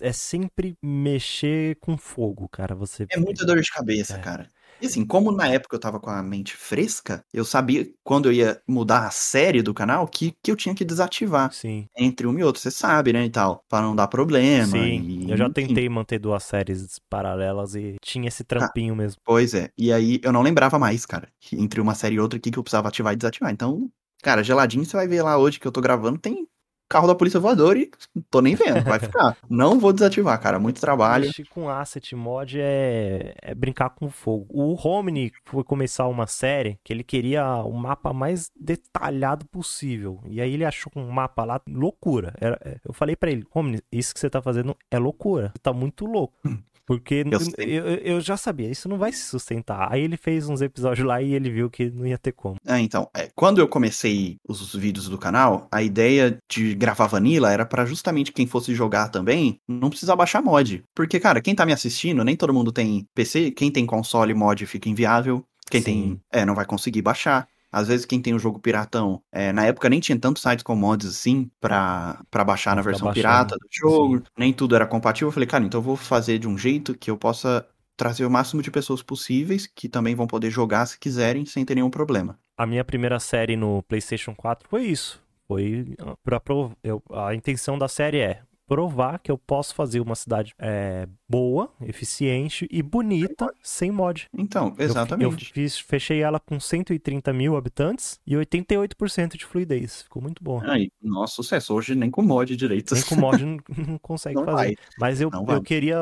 É 0.00 0.12
sempre 0.12 0.74
mexer 0.80 1.76
com 1.80 1.96
fogo, 1.98 2.48
cara. 2.48 2.76
Você. 2.76 3.06
É 3.10 3.18
muita 3.18 3.44
dor 3.44 3.60
de 3.60 3.68
cabeça, 3.70 4.14
É. 4.14 4.18
cara. 4.20 4.48
E 4.80 4.86
assim, 4.86 5.04
como 5.04 5.32
na 5.32 5.48
época 5.48 5.74
eu 5.76 5.80
tava 5.80 5.98
com 5.98 6.08
a 6.10 6.22
mente 6.22 6.56
fresca, 6.56 7.24
eu 7.32 7.44
sabia 7.44 7.90
quando 8.04 8.26
eu 8.28 8.32
ia 8.32 8.60
mudar 8.66 9.06
a 9.06 9.10
série 9.10 9.60
do 9.62 9.74
canal 9.74 10.06
que, 10.06 10.32
que 10.42 10.50
eu 10.50 10.56
tinha 10.56 10.74
que 10.74 10.84
desativar 10.84 11.52
Sim. 11.52 11.86
entre 11.96 12.26
um 12.26 12.38
e 12.38 12.44
outro, 12.44 12.60
você 12.60 12.70
sabe, 12.70 13.12
né, 13.12 13.24
e 13.24 13.30
tal, 13.30 13.64
pra 13.68 13.80
não 13.82 13.94
dar 13.96 14.06
problema. 14.08 14.66
Sim. 14.66 15.00
e- 15.02 15.30
Eu 15.30 15.36
já 15.36 15.44
enfim. 15.46 15.52
tentei 15.66 15.88
manter 15.88 16.18
duas 16.18 16.44
séries 16.44 16.98
paralelas 17.10 17.74
e 17.74 17.96
tinha 18.02 18.28
esse 18.28 18.44
trampinho 18.44 18.94
mesmo. 18.94 19.20
Pois 19.24 19.52
é. 19.54 19.70
E 19.76 19.92
aí 19.92 20.20
eu 20.22 20.32
não 20.32 20.42
lembrava 20.42 20.78
mais, 20.78 21.04
cara, 21.04 21.28
entre 21.52 21.80
uma 21.80 21.94
série 21.94 22.14
e 22.16 22.20
outra, 22.20 22.38
o 22.38 22.40
que, 22.42 22.50
que 22.50 22.58
eu 22.58 22.62
precisava 22.62 22.88
ativar 22.88 23.12
e 23.12 23.16
desativar. 23.16 23.50
Então, 23.52 23.88
cara, 24.22 24.42
geladinho 24.42 24.84
você 24.84 24.96
vai 24.96 25.08
ver 25.08 25.22
lá 25.22 25.36
hoje 25.38 25.58
que 25.58 25.66
eu 25.66 25.72
tô 25.72 25.80
gravando, 25.80 26.18
tem 26.18 26.46
carro 26.88 27.06
da 27.06 27.14
polícia 27.14 27.38
voadora 27.38 27.78
e 27.78 27.90
tô 28.30 28.40
nem 28.40 28.54
vendo, 28.54 28.82
vai 28.84 28.98
ficar. 29.00 29.36
não 29.48 29.78
vou 29.78 29.92
desativar, 29.92 30.40
cara, 30.40 30.58
muito 30.58 30.80
trabalho. 30.80 31.26
Mexer 31.26 31.46
com 31.48 31.68
asset 31.68 32.14
mod 32.16 32.58
é, 32.60 33.34
é 33.42 33.54
brincar 33.54 33.90
com 33.90 34.08
fogo. 34.10 34.46
O 34.50 34.74
Romney 34.74 35.30
foi 35.44 35.62
começar 35.64 36.06
uma 36.08 36.26
série 36.26 36.78
que 36.82 36.92
ele 36.92 37.04
queria 37.04 37.44
o 37.64 37.72
mapa 37.72 38.12
mais 38.12 38.50
detalhado 38.58 39.44
possível. 39.46 40.20
E 40.28 40.40
aí 40.40 40.54
ele 40.54 40.64
achou 40.64 40.90
um 40.96 41.08
mapa 41.10 41.44
lá 41.44 41.60
loucura. 41.68 42.34
Era- 42.40 42.58
é, 42.64 42.78
eu 42.84 42.92
falei 42.92 43.14
pra 43.16 43.30
ele, 43.30 43.44
Romney, 43.50 43.80
isso 43.92 44.14
que 44.14 44.20
você 44.20 44.30
tá 44.30 44.40
fazendo 44.40 44.76
é 44.90 44.98
loucura. 44.98 45.52
Você 45.54 45.58
tá 45.62 45.72
muito 45.72 46.06
louco. 46.06 46.34
Porque 46.88 47.22
Eu 47.30 47.66
eu, 47.68 47.84
eu- 47.96 48.20
já 48.22 48.34
sabia, 48.34 48.70
isso 48.70 48.88
não 48.88 48.96
vai 48.96 49.12
se 49.12 49.24
sustentar. 49.24 49.92
Aí 49.92 50.00
ele 50.00 50.16
fez 50.16 50.48
uns 50.48 50.62
episódios 50.62 51.06
lá 51.06 51.20
e 51.20 51.34
ele 51.34 51.50
viu 51.50 51.68
que 51.68 51.90
não 51.90 52.06
ia 52.06 52.16
ter 52.16 52.32
como. 52.32 52.56
É, 52.66 52.78
então, 52.80 53.10
é, 53.14 53.28
quando 53.36 53.58
eu 53.58 53.68
comecei 53.68 54.38
os 54.48 54.74
vídeos 54.74 55.06
do 55.06 55.18
canal, 55.18 55.68
a 55.70 55.82
ideia 55.82 56.38
de 56.50 56.74
gravar 56.74 57.06
Vanilla 57.06 57.52
era 57.52 57.66
pra 57.66 57.84
justamente 57.84 58.32
quem 58.32 58.46
fosse 58.46 58.74
jogar 58.74 59.10
também 59.10 59.60
não 59.68 59.90
precisar 59.90 60.16
baixar 60.16 60.40
mod. 60.42 60.82
Porque, 60.94 61.20
cara, 61.20 61.42
quem 61.42 61.54
tá 61.54 61.66
me 61.66 61.74
assistindo, 61.74 62.24
nem 62.24 62.34
todo 62.36 62.54
mundo 62.54 62.72
tem 62.72 63.06
PC, 63.14 63.50
quem 63.50 63.70
tem 63.70 63.84
console 63.84 64.32
mod 64.32 64.64
fica 64.64 64.88
inviável, 64.88 65.44
quem 65.70 65.82
Sim. 65.82 65.84
tem, 65.84 66.20
é, 66.32 66.46
não 66.46 66.54
vai 66.54 66.64
conseguir 66.64 67.02
baixar. 67.02 67.46
Às 67.70 67.88
vezes 67.88 68.06
quem 68.06 68.20
tem 68.20 68.34
o 68.34 68.38
jogo 68.38 68.58
piratão, 68.58 69.22
é, 69.32 69.52
na 69.52 69.64
época 69.66 69.88
nem 69.90 70.00
tinha 70.00 70.18
tantos 70.18 70.42
sites 70.42 70.62
com 70.62 70.74
mods 70.74 71.06
assim 71.08 71.50
pra, 71.60 72.22
pra 72.30 72.44
baixar 72.44 72.74
Pra 72.74 72.76
na 72.76 72.82
ficar 72.82 72.90
versão 72.90 73.08
baixando, 73.08 73.14
pirata 73.14 73.56
do 73.56 73.68
jogo, 73.70 74.18
sim. 74.18 74.22
nem 74.38 74.52
tudo 74.52 74.74
era 74.74 74.86
compatível. 74.86 75.28
Eu 75.28 75.32
falei, 75.32 75.46
cara, 75.46 75.64
então 75.64 75.78
eu 75.78 75.84
vou 75.84 75.96
fazer 75.96 76.38
de 76.38 76.48
um 76.48 76.56
jeito 76.56 76.94
que 76.96 77.10
eu 77.10 77.16
possa 77.18 77.66
trazer 77.96 78.24
o 78.24 78.30
máximo 78.30 78.62
de 78.62 78.70
pessoas 78.70 79.02
possíveis 79.02 79.66
que 79.66 79.88
também 79.88 80.14
vão 80.14 80.26
poder 80.26 80.50
jogar 80.50 80.86
se 80.86 80.98
quiserem 80.98 81.44
sem 81.44 81.64
ter 81.64 81.74
nenhum 81.74 81.90
problema. 81.90 82.38
A 82.56 82.66
minha 82.66 82.84
primeira 82.84 83.18
série 83.20 83.56
no 83.56 83.82
PlayStation 83.82 84.34
4 84.34 84.68
foi 84.68 84.84
isso. 84.84 85.22
Foi 85.46 85.94
ah, 85.98 86.14
pra 86.22 86.40
eu, 86.82 87.02
a 87.12 87.34
intenção 87.34 87.78
da 87.78 87.88
série 87.88 88.18
é 88.20 88.42
provar 88.68 89.18
que 89.18 89.30
eu 89.30 89.38
posso 89.38 89.74
fazer 89.74 89.98
uma 90.00 90.14
cidade 90.14 90.52
é, 90.58 91.08
boa, 91.28 91.72
eficiente 91.80 92.68
e 92.70 92.82
bonita 92.82 93.50
sem 93.62 93.90
mod. 93.90 94.26
Então, 94.36 94.74
Eu- 94.78 94.84
exatamente. 94.84 95.24
Eu, 95.46 95.52
fiz, 95.54 95.78
fechei 95.78 96.20
ela 96.22 96.38
com 96.38 96.60
130 96.60 97.32
mil 97.32 97.56
habitantes 97.56 98.20
e 98.26 98.34
88% 98.34 99.36
de 99.38 99.44
fluidez. 99.46 100.02
Ficou 100.02 100.20
muito 100.22 100.44
bom. 100.44 100.60
Aí, 100.64 100.90
nosso 101.02 101.36
sucesso. 101.36 101.72
Hoje 101.74 101.94
nem 101.94 102.10
com 102.10 102.22
mod 102.22 102.54
direito. 102.54 102.94
Nem 102.94 103.02
com 103.04 103.16
mod 103.16 103.42
não, 103.44 103.56
não 103.86 103.98
consegue 103.98 104.36
Não 104.36 104.44
fazer. 104.44 104.56
vai. 104.56 104.74
Mas 105.00 105.20
eu, 105.20 105.30
Não 105.30 105.44
vai. 105.44 105.56
eu 105.56 105.62
queria. 105.62 105.96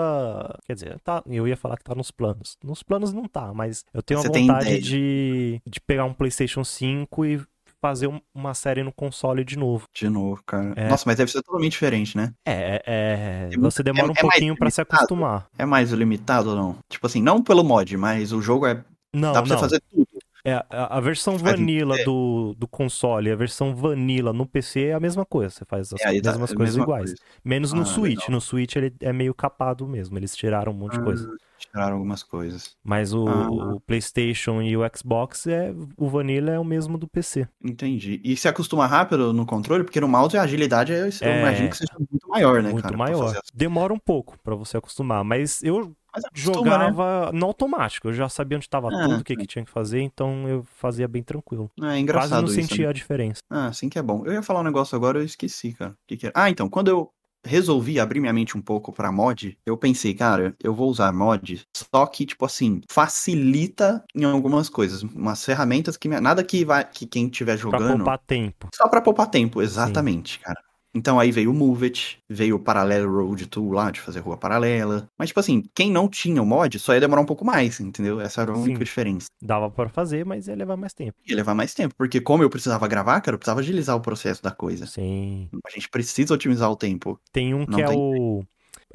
Quer 0.67 0.75
dizer, 0.75 1.01
tá, 1.01 1.23
eu 1.27 1.47
ia 1.47 1.57
falar 1.57 1.77
que 1.77 1.85
tá 1.85 1.95
nos 1.95 2.11
planos. 2.11 2.59
Nos 2.65 2.83
planos 2.83 3.13
não 3.13 3.29
tá, 3.29 3.55
mas 3.55 3.85
eu 3.95 4.03
tenho 4.03 4.21
Você 4.21 4.27
a 4.29 4.33
vontade 4.33 4.79
de, 4.81 5.61
de 5.65 5.81
pegar 5.81 6.05
um 6.05 6.13
PlayStation 6.13 6.65
5 6.65 7.25
e 7.25 7.41
fazer 7.87 8.09
um- 8.09 8.21
uma 8.35 8.53
série 8.53 8.83
no 8.83 8.93
console 8.93 9.45
de 9.45 9.57
novo. 9.57 9.87
De 9.95 10.09
novo, 10.09 10.43
cara. 10.45 10.73
É. 10.77 10.89
Nossa, 10.89 11.05
mas 11.07 11.17
deve 11.17 11.31
ser 11.31 11.43
totalmente 11.43 11.73
diferente, 11.73 12.17
né? 12.17 12.33
É, 12.45 12.83
é, 12.87 13.49
É 13.53 13.59
você 13.59 13.83
demora 13.83 14.09
um 14.09 14.15
é 14.17 14.21
pouquinho 14.21 14.57
pra 14.57 14.71
se 14.71 14.81
acostumar. 14.81 15.47
É 15.57 15.65
mais 15.65 15.91
limitado 15.93 16.51
ou 16.51 16.57
não? 16.57 16.77
Tipo 16.89 17.07
assim, 17.07 17.23
não 17.23 17.43
pelo 17.43 17.63
mod, 17.63 17.97
mas 17.97 18.33
o 18.33 18.43
jogo 18.43 18.67
é. 18.67 18.83
Não, 19.15 19.33
dá 19.33 19.41
pra 19.41 19.49
não. 19.49 19.57
você 19.57 19.61
fazer 19.61 19.83
tudo. 19.91 20.07
É, 20.47 20.65
a, 20.71 20.97
a 20.99 21.01
versão 21.01 21.37
vanilla 21.37 21.99
é. 21.99 22.05
do, 22.05 22.55
do 22.57 22.69
console 22.69 23.29
e 23.29 23.33
a 23.33 23.37
versão 23.37 23.75
vanilla 23.75 24.33
no 24.33 24.47
PC 24.47 24.87
é 24.87 24.93
a 24.95 25.01
mesma 25.01 25.25
coisa. 25.27 25.51
Você 25.51 25.65
faz 25.65 25.93
as 25.93 26.01
É, 26.01 26.13
mesmas 26.13 26.53
é 26.53 26.55
coisas 26.55 26.77
mesma 26.77 26.83
iguais. 26.85 27.11
coisa. 27.11 27.23
Menos 27.45 27.73
no 27.73 27.83
Ah, 27.83 27.87
Switch. 27.87 28.19
legal. 28.21 28.31
No 28.31 28.41
Switch 28.41 28.77
ele 28.77 28.95
é 29.01 29.13
meio 29.13 29.35
capado 29.35 29.87
mesmo. 29.87 30.17
Eles 30.19 30.37
tiraram 30.37 30.73
um 30.73 30.77
monte 30.77 30.93
de 30.99 31.03
coisa. 31.03 31.29
Ah, 31.33 31.47
Tiraram 31.59 31.95
algumas 31.95 32.23
coisas. 32.23 32.77
Mas 32.85 33.15
o, 33.15 33.27
Ah. 33.27 33.49
o 33.77 33.81
PlayStation 33.81 34.61
e 34.61 34.77
o 34.77 34.83
Xbox 34.95 35.47
é 35.47 35.75
o 35.97 36.07
Vanilla 36.09 36.51
é 36.53 36.59
o 36.59 36.65
mesmo 36.65 36.99
do 36.99 37.09
PC. 37.09 37.49
Entendi. 37.65 38.21
E 38.23 38.37
se 38.37 38.47
acostuma 38.47 38.87
rápido 38.87 39.33
no 39.33 39.47
controle? 39.47 39.83
Porque 39.83 40.01
no 40.01 40.07
mouse 40.07 40.37
a 40.37 40.43
agilidade 40.43 40.93
eu, 40.93 41.07
eu 41.07 41.11
É. 41.23 41.41
imagino 41.41 41.71
que 41.71 41.79
seja 41.79 41.93
muito 41.99 42.29
maior, 42.29 42.63
né, 42.63 42.71
muito 42.71 42.83
cara? 42.83 42.95
pra 42.97 43.05
maior. 43.07 43.41
Demora 43.55 43.93
um 43.93 43.99
pouco 43.99 44.39
pra 44.45 44.55
você 44.55 44.77
acostumar, 44.77 45.25
mas 45.25 45.63
eu 45.65 45.97
Acostuma, 46.25 46.79
né? 46.79 46.85
jogava 46.87 47.31
no 47.33 47.47
automático. 47.47 48.09
Eu 48.09 48.13
já 48.13 48.29
sabia 48.29 48.57
onde 48.57 48.67
estava 48.67 48.89
Ah, 48.89 49.03
tudo, 49.09 49.21
o 49.21 49.25
que, 49.25 49.37
que 49.37 49.47
tinha 49.47 49.65
que 49.65 49.71
fazer, 49.71 50.01
então 50.01 50.49
eu 50.49 50.65
fazia 50.77 51.07
bem 51.09 51.23
tranquilo. 51.23 51.71
É 51.79 51.81
Quase 51.83 52.01
engraçado 52.01 52.43
não 52.43 52.45
isso. 52.49 52.55
sentia 52.69 52.85
né? 52.87 52.91
a 52.91 52.93
diferença. 52.93 53.41
Ah, 53.51 53.67
assim 53.67 53.89
que 53.89 53.99
é 53.99 54.03
bom. 54.03 54.23
Eu 54.25 54.33
ia 54.33 54.43
falar 54.43 54.61
um 54.61 54.65
negócio 54.65 54.95
agora, 54.97 55.19
eu 55.19 55.25
esqueci, 55.25 55.73
cara. 55.73 55.91
O 55.93 55.97
que 56.07 56.17
que 56.17 56.27
era? 56.27 56.33
Ah, 56.37 56.49
então, 56.51 56.69
quando 56.69 56.89
eu 56.89 57.11
resolvi 57.45 58.01
abrir 58.01 58.19
minha 58.19 58.33
mente 58.33 58.57
um 58.59 58.61
pouco 58.61 58.93
pra 58.93 59.13
mod, 59.13 59.57
eu 59.65 59.77
pensei, 59.77 60.13
cara, 60.15 60.57
eu 60.61 60.75
vou 60.75 60.91
usar 60.91 61.13
mod, 61.13 61.63
só 61.77 62.05
que, 62.07 62.27
tipo 62.27 62.45
assim, 62.45 62.81
facilita 62.91 64.05
em 64.15 64.25
algumas 64.25 64.69
coisas. 64.69 65.03
Umas 65.03 65.45
ferramentas 65.45 65.97
que. 65.97 66.09
me- 66.09 66.19
Nada 66.21 66.43
que 66.43 66.65
vai. 66.65 66.85
que 66.85 67.07
quem 67.07 67.27
estiver 67.27 67.53
Pra 67.59 67.79
jogando. 67.79 67.97
poupar 67.99 68.19
tempo. 68.19 68.69
Só 68.75 68.89
pra 68.89 69.01
poupar 69.01 69.29
tempo, 69.29 69.63
exatamente, 69.63 70.41
cara. 70.41 70.61
Então 70.97 71.21
aí 71.21 71.31
veio 71.31 71.51
o 71.51 71.55
Move 71.55 71.85
It, 71.85 72.19
veio 72.27 72.57
o 72.57 72.59
Parallel 72.59 73.07
Road 73.07 73.47
Tool 73.49 73.71
lá, 73.71 73.91
de 73.91 74.01
fazer 74.01 74.21
rua 74.21 74.39
paralela. 74.39 75.07
Mas, 75.19 75.29
tipo 75.29 75.39
assim, 75.39 75.63
quem 75.75 75.91
não 75.93 76.09
tinha 76.09 76.41
o 76.41 76.47
mod, 76.47 76.79
só 76.79 76.95
ia 76.95 77.01
demorar 77.01 77.21
um 77.21 77.27
pouco 77.27 77.45
mais, 77.45 77.79
entendeu? 77.81 78.19
Essa 78.19 78.41
era 78.41 78.53
a 78.53 78.57
única 78.57 78.79
Sim. 78.79 78.85
diferença. 78.85 79.27
Dava 79.43 79.71
pra 79.71 79.91
fazer, 79.91 80.25
mas 80.25 80.49
ia 80.49 80.57
levar 80.57 80.75
mais 80.75 80.95
tempo. 80.95 81.13
Ia 81.29 81.37
levar 81.37 81.55
mais 81.55 81.75
tempo, 81.75 81.95
porque 81.99 82.19
como 82.19 82.43
eu 82.43 82.49
precisava 82.49 82.89
gravar, 82.89 83.21
cara, 83.21 83.35
eu 83.35 83.39
precisava 83.39 83.61
agilizar 83.61 83.95
o 83.95 84.01
processo 84.01 84.43
da 84.43 84.51
coisa. 84.51 84.87
Sim. 84.87 85.51
A 85.67 85.71
gente 85.71 85.91
precisa 85.91 86.33
otimizar 86.33 86.71
o 86.71 86.77
tempo. 86.77 87.21
Tem 87.31 87.53
um 87.53 87.59
Não 87.59 87.67
que 87.67 87.83
é 87.83 87.87
tem 87.87 87.99
o. 87.99 88.43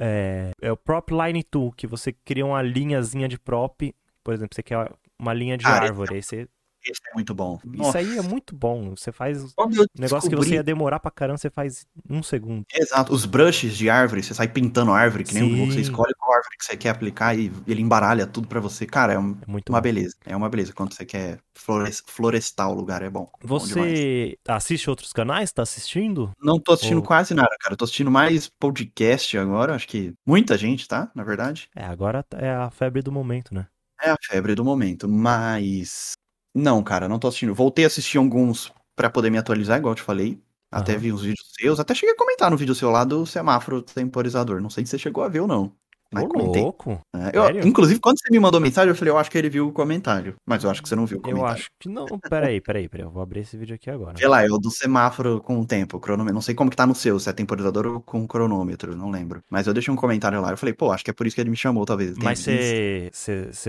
É, 0.00 0.50
é 0.60 0.72
o 0.72 0.76
Prop 0.76 1.08
Line 1.08 1.44
Tool, 1.44 1.70
que 1.70 1.86
você 1.86 2.12
cria 2.12 2.44
uma 2.44 2.62
linhazinha 2.62 3.28
de 3.28 3.38
prop. 3.38 3.94
Por 4.24 4.34
exemplo, 4.34 4.56
você 4.56 4.62
quer 4.64 4.90
uma 5.20 5.32
linha 5.32 5.56
de 5.56 5.62
Cara, 5.62 5.86
árvore. 5.86 6.16
Aí 6.16 6.22
você... 6.22 6.48
Esse 6.84 7.00
é 7.10 7.14
muito 7.14 7.34
bom. 7.34 7.58
Isso 7.74 7.96
aí 7.96 8.18
é 8.18 8.22
muito 8.22 8.54
bom. 8.56 8.90
Você 8.96 9.12
faz. 9.12 9.38
Eu 9.58 9.86
Negócio 9.98 10.28
que 10.28 10.36
você 10.36 10.54
ia 10.54 10.62
demorar 10.62 10.98
pra 11.00 11.10
caramba, 11.10 11.38
você 11.38 11.50
faz 11.50 11.86
um 12.08 12.22
segundo. 12.22 12.64
Exato, 12.74 13.12
os 13.12 13.24
brushes 13.24 13.76
de 13.76 13.88
árvore, 13.88 14.22
você 14.22 14.34
sai 14.34 14.48
pintando 14.48 14.90
a 14.92 14.98
árvore, 14.98 15.24
que 15.24 15.34
nem 15.34 15.48
Sim. 15.48 15.70
você 15.70 15.80
escolhe 15.80 16.12
qual 16.18 16.32
árvore 16.34 16.56
que 16.58 16.64
você 16.64 16.76
quer 16.76 16.90
aplicar 16.90 17.38
e 17.38 17.52
ele 17.66 17.80
embaralha 17.82 18.26
tudo 18.26 18.48
pra 18.48 18.58
você. 18.60 18.84
Cara, 18.86 19.12
é 19.12 19.18
um- 19.18 19.36
É 19.46 19.50
muito 19.50 19.68
uma 19.70 19.78
bom. 19.78 19.82
beleza. 19.82 20.16
É 20.26 20.36
uma 20.36 20.48
beleza. 20.48 20.72
Quando 20.72 20.92
você 20.94 21.04
quer 21.04 21.38
flores- 21.54 22.02
florestar 22.06 22.68
o 22.70 22.74
lugar, 22.74 23.02
é 23.02 23.10
bom. 23.10 23.30
Bom. 23.44 23.58
Você 23.58 24.36
assiste 24.48 24.90
outros 24.90 25.12
canais? 25.12 25.52
Tá 25.52 25.62
assistindo? 25.62 26.30
Não 26.42 26.58
tô 26.58 26.72
assistindo 26.72 26.98
Ou- 26.98 27.02
quase 27.04 27.34
nada, 27.34 27.54
cara. 27.60 27.74
Eu 27.74 27.76
tô 27.76 27.84
assistindo 27.84 28.10
mais 28.10 28.48
podcast 28.58 29.36
agora. 29.38 29.74
Acho 29.74 29.86
que 29.86 30.12
muita 30.26 30.58
gente, 30.58 30.88
tá? 30.88 31.10
Na 31.14 31.22
verdade. 31.22 31.68
É, 31.76 31.84
agora 31.84 32.24
é 32.36 32.50
a 32.50 32.70
febre 32.70 33.02
do 33.02 33.12
momento, 33.12 33.54
né? 33.54 33.66
É 34.02 34.10
a 34.10 34.16
febre 34.20 34.54
do 34.56 34.64
momento. 34.64 35.08
Mas. 35.08 36.12
Não, 36.54 36.82
cara, 36.82 37.08
não 37.08 37.18
tô 37.18 37.28
assistindo. 37.28 37.54
Voltei 37.54 37.84
a 37.84 37.86
assistir 37.88 38.18
alguns 38.18 38.70
pra 38.94 39.08
poder 39.10 39.30
me 39.30 39.38
atualizar, 39.38 39.78
igual 39.78 39.92
eu 39.92 39.96
te 39.96 40.02
falei. 40.02 40.42
Até 40.70 40.92
Aham. 40.92 40.98
vi 40.98 41.12
uns 41.12 41.22
vídeos 41.22 41.50
seus. 41.58 41.80
Até 41.80 41.94
cheguei 41.94 42.14
a 42.14 42.16
comentar 42.16 42.50
no 42.50 42.56
vídeo 42.56 42.74
seu 42.74 42.90
lá 42.90 43.04
do 43.04 43.24
semáforo 43.26 43.82
temporizador. 43.82 44.60
Não 44.60 44.68
sei 44.70 44.84
se 44.84 44.90
você 44.90 44.98
chegou 44.98 45.24
a 45.24 45.28
ver 45.28 45.40
ou 45.40 45.46
não. 45.48 45.74
Mas 46.12 46.24
Ô, 46.24 46.28
comentei. 46.28 46.62
louco. 46.62 46.98
É, 47.14 47.30
eu- 47.36 47.66
inclusive, 47.66 47.98
quando 47.98 48.18
você 48.20 48.30
me 48.30 48.38
mandou 48.38 48.60
mensagem, 48.60 48.90
eu 48.90 48.94
falei, 48.94 49.12
eu 49.12 49.18
acho 49.18 49.30
que 49.30 49.38
ele 49.38 49.48
viu 49.48 49.66
o 49.68 49.72
comentário. 49.72 50.34
Mas 50.46 50.62
eu 50.62 50.70
acho 50.70 50.82
que 50.82 50.88
você 50.88 50.94
não 50.94 51.06
viu 51.06 51.16
o 51.18 51.20
Eu 51.20 51.22
comentário. 51.22 51.54
acho 51.54 51.68
que 51.80 51.88
não. 51.88 52.06
Peraí, 52.28 52.60
peraí, 52.60 52.88
peraí. 52.88 53.06
Eu 53.06 53.10
vou 53.10 53.22
abrir 53.22 53.40
esse 53.40 53.56
vídeo 53.56 53.74
aqui 53.74 53.90
agora. 53.90 54.14
Vê 54.18 54.26
lá, 54.28 54.42
é 54.44 54.50
o 54.50 54.58
do 54.58 54.70
semáforo 54.70 55.40
com 55.40 55.58
o 55.60 55.66
tempo, 55.66 55.98
cronômetro. 55.98 56.34
Não 56.34 56.42
sei 56.42 56.54
como 56.54 56.68
que 56.70 56.76
tá 56.76 56.86
no 56.86 56.94
seu, 56.94 57.18
se 57.18 57.28
é 57.30 57.32
temporizador 57.32 57.86
ou 57.86 58.00
com 58.00 58.26
cronômetro, 58.26 58.94
não 58.96 59.10
lembro. 59.10 59.40
Mas 59.50 59.66
eu 59.66 59.72
deixei 59.74 59.92
um 59.92 59.96
comentário 59.96 60.40
lá. 60.40 60.50
Eu 60.50 60.56
falei, 60.58 60.74
pô, 60.74 60.92
acho 60.92 61.02
que 61.04 61.10
é 61.10 61.14
por 61.14 61.26
isso 61.26 61.34
que 61.34 61.40
ele 61.40 61.50
me 61.50 61.56
chamou, 61.56 61.84
talvez. 61.86 62.16
Mas 62.18 62.40
você 62.40 63.10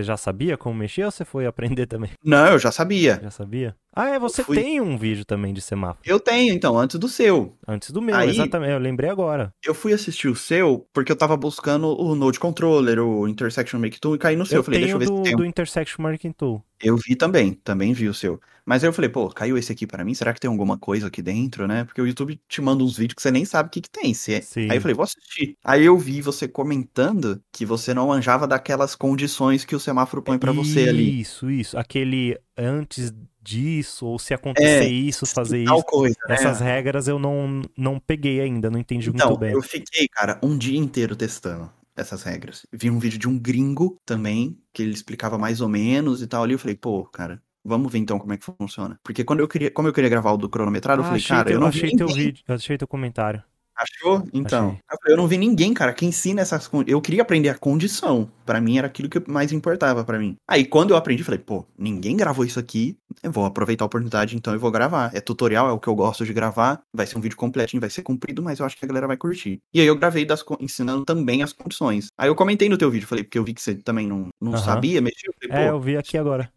já 0.03 0.17
sabia 0.17 0.57
como 0.57 0.75
mexer 0.75 1.05
ou 1.05 1.11
você 1.11 1.23
foi 1.23 1.45
aprender 1.45 1.85
também? 1.87 2.11
Não, 2.23 2.47
eu 2.47 2.59
já 2.59 2.71
sabia. 2.71 3.19
Já 3.23 3.31
sabia? 3.31 3.75
Ah, 3.95 4.09
é, 4.09 4.19
você 4.19 4.43
fui- 4.43 4.57
tem 4.57 4.81
um 4.81 4.97
vídeo 4.97 5.23
também 5.23 5.53
de 5.53 5.61
semáforo. 5.61 5.99
Eu 6.05 6.19
tenho, 6.19 6.53
então, 6.53 6.77
antes 6.77 6.97
do 6.99 7.07
seu. 7.07 7.55
Antes 7.67 7.91
do 7.91 8.01
meu, 8.01 8.15
Aí- 8.15 8.29
exatamente. 8.29 8.71
Eu 8.71 8.79
lembrei 8.79 9.09
agora. 9.09 9.53
Eu 9.63 9.73
fui 9.75 9.93
assistir 9.93 10.27
o 10.27 10.35
seu 10.35 10.87
porque 10.91 11.11
eu 11.11 11.15
tava 11.15 11.37
buscando 11.37 11.87
o 11.87 12.15
Node 12.15 12.39
Controller, 12.39 12.99
o 12.99 13.27
Intersection 13.27 13.79
Make 13.79 13.99
Tool 13.99 14.15
e 14.15 14.17
caí 14.17 14.35
no 14.35 14.45
seu. 14.45 14.55
Eu, 14.57 14.59
Eu 14.59 14.63
falei, 14.63 14.79
deixa 14.81 14.95
eu 14.95 14.99
ver 14.99 15.05
do, 15.07 15.17
se 15.17 15.23
tem. 15.23 15.35
do 15.35 15.45
Intersection 15.45 16.01
Marking 16.01 16.31
Tool. 16.31 16.63
Eu 16.81 16.97
vi 16.97 17.15
também, 17.15 17.53
também 17.63 17.93
vi 17.93 18.09
o 18.09 18.13
seu. 18.13 18.41
Mas 18.65 18.83
aí 18.83 18.89
eu 18.89 18.93
falei, 18.93 19.09
pô, 19.09 19.29
caiu 19.29 19.57
esse 19.57 19.71
aqui 19.71 19.85
pra 19.87 20.03
mim, 20.03 20.13
será 20.13 20.33
que 20.33 20.39
tem 20.39 20.49
alguma 20.49 20.77
coisa 20.77 21.07
aqui 21.07 21.21
dentro, 21.21 21.65
né? 21.67 21.83
Porque 21.85 22.01
o 22.01 22.07
YouTube 22.07 22.39
te 22.47 22.61
manda 22.61 22.83
uns 22.83 22.97
vídeos 22.97 23.15
que 23.15 23.21
você 23.21 23.31
nem 23.31 23.45
sabe 23.45 23.67
o 23.67 23.71
que 23.71 23.81
que 23.81 23.89
tem. 23.89 24.13
Se. 24.13 24.41
Sim. 24.41 24.67
Aí 24.69 24.77
eu 24.77 24.81
falei, 24.81 24.95
vou 24.95 25.03
assistir. 25.03 25.55
Aí 25.63 25.85
eu 25.85 25.97
vi 25.97 26.19
você 26.21 26.45
comentando 26.47 27.41
que 27.53 27.65
você 27.65 27.93
não 27.93 28.07
manjava 28.07 28.45
daquelas 28.47 28.95
condições 28.95 29.63
que 29.63 29.75
o 29.75 29.79
semáforo 29.79 30.21
põe 30.21 30.37
pra 30.37 30.51
você 30.51 30.89
ali. 30.89 31.21
Isso, 31.21 31.49
isso. 31.49 31.77
Aquele 31.77 32.37
antes 32.57 33.13
disso, 33.43 34.05
ou 34.07 34.17
se 34.19 34.33
acontecer 34.33 34.85
É, 34.85 34.89
isso, 34.89 35.25
fazer 35.27 35.63
Tal 35.65 35.77
isso. 35.77 35.85
coisa, 35.85 36.15
né? 36.27 36.33
Essas 36.35 36.59
regras 36.59 37.07
eu 37.07 37.19
não, 37.19 37.61
não 37.77 37.99
peguei 37.99 38.39
ainda, 38.41 38.69
não 38.71 38.79
entendi 38.79 39.09
Então, 39.09 39.27
muito 39.27 39.37
bem. 39.37 39.51
eu 39.51 39.61
fiquei, 39.61 40.07
cara, 40.07 40.39
um 40.43 40.57
dia 40.57 40.77
inteiro 40.77 41.15
testando 41.15 41.71
essas 41.95 42.23
regras. 42.23 42.65
Vi 42.71 42.89
um 42.89 42.99
vídeo 42.99 43.19
de 43.19 43.27
um 43.27 43.37
gringo 43.39 43.97
também, 44.05 44.59
que 44.73 44.81
ele 44.81 44.93
explicava 44.93 45.37
mais 45.37 45.61
ou 45.61 45.69
menos 45.69 46.21
e 46.21 46.27
tal 46.27 46.43
ali. 46.43 46.53
Eu 46.53 46.59
falei, 46.59 46.75
pô, 46.75 47.05
cara, 47.05 47.41
vamos 47.63 47.91
ver 47.91 47.99
então 47.99 48.17
como 48.19 48.33
é 48.33 48.37
que 48.37 48.45
funciona. 48.45 48.99
Porque 49.03 49.23
quando 49.23 49.41
eu 49.41 49.47
queria, 49.47 49.71
como 49.71 49.87
eu 49.87 49.93
queria 49.93 50.09
gravar 50.09 50.31
o 50.31 50.37
do 50.37 50.49
cronometrado, 50.49 51.01
eu 51.01 51.03
Ah, 51.03 51.07
falei, 51.07 51.21
achei 51.21 51.23
cara, 51.23 51.43
teu, 51.43 51.57
eu 51.57 51.59
não 51.59 51.67
achei 51.67 51.89
vi 51.89 51.95
teu 51.95 52.07
ninguém. 52.07 52.15
vídeo, 52.15 52.43
achei 52.47 52.77
teu 52.77 52.87
comentário. 52.87 53.43
Achou? 53.75 54.23
Então. 54.33 54.77
Achei. 54.87 55.13
Eu, 55.13 55.17
não 55.17 55.27
vi 55.27 55.37
ninguém, 55.37 55.73
cara, 55.73 55.93
que 55.93 56.05
ensina 56.05 56.41
essas 56.41 56.69
Eu 56.87 57.01
queria 57.01 57.21
aprender 57.21 57.49
a 57.49 57.57
condição. 57.57 58.29
Pra 58.45 58.61
mim 58.61 58.77
era 58.77 58.87
aquilo 58.87 59.09
que 59.09 59.21
mais 59.29 59.51
importava 59.51 60.03
pra 60.03 60.19
mim. 60.19 60.35
Aí 60.47 60.65
quando 60.65 60.91
eu 60.91 60.97
aprendi, 60.97 61.23
falei, 61.23 61.39
pô, 61.39 61.65
ninguém 61.77 62.15
gravou 62.15 62.45
isso 62.45 62.59
aqui. 62.59 62.97
Eu 63.21 63.31
vou 63.31 63.45
aproveitar 63.45 63.85
a 63.85 63.87
oportunidade, 63.87 64.35
então 64.35 64.53
eu 64.53 64.59
vou 64.59 64.71
gravar. 64.71 65.11
É 65.13 65.21
tutorial, 65.21 65.67
é 65.69 65.71
o 65.71 65.79
que 65.79 65.87
eu 65.87 65.95
gosto 65.95 66.25
de 66.25 66.33
gravar. 66.33 66.81
Vai 66.93 67.05
ser 67.05 67.17
um 67.17 67.21
vídeo 67.21 67.37
completinho, 67.37 67.81
vai 67.81 67.89
ser 67.89 68.01
comprido, 68.01 68.41
mas 68.43 68.59
eu 68.59 68.65
acho 68.65 68.77
que 68.77 68.85
a 68.85 68.87
galera 68.87 69.07
vai 69.07 69.17
curtir. 69.17 69.59
E 69.73 69.79
aí 69.79 69.87
eu 69.87 69.95
gravei 69.95 70.25
das, 70.25 70.43
ensinando 70.59 71.05
também 71.05 71.43
as 71.43 71.53
condições. 71.53 72.07
Aí 72.17 72.29
eu 72.29 72.35
comentei 72.35 72.69
no 72.69 72.77
teu 72.77 72.91
vídeo, 72.91 73.07
falei, 73.07 73.23
porque 73.23 73.37
eu 73.37 73.43
vi 73.43 73.53
que 73.53 73.61
você 73.61 73.75
também 73.75 74.07
não, 74.07 74.29
não 74.41 74.57
sabia 74.57 75.01
mexer. 75.01 75.27
Eu 75.27 75.33
falei, 75.41 75.63
É, 75.65 75.69
pô, 75.69 75.75
eu 75.75 75.79
vi 75.79 75.97
aqui 75.97 76.17
agora. 76.17 76.51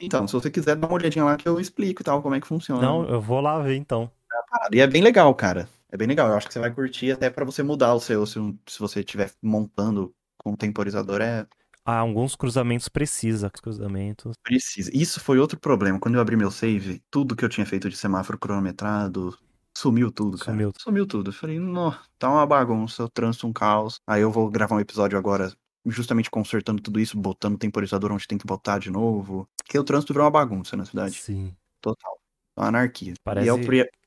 então, 0.00 0.26
se 0.26 0.32
você 0.32 0.50
quiser, 0.50 0.76
dá 0.76 0.86
uma 0.86 0.94
olhadinha 0.96 1.24
lá 1.24 1.36
que 1.36 1.48
eu 1.48 1.60
explico 1.60 2.02
e 2.02 2.04
tal, 2.04 2.20
como 2.22 2.34
é 2.34 2.40
que 2.40 2.46
funciona. 2.46 2.82
Não, 2.82 3.08
eu 3.08 3.20
vou 3.20 3.40
lá 3.40 3.58
ver 3.60 3.76
então. 3.76 4.10
parada. 4.50 4.76
E 4.76 4.80
é 4.80 4.86
bem 4.86 5.02
legal, 5.02 5.34
cara. 5.34 5.68
É 5.92 5.96
bem 5.96 6.08
legal. 6.08 6.28
Eu 6.28 6.36
acho 6.36 6.46
que 6.48 6.52
você 6.54 6.58
vai 6.60 6.72
curtir 6.74 7.12
até 7.12 7.30
pra 7.30 7.44
você 7.44 7.62
mudar 7.62 7.94
o 7.94 8.00
seu. 8.00 8.26
Se, 8.26 8.38
se 8.66 8.78
você 8.78 9.00
estiver 9.00 9.30
montando 9.42 10.14
com 10.38 10.52
o 10.52 10.56
temporizador, 10.56 11.20
é 11.20 11.46
Ah, 11.84 11.98
alguns 11.98 12.34
cruzamentos 12.34 12.88
precisa, 12.88 13.50
cruzamentos. 13.50 14.34
precisa. 14.42 14.90
Isso 14.94 15.20
foi 15.20 15.38
outro 15.38 15.58
problema. 15.60 16.00
Quando 16.00 16.14
eu 16.14 16.20
abri 16.20 16.36
meu 16.36 16.50
save, 16.50 17.02
tudo 17.10 17.36
que 17.36 17.44
eu 17.44 17.48
tinha 17.48 17.66
feito 17.66 17.88
de 17.90 17.96
semáforo 17.96 18.38
cronometrado. 18.38 19.36
Sumiu 19.76 20.10
tudo, 20.12 20.38
cara. 20.38 20.52
Sumiu. 20.52 20.72
Sumiu 20.78 21.06
tudo. 21.06 21.30
Eu 21.30 21.34
falei, 21.34 21.58
não, 21.58 21.94
tá 22.18 22.30
uma 22.30 22.46
bagunça, 22.46 23.04
o 23.04 23.08
trânsito 23.08 23.46
um 23.46 23.52
caos. 23.52 24.00
Aí 24.06 24.22
eu 24.22 24.30
vou 24.30 24.50
gravar 24.50 24.76
um 24.76 24.80
episódio 24.80 25.18
agora, 25.18 25.52
justamente 25.86 26.30
consertando 26.30 26.82
tudo 26.82 27.00
isso, 27.00 27.18
botando 27.18 27.54
o 27.54 27.58
temporizador 27.58 28.12
onde 28.12 28.26
tem 28.28 28.38
que 28.38 28.46
botar 28.46 28.78
de 28.78 28.90
novo. 28.90 29.46
Porque 29.56 29.78
o 29.78 29.84
trânsito 29.84 30.12
virou 30.12 30.24
uma 30.26 30.30
bagunça 30.30 30.76
na 30.76 30.84
cidade. 30.84 31.14
Sim. 31.16 31.54
Total. 31.80 32.18
Uma 32.56 32.68
anarquia. 32.68 33.14
Parece 33.24 33.46
E 33.46 33.48
é 33.48 33.52
o, 33.52 33.58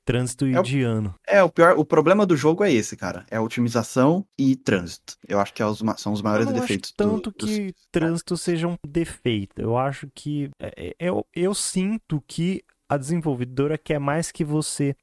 trânsito 0.05 0.45
É 0.45 0.57
o- 0.57 0.59
indiano. 0.61 1.15
É, 1.27 1.43
o 1.43 1.49
pior, 1.49 1.77
o 1.77 1.83
problema 1.83 2.25
do 2.25 2.37
jogo 2.37 2.63
é 2.63 2.71
esse, 2.71 2.95
cara. 2.95 3.25
É 3.29 3.37
a 3.37 3.41
otimização 3.41 4.25
e 4.37 4.55
trânsito. 4.55 5.17
Eu 5.27 5.39
acho 5.39 5.53
que 5.53 5.61
é 5.61 5.65
os 5.65 5.79
são 5.97 6.13
os 6.13 6.21
maiores 6.21 6.45
eu 6.47 6.53
não 6.53 6.59
defeitos 6.61 6.93
acho 6.97 7.09
do- 7.09 7.21
tanto 7.21 7.33
dos- 7.37 7.49
que 7.49 7.73
trânsito 7.91 8.37
seja 8.37 8.67
um 8.67 8.77
defeito. 8.87 9.59
Eu 9.59 9.77
acho 9.77 10.07
que 10.13 10.49
é, 10.59 10.73
é, 10.89 10.95
eu, 11.09 11.25
eu 11.35 11.53
sinto 11.53 12.23
que 12.27 12.63
a 12.87 12.97
desenvolvedora 12.97 13.77
quer 13.79 13.99
mais 13.99 14.31
que 14.31 14.43
você 14.45 14.95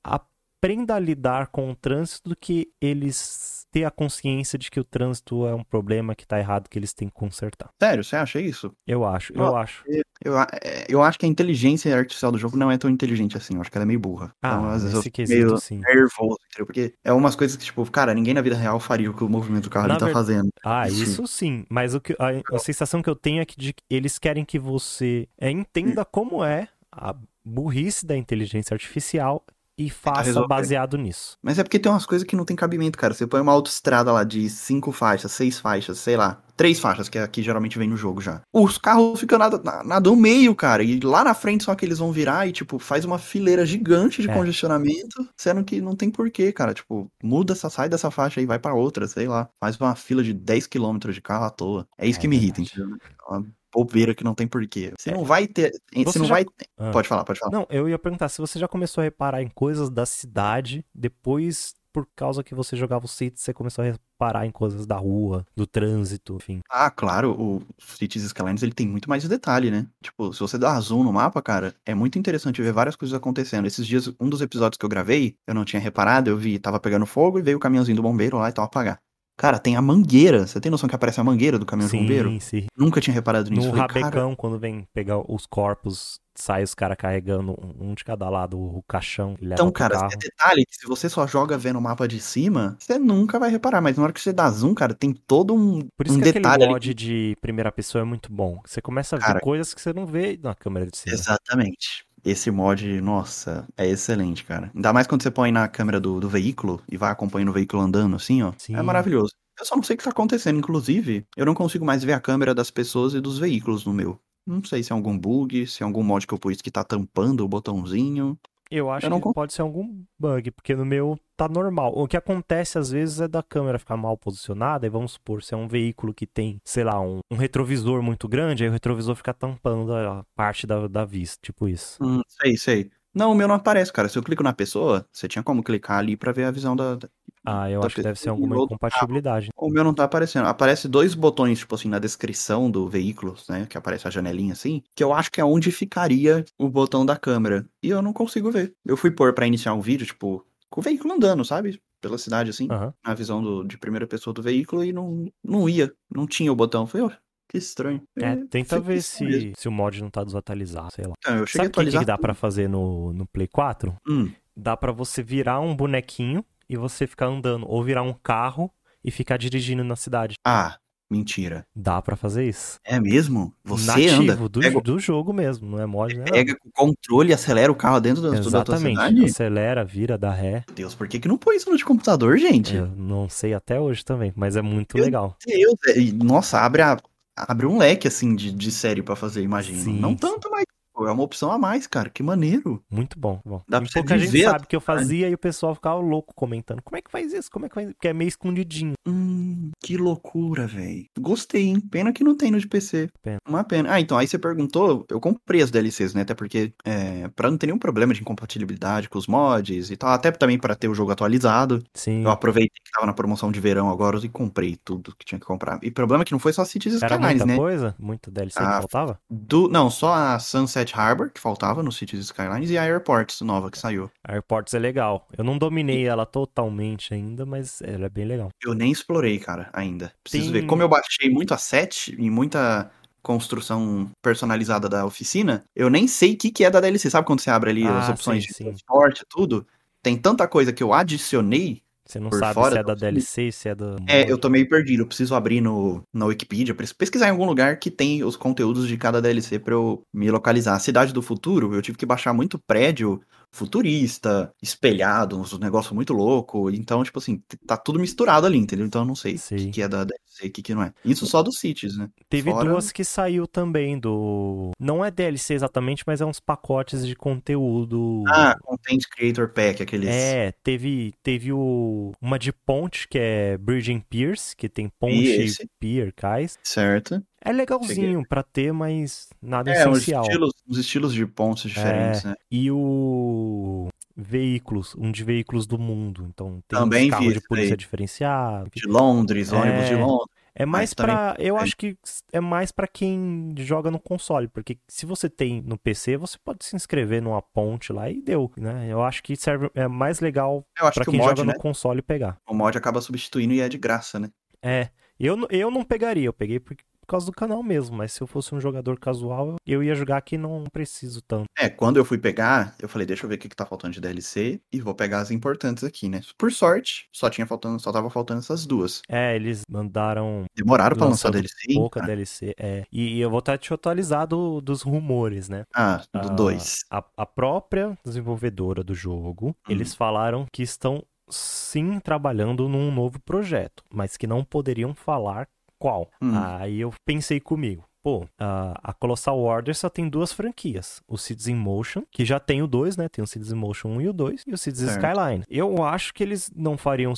aprenda 0.62 0.94
a 0.94 0.98
lidar 1.00 1.48
com 1.48 1.72
o 1.72 1.74
trânsito 1.74 2.28
do 2.28 2.36
que 2.36 2.70
eles 2.80 3.66
ter 3.72 3.84
a 3.84 3.90
consciência 3.90 4.56
de 4.56 4.70
que 4.70 4.78
o 4.78 4.84
trânsito 4.84 5.44
é 5.44 5.54
um 5.54 5.64
problema 5.64 6.14
que 6.14 6.24
tá 6.24 6.38
errado 6.38 6.68
que 6.68 6.78
eles 6.78 6.92
têm 6.92 7.08
que 7.08 7.14
consertar. 7.14 7.70
Sério, 7.82 8.04
você 8.04 8.14
acha 8.14 8.38
isso? 8.40 8.70
Eu 8.86 9.04
acho, 9.04 9.32
eu 9.32 9.42
Ó, 9.42 9.56
acho. 9.56 9.82
Eu, 10.22 10.38
é, 10.38 10.84
eu 10.88 11.02
acho 11.02 11.18
que 11.18 11.26
a 11.26 11.28
inteligência 11.28 11.96
artificial 11.96 12.30
do 12.30 12.38
jogo 12.38 12.56
não 12.56 12.70
é 12.70 12.78
tão 12.78 12.88
inteligente 12.88 13.36
assim. 13.36 13.54
Eu 13.54 13.60
acho 13.60 13.72
que 13.72 13.76
ela 13.76 13.84
é 13.84 13.86
meio 13.86 13.98
burra. 13.98 14.32
Ah, 14.40 14.50
então, 14.50 14.68
às 14.68 14.82
vezes 14.84 15.04
eu 15.04 15.10
quesito 15.10 15.46
meio 15.46 15.58
sim. 15.58 15.78
nervoso, 15.78 16.38
entendeu? 16.46 16.66
Porque 16.66 16.94
é 17.02 17.12
umas 17.12 17.34
coisas 17.34 17.56
que, 17.56 17.64
tipo, 17.64 17.90
cara, 17.90 18.14
ninguém 18.14 18.34
na 18.34 18.42
vida 18.42 18.54
real 18.54 18.78
faria 18.78 19.10
o 19.10 19.14
que 19.16 19.24
o 19.24 19.28
movimento 19.28 19.64
do 19.64 19.70
carro 19.70 19.88
Na 19.88 19.94
ali 19.94 20.00
tá 20.00 20.06
ver- 20.06 20.12
fazendo. 20.12 20.50
Ah, 20.62 20.86
isso 20.88 21.26
sim. 21.26 21.64
Mas 21.68 21.94
o 21.94 22.00
que, 22.00 22.12
a, 22.20 22.54
a 22.54 22.58
sensação 22.60 23.02
que 23.02 23.10
eu 23.10 23.16
tenho 23.16 23.40
é 23.40 23.44
que 23.44 23.58
de- 23.58 23.74
eles 23.90 24.16
querem 24.16 24.44
que 24.44 24.58
você 24.60 25.26
é, 25.38 25.50
entenda 25.50 26.04
como 26.04 26.44
é 26.44 26.68
a 26.92 27.16
burrice 27.44 28.06
da 28.06 28.16
inteligência 28.16 28.74
artificial 28.74 29.44
e 29.79 29.89
faça 29.91 30.23
resolver. 30.23 30.49
baseado 30.49 30.97
nisso. 30.99 31.37
Mas 31.43 31.59
é 31.59 31.62
porque 31.62 31.79
tem 31.79 31.91
umas 31.91 32.07
coisas 32.07 32.27
que 32.27 32.37
não 32.37 32.45
tem 32.45 32.57
cabimento, 32.57 32.99
cara. 32.99 33.14
Você 33.14 33.27
põe 33.27 33.41
uma 33.41 33.53
autoestrada 33.53 34.12
lá 34.12 34.25
de 34.25 34.49
cinco 34.51 34.93
faixas, 34.93 35.33
seis 35.33 35.59
faixas, 35.59 35.99
sei 35.99 36.16
lá, 36.16 36.43
três 36.57 36.79
faixas, 36.79 37.09
que 37.09 37.18
aqui 37.18 37.43
geralmente 37.43 37.79
vem 37.79 37.89
no 37.89 37.97
jogo 37.97 38.20
já. 38.20 38.43
Os 38.53 38.77
carros 38.79 39.18
ficam 39.20 39.39
nada, 39.39 39.61
na- 39.64 39.83
nada 39.83 40.11
no 40.11 40.14
meio, 40.16 40.55
cara. 40.55 40.83
E 40.83 41.01
lá 41.01 41.25
na 41.25 41.35
frente 41.35 41.64
só 41.64 41.75
que 41.75 41.85
eles 41.85 41.99
vão 41.99 42.12
virar 42.12 42.47
e, 42.47 42.53
tipo, 42.53 42.79
faz 42.79 43.05
uma 43.05 43.18
fileira 43.18 43.64
gigante 43.66 44.23
de 44.23 44.29
É. 44.31 44.35
congestionamento, 44.35 45.27
sendo 45.37 45.64
que 45.64 45.81
não 45.81 45.97
tem 45.97 46.11
porquê, 46.11 46.53
cara. 46.53 46.75
Tipo, 46.75 47.11
muda 47.23 47.53
essa, 47.55 47.68
sai 47.70 47.89
dessa 47.89 48.11
faixa 48.11 48.41
aí, 48.41 48.47
vai 48.47 48.59
pra 48.59 48.75
outra, 48.75 49.07
sei 49.09 49.27
lá. 49.27 49.49
Faz 49.61 49.77
uma 49.79 49.95
fila 49.95 50.23
de 50.23 50.33
10 50.33 50.66
km 50.66 51.12
de 51.12 51.20
carro 51.20 51.45
à 51.45 51.51
toa. 51.51 51.87
É 51.99 52.07
isso 52.07 52.18
É 52.18 52.23
que 52.23 52.29
me 52.29 52.37
irrita, 52.37 52.61
entendeu? 52.61 52.97
É 52.97 53.33
uma 53.33 53.47
bobeira 53.73 54.14
que 54.14 54.25
não 54.25 54.35
tem 54.35 54.47
porquê. 54.47 54.93
Você 54.99 55.11
É. 55.11 55.14
não 55.14 55.25
vai 55.25 55.47
ter. 55.47 55.73
Você 55.95 56.05
Você 56.05 56.18
não 56.18 56.27
já- 56.27 56.35
vai. 56.35 56.47
Ah. 56.79 56.91
Pode 56.91 57.09
falar, 57.09 57.25
pode 57.25 57.39
falar. 57.39 57.53
Não, 57.53 57.66
eu 57.70 57.89
ia 57.89 57.99
perguntar 57.99 58.29
se 58.29 58.41
você 58.41 58.59
já 58.59 58.68
começou 58.68 59.01
a 59.01 59.05
reparar 59.05 59.43
em 59.43 59.49
coisas 59.49 59.91
da 59.91 60.05
cidade 60.07 60.85
depois, 60.95 61.75
por 61.93 62.07
causa 62.16 62.43
que 62.43 62.55
você 62.55 62.75
jogava 62.75 63.05
o 63.05 63.09
Cities, 63.09 63.43
você 63.43 63.53
começou 63.53 63.85
a 63.85 63.89
reparar 63.93 64.47
em 64.47 64.51
coisas 64.51 64.87
da 64.87 64.97
rua, 64.97 65.45
do 65.55 65.66
trânsito, 65.66 66.37
enfim. 66.37 66.61
Ah, 66.70 66.91
claro, 66.91 67.33
o 67.39 67.62
Cities 67.79 68.25
Skylines 68.25 68.62
ele 68.62 68.73
tem 68.73 68.89
muito 68.89 69.11
mais 69.11 69.27
detalhe, 69.29 69.70
né? 69.70 69.87
Tipo, 70.03 70.33
se 70.33 70.41
você 70.41 70.57
dá 70.57 70.79
zoom 70.81 71.03
no 71.05 71.12
mapa, 71.12 71.43
cara, 71.43 71.75
é 71.85 71.95
muito 71.95 72.18
interessante 72.18 72.62
ver 72.62 72.73
várias 72.73 72.97
coisas 72.97 73.14
acontecendo. 73.14 73.66
Esses 73.66 73.87
dias, 73.87 74.11
um 74.18 74.29
dos 74.31 74.41
episódios 74.41 74.79
que 74.79 74.85
eu 74.87 74.89
gravei, 74.89 75.37
eu 75.47 75.55
não 75.55 75.64
tinha 75.66 75.81
reparado, 75.81 76.31
eu 76.31 76.37
vi, 76.39 76.59
tava 76.59 76.81
pegando 76.81 77.05
fogo 77.05 77.39
e 77.39 77.43
veio 77.43 77.59
o 77.59 77.61
caminhãozinho 77.61 77.97
do 77.97 78.03
bombeiro 78.03 78.39
lá 78.39 78.49
e 78.49 78.53
tava 78.53 78.66
apagar. 78.66 78.99
Cara, 79.43 79.59
tem 79.59 79.74
a 79.74 79.82
mangueira. 79.82 80.47
Você 80.47 80.61
tem 80.61 80.70
noção 80.70 80.88
que 80.88 80.95
aparece 80.95 81.20
a 81.20 81.24
mangueira 81.24 81.59
do 81.59 81.66
caminhão 81.66 81.90
de 81.90 81.97
bombeiro? 81.97 82.30
Sim, 82.30 82.38
sim. 82.38 82.66
Nunca 82.78 83.01
tinha 83.01 83.12
reparado 83.12 83.51
nisso. 83.51 83.66
No 83.66 83.76
Falei, 83.76 83.88
cara, 83.88 84.05
rabecão, 84.05 84.36
quando 84.36 84.57
vem 84.57 84.86
pegar 84.95 85.18
os 85.18 85.47
corpos, 85.47 86.20
sai 86.32 86.62
os 86.62 86.76
caras 86.76 86.97
carregando 86.97 87.57
um 87.80 87.93
de 87.93 88.05
cada 88.05 88.30
lado 88.30 88.57
o 88.57 88.84
caixão 88.86 89.34
Então, 89.43 89.72
cara, 89.72 89.99
carro. 89.99 90.12
é 90.12 90.16
detalhe 90.16 90.64
que 90.64 90.76
se 90.76 90.86
você 90.86 91.09
só 91.09 91.26
joga 91.26 91.59
vendo 91.59 91.76
o 91.80 91.82
mapa 91.82 92.07
de 92.07 92.20
cima, 92.20 92.76
você 92.78 93.01
nunca 93.01 93.36
vai 93.36 93.51
reparar. 93.51 93.80
Mas 93.80 93.97
na 93.97 94.05
hora 94.05 94.12
que 94.12 94.20
você 94.20 94.32
dá 94.32 94.49
zoom, 94.49 94.74
cara, 94.74 94.95
tem 94.95 95.12
todo 95.12 95.53
um, 95.53 95.88
Por 95.97 96.07
isso 96.07 96.16
um 96.16 96.22
que 96.22 96.28
aquele 96.28 96.45
detalhe 96.45 96.62
ali. 96.62 96.72
mod 96.74 96.95
de 96.95 97.36
primeira 97.40 97.72
pessoa 97.72 98.03
é 98.03 98.05
muito 98.05 98.32
bom. 98.32 98.61
Você 98.64 98.80
começa 98.80 99.16
a 99.16 99.18
ver 99.18 99.24
Cara, 99.24 99.40
coisas 99.40 99.74
que 99.74 99.80
você 99.80 99.93
não 99.93 100.07
vê 100.07 100.38
na 100.40 100.55
câmera 100.55 100.86
de 100.86 100.97
cima. 100.97 101.14
Exatamente. 101.16 102.07
Esse 102.25 102.51
mod, 102.51 103.01
nossa, 103.01 103.66
é 103.77 103.89
excelente, 103.89 104.45
cara. 104.45 104.70
Ainda 104.75 104.93
mais 104.93 105.07
quando 105.07 105.23
você 105.23 105.31
põe 105.31 105.51
na 105.51 105.66
câmera 105.66 105.99
do, 105.99 106.20
do 106.20 106.29
veículo 106.29 106.81
e 106.91 106.97
vai 106.97 107.11
acompanhando 107.11 107.49
o 107.49 107.53
veículo 107.53 107.83
andando 107.83 108.14
assim, 108.14 108.43
ó. 108.43 108.53
Sim. 108.57 108.77
É 108.77 108.83
maravilhoso. 108.83 109.33
Eu 109.59 109.66
só 109.66 109.77
não 109.77 109.83
sei 109.83 109.95
o 109.95 109.99
que 109.99 110.05
tá 110.05 110.11
acontecendo. 110.11 110.59
Inclusive, 110.59 111.27
eu 111.37 111.45
não 111.45 111.55
consigo 111.55 111.85
mais 111.85 112.05
ver 112.05 112.12
a 112.12 112.20
câmera 112.20 112.55
das 112.55 112.70
pessoas 112.70 113.14
e 113.14 113.20
dos 113.20 113.39
veículos 113.39 113.85
no 113.85 113.93
meu. 113.93 114.20
Não 114.47 114.62
sei 114.64 114.83
se 114.83 114.93
é 114.93 114.95
algum 114.95 115.16
bug, 115.16 115.66
se 115.66 115.83
é 115.83 115.87
algum 115.87 116.03
mod 116.03 116.27
que 116.27 116.35
eu 116.35 116.39
pus 116.39 116.61
que 116.61 116.70
tá 116.70 116.83
tampando 116.83 117.45
o 117.45 117.49
botãozinho. 117.49 118.39
Eu 118.75 118.91
acho 118.91 119.05
Eu 119.05 119.11
não 119.11 119.20
que 119.20 119.31
pode 119.35 119.53
ser 119.53 119.61
algum 119.61 120.03
bug, 120.18 120.51
porque 120.51 120.75
no 120.75 120.87
meu 120.87 121.18
tá 121.37 121.47
normal. 121.47 121.93
O 121.95 122.09
que 122.09 122.16
acontece 122.16 122.79
às 122.79 122.91
vezes 122.91 123.20
é 123.20 123.29
da 123.29 123.43
câmera 123.43 123.79
ficar 123.79 123.99
mal 123.99 124.16
posicionada, 124.16 124.87
e 124.87 124.91
vamos 124.91 125.12
supor, 125.12 125.43
se 125.43 125.53
é 125.53 125.57
um 125.57 125.68
veículo 125.68 126.14
que 126.14 126.27
tem, 126.27 126.59
sei 126.64 126.83
lá, 126.83 126.99
um, 126.99 127.20
um 127.31 127.37
retrovisor 127.37 128.03
muito 128.03 128.27
grande, 128.27 128.64
aí 128.64 128.70
o 128.70 128.73
retrovisor 128.73 129.14
fica 129.14 129.35
tampando 129.35 129.95
a 129.95 130.25
parte 130.35 130.66
da, 130.66 130.89
da 130.89 131.05
vista, 131.05 131.39
tipo 131.43 131.68
isso. 131.68 132.03
Hum, 132.03 132.23
sei, 132.27 132.57
sei. 132.57 132.91
Não, 133.14 133.31
o 133.31 133.35
meu 133.35 133.47
não 133.47 133.57
aparece, 133.57 133.93
cara. 133.93 134.09
Se 134.09 134.18
eu 134.18 134.23
clico 134.23 134.43
na 134.43 134.55
pessoa, 134.55 135.07
você 135.12 135.29
tinha 135.29 135.43
como 135.43 135.62
clicar 135.62 135.99
ali 135.99 136.16
pra 136.16 136.33
ver 136.33 136.45
a 136.45 136.51
visão 136.51 136.75
da. 136.75 136.99
Ah, 137.45 137.68
eu 137.70 137.80
da 137.80 137.86
acho 137.86 137.97
que 137.97 138.03
deve 138.03 138.18
ser 138.18 138.28
alguma 138.28 138.55
outro 138.57 138.74
incompatibilidade. 138.74 139.49
O 139.57 139.68
meu 139.68 139.82
não 139.82 139.93
tá 139.93 140.05
aparecendo. 140.05 140.47
Aparece 140.47 140.86
dois 140.88 141.14
botões, 141.14 141.59
tipo 141.59 141.74
assim, 141.74 141.88
na 141.88 141.99
descrição 141.99 142.70
do 142.70 142.88
veículo, 142.88 143.34
né? 143.49 143.66
Que 143.66 143.76
aparece 143.76 144.07
a 144.07 144.11
janelinha 144.11 144.53
assim. 144.53 144.82
Que 144.95 145.03
eu 145.03 145.12
acho 145.12 145.30
que 145.30 145.40
é 145.40 145.45
onde 145.45 145.72
ficaria 145.72 146.45
o 146.59 146.68
botão 146.68 147.05
da 147.05 147.16
câmera. 147.16 147.66
E 147.82 147.88
eu 147.90 148.01
não 148.03 148.12
consigo 148.12 148.51
ver. 148.51 148.74
Eu 148.86 148.97
fui 148.97 149.11
pôr 149.11 149.32
pra 149.34 149.47
iniciar 149.47 149.74
um 149.74 149.80
vídeo, 149.80 150.07
tipo, 150.07 150.47
com 150.70 150.80
o 150.80 150.84
veículo 150.84 151.14
andando, 151.14 151.45
sabe? 151.45 151.80
Pela 152.01 152.18
cidade, 152.18 152.51
assim. 152.51 152.68
Aham. 152.70 152.93
Na 153.05 153.14
visão 153.14 153.43
do- 153.43 153.64
de 153.64 153.76
primeira 153.78 154.07
pessoa 154.07 154.32
do 154.34 154.43
veículo 154.43 154.84
e 154.84 154.93
não, 154.93 155.26
não 155.43 155.68
ia. 155.68 155.93
Não 156.14 156.26
tinha 156.26 156.53
o 156.53 156.57
botão. 156.57 156.82
Eu 156.82 156.86
Falei, 156.86 157.07
ó, 157.07 157.11
que 157.49 157.59
estranho. 157.59 158.03
É, 158.18 158.36
tenta 158.36 158.76
fica 158.76 158.80
ver 158.80 158.95
mesmo. 158.95 159.03
se, 159.03 159.53
se 159.57 159.68
o 159.68 159.72
mod 159.72 160.01
não 160.01 160.11
tá 160.11 160.22
desatualizado, 160.24 160.93
sei 160.93 161.05
lá. 161.07 161.14
Então, 161.18 161.32
eu 161.34 161.47
Sabe 161.47 161.51
cheguei 161.51 161.66
a 161.66 161.68
o 161.68 161.90
que, 161.93 161.99
que 161.99 162.05
dá 162.05 162.16
pra 162.18 162.34
fazer 162.34 162.68
no, 162.68 163.12
no 163.12 163.26
Play 163.26 163.49
4? 163.49 163.95
Hum, 164.09 164.30
Dá 164.57 164.76
pra 164.76 164.93
você 164.93 165.22
virar 165.22 165.61
um 165.61 165.74
bonequinho 165.74 166.45
e 166.73 166.77
você 166.77 167.07
ficar 167.07 167.27
andando, 167.27 167.66
ou 167.68 167.83
virar 167.85 168.03
um 168.03 168.14
carro 168.14 168.73
e 169.05 169.11
ficar 169.11 169.37
dirigindo 169.37 169.85
na 169.85 169.95
cidade. 169.97 170.35
Ah, 170.47 170.79
mentira. 171.11 171.66
Dá 171.77 172.01
pra 172.01 172.16
fazer 172.16 172.49
isso. 172.49 172.79
É 172.85 172.99
mesmo? 172.99 173.55
Você 173.64 173.87
Nativo 173.87 174.23
anda, 174.33 174.49
do, 174.49 174.61
pega, 174.61 174.81
do 174.81 174.99
jogo 174.99 175.33
mesmo, 175.33 175.68
não 175.68 175.79
é 175.79 175.85
mod, 175.87 176.16
né? 176.16 176.25
pega 176.25 176.57
o 176.64 176.70
controle 176.73 177.31
e 177.31 177.35
acelera 177.35 177.70
o 177.70 177.75
carro 177.75 178.01
dentro 178.01 178.23
da, 178.23 178.31
da 178.31 178.39
Exatamente. 178.39 178.97
cidade? 179.01 179.25
Acelera, 179.25 179.85
vira, 179.85 180.16
dá 180.16 180.31
ré. 180.33 180.64
Meu 180.68 180.75
Deus, 180.77 180.95
por 180.95 181.07
que, 181.07 181.20
que 181.20 181.29
não 181.29 181.37
põe 181.37 181.57
isso 181.57 181.70
no 181.70 181.77
de 181.77 181.85
computador, 181.85 182.39
gente? 182.39 182.75
Eu 182.75 182.87
não 182.87 183.29
sei 183.29 183.53
até 183.53 183.79
hoje 183.79 184.05
também, 184.05 184.33
mas 184.35 184.57
é 184.57 184.62
muito 184.62 184.97
Meu 184.97 185.05
legal. 185.05 185.37
Deus, 185.47 185.75
é- 185.89 186.12
nossa, 186.25 186.61
abre, 186.61 186.81
a- 186.83 186.99
abre 187.37 187.66
um 187.66 187.77
leque 187.77 188.09
assim 188.09 188.35
de, 188.35 188.51
de 188.51 188.70
série 188.70 189.03
pra 189.03 189.14
fazer, 189.16 189.43
imagino. 189.43 189.79
Sim, 189.83 189.99
Não 189.99 190.14
tanto, 190.14 190.49
mas 190.51 190.64
pô, 190.93 191.07
é 191.07 191.12
uma 191.12 191.22
opção 191.22 191.51
a 191.51 191.59
mais, 191.59 191.86
cara. 191.86 192.11
Que 192.11 192.22
maneiro. 192.22 192.82
Muito 192.90 193.18
bom. 193.18 193.40
bom. 193.45 193.62
Dá 193.68 193.80
pra 193.80 193.88
você 193.88 193.95
pouca 194.01 194.18
gente 194.18 194.30
viver 194.30 194.47
a 194.47 194.51
sabe 194.53 194.66
que 194.66 194.76
eu 194.76 194.80
fazia 194.80 195.28
e 195.28 195.34
o 195.34 195.38
pessoal 195.38 195.74
ficava 195.74 195.97
louco 196.01 196.34
comentando. 196.34 196.82
Como 196.82 196.97
é 196.97 197.03
que 197.03 197.11
faz 197.11 197.32
isso? 197.32 197.51
Como 197.51 197.66
é 197.66 197.68
que 197.68 197.74
faz 197.74 197.86
isso? 197.88 197.95
Porque 197.97 198.09
é 198.09 198.12
meio 198.12 198.28
escondidinho. 198.28 198.95
Hum, 199.07 199.70
que 199.82 199.97
loucura, 199.97 200.66
velho. 200.66 201.07
Gostei, 201.18 201.64
hein? 201.66 201.80
Pena 201.80 202.12
que 202.12 202.24
não 202.24 202.36
tem 202.36 202.51
no 202.51 202.59
de 202.59 202.66
PC. 202.68 203.09
Pena. 203.22 203.38
Uma 203.49 203.64
pena. 203.64 203.93
Ah, 203.93 204.01
então, 204.01 204.16
aí 204.18 204.26
você 204.26 204.38
perguntou, 204.38 205.05
eu 205.11 205.20
comprei 205.20 205.62
as 205.62 205.70
DLCs, 205.70 206.14
né? 206.14 206.22
Até 206.22 206.34
porque, 206.34 206.72
é, 206.84 207.28
pra 207.28 207.51
não 207.51 207.59
ter 207.59 207.66
nenhum 207.66 207.78
problema 207.78 208.14
de 208.14 208.20
incompatibilidade 208.20 209.09
com 209.09 209.18
os 209.18 209.26
mods 209.26 209.90
e 209.90 209.97
tal, 209.97 210.11
até 210.11 210.30
também 210.30 210.59
pra 210.59 210.74
ter 210.74 210.88
o 210.88 210.95
jogo 210.95 211.11
atualizado. 211.12 211.82
Sim. 211.95 212.22
Eu 212.22 212.30
aproveitei 212.30 212.68
que 212.84 212.93
tava 212.93 213.07
na 213.07 213.12
promoção 213.12 213.51
de 213.51 213.61
verão 213.61 213.90
agora 213.90 214.18
e 214.22 214.28
comprei 214.28 214.76
tudo 214.84 215.14
que 215.16 215.24
tinha 215.24 215.38
que 215.38 215.47
comprar. 215.47 215.78
E 215.82 215.88
o 215.88 215.93
problema 215.93 216.22
é 216.22 216.24
que 216.24 216.32
não 216.32 216.38
foi 216.38 216.53
só 216.53 216.64
Cities 216.64 217.03
Era 217.03 217.14
Skylines, 217.14 217.38
muita 217.38 217.47
né? 217.47 217.57
coisa? 217.57 217.95
Muita 217.99 218.30
DLC 218.30 218.59
que 218.59 218.64
Ah, 218.64 218.78
faltava? 218.80 219.18
Do, 219.30 219.68
não, 219.68 219.88
só 219.90 220.12
a 220.12 220.38
Sunset 220.38 220.82
Harbor, 220.93 221.30
que 221.30 221.39
faltava 221.41 221.83
no 221.83 221.93
Cities 221.93 222.24
Skylines, 222.24 222.70
e 222.70 222.76
a 222.76 222.83
Airports 222.83 223.41
nova 223.43 223.70
que 223.70 223.78
saiu. 223.78 224.11
A 224.26 224.33
Airports 224.33 224.74
é 224.74 224.78
legal. 224.80 225.28
Eu 225.37 225.45
não 225.45 225.57
dominei 225.57 226.07
ela 226.07 226.26
totalmente 226.26 227.14
ainda, 227.14 227.47
mas 227.47 227.80
ela 227.83 228.07
é 228.07 228.09
bem 228.09 228.24
legal. 228.24 228.49
Eu 228.64 228.74
nem 228.74 228.91
explorei, 228.91 229.39
cara, 229.39 229.70
ainda. 229.72 230.12
Preciso 230.24 230.51
Tem- 230.53 230.62
ver. 230.62 230.66
Como 230.66 230.83
eu 230.83 230.89
baixei 230.89 231.30
muito 231.30 231.55
asset 231.55 232.14
e 232.18 232.28
muita 232.30 232.91
construção 233.22 234.11
personalizada 234.20 234.89
da 234.89 235.07
oficina, 235.07 235.64
eu 235.76 235.89
nem 235.89 236.09
sei 236.09 236.33
o 236.35 236.37
que, 236.39 236.51
que 236.51 236.64
é 236.64 236.70
da 236.70 236.80
DLC. 236.80 237.09
Sabe 237.09 237.26
quando 237.26 237.41
você 237.41 237.51
abre 237.51 237.70
ali 237.70 237.87
as 237.87 238.09
Ah, 238.09 238.12
opções 238.12 238.43
sim, 238.43 238.49
de 238.49 238.55
sim. 238.55 238.64
transporte, 238.64 239.24
tudo? 239.30 239.64
Tem 240.03 240.16
tanta 240.16 240.49
coisa 240.49 240.72
que 240.72 240.83
eu 240.83 240.93
adicionei. 240.93 241.83
Você 242.12 242.20
não 242.20 242.28
Por 242.30 242.38
sabe 242.38 242.54
fora 242.54 242.72
se 242.74 242.78
é 242.78 242.82
da. 242.82 242.94
DLC, 242.94 243.52
se 243.52 243.68
é 243.70 243.74
da. 243.74 243.96
É, 244.06 244.30
eu 244.30 244.36
tô 244.36 244.50
meio 244.50 244.68
perdido. 244.68 245.02
Eu 245.02 245.06
preciso 245.06 245.34
abrir 245.34 245.60
no, 245.60 246.02
na 246.12 246.26
Wikipedia, 246.26 246.74
preciso 246.74 246.96
pesquisar 246.98 247.28
em 247.28 247.30
algum 247.30 247.46
lugar 247.46 247.78
que 247.78 247.90
tem 247.90 248.22
os 248.22 248.36
conteúdos 248.36 248.86
de 248.86 248.96
cada 248.98 249.20
DLC 249.22 249.58
pra 249.58 249.74
eu 249.74 250.02
me 250.12 250.30
localizar. 250.30 250.74
A 250.74 250.78
Cidade 250.78 251.12
do 251.12 251.22
Futuro, 251.22 251.74
eu 251.74 251.80
tive 251.82 251.96
que 251.96 252.04
baixar 252.06 252.32
muito 252.34 252.58
prédio 252.58 253.20
futurista, 253.54 254.50
espelhado, 254.62 255.38
uns 255.38 255.58
negócios 255.58 255.92
muito 255.92 256.12
louco. 256.14 256.70
Então, 256.70 257.04
tipo 257.04 257.18
assim, 257.18 257.42
tá 257.66 257.76
tudo 257.76 257.98
misturado 258.00 258.46
ali, 258.46 258.56
entendeu? 258.58 258.86
Então 258.86 259.02
eu 259.02 259.06
não 259.06 259.14
sei 259.14 259.36
o 259.36 259.70
que 259.70 259.82
é 259.82 259.88
da 259.88 260.04
DLC 260.04 260.44
e 260.44 260.48
o 260.48 260.50
que, 260.52 260.62
que 260.62 260.74
não 260.74 260.82
é. 260.82 260.92
Isso 261.04 261.26
só 261.26 261.42
dos 261.42 261.58
Cities, 261.58 261.96
né? 261.96 262.08
Teve 262.30 262.50
Fora- 262.50 262.70
duas 262.70 262.90
que 262.90 263.04
saiu 263.04 263.46
também 263.46 263.98
do. 263.98 264.70
Não 264.80 265.04
é 265.04 265.10
DLC 265.10 265.52
exatamente, 265.52 266.02
mas 266.06 266.22
é 266.22 266.24
uns 266.24 266.40
pacotes 266.40 267.06
de 267.06 267.14
conteúdo. 267.14 268.22
Ah, 268.28 268.56
Content 268.62 269.02
Creator 269.14 269.48
Pack, 269.50 269.82
aqueles. 269.82 270.08
É, 270.08 270.52
teve, 270.62 271.12
teve 271.22 271.52
o, 271.52 272.01
uma 272.20 272.38
de 272.38 272.53
ponte, 272.53 273.07
que 273.07 273.18
é 273.18 273.57
Bridging 273.59 274.00
Piers, 274.00 274.55
que 274.55 274.68
tem 274.68 274.88
ponte, 274.88 275.68
pier, 275.78 276.12
cais. 276.12 276.59
Certo. 276.62 277.22
É 277.44 277.53
legalzinho 277.53 278.24
pra 278.26 278.42
ter, 278.42 278.72
mas 278.72 279.28
nada 279.42 279.70
É, 279.70 279.74
essencial. 279.74 280.22
estilos, 280.24 280.53
uns 280.68 280.78
estilos 280.78 281.12
de 281.14 281.26
pontos 281.26 281.62
diferentes, 281.62 282.24
né? 282.24 282.34
E 282.50 282.70
o 282.70 283.88
veículos, 284.16 284.94
um 284.96 285.11
de 285.11 285.24
veículos 285.24 285.66
do 285.66 285.78
mundo. 285.78 286.24
Então 286.28 286.62
tem 286.68 286.78
Também 286.78 287.11
vi 287.11 287.32
de 287.32 287.40
polícia 287.40 287.72
aí. 287.74 287.76
diferenciado. 287.76 288.70
De 288.74 288.86
Londres, 288.86 289.53
É. 289.53 289.57
ônibus 289.57 289.86
de 289.88 289.94
Londres. 289.96 290.32
É 290.55 290.66
mais 290.66 290.92
pra. 290.92 291.34
Eu 291.38 291.57
é. 291.57 291.61
acho 291.61 291.76
que 291.76 291.96
é 292.30 292.40
mais 292.40 292.70
pra 292.70 292.86
quem 292.86 293.55
joga 293.59 293.90
no 293.90 293.98
console, 293.98 294.48
porque 294.48 294.78
se 294.86 295.07
você 295.07 295.28
tem 295.28 295.62
no 295.62 295.78
PC, 295.78 296.16
você 296.16 296.38
pode 296.38 296.64
se 296.64 296.76
inscrever 296.76 297.22
numa 297.22 297.40
ponte 297.40 297.92
lá 297.92 298.11
e 298.11 298.20
deu, 298.20 298.53
né? 298.57 298.86
Eu 298.88 299.03
acho 299.03 299.22
que 299.22 299.34
serve 299.34 299.70
é 299.74 299.88
mais 299.88 300.20
legal 300.20 300.66
o 300.80 301.05
quem 301.05 301.18
mod, 301.18 301.30
joga 301.30 301.44
né? 301.44 301.53
no 301.55 301.59
console 301.59 302.03
pegar. 302.03 302.38
O 302.46 302.55
mod 302.55 302.76
acaba 302.76 303.00
substituindo 303.00 303.55
e 303.55 303.61
é 303.61 303.68
de 303.68 303.78
graça, 303.78 304.18
né? 304.18 304.30
É, 304.62 304.90
eu, 305.18 305.46
eu 305.50 305.70
não 305.70 305.84
pegaria, 305.84 306.26
eu 306.26 306.32
peguei 306.32 306.61
porque 306.61 306.84
por 307.03 307.07
causa 307.09 307.26
do 307.26 307.32
canal 307.32 307.62
mesmo, 307.62 307.96
mas 307.96 308.12
se 308.12 308.22
eu 308.22 308.26
fosse 308.26 308.55
um 308.55 308.61
jogador 308.61 308.98
casual, 308.98 309.57
eu 309.66 309.82
ia 309.82 309.94
jogar 309.94 310.20
que 310.22 310.38
não 310.38 310.64
preciso 310.72 311.20
tanto. 311.22 311.46
É, 311.59 311.68
quando 311.68 311.96
eu 311.98 312.05
fui 312.05 312.16
pegar, 312.16 312.74
eu 312.80 312.88
falei, 312.88 313.07
deixa 313.07 313.24
eu 313.24 313.28
ver 313.28 313.34
o 313.34 313.38
que, 313.38 313.48
que 313.48 313.57
tá 313.57 313.66
faltando 313.66 313.92
de 313.94 314.00
DLC 314.00 314.61
e 314.72 314.80
vou 314.80 314.94
pegar 314.94 315.18
as 315.20 315.30
importantes 315.30 315.82
aqui, 315.84 316.09
né? 316.09 316.20
Por 316.38 316.53
sorte, 316.53 317.09
só 317.12 317.28
tinha 317.28 317.46
faltando, 317.46 317.80
só 317.80 317.90
tava 317.92 318.09
faltando 318.09 318.38
essas 318.40 318.64
duas. 318.64 319.03
É, 319.09 319.34
eles 319.34 319.62
mandaram 319.68 320.44
Demoraram 320.55 320.96
pra 320.96 321.07
lançar 321.07 321.30
DLC. 321.30 321.74
pouca 321.74 322.00
cara? 322.00 322.12
DLC. 322.14 322.55
É. 322.59 322.84
E, 322.92 323.16
e 323.16 323.20
eu 323.20 323.28
vou 323.30 323.40
estar 323.40 323.59
te 323.59 323.74
atualizado 323.74 324.61
dos 324.61 324.82
rumores, 324.82 325.48
né? 325.48 325.64
Ah, 325.74 326.03
do 326.14 326.18
Ah, 326.20 326.34
2. 326.34 326.84
A, 326.90 327.05
a 327.16 327.26
própria 327.26 327.98
desenvolvedora 328.05 328.82
do 328.84 328.94
jogo, 328.94 329.48
Hum. 329.48 329.55
eles 329.72 329.94
falaram 329.94 330.46
que 330.53 330.62
estão 330.62 331.03
sim 331.28 331.98
trabalhando 332.00 332.68
num 332.68 332.92
novo 332.92 333.18
projeto, 333.20 333.82
mas 333.92 334.16
que 334.16 334.26
não 334.26 334.44
poderiam 334.44 334.94
falar 334.94 335.48
qual. 335.83 336.09
Hum. 336.22 336.33
Aí 336.37 336.80
eu 336.80 336.95
pensei 337.05 337.41
comigo. 337.41 337.85
Pô, 338.03 338.26
a, 338.38 338.78
a 338.82 338.92
Colossal 338.92 339.38
Order 339.38 339.74
só 339.76 339.88
tem 339.88 340.09
duas 340.09 340.32
franquias. 340.32 341.00
O 341.07 341.16
Cities 341.16 341.46
in 341.46 341.55
Motion, 341.55 342.03
que 342.11 342.24
já 342.24 342.40
tem 342.40 342.61
o 342.62 342.66
2, 342.66 342.96
né? 342.96 343.09
Tem 343.09 343.22
o 343.22 343.26
Cities 343.26 343.53
in 343.53 343.55
Motion 343.57 343.88
1 343.90 344.00
e 344.00 344.09
o 344.09 344.12
2, 344.12 344.44
e 344.46 344.53
o 344.53 344.59
Cities 344.59 344.80
Certo. 344.90 345.05
Skyline. 345.07 345.44
Eu 345.48 345.84
acho 345.84 346.12
que 346.12 346.22
eles 346.22 346.50
não 346.55 346.76
fariam 346.76 347.12
o 347.12 347.16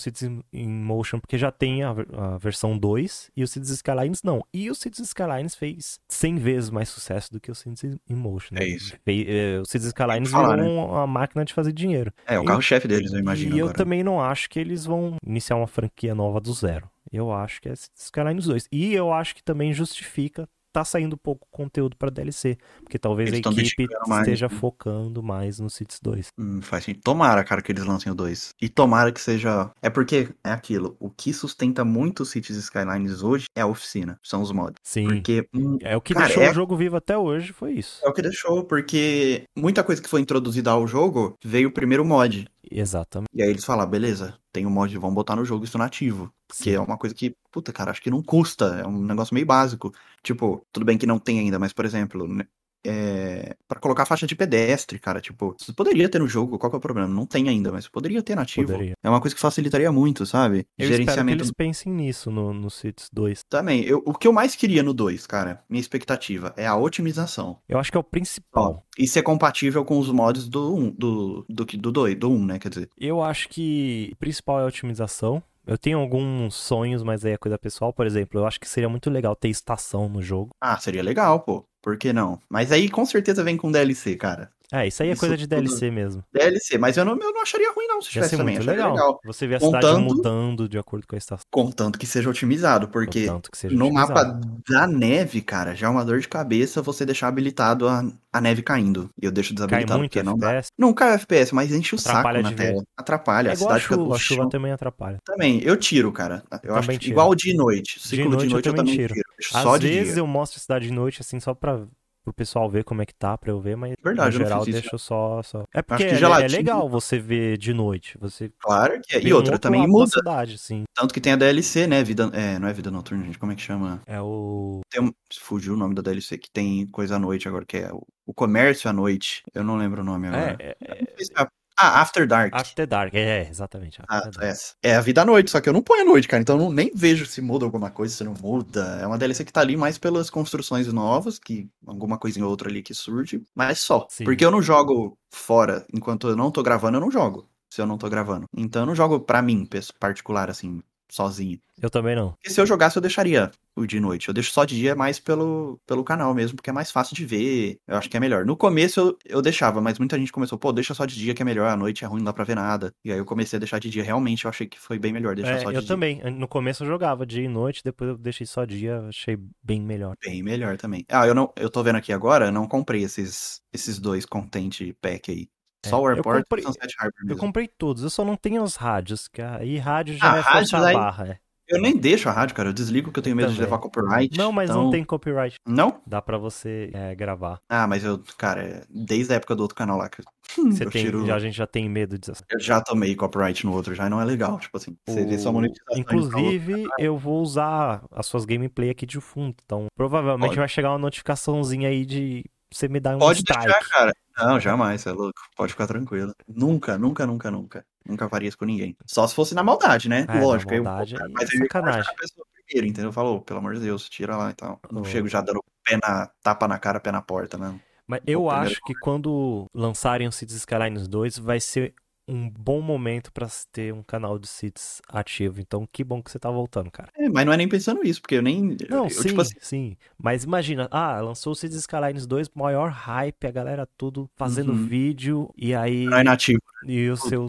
in 0.52 0.68
Motion 0.68 1.18
porque 1.18 1.38
já 1.38 1.50
tem 1.50 1.82
a, 1.82 1.90
a 1.90 2.36
versão 2.38 2.76
2 2.76 3.30
e 3.36 3.42
o 3.42 3.48
Cities 3.48 3.70
Skylines 3.70 4.22
não. 4.22 4.44
E 4.52 4.70
o 4.70 4.74
Cities 4.74 5.06
Skylines 5.08 5.54
fez 5.54 5.98
100 6.08 6.36
vezes 6.36 6.70
mais 6.70 6.88
sucesso 6.90 7.32
do 7.32 7.40
que 7.40 7.50
o 7.50 7.54
Cities 7.54 7.98
in 8.08 8.14
Motion. 8.14 8.54
né? 8.54 8.62
É 8.64 8.68
isso. 8.68 8.94
É, 9.06 9.60
o 9.60 9.64
Cities 9.64 9.86
Skylines 9.86 10.30
falar, 10.30 10.56
virou 10.56 10.70
um- 10.70 10.84
uma 10.90 11.06
máquina 11.06 11.44
de 11.44 11.54
fazer 11.54 11.72
dinheiro. 11.72 12.12
É, 12.26 12.38
o 12.38 12.44
carro-chefe 12.44 12.86
deles, 12.86 13.12
eu 13.12 13.20
imagino 13.20 13.56
E 13.56 13.58
eu 13.58 13.66
agora. 13.66 13.78
também 13.78 14.02
não 14.04 14.20
acho 14.20 14.50
que 14.50 14.58
eles 14.60 14.84
vão 14.84 15.16
iniciar 15.26 15.56
uma 15.56 15.66
franquia 15.66 16.14
nova 16.14 16.40
do 16.40 16.52
zero. 16.52 16.90
Eu 17.12 17.32
acho 17.32 17.60
que 17.62 17.68
é 17.68 17.74
Cities 17.76 18.04
Skylines 18.04 18.44
2. 18.46 18.68
E 18.72 18.92
eu 18.92 19.12
acho 19.12 19.34
que 19.36 19.42
também 19.42 19.72
justifica 19.72 20.48
tá 20.74 20.84
saindo 20.84 21.16
pouco 21.16 21.46
conteúdo 21.52 21.96
pra 21.96 22.10
DLC, 22.10 22.58
porque 22.82 22.98
talvez 22.98 23.28
Eles 23.28 23.46
a 23.46 23.48
equipe 23.50 23.62
dedicando 23.86 24.08
mais, 24.08 24.22
esteja 24.26 24.48
né? 24.48 24.54
focando 24.58 25.22
mais 25.22 25.60
no 25.60 25.70
Cities 25.70 26.00
2. 26.02 26.26
Hum, 26.36 26.60
faz 26.60 26.82
sentido. 26.84 27.02
Tomara, 27.04 27.44
cara, 27.44 27.62
que 27.62 27.70
eles 27.70 27.84
lancem 27.84 28.10
o 28.10 28.14
2. 28.14 28.50
E 28.60 28.68
tomara 28.68 29.12
que 29.12 29.20
seja. 29.20 29.70
É 29.80 29.88
porque 29.88 30.28
é 30.42 30.50
aquilo. 30.50 30.96
O 30.98 31.08
que 31.08 31.32
sustenta 31.32 31.84
muito 31.84 32.24
o 32.24 32.26
Cities 32.26 32.56
Skylines 32.58 33.22
hoje 33.22 33.46
é 33.56 33.60
a 33.60 33.66
oficina. 33.66 34.18
São 34.20 34.42
os 34.42 34.50
mods. 34.50 34.74
Sim. 34.82 35.06
Porque. 35.06 35.46
hum, 35.54 35.78
É 35.80 35.96
o 35.96 36.00
que 36.00 36.12
Cara, 36.12 36.26
deixou 36.26 36.42
é- 36.42 36.50
o 36.50 36.54
jogo 36.54 36.76
vivo 36.76 36.96
até 36.96 37.16
hoje, 37.16 37.52
foi 37.52 37.74
isso. 37.74 38.04
É 38.04 38.08
o 38.08 38.12
que 38.12 38.20
deixou, 38.20 38.64
porque 38.64 39.44
muita 39.56 39.84
coisa 39.84 40.02
que 40.02 40.08
foi 40.08 40.20
introduzida 40.20 40.72
ao 40.72 40.88
jogo 40.88 41.36
veio 41.44 41.68
o 41.68 41.72
primeiro 41.72 42.04
mod. 42.04 42.48
Exatamente. 42.70 43.30
E 43.32 43.42
aí 43.42 43.50
eles 43.50 43.64
falaram, 43.64 43.90
beleza, 43.90 44.38
tem 44.52 44.66
um 44.66 44.70
mod, 44.70 44.96
vamos 44.98 45.14
botar 45.14 45.36
no 45.36 45.44
jogo 45.44 45.64
isso 45.64 45.78
nativo. 45.78 46.32
Que 46.48 46.64
Sim. 46.64 46.70
é 46.70 46.80
uma 46.80 46.96
coisa 46.96 47.14
que, 47.14 47.36
puta, 47.50 47.72
cara, 47.72 47.90
acho 47.90 48.02
que 48.02 48.10
não 48.10 48.22
custa. 48.22 48.66
É 48.80 48.86
um 48.86 49.04
negócio 49.04 49.34
meio 49.34 49.46
básico. 49.46 49.92
Tipo, 50.22 50.66
tudo 50.72 50.84
bem 50.86 50.96
que 50.98 51.06
não 51.06 51.18
tem 51.18 51.40
ainda, 51.40 51.58
mas, 51.58 51.72
por 51.72 51.84
exemplo, 51.84 52.26
né, 52.26 52.46
é... 52.84 53.56
para 53.66 53.80
colocar 53.80 54.04
faixa 54.04 54.26
de 54.26 54.34
pedestre, 54.34 54.98
cara, 54.98 55.20
tipo, 55.20 55.54
você 55.58 55.72
poderia 55.72 56.08
ter 56.08 56.18
no 56.18 56.28
jogo, 56.28 56.58
qual 56.58 56.70
que 56.70 56.76
é 56.76 56.78
o 56.78 56.80
problema? 56.80 57.08
Não 57.08 57.26
tem 57.26 57.48
ainda, 57.48 57.72
mas 57.72 57.88
poderia 57.88 58.22
ter 58.22 58.34
nativo. 58.34 58.72
Poderia. 58.72 58.94
É 59.02 59.08
uma 59.08 59.20
coisa 59.20 59.34
que 59.34 59.40
facilitaria 59.40 59.90
muito, 59.90 60.26
sabe? 60.26 60.66
Eu 60.78 60.90
espero 60.90 61.24
que 61.24 61.32
eles 61.32 61.50
pensem 61.50 61.92
nisso 61.92 62.30
no, 62.30 62.52
no 62.52 62.70
Cities 62.70 63.08
2. 63.12 63.44
Também, 63.48 63.82
eu, 63.82 64.02
o 64.04 64.14
que 64.14 64.26
eu 64.26 64.32
mais 64.32 64.54
queria 64.54 64.82
no 64.82 64.92
2, 64.92 65.26
cara, 65.26 65.62
minha 65.68 65.80
expectativa, 65.80 66.52
é 66.56 66.66
a 66.66 66.76
otimização. 66.76 67.58
Eu 67.68 67.78
acho 67.78 67.90
que 67.90 67.96
é 67.96 68.00
o 68.00 68.04
Ó, 68.04 68.10
principal. 68.10 68.86
e 68.98 69.08
ser 69.08 69.22
compatível 69.22 69.84
com 69.84 69.98
os 69.98 70.10
mods 70.10 70.48
do 70.48 70.74
1, 70.74 70.90
do, 70.90 71.46
do, 71.48 71.64
do, 71.64 71.78
do 71.78 71.92
2, 71.92 72.14
do 72.16 72.30
1, 72.30 72.44
né, 72.44 72.58
quer 72.58 72.68
dizer. 72.68 72.90
Eu 72.98 73.22
acho 73.22 73.48
que 73.48 74.10
o 74.12 74.16
principal 74.16 74.60
é 74.60 74.64
a 74.64 74.66
otimização. 74.66 75.42
Eu 75.66 75.78
tenho 75.78 75.98
alguns 75.98 76.54
sonhos, 76.54 77.02
mas 77.02 77.24
aí 77.24 77.32
é 77.32 77.38
coisa 77.38 77.58
pessoal. 77.58 77.92
Por 77.92 78.06
exemplo, 78.06 78.38
eu 78.38 78.46
acho 78.46 78.60
que 78.60 78.68
seria 78.68 78.88
muito 78.88 79.08
legal 79.08 79.34
ter 79.34 79.48
estação 79.48 80.08
no 80.08 80.20
jogo. 80.20 80.50
Ah, 80.60 80.76
seria 80.78 81.02
legal, 81.02 81.40
pô. 81.40 81.64
Por 81.84 81.98
que 81.98 82.14
não? 82.14 82.40
Mas 82.48 82.72
aí 82.72 82.88
com 82.88 83.04
certeza 83.04 83.44
vem 83.44 83.58
com 83.58 83.70
DLC, 83.70 84.16
cara. 84.16 84.50
É, 84.72 84.86
isso 84.86 85.02
aí 85.02 85.10
é 85.10 85.12
Isso 85.12 85.20
coisa 85.20 85.36
de 85.36 85.46
DLC 85.46 85.90
mesmo. 85.90 86.24
DLC, 86.32 86.78
mas 86.78 86.96
eu 86.96 87.04
não, 87.04 87.12
eu 87.12 87.32
não 87.32 87.42
acharia 87.42 87.70
ruim 87.72 87.86
não 87.86 88.00
se 88.00 88.08
Ia 88.08 88.12
tivesse 88.14 88.36
também. 88.36 88.58
legal. 88.58 88.92
legal. 88.92 89.20
Você 89.24 89.46
vê 89.46 89.56
a 89.56 89.60
cidade 89.60 89.84
Contando- 89.86 90.00
mudando 90.04 90.68
de 90.68 90.78
acordo 90.78 91.06
com 91.06 91.14
a 91.14 91.18
estação. 91.18 91.44
Contanto 91.50 91.98
que 91.98 92.06
seja 92.06 92.28
otimizado, 92.30 92.88
porque 92.88 93.28
seja 93.52 93.76
no 93.76 93.84
otimizado. 93.86 94.12
mapa 94.14 94.40
da 94.68 94.86
neve, 94.86 95.40
cara, 95.42 95.74
já 95.74 95.86
é 95.86 95.90
uma 95.90 96.04
dor 96.04 96.18
de 96.18 96.26
cabeça 96.28 96.80
você 96.82 97.04
deixar 97.06 97.28
habilitado 97.28 97.86
a, 97.86 98.02
a 98.32 98.40
neve 98.40 98.62
caindo. 98.62 99.10
E 99.20 99.26
eu 99.26 99.30
deixo 99.30 99.50
Cai 99.50 99.54
desabilitado 99.56 99.98
muito 99.98 100.10
porque 100.10 100.22
não 100.22 100.36
dá. 100.36 100.48
FPS. 100.54 100.68
Não 100.78 100.92
cai 100.94 101.10
o 101.12 101.14
FPS, 101.14 101.54
mas 101.54 101.70
enche 101.72 101.94
o 101.94 101.98
Atrapalha 101.98 102.38
saco 102.38 102.42
na 102.42 102.48
de 102.48 102.54
ver. 102.54 102.72
tela. 102.72 102.84
Atrapalha, 102.96 103.48
É 103.48 103.50
a 103.50 103.52
a 103.52 103.56
cidade 103.56 103.80
fica 103.82 103.94
chuva. 103.94 104.08
do 104.08 104.14
A 104.14 104.18
chuva 104.18 104.48
também 104.48 104.72
atrapalha. 104.72 105.18
Também, 105.24 105.60
eu 105.62 105.76
tiro, 105.76 106.10
cara. 106.10 106.42
Eu 106.62 106.74
acho 106.74 106.82
também 106.86 106.98
que 106.98 107.04
tiro. 107.04 107.14
igual 107.14 107.34
de 107.34 107.54
noite. 107.54 108.00
Ciclo 108.00 108.30
noite 108.30 108.40
de 108.40 108.46
eu 108.46 108.50
noite 108.52 108.66
eu 108.68 108.74
também 108.74 108.92
também 108.94 109.06
tiro. 109.08 109.14
tiro. 109.14 109.26
Às 109.70 109.80
de 109.80 109.88
vezes 109.88 110.14
dia. 110.14 110.20
eu 110.22 110.26
mostro 110.26 110.58
a 110.58 110.60
cidade 110.60 110.86
de 110.86 110.92
noite, 110.92 111.20
assim, 111.20 111.38
só 111.38 111.52
pra 111.54 111.86
pro 112.24 112.32
pessoal 112.32 112.68
ver 112.70 112.82
como 112.84 113.02
é 113.02 113.06
que 113.06 113.14
tá, 113.14 113.36
pra 113.36 113.50
eu 113.50 113.60
ver, 113.60 113.76
mas 113.76 113.94
Verdade, 114.02 114.38
no 114.38 114.44
geral 114.44 114.64
deixo 114.64 114.98
só, 114.98 115.42
só. 115.42 115.64
É 115.72 115.82
porque 115.82 116.06
que 116.08 116.14
é, 116.14 116.42
é 116.42 116.48
legal 116.48 116.88
você 116.88 117.18
ver 117.18 117.58
de 117.58 117.74
noite. 117.74 118.16
Você 118.18 118.50
Claro 118.58 119.00
que 119.02 119.16
é. 119.16 119.20
E 119.22 119.32
um 119.32 119.36
outra, 119.36 119.52
outro 119.54 119.58
também 119.58 119.86
muda. 119.86 120.10
cidade, 120.10 120.58
sim. 120.58 120.84
Tanto 120.94 121.12
que 121.12 121.20
tem 121.20 121.34
a 121.34 121.36
DLC, 121.36 121.86
né? 121.86 122.02
Vida, 122.02 122.30
é, 122.32 122.58
não 122.58 122.66
é 122.66 122.72
vida 122.72 122.90
noturna, 122.90 123.24
gente. 123.24 123.38
Como 123.38 123.52
é 123.52 123.54
que 123.54 123.62
chama? 123.62 124.00
É 124.06 124.20
o. 124.20 124.80
Tem 124.90 125.02
um, 125.02 125.12
fugiu 125.38 125.74
o 125.74 125.76
nome 125.76 125.94
da 125.94 126.02
DLC, 126.02 126.38
que 126.38 126.50
tem 126.50 126.86
coisa 126.86 127.16
à 127.16 127.18
noite 127.18 127.46
agora, 127.46 127.64
que 127.66 127.76
é 127.76 127.92
o, 127.92 128.06
o 128.26 128.32
comércio 128.32 128.88
à 128.88 128.92
noite. 128.92 129.42
Eu 129.52 129.62
não 129.62 129.76
lembro 129.76 130.00
o 130.00 130.04
nome 130.04 130.28
agora. 130.28 130.56
É, 130.58 130.76
é, 130.80 131.00
Não 131.00 131.16
sei 131.16 131.26
se 131.26 131.32
é- 131.36 131.46
Ah, 131.76 132.00
After 132.00 132.26
Dark. 132.26 132.54
After 132.54 132.86
Dark. 132.86 133.14
É, 133.14 133.48
exatamente. 133.48 134.00
Ah, 134.08 134.30
essa. 134.40 134.74
É 134.82 134.94
a 134.94 135.00
vida 135.00 135.22
à 135.22 135.24
noite, 135.24 135.50
só 135.50 135.60
que 135.60 135.68
eu 135.68 135.72
não 135.72 135.82
ponho 135.82 136.02
à 136.02 136.04
noite, 136.04 136.28
cara. 136.28 136.40
Então 136.40 136.56
eu 136.56 136.62
não, 136.64 136.72
nem 136.72 136.90
vejo 136.94 137.26
se 137.26 137.40
muda 137.40 137.64
alguma 137.64 137.90
coisa, 137.90 138.14
se 138.14 138.22
não 138.22 138.34
muda. 138.40 138.98
É 139.00 139.06
uma 139.06 139.18
DLC 139.18 139.44
que 139.44 139.52
tá 139.52 139.60
ali 139.60 139.76
mais 139.76 139.98
pelas 139.98 140.30
construções 140.30 140.92
novas, 140.92 141.38
que 141.38 141.68
alguma 141.86 142.16
coisinha 142.18 142.44
ou 142.44 142.50
outra 142.50 142.68
ali 142.68 142.82
que 142.82 142.94
surge, 142.94 143.42
mas 143.54 143.80
só. 143.80 144.06
Sim. 144.08 144.24
Porque 144.24 144.44
eu 144.44 144.50
não 144.50 144.62
jogo 144.62 145.18
fora 145.32 145.84
enquanto 145.92 146.28
eu 146.28 146.36
não 146.36 146.50
tô 146.50 146.62
gravando, 146.62 146.96
eu 146.96 147.00
não 147.00 147.10
jogo. 147.10 147.48
Se 147.70 147.80
eu 147.80 147.86
não 147.86 147.98
tô 147.98 148.08
gravando. 148.08 148.46
Então 148.56 148.82
eu 148.82 148.86
não 148.86 148.94
jogo 148.94 149.18
pra 149.18 149.42
mim, 149.42 149.68
particular, 149.98 150.48
assim, 150.48 150.80
sozinho. 151.10 151.58
Eu 151.80 151.90
também 151.90 152.14
não. 152.14 152.32
Porque 152.32 152.50
se 152.50 152.60
eu 152.60 152.66
jogasse, 152.66 152.96
eu 152.96 153.02
deixaria 153.02 153.50
o 153.76 153.84
de 153.86 153.98
noite. 153.98 154.28
Eu 154.28 154.34
deixo 154.34 154.52
só 154.52 154.64
de 154.64 154.76
dia 154.76 154.94
mais 154.94 155.18
pelo, 155.18 155.80
pelo 155.86 156.04
canal 156.04 156.32
mesmo, 156.32 156.56
porque 156.56 156.70
é 156.70 156.72
mais 156.72 156.90
fácil 156.90 157.16
de 157.16 157.24
ver. 157.26 157.76
Eu 157.86 157.96
acho 157.96 158.08
que 158.08 158.16
é 158.16 158.20
melhor. 158.20 158.44
No 158.46 158.56
começo 158.56 159.00
eu, 159.00 159.18
eu 159.24 159.42
deixava, 159.42 159.80
mas 159.80 159.98
muita 159.98 160.16
gente 160.18 160.30
começou, 160.32 160.56
pô, 160.58 160.72
deixa 160.72 160.94
só 160.94 161.04
de 161.04 161.14
dia 161.16 161.34
que 161.34 161.42
é 161.42 161.44
melhor, 161.44 161.68
à 161.68 161.76
noite 161.76 162.04
é 162.04 162.06
ruim, 162.06 162.18
não 162.20 162.26
dá 162.26 162.32
pra 162.32 162.44
ver 162.44 162.54
nada. 162.54 162.92
E 163.04 163.10
aí 163.12 163.18
eu 163.18 163.24
comecei 163.24 163.56
a 163.56 163.60
deixar 163.60 163.78
de 163.80 163.90
dia. 163.90 164.04
Realmente 164.04 164.44
eu 164.44 164.48
achei 164.50 164.66
que 164.66 164.78
foi 164.78 164.98
bem 164.98 165.12
melhor 165.12 165.34
deixar 165.34 165.54
É, 165.54 165.58
só 165.60 165.70
de 165.70 165.76
eu 165.76 165.80
dia. 165.80 165.88
também. 165.88 166.22
No 166.32 166.46
começo 166.46 166.84
eu 166.84 166.88
jogava 166.88 167.26
dia 167.26 167.42
e 167.42 167.48
noite, 167.48 167.82
depois 167.84 168.10
eu 168.10 168.16
deixei 168.18 168.46
só 168.46 168.64
dia, 168.64 169.00
achei 169.08 169.36
bem 169.62 169.80
melhor. 169.82 170.16
Bem 170.24 170.42
melhor 170.42 170.76
também. 170.76 171.04
Ah, 171.08 171.26
eu 171.26 171.34
não, 171.34 171.52
eu 171.56 171.68
tô 171.70 171.82
vendo 171.82 171.96
aqui 171.96 172.12
agora, 172.12 172.46
eu 172.46 172.52
não 172.52 172.68
comprei 172.68 173.02
esses, 173.02 173.60
esses 173.72 173.98
dois 173.98 174.24
content 174.24 174.92
pack 175.00 175.30
aí. 175.32 175.48
Só 175.88 175.96
É, 175.96 176.00
o 176.00 176.02
eu 176.04 176.08
Airport 176.16 176.38
e 176.38 176.42
comprei- 176.42 176.64
o 176.64 176.66
Sunset 176.66 176.94
Harbor 176.98 177.14
Eu 177.20 177.26
mesmo. 177.26 177.40
comprei 177.40 177.68
todos, 177.68 178.02
eu 178.02 178.10
só 178.10 178.24
não 178.24 178.36
tenho 178.36 178.62
os 178.62 178.76
rádios, 178.76 179.28
que 179.28 179.40
aí 179.42 179.76
rádio 179.78 180.16
já 180.16 180.32
Ah, 180.34 180.38
é 180.38 180.40
a 180.76 180.86
aí- 180.86 180.94
barra, 180.94 181.26
é. 181.28 181.38
Eu 181.66 181.80
nem 181.80 181.96
deixo 181.96 182.28
a 182.28 182.32
rádio, 182.32 182.54
cara. 182.54 182.68
Eu 182.68 182.74
desligo 182.74 183.06
porque 183.06 183.20
eu 183.20 183.22
tenho 183.24 183.34
medo 183.34 183.48
de 183.48 183.54
Também. 183.54 183.64
levar 183.64 183.78
copyright. 183.78 184.36
Não, 184.36 184.52
mas 184.52 184.68
então- 184.68 184.82
não 184.84 184.90
tem 184.90 185.02
copyright. 185.02 185.56
Não? 185.66 185.98
Dá 186.06 186.20
pra 186.20 186.36
você 186.36 186.90
é, 186.92 187.14
gravar. 187.14 187.58
Ah, 187.70 187.86
mas 187.86 188.04
eu, 188.04 188.22
cara, 188.36 188.62
é 188.62 188.82
desde 188.90 189.32
a 189.32 189.36
época 189.36 189.56
do 189.56 189.60
outro 189.62 189.74
canal 189.74 189.96
lá 189.96 190.10
que 190.10 190.22
Você 190.82 190.84
eu 190.84 190.90
tem, 190.90 191.04
tiro- 191.06 191.24
já, 191.24 191.36
a 191.36 191.38
gente 191.38 191.56
já 191.56 191.66
tem 191.66 191.88
medo 191.88 192.18
disso. 192.18 192.42
Eu 192.50 192.60
já 192.60 192.82
tomei 192.82 193.16
copyright 193.16 193.64
no 193.64 193.72
outro, 193.72 193.94
já 193.94 194.06
e 194.06 194.10
não 194.10 194.20
é 194.20 194.26
legal. 194.26 194.58
Tipo 194.60 194.76
assim, 194.76 194.94
você 195.08 195.24
vê 195.24 195.38
só 195.38 195.48
O- 195.48 195.52
monetização. 195.54 195.98
Inclusive, 195.98 196.84
eu 196.98 197.16
vou 197.16 197.40
usar 197.40 198.04
as 198.12 198.26
suas 198.26 198.44
gameplay 198.44 198.90
aqui 198.90 199.06
de 199.06 199.18
fundo. 199.18 199.56
Então, 199.64 199.86
provavelmente 199.96 200.48
Pode. 200.48 200.58
vai 200.58 200.68
chegar 200.68 200.90
uma 200.90 200.98
notificaçãozinha 200.98 201.88
aí 201.88 202.04
de 202.04 202.44
você 202.70 202.88
me 202.88 203.00
dar 203.00 203.16
um 203.16 203.20
Pode 203.20 203.38
strike. 203.38 203.64
deixar, 203.64 203.88
cara. 203.88 204.12
Não, 204.36 204.58
jamais, 204.60 205.00
você 205.00 205.08
é 205.10 205.12
louco. 205.12 205.40
Pode 205.56 205.72
ficar 205.72 205.86
tranquilo. 205.86 206.34
Nunca, 206.48 206.98
nunca, 206.98 207.26
nunca, 207.26 207.50
nunca. 207.50 207.86
Nunca 208.06 208.28
faria 208.28 208.48
isso 208.48 208.58
com 208.58 208.64
ninguém. 208.64 208.96
Só 209.06 209.26
se 209.26 209.34
fosse 209.34 209.54
na 209.54 209.62
maldade, 209.62 210.08
né? 210.08 210.26
É, 210.28 210.34
na 210.34 210.40
Lógico. 210.40 210.74
eu- 210.74 210.84
maldade 210.84 211.14
mas 211.14 211.48
é 211.50 211.52
aí 211.52 211.58
eu 211.58 211.62
ia 211.62 211.66
sacanagem. 211.68 211.70
conversar 212.02 212.10
com 212.10 212.16
a 212.16 212.20
pessoa 212.20 212.46
primeiro, 212.66 212.86
entendeu? 212.88 213.12
Falou, 213.12 213.40
pelo 213.40 213.58
amor 213.60 213.74
de 213.74 213.80
Deus, 213.80 214.08
tira 214.08 214.36
lá 214.36 214.50
e 214.50 214.54
tal. 214.54 214.80
Não 214.90 215.02
Oh. 215.02 215.04
chego 215.04 215.28
já 215.28 215.40
dando 215.40 215.62
pé 215.84 215.98
na, 216.02 216.28
tapa 216.42 216.66
na 216.68 216.78
cara, 216.78 216.98
pé 217.00 217.12
na 217.12 217.22
porta, 217.22 217.56
né? 217.56 217.78
Mas 218.06 218.20
eu 218.26 218.50
acho 218.50 218.80
que 218.84 218.92
quando 218.94 219.64
lançarem 219.74 220.28
o 220.28 220.32
Cities 220.32 220.58
Skylines 220.58 221.08
2 221.08 221.38
vai 221.38 221.58
ser 221.60 221.94
um 222.26 222.48
bom 222.48 222.80
momento 222.80 223.32
pra 223.32 223.48
se 223.48 223.66
ter 223.68 223.92
um 223.92 224.02
canal 224.02 224.38
de 224.38 224.46
Cities 224.48 225.00
ativo. 225.08 225.60
Então, 225.60 225.86
que 225.90 226.02
bom 226.02 226.22
que 226.22 226.30
você 226.30 226.38
tá 226.38 226.50
voltando, 226.50 226.90
cara. 226.90 227.10
É, 227.16 227.28
mas 227.28 227.44
não 227.44 227.52
é 227.52 227.56
nem 227.56 227.68
pensando 227.68 228.04
isso, 228.04 228.20
porque 228.20 228.36
eu 228.36 228.42
nem. 228.42 228.76
Não, 228.88 229.04
eu, 229.04 229.10
sim, 229.10 229.28
tipo 229.28 229.40
assim, 229.40 229.54
sim. 229.60 229.96
Mas 230.18 230.44
imagina, 230.44 230.88
ah, 230.90 231.20
lançou 231.20 231.52
o 231.52 231.56
Cities 231.56 231.80
Skylines 231.80 232.26
2, 232.26 232.48
maior 232.54 232.90
hype, 232.90 233.46
a 233.46 233.50
galera 233.50 233.88
tudo 233.96 234.28
fazendo 234.36 234.72
Uhum. 234.72 234.86
vídeo, 234.86 235.50
e 235.56 235.74
aí 235.74 236.06
não 236.06 236.18
é 236.18 236.24
nativo. 236.24 236.60
e 236.82 237.08
o 237.08 237.16
seu 237.16 237.46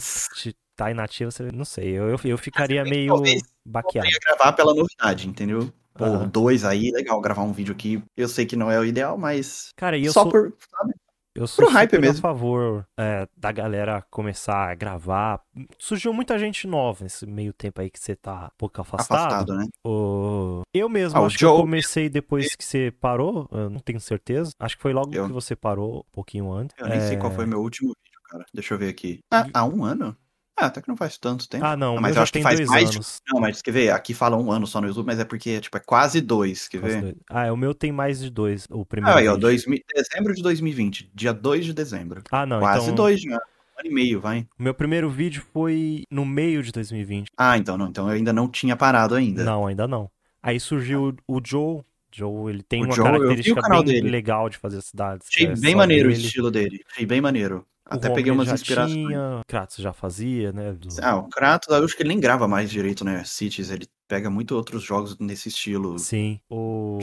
tá 0.76 0.92
inativo, 0.92 1.32
você 1.32 1.50
não 1.54 1.64
sei, 1.64 1.92
eu, 1.92 2.10
eu, 2.10 2.20
eu 2.26 2.38
ficaria 2.38 2.82
Mas, 2.84 2.90
meio 2.90 3.14
talvez, 3.14 3.44
baqueado. 3.66 4.10
Eu 4.10 4.20
gravar 4.28 4.52
pela 4.54 4.74
novidade, 4.74 5.28
entendeu? 5.28 5.72
Pô, 5.98 6.04
Aham. 6.04 6.28
dois 6.28 6.66
aí, 6.66 6.92
legal, 6.92 7.22
gravar 7.22 7.44
um 7.44 7.54
vídeo 7.54 7.74
aqui. 7.74 8.04
Eu 8.18 8.28
sei 8.28 8.46
que 8.46 8.58
não 8.58 8.70
é 8.70 8.78
o 8.78 8.84
ideal, 8.84 9.18
mas. 9.18 9.70
Cara, 9.78 9.98
e 9.98 10.06
eu 10.06 10.12
só 10.12 10.24
sou, 10.24 10.32
por. 10.32 10.54
Sabe? 10.70 10.94
Eu 11.36 11.48
sou 11.48 11.66
Pro 11.66 11.74
hype 11.74 12.00
mesmo. 12.00 12.18
a 12.20 12.22
favor 12.22 12.88
é, 12.98 13.28
da 13.36 13.52
galera 13.52 14.02
começar 14.10 14.70
a 14.70 14.74
gravar. 14.74 15.42
Surgiu 15.78 16.14
muita 16.14 16.40
gente 16.40 16.66
nova 16.66 17.04
nesse 17.04 17.26
meio 17.26 17.52
tempo 17.52 17.82
aí 17.82 17.90
que 17.90 18.00
você 18.00 18.16
tá 18.16 18.46
um 18.54 18.58
pouco 18.58 18.80
afastado. 18.80 19.18
Afastado, 19.18 19.54
né? 19.58 19.66
O- 19.86 20.62
Eu 20.74 20.88
mesmo, 20.88 21.20
Ah, 21.20 21.26
acho 21.26 21.38
que 21.38 21.44
eu 21.44 21.50
Joe- 21.50 21.60
comecei 21.62 22.08
depois 22.10 22.56
que 22.56 22.64
você 22.64 22.90
parou, 23.02 23.50
eu 23.52 23.70
não 23.70 23.80
tenho 23.82 24.00
certeza. 24.00 24.52
Acho 24.58 24.78
que 24.78 24.82
foi 24.82 24.94
logo 24.94 25.14
Eu- 25.14 25.28
que 25.28 25.34
você 25.34 25.58
parou, 25.58 26.00
um 26.00 26.12
pouquinho 26.14 26.52
antes. 26.54 26.74
Eu 26.80 26.88
nem 26.88 27.02
sei 27.02 27.18
qual 27.18 27.32
É, 27.32 27.36
foi 27.36 27.46
meu 27.46 27.60
último 27.62 27.90
vídeo, 27.90 28.20
cara. 28.30 28.46
Deixa 28.54 28.74
eu 28.74 28.78
ver 28.78 28.88
aqui. 28.90 29.20
Ah, 29.30 29.46
há 29.54 29.66
um 29.66 29.84
ano? 29.84 30.16
Ah, 30.58 30.68
até 30.68 30.82
que 30.82 30.88
não 30.88 30.96
faz 30.96 31.18
tanto 31.18 31.50
tempo. 31.50 31.66
Ah, 31.66 31.76
não, 31.76 31.96
mas 31.96 32.04
mas 32.04 32.16
eu 32.16 32.22
acho 32.24 32.32
que 32.32 32.42
faz 32.42 32.58
dois 32.60 32.70
mais 32.70 32.90
de-. 32.90 33.00
Não, 33.28 33.42
mas 33.42 33.62
quer 33.62 33.72
ver? 33.72 33.90
Aqui 33.92 34.14
fala 34.14 34.38
um 34.38 34.52
ano 34.52 34.66
só 34.66 34.80
no 34.80 34.88
YouTube, 34.88 35.06
mas 35.06 35.20
é 35.20 35.26
porque, 35.26 35.60
tipo, 35.60 35.76
é 35.76 35.82
quase 35.82 36.22
dois, 36.22 36.68
quer 36.70 36.80
Quase 36.80 36.96
ver? 36.96 37.02
dois. 37.02 37.16
Ah, 37.30 37.52
o 37.52 37.58
meu 37.58 37.74
tem 37.74 37.92
mais 37.92 38.20
de 38.22 38.30
dois, 38.30 38.66
o 38.70 38.86
primeiro 38.86 39.18
Ah, 39.18 39.20
aí, 39.20 39.28
ó. 39.28 39.36
2000, 39.36 39.80
dezembro 39.94 40.34
de 40.34 40.42
2020, 40.42 41.12
dia 41.14 41.34
2 41.34 41.66
de 41.66 41.74
dezembro. 41.74 42.22
Ah, 42.32 42.46
não, 42.46 42.60
quase 42.60 42.84
então 42.86 42.96
dois 42.96 43.22
já. 43.22 43.32
Um 43.32 43.80
ano 43.82 43.90
e 43.90 43.94
meio, 43.94 44.22
vai. 44.22 44.48
o 44.58 44.64
meu 44.64 44.74
primeiro 44.74 45.10
vídeo 45.10 45.44
foi 45.52 46.04
no 46.10 46.26
meio 46.26 46.64
de 46.64 46.72
2020. 46.72 47.28
Ah, 47.38 47.58
então 47.58 47.78
não. 47.78 47.88
Então 47.90 48.08
eu 48.08 48.14
ainda 48.16 48.32
não 48.32 48.48
tinha 48.48 48.78
parado 48.78 49.14
ainda. 49.16 49.44
Não, 49.44 49.68
ainda 49.68 49.86
não. 49.86 50.10
Aí 50.42 50.58
surgiu 50.60 51.14
o 51.28 51.42
Joe. 51.44 51.82
Joe, 52.14 52.50
ele 52.50 52.64
tem 52.64 52.82
O 52.82 52.86
uma 52.86 52.96
Joe, 52.96 53.04
o 53.06 53.12
característica 53.12 53.62
bem 53.70 53.84
dele. 53.84 54.10
legal 54.10 54.50
de 54.50 54.58
fazer 54.58 54.82
cidades. 54.82 55.28
Achei 55.30 55.48
é 55.48 55.56
bem 55.58 55.76
maneiro 55.76 56.08
o 56.08 56.14
dele. 56.14 56.24
estilo 56.26 56.50
dele. 56.50 56.82
Achei 56.90 57.06
bem 57.06 57.20
maneiro. 57.20 57.66
Até 57.88 58.10
peguei 58.10 58.32
umas 58.32 58.52
inspirações. 58.52 58.94
Tinha, 59.08 59.42
Kratos 59.48 59.78
já 59.78 59.94
fazia, 59.94 60.52
né? 60.52 60.74
do- 60.74 60.88
Ah, 61.02 61.18
o 61.18 61.30
Kratos, 61.30 61.70
eu 61.76 61.84
acho 61.86 61.96
que 61.96 62.02
ele 62.02 62.10
nem 62.10 62.20
grava 62.20 62.48
mais 62.48 62.70
direito, 62.70 63.06
né? 63.06 63.24
Cities, 63.24 63.70
ele 63.70 63.88
pega 64.08 64.30
muito 64.30 64.56
outros 64.56 64.82
jogos 64.84 65.18
nesse 65.20 65.50
estilo. 65.50 66.00
Sim. 66.00 66.40
O... 66.50 66.98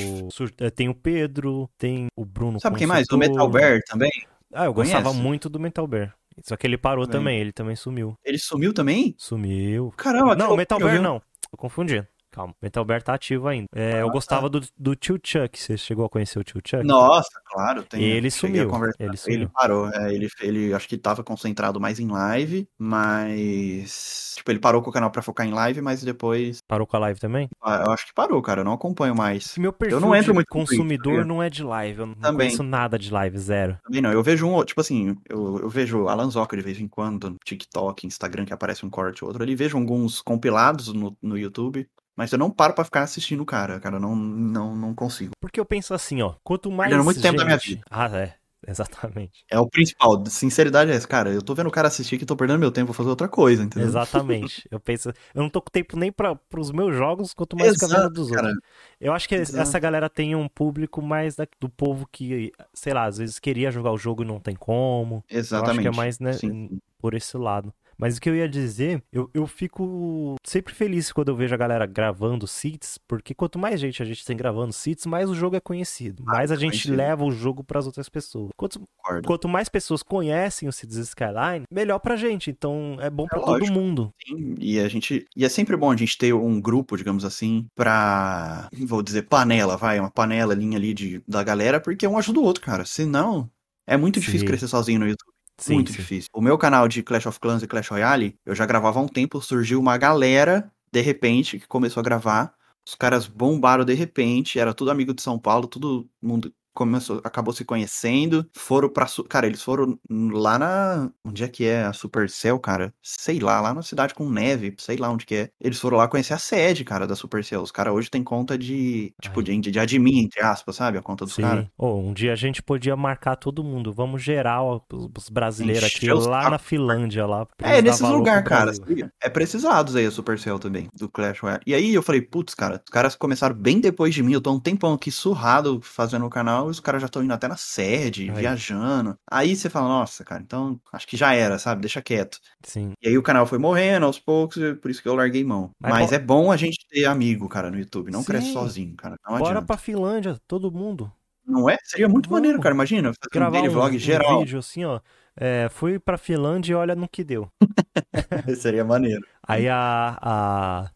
eh, 0.58 0.70
Tem 0.70 0.88
o 0.88 0.94
Pedro, 0.94 1.68
tem 1.78 2.08
o 2.16 2.24
Bruno 2.24 2.60
Sabe 2.60 2.78
quem 2.78 2.86
mais? 2.86 3.06
O. 3.10 3.16
Metal 3.16 3.48
Bear 3.48 3.80
também. 3.86 4.10
Ah, 4.52 4.64
eu 4.66 4.74
gostava 4.74 5.04
Conhece? 5.04 5.20
muito 5.22 5.48
do 5.48 5.60
Metal 5.60 5.86
Bear. 5.86 6.14
Só 6.42 6.56
que 6.56 6.66
ele 6.66 6.76
parou 6.78 7.06
Também. 7.06 7.20
também, 7.20 7.40
ele 7.40 7.52
também 7.52 7.76
sumiu. 7.76 8.14
Ele 8.24 8.38
sumiu 8.38 8.72
também? 8.74 9.14
Sumiu. 9.18 9.92
Caramba, 9.96 10.34
Não, 10.34 10.52
o 10.52 10.56
Metal 10.56 10.78
Bear 10.78 11.00
não. 11.00 11.20
Tô 11.50 11.56
confundindo. 11.56 12.06
Calma, 12.32 12.52
o 12.54 12.56
Metal 12.62 12.84
Bear 12.84 13.02
tá 13.02 13.14
ativo 13.14 13.46
ainda. 13.46 13.66
É, 13.74 14.00
eu 14.00 14.08
Ah, 14.08 14.12
gostava 14.12 14.48
do, 14.48 14.60
do 14.76 14.96
Tio 14.96 15.18
Chuck. 15.22 15.58
Você 15.58 15.76
chegou 15.76 16.04
a 16.06 16.08
conhecer 16.08 16.38
o 16.38 16.42
Tio 16.44 16.60
Chuck? 16.66 16.82
Nossa, 16.82 17.28
claro. 17.46 17.82
Tem, 17.82 18.02
Ele 18.02 18.30
sumiu, 18.30 18.70
ele 18.74 18.92
Ele, 18.98 19.16
sumiu. 19.16 19.50
parou. 19.50 19.88
é, 19.90 20.12
ele, 20.14 20.28
ele 20.40 20.72
acho 20.74 20.88
que 20.88 20.96
tava 20.96 21.22
concentrado 21.22 21.78
mais 21.78 22.00
em 22.00 22.08
live, 22.08 22.66
mas. 22.78 24.32
Tipo, 24.36 24.50
ele 24.50 24.58
parou 24.58 24.82
com 24.82 24.90
o 24.90 24.92
canal 24.92 25.10
pra 25.10 25.22
focar 25.22 25.46
em 25.46 25.52
live, 25.52 25.80
mas 25.80 26.02
depois. 26.02 26.58
Parou 26.66 26.86
com 26.86 26.96
a 26.96 27.00
live 27.00 27.20
também? 27.20 27.48
ah, 27.62 27.84
Eu 27.86 27.92
acho 27.92 28.06
que 28.06 28.14
parou, 28.14 28.40
cara. 28.42 28.60
Eu 28.60 28.64
não 28.64 28.72
acompanho 28.72 29.14
mais. 29.14 29.56
Meu 29.58 29.72
perfil 29.72 30.00
não 30.00 30.14
entro 30.14 30.32
de 30.32 30.34
muito 30.34 30.48
consumidor 30.48 31.24
não 31.24 31.42
é 31.42 31.50
de 31.50 31.62
live. 31.62 32.00
Eu 32.00 32.06
não 32.06 32.14
Também. 32.14 32.48
conheço 32.48 32.62
nada 32.62 32.98
de 32.98 33.12
live, 33.12 33.38
zero. 33.38 33.78
Também 33.84 34.00
não. 34.00 34.10
Eu 34.12 34.22
vejo 34.22 34.46
um, 34.46 34.64
tipo 34.64 34.80
assim, 34.80 35.16
eu, 35.28 35.60
eu 35.60 35.68
vejo 35.68 36.08
Alan 36.08 36.30
Zoca 36.30 36.56
de 36.56 36.62
vez 36.62 36.80
em 36.80 36.88
quando, 36.88 37.36
TikTok, 37.44 38.06
Instagram, 38.06 38.44
que 38.44 38.52
aparece 38.52 38.84
um 38.86 38.90
corte 38.90 39.24
ou 39.24 39.28
outro 39.28 39.42
ali. 39.42 39.54
Vejo 39.54 39.76
alguns 39.76 40.20
compilados 40.20 40.92
no, 40.92 41.16
no 41.22 41.36
YouTube. 41.38 41.86
Mas 42.16 42.30
eu 42.32 42.38
não 42.38 42.50
paro 42.50 42.74
pra 42.74 42.84
ficar 42.84 43.02
assistindo 43.02 43.40
o 43.42 43.46
cara, 43.46 43.80
cara. 43.80 43.98
Não, 43.98 44.14
não, 44.14 44.76
não 44.76 44.94
consigo. 44.94 45.32
Porque 45.40 45.58
eu 45.58 45.64
penso 45.64 45.94
assim, 45.94 46.20
ó. 46.22 46.34
Quanto 46.44 46.70
mais. 46.70 46.90
Perdendo 46.90 47.04
muito 47.04 47.22
tempo 47.22 47.38
da 47.38 47.44
minha 47.44 47.56
gente- 47.58 47.68
vida. 47.76 47.82
Ah, 47.90 48.06
é. 48.16 48.34
Exatamente. 48.68 49.44
É 49.50 49.58
o 49.58 49.66
principal. 49.68 50.24
Sinceridade 50.26 50.90
é 50.90 50.94
essa, 50.94 51.08
cara. 51.08 51.30
Eu 51.30 51.42
tô 51.42 51.52
vendo 51.52 51.66
o 51.66 51.70
cara 51.72 51.88
assistir 51.88 52.16
que 52.16 52.24
tô 52.24 52.36
perdendo 52.36 52.60
meu 52.60 52.70
tempo, 52.70 52.86
vou 52.88 52.94
fazer 52.94 53.08
outra 53.08 53.28
coisa, 53.28 53.62
entendeu? 53.64 53.88
Exatamente. 53.88 54.66
Eu 54.70 54.78
penso. 54.78 55.08
Eu 55.34 55.42
não 55.42 55.48
tô 55.50 55.60
com 55.60 55.68
tempo 55.70 55.96
nem 55.98 56.12
para 56.12 56.38
os 56.56 56.70
meus 56.70 56.94
jogos, 56.94 57.34
quanto 57.34 57.56
mais 57.56 57.72
Exato, 57.72 58.10
dos 58.10 58.30
cara. 58.30 58.46
outros. 58.48 58.62
Eu 59.00 59.12
acho 59.12 59.28
que 59.28 59.34
Exato. 59.34 59.58
essa 59.60 59.78
galera 59.80 60.08
tem 60.08 60.36
um 60.36 60.46
público 60.48 61.02
mais 61.02 61.34
da- 61.34 61.46
do 61.58 61.68
povo 61.68 62.06
que, 62.12 62.52
sei 62.72 62.92
lá, 62.94 63.06
às 63.06 63.18
vezes 63.18 63.40
queria 63.40 63.70
jogar 63.72 63.90
o 63.90 63.98
jogo 63.98 64.22
e 64.22 64.26
não 64.26 64.38
tem 64.38 64.54
como. 64.54 65.24
Exatamente. 65.28 65.66
Eu 65.68 65.72
acho 65.72 65.80
que 65.80 65.88
é 65.88 65.96
mais, 66.04 66.20
né, 66.20 66.32
Sim. 66.34 66.78
por 66.98 67.14
esse 67.14 67.36
lado. 67.36 67.74
Mas 67.98 68.16
o 68.16 68.20
que 68.20 68.28
eu 68.28 68.34
ia 68.34 68.48
dizer, 68.48 69.02
eu, 69.12 69.30
eu 69.32 69.46
fico 69.46 70.36
sempre 70.44 70.74
feliz 70.74 71.12
quando 71.12 71.28
eu 71.28 71.36
vejo 71.36 71.54
a 71.54 71.58
galera 71.58 71.86
gravando 71.86 72.46
seeds, 72.46 72.98
porque 73.06 73.34
quanto 73.34 73.58
mais 73.58 73.80
gente 73.80 74.02
a 74.02 74.06
gente 74.06 74.24
tem 74.24 74.36
gravando 74.36 74.72
seeds, 74.72 75.06
mais 75.06 75.30
o 75.30 75.34
jogo 75.34 75.56
é 75.56 75.60
conhecido. 75.60 76.24
Mais 76.24 76.50
a 76.50 76.54
é 76.54 76.58
gente 76.58 76.70
conhecido. 76.72 76.96
leva 76.96 77.24
o 77.24 77.30
jogo 77.30 77.62
pras 77.62 77.86
outras 77.86 78.08
pessoas. 78.08 78.50
Quanto, 78.56 78.80
quanto 79.24 79.48
mais 79.48 79.68
pessoas 79.68 80.02
conhecem 80.02 80.68
o 80.68 80.72
Cities 80.72 81.08
Skyline, 81.08 81.64
melhor 81.70 81.98
pra 81.98 82.16
gente. 82.16 82.50
Então 82.50 82.96
é 83.00 83.10
bom 83.10 83.26
pra 83.26 83.38
todo 83.40 83.50
lógico. 83.50 83.72
mundo. 83.72 84.12
Sim, 84.26 84.54
E 84.58 84.78
a 84.80 84.88
gente. 84.88 85.26
E 85.36 85.44
é 85.44 85.48
sempre 85.48 85.76
bom 85.76 85.90
a 85.90 85.96
gente 85.96 86.16
ter 86.18 86.32
um 86.32 86.60
grupo, 86.60 86.96
digamos 86.96 87.24
assim, 87.24 87.66
pra. 87.74 88.68
Vou 88.86 89.02
dizer, 89.02 89.22
panela, 89.22 89.76
vai, 89.76 89.98
uma 90.00 90.10
panela 90.10 90.54
linha 90.54 90.76
ali 90.78 90.94
de, 90.94 91.22
da 91.26 91.42
galera, 91.42 91.80
porque 91.80 92.06
um 92.06 92.18
ajuda 92.18 92.40
o 92.40 92.44
outro, 92.44 92.62
cara. 92.62 92.84
Senão, 92.84 93.50
é 93.86 93.96
muito 93.96 94.20
difícil 94.20 94.40
Sim. 94.40 94.46
crescer 94.46 94.68
sozinho 94.68 95.00
no 95.00 95.06
YouTube. 95.08 95.31
Sim, 95.64 95.74
muito 95.74 95.92
sim. 95.92 95.98
difícil. 95.98 96.28
O 96.32 96.40
meu 96.40 96.58
canal 96.58 96.88
de 96.88 97.02
Clash 97.02 97.26
of 97.26 97.38
Clans 97.38 97.62
e 97.62 97.66
Clash 97.66 97.88
Royale, 97.88 98.36
eu 98.44 98.54
já 98.54 98.66
gravava 98.66 98.98
há 98.98 99.02
um 99.02 99.08
tempo, 99.08 99.40
surgiu 99.40 99.78
uma 99.80 99.96
galera, 99.96 100.72
de 100.92 101.00
repente, 101.00 101.58
que 101.58 101.66
começou 101.66 102.00
a 102.00 102.04
gravar. 102.04 102.54
Os 102.86 102.94
caras 102.94 103.26
bombaram 103.26 103.84
de 103.84 103.94
repente, 103.94 104.58
era 104.58 104.74
tudo 104.74 104.90
amigo 104.90 105.14
de 105.14 105.22
São 105.22 105.38
Paulo, 105.38 105.68
todo 105.68 106.08
mundo 106.20 106.52
começou, 106.74 107.20
acabou 107.24 107.52
se 107.52 107.64
conhecendo, 107.64 108.46
foram 108.56 108.88
pra, 108.88 109.06
cara, 109.28 109.46
eles 109.46 109.62
foram 109.62 109.98
lá 110.10 110.58
na, 110.58 111.10
onde 111.24 111.44
é 111.44 111.48
que 111.48 111.64
é 111.64 111.84
a 111.84 111.92
Supercell, 111.92 112.58
cara? 112.58 112.92
Sei 113.02 113.38
lá, 113.40 113.60
lá 113.60 113.74
na 113.74 113.82
cidade 113.82 114.14
com 114.14 114.28
neve, 114.28 114.74
sei 114.78 114.96
lá 114.96 115.10
onde 115.10 115.26
que 115.26 115.34
é. 115.34 115.50
Eles 115.60 115.78
foram 115.78 115.98
lá 115.98 116.08
conhecer 116.08 116.34
a 116.34 116.38
sede, 116.38 116.84
cara, 116.84 117.06
da 117.06 117.16
Supercell. 117.16 117.62
Os 117.62 117.70
caras 117.70 117.94
hoje 117.94 118.10
têm 118.10 118.22
conta 118.22 118.56
de, 118.56 119.14
tipo, 119.20 119.42
de, 119.42 119.58
de 119.58 119.78
admin, 119.78 120.20
entre 120.20 120.42
aspas, 120.42 120.76
sabe? 120.76 120.98
A 120.98 121.02
conta 121.02 121.24
dos 121.24 121.34
Sim. 121.34 121.42
caras. 121.42 121.66
Ô, 121.76 121.98
um 121.98 122.12
dia 122.12 122.32
a 122.32 122.36
gente 122.36 122.62
podia 122.62 122.96
marcar 122.96 123.36
todo 123.36 123.64
mundo. 123.64 123.92
Vamos 123.92 124.22
geral, 124.22 124.84
os, 124.92 125.08
os 125.16 125.28
brasileiros 125.28 125.84
aqui, 125.84 126.12
lá 126.12 126.50
na 126.50 126.58
Finlândia, 126.58 127.26
lá. 127.26 127.46
É, 127.58 127.82
nesses 127.82 128.00
lugares, 128.00 128.48
cara. 128.48 128.72
É 129.20 129.28
precisados 129.28 129.96
aí 129.96 130.06
a 130.06 130.10
Supercell 130.10 130.58
também, 130.58 130.88
do 130.98 131.08
Clash 131.08 131.40
Royale. 131.40 131.62
E 131.66 131.74
aí 131.74 131.94
eu 131.94 132.02
falei, 132.02 132.20
putz, 132.20 132.54
cara, 132.54 132.80
os 132.84 132.90
caras 132.90 133.14
começaram 133.14 133.54
bem 133.54 133.80
depois 133.80 134.14
de 134.14 134.22
mim. 134.22 134.32
Eu 134.32 134.40
tô 134.40 134.52
um 134.52 134.60
tempão 134.60 134.94
aqui 134.94 135.10
surrado 135.10 135.80
fazendo 135.82 136.26
o 136.26 136.30
canal 136.30 136.61
e 136.68 136.70
os 136.70 136.80
caras 136.80 137.00
já 137.00 137.06
estão 137.06 137.22
indo 137.22 137.32
até 137.32 137.48
na 137.48 137.56
sede, 137.56 138.30
Aí. 138.30 138.36
viajando. 138.40 139.16
Aí 139.30 139.54
você 139.56 139.68
fala, 139.70 139.88
nossa, 139.88 140.24
cara, 140.24 140.42
então 140.42 140.80
acho 140.92 141.06
que 141.06 141.16
já 141.16 141.34
era, 141.34 141.58
sabe? 141.58 141.80
Deixa 141.82 142.00
quieto. 142.02 142.38
Sim. 142.64 142.92
E 143.02 143.08
aí 143.08 143.18
o 143.18 143.22
canal 143.22 143.46
foi 143.46 143.58
morrendo 143.58 144.06
aos 144.06 144.18
poucos, 144.18 144.56
por 144.80 144.90
isso 144.90 145.02
que 145.02 145.08
eu 145.08 145.14
larguei 145.14 145.42
mão. 145.44 145.70
Mas 145.80 145.92
Mas 145.92 146.08
bo- 146.10 146.14
é 146.14 146.18
bom 146.18 146.52
a 146.52 146.56
gente 146.56 146.86
ter 146.88 147.04
amigo, 147.04 147.48
cara, 147.48 147.70
no 147.70 147.78
YouTube. 147.78 148.10
Não 148.10 148.20
Sim. 148.20 148.26
cresce 148.26 148.52
sozinho, 148.52 148.94
cara. 148.96 149.16
Não 149.24 149.38
Bora 149.38 149.50
adianta. 149.52 149.66
pra 149.66 149.76
Finlândia, 149.76 150.36
todo 150.46 150.70
mundo. 150.72 151.10
Não 151.44 151.68
é? 151.68 151.76
Seria 151.82 152.08
muito 152.08 152.28
Vamos. 152.28 152.40
maneiro, 152.40 152.60
cara. 152.62 152.74
Imagina, 152.74 153.08
fazer 153.08 153.16
um 153.46 153.50
Gravar 153.50 153.68
um, 153.68 153.70
vlog 153.70 153.96
um 153.96 153.98
geral. 153.98 154.38
vídeo 154.40 154.58
assim, 154.60 154.84
ó. 154.84 155.00
É, 155.36 155.68
fui 155.70 155.98
pra 155.98 156.16
Finlândia 156.16 156.72
e 156.72 156.74
olha 156.76 156.94
no 156.94 157.08
que 157.08 157.24
deu. 157.24 157.48
Seria 158.56 158.84
maneiro. 158.84 159.26
Aí 159.46 159.68
a, 159.68 160.18
a, 160.20 160.90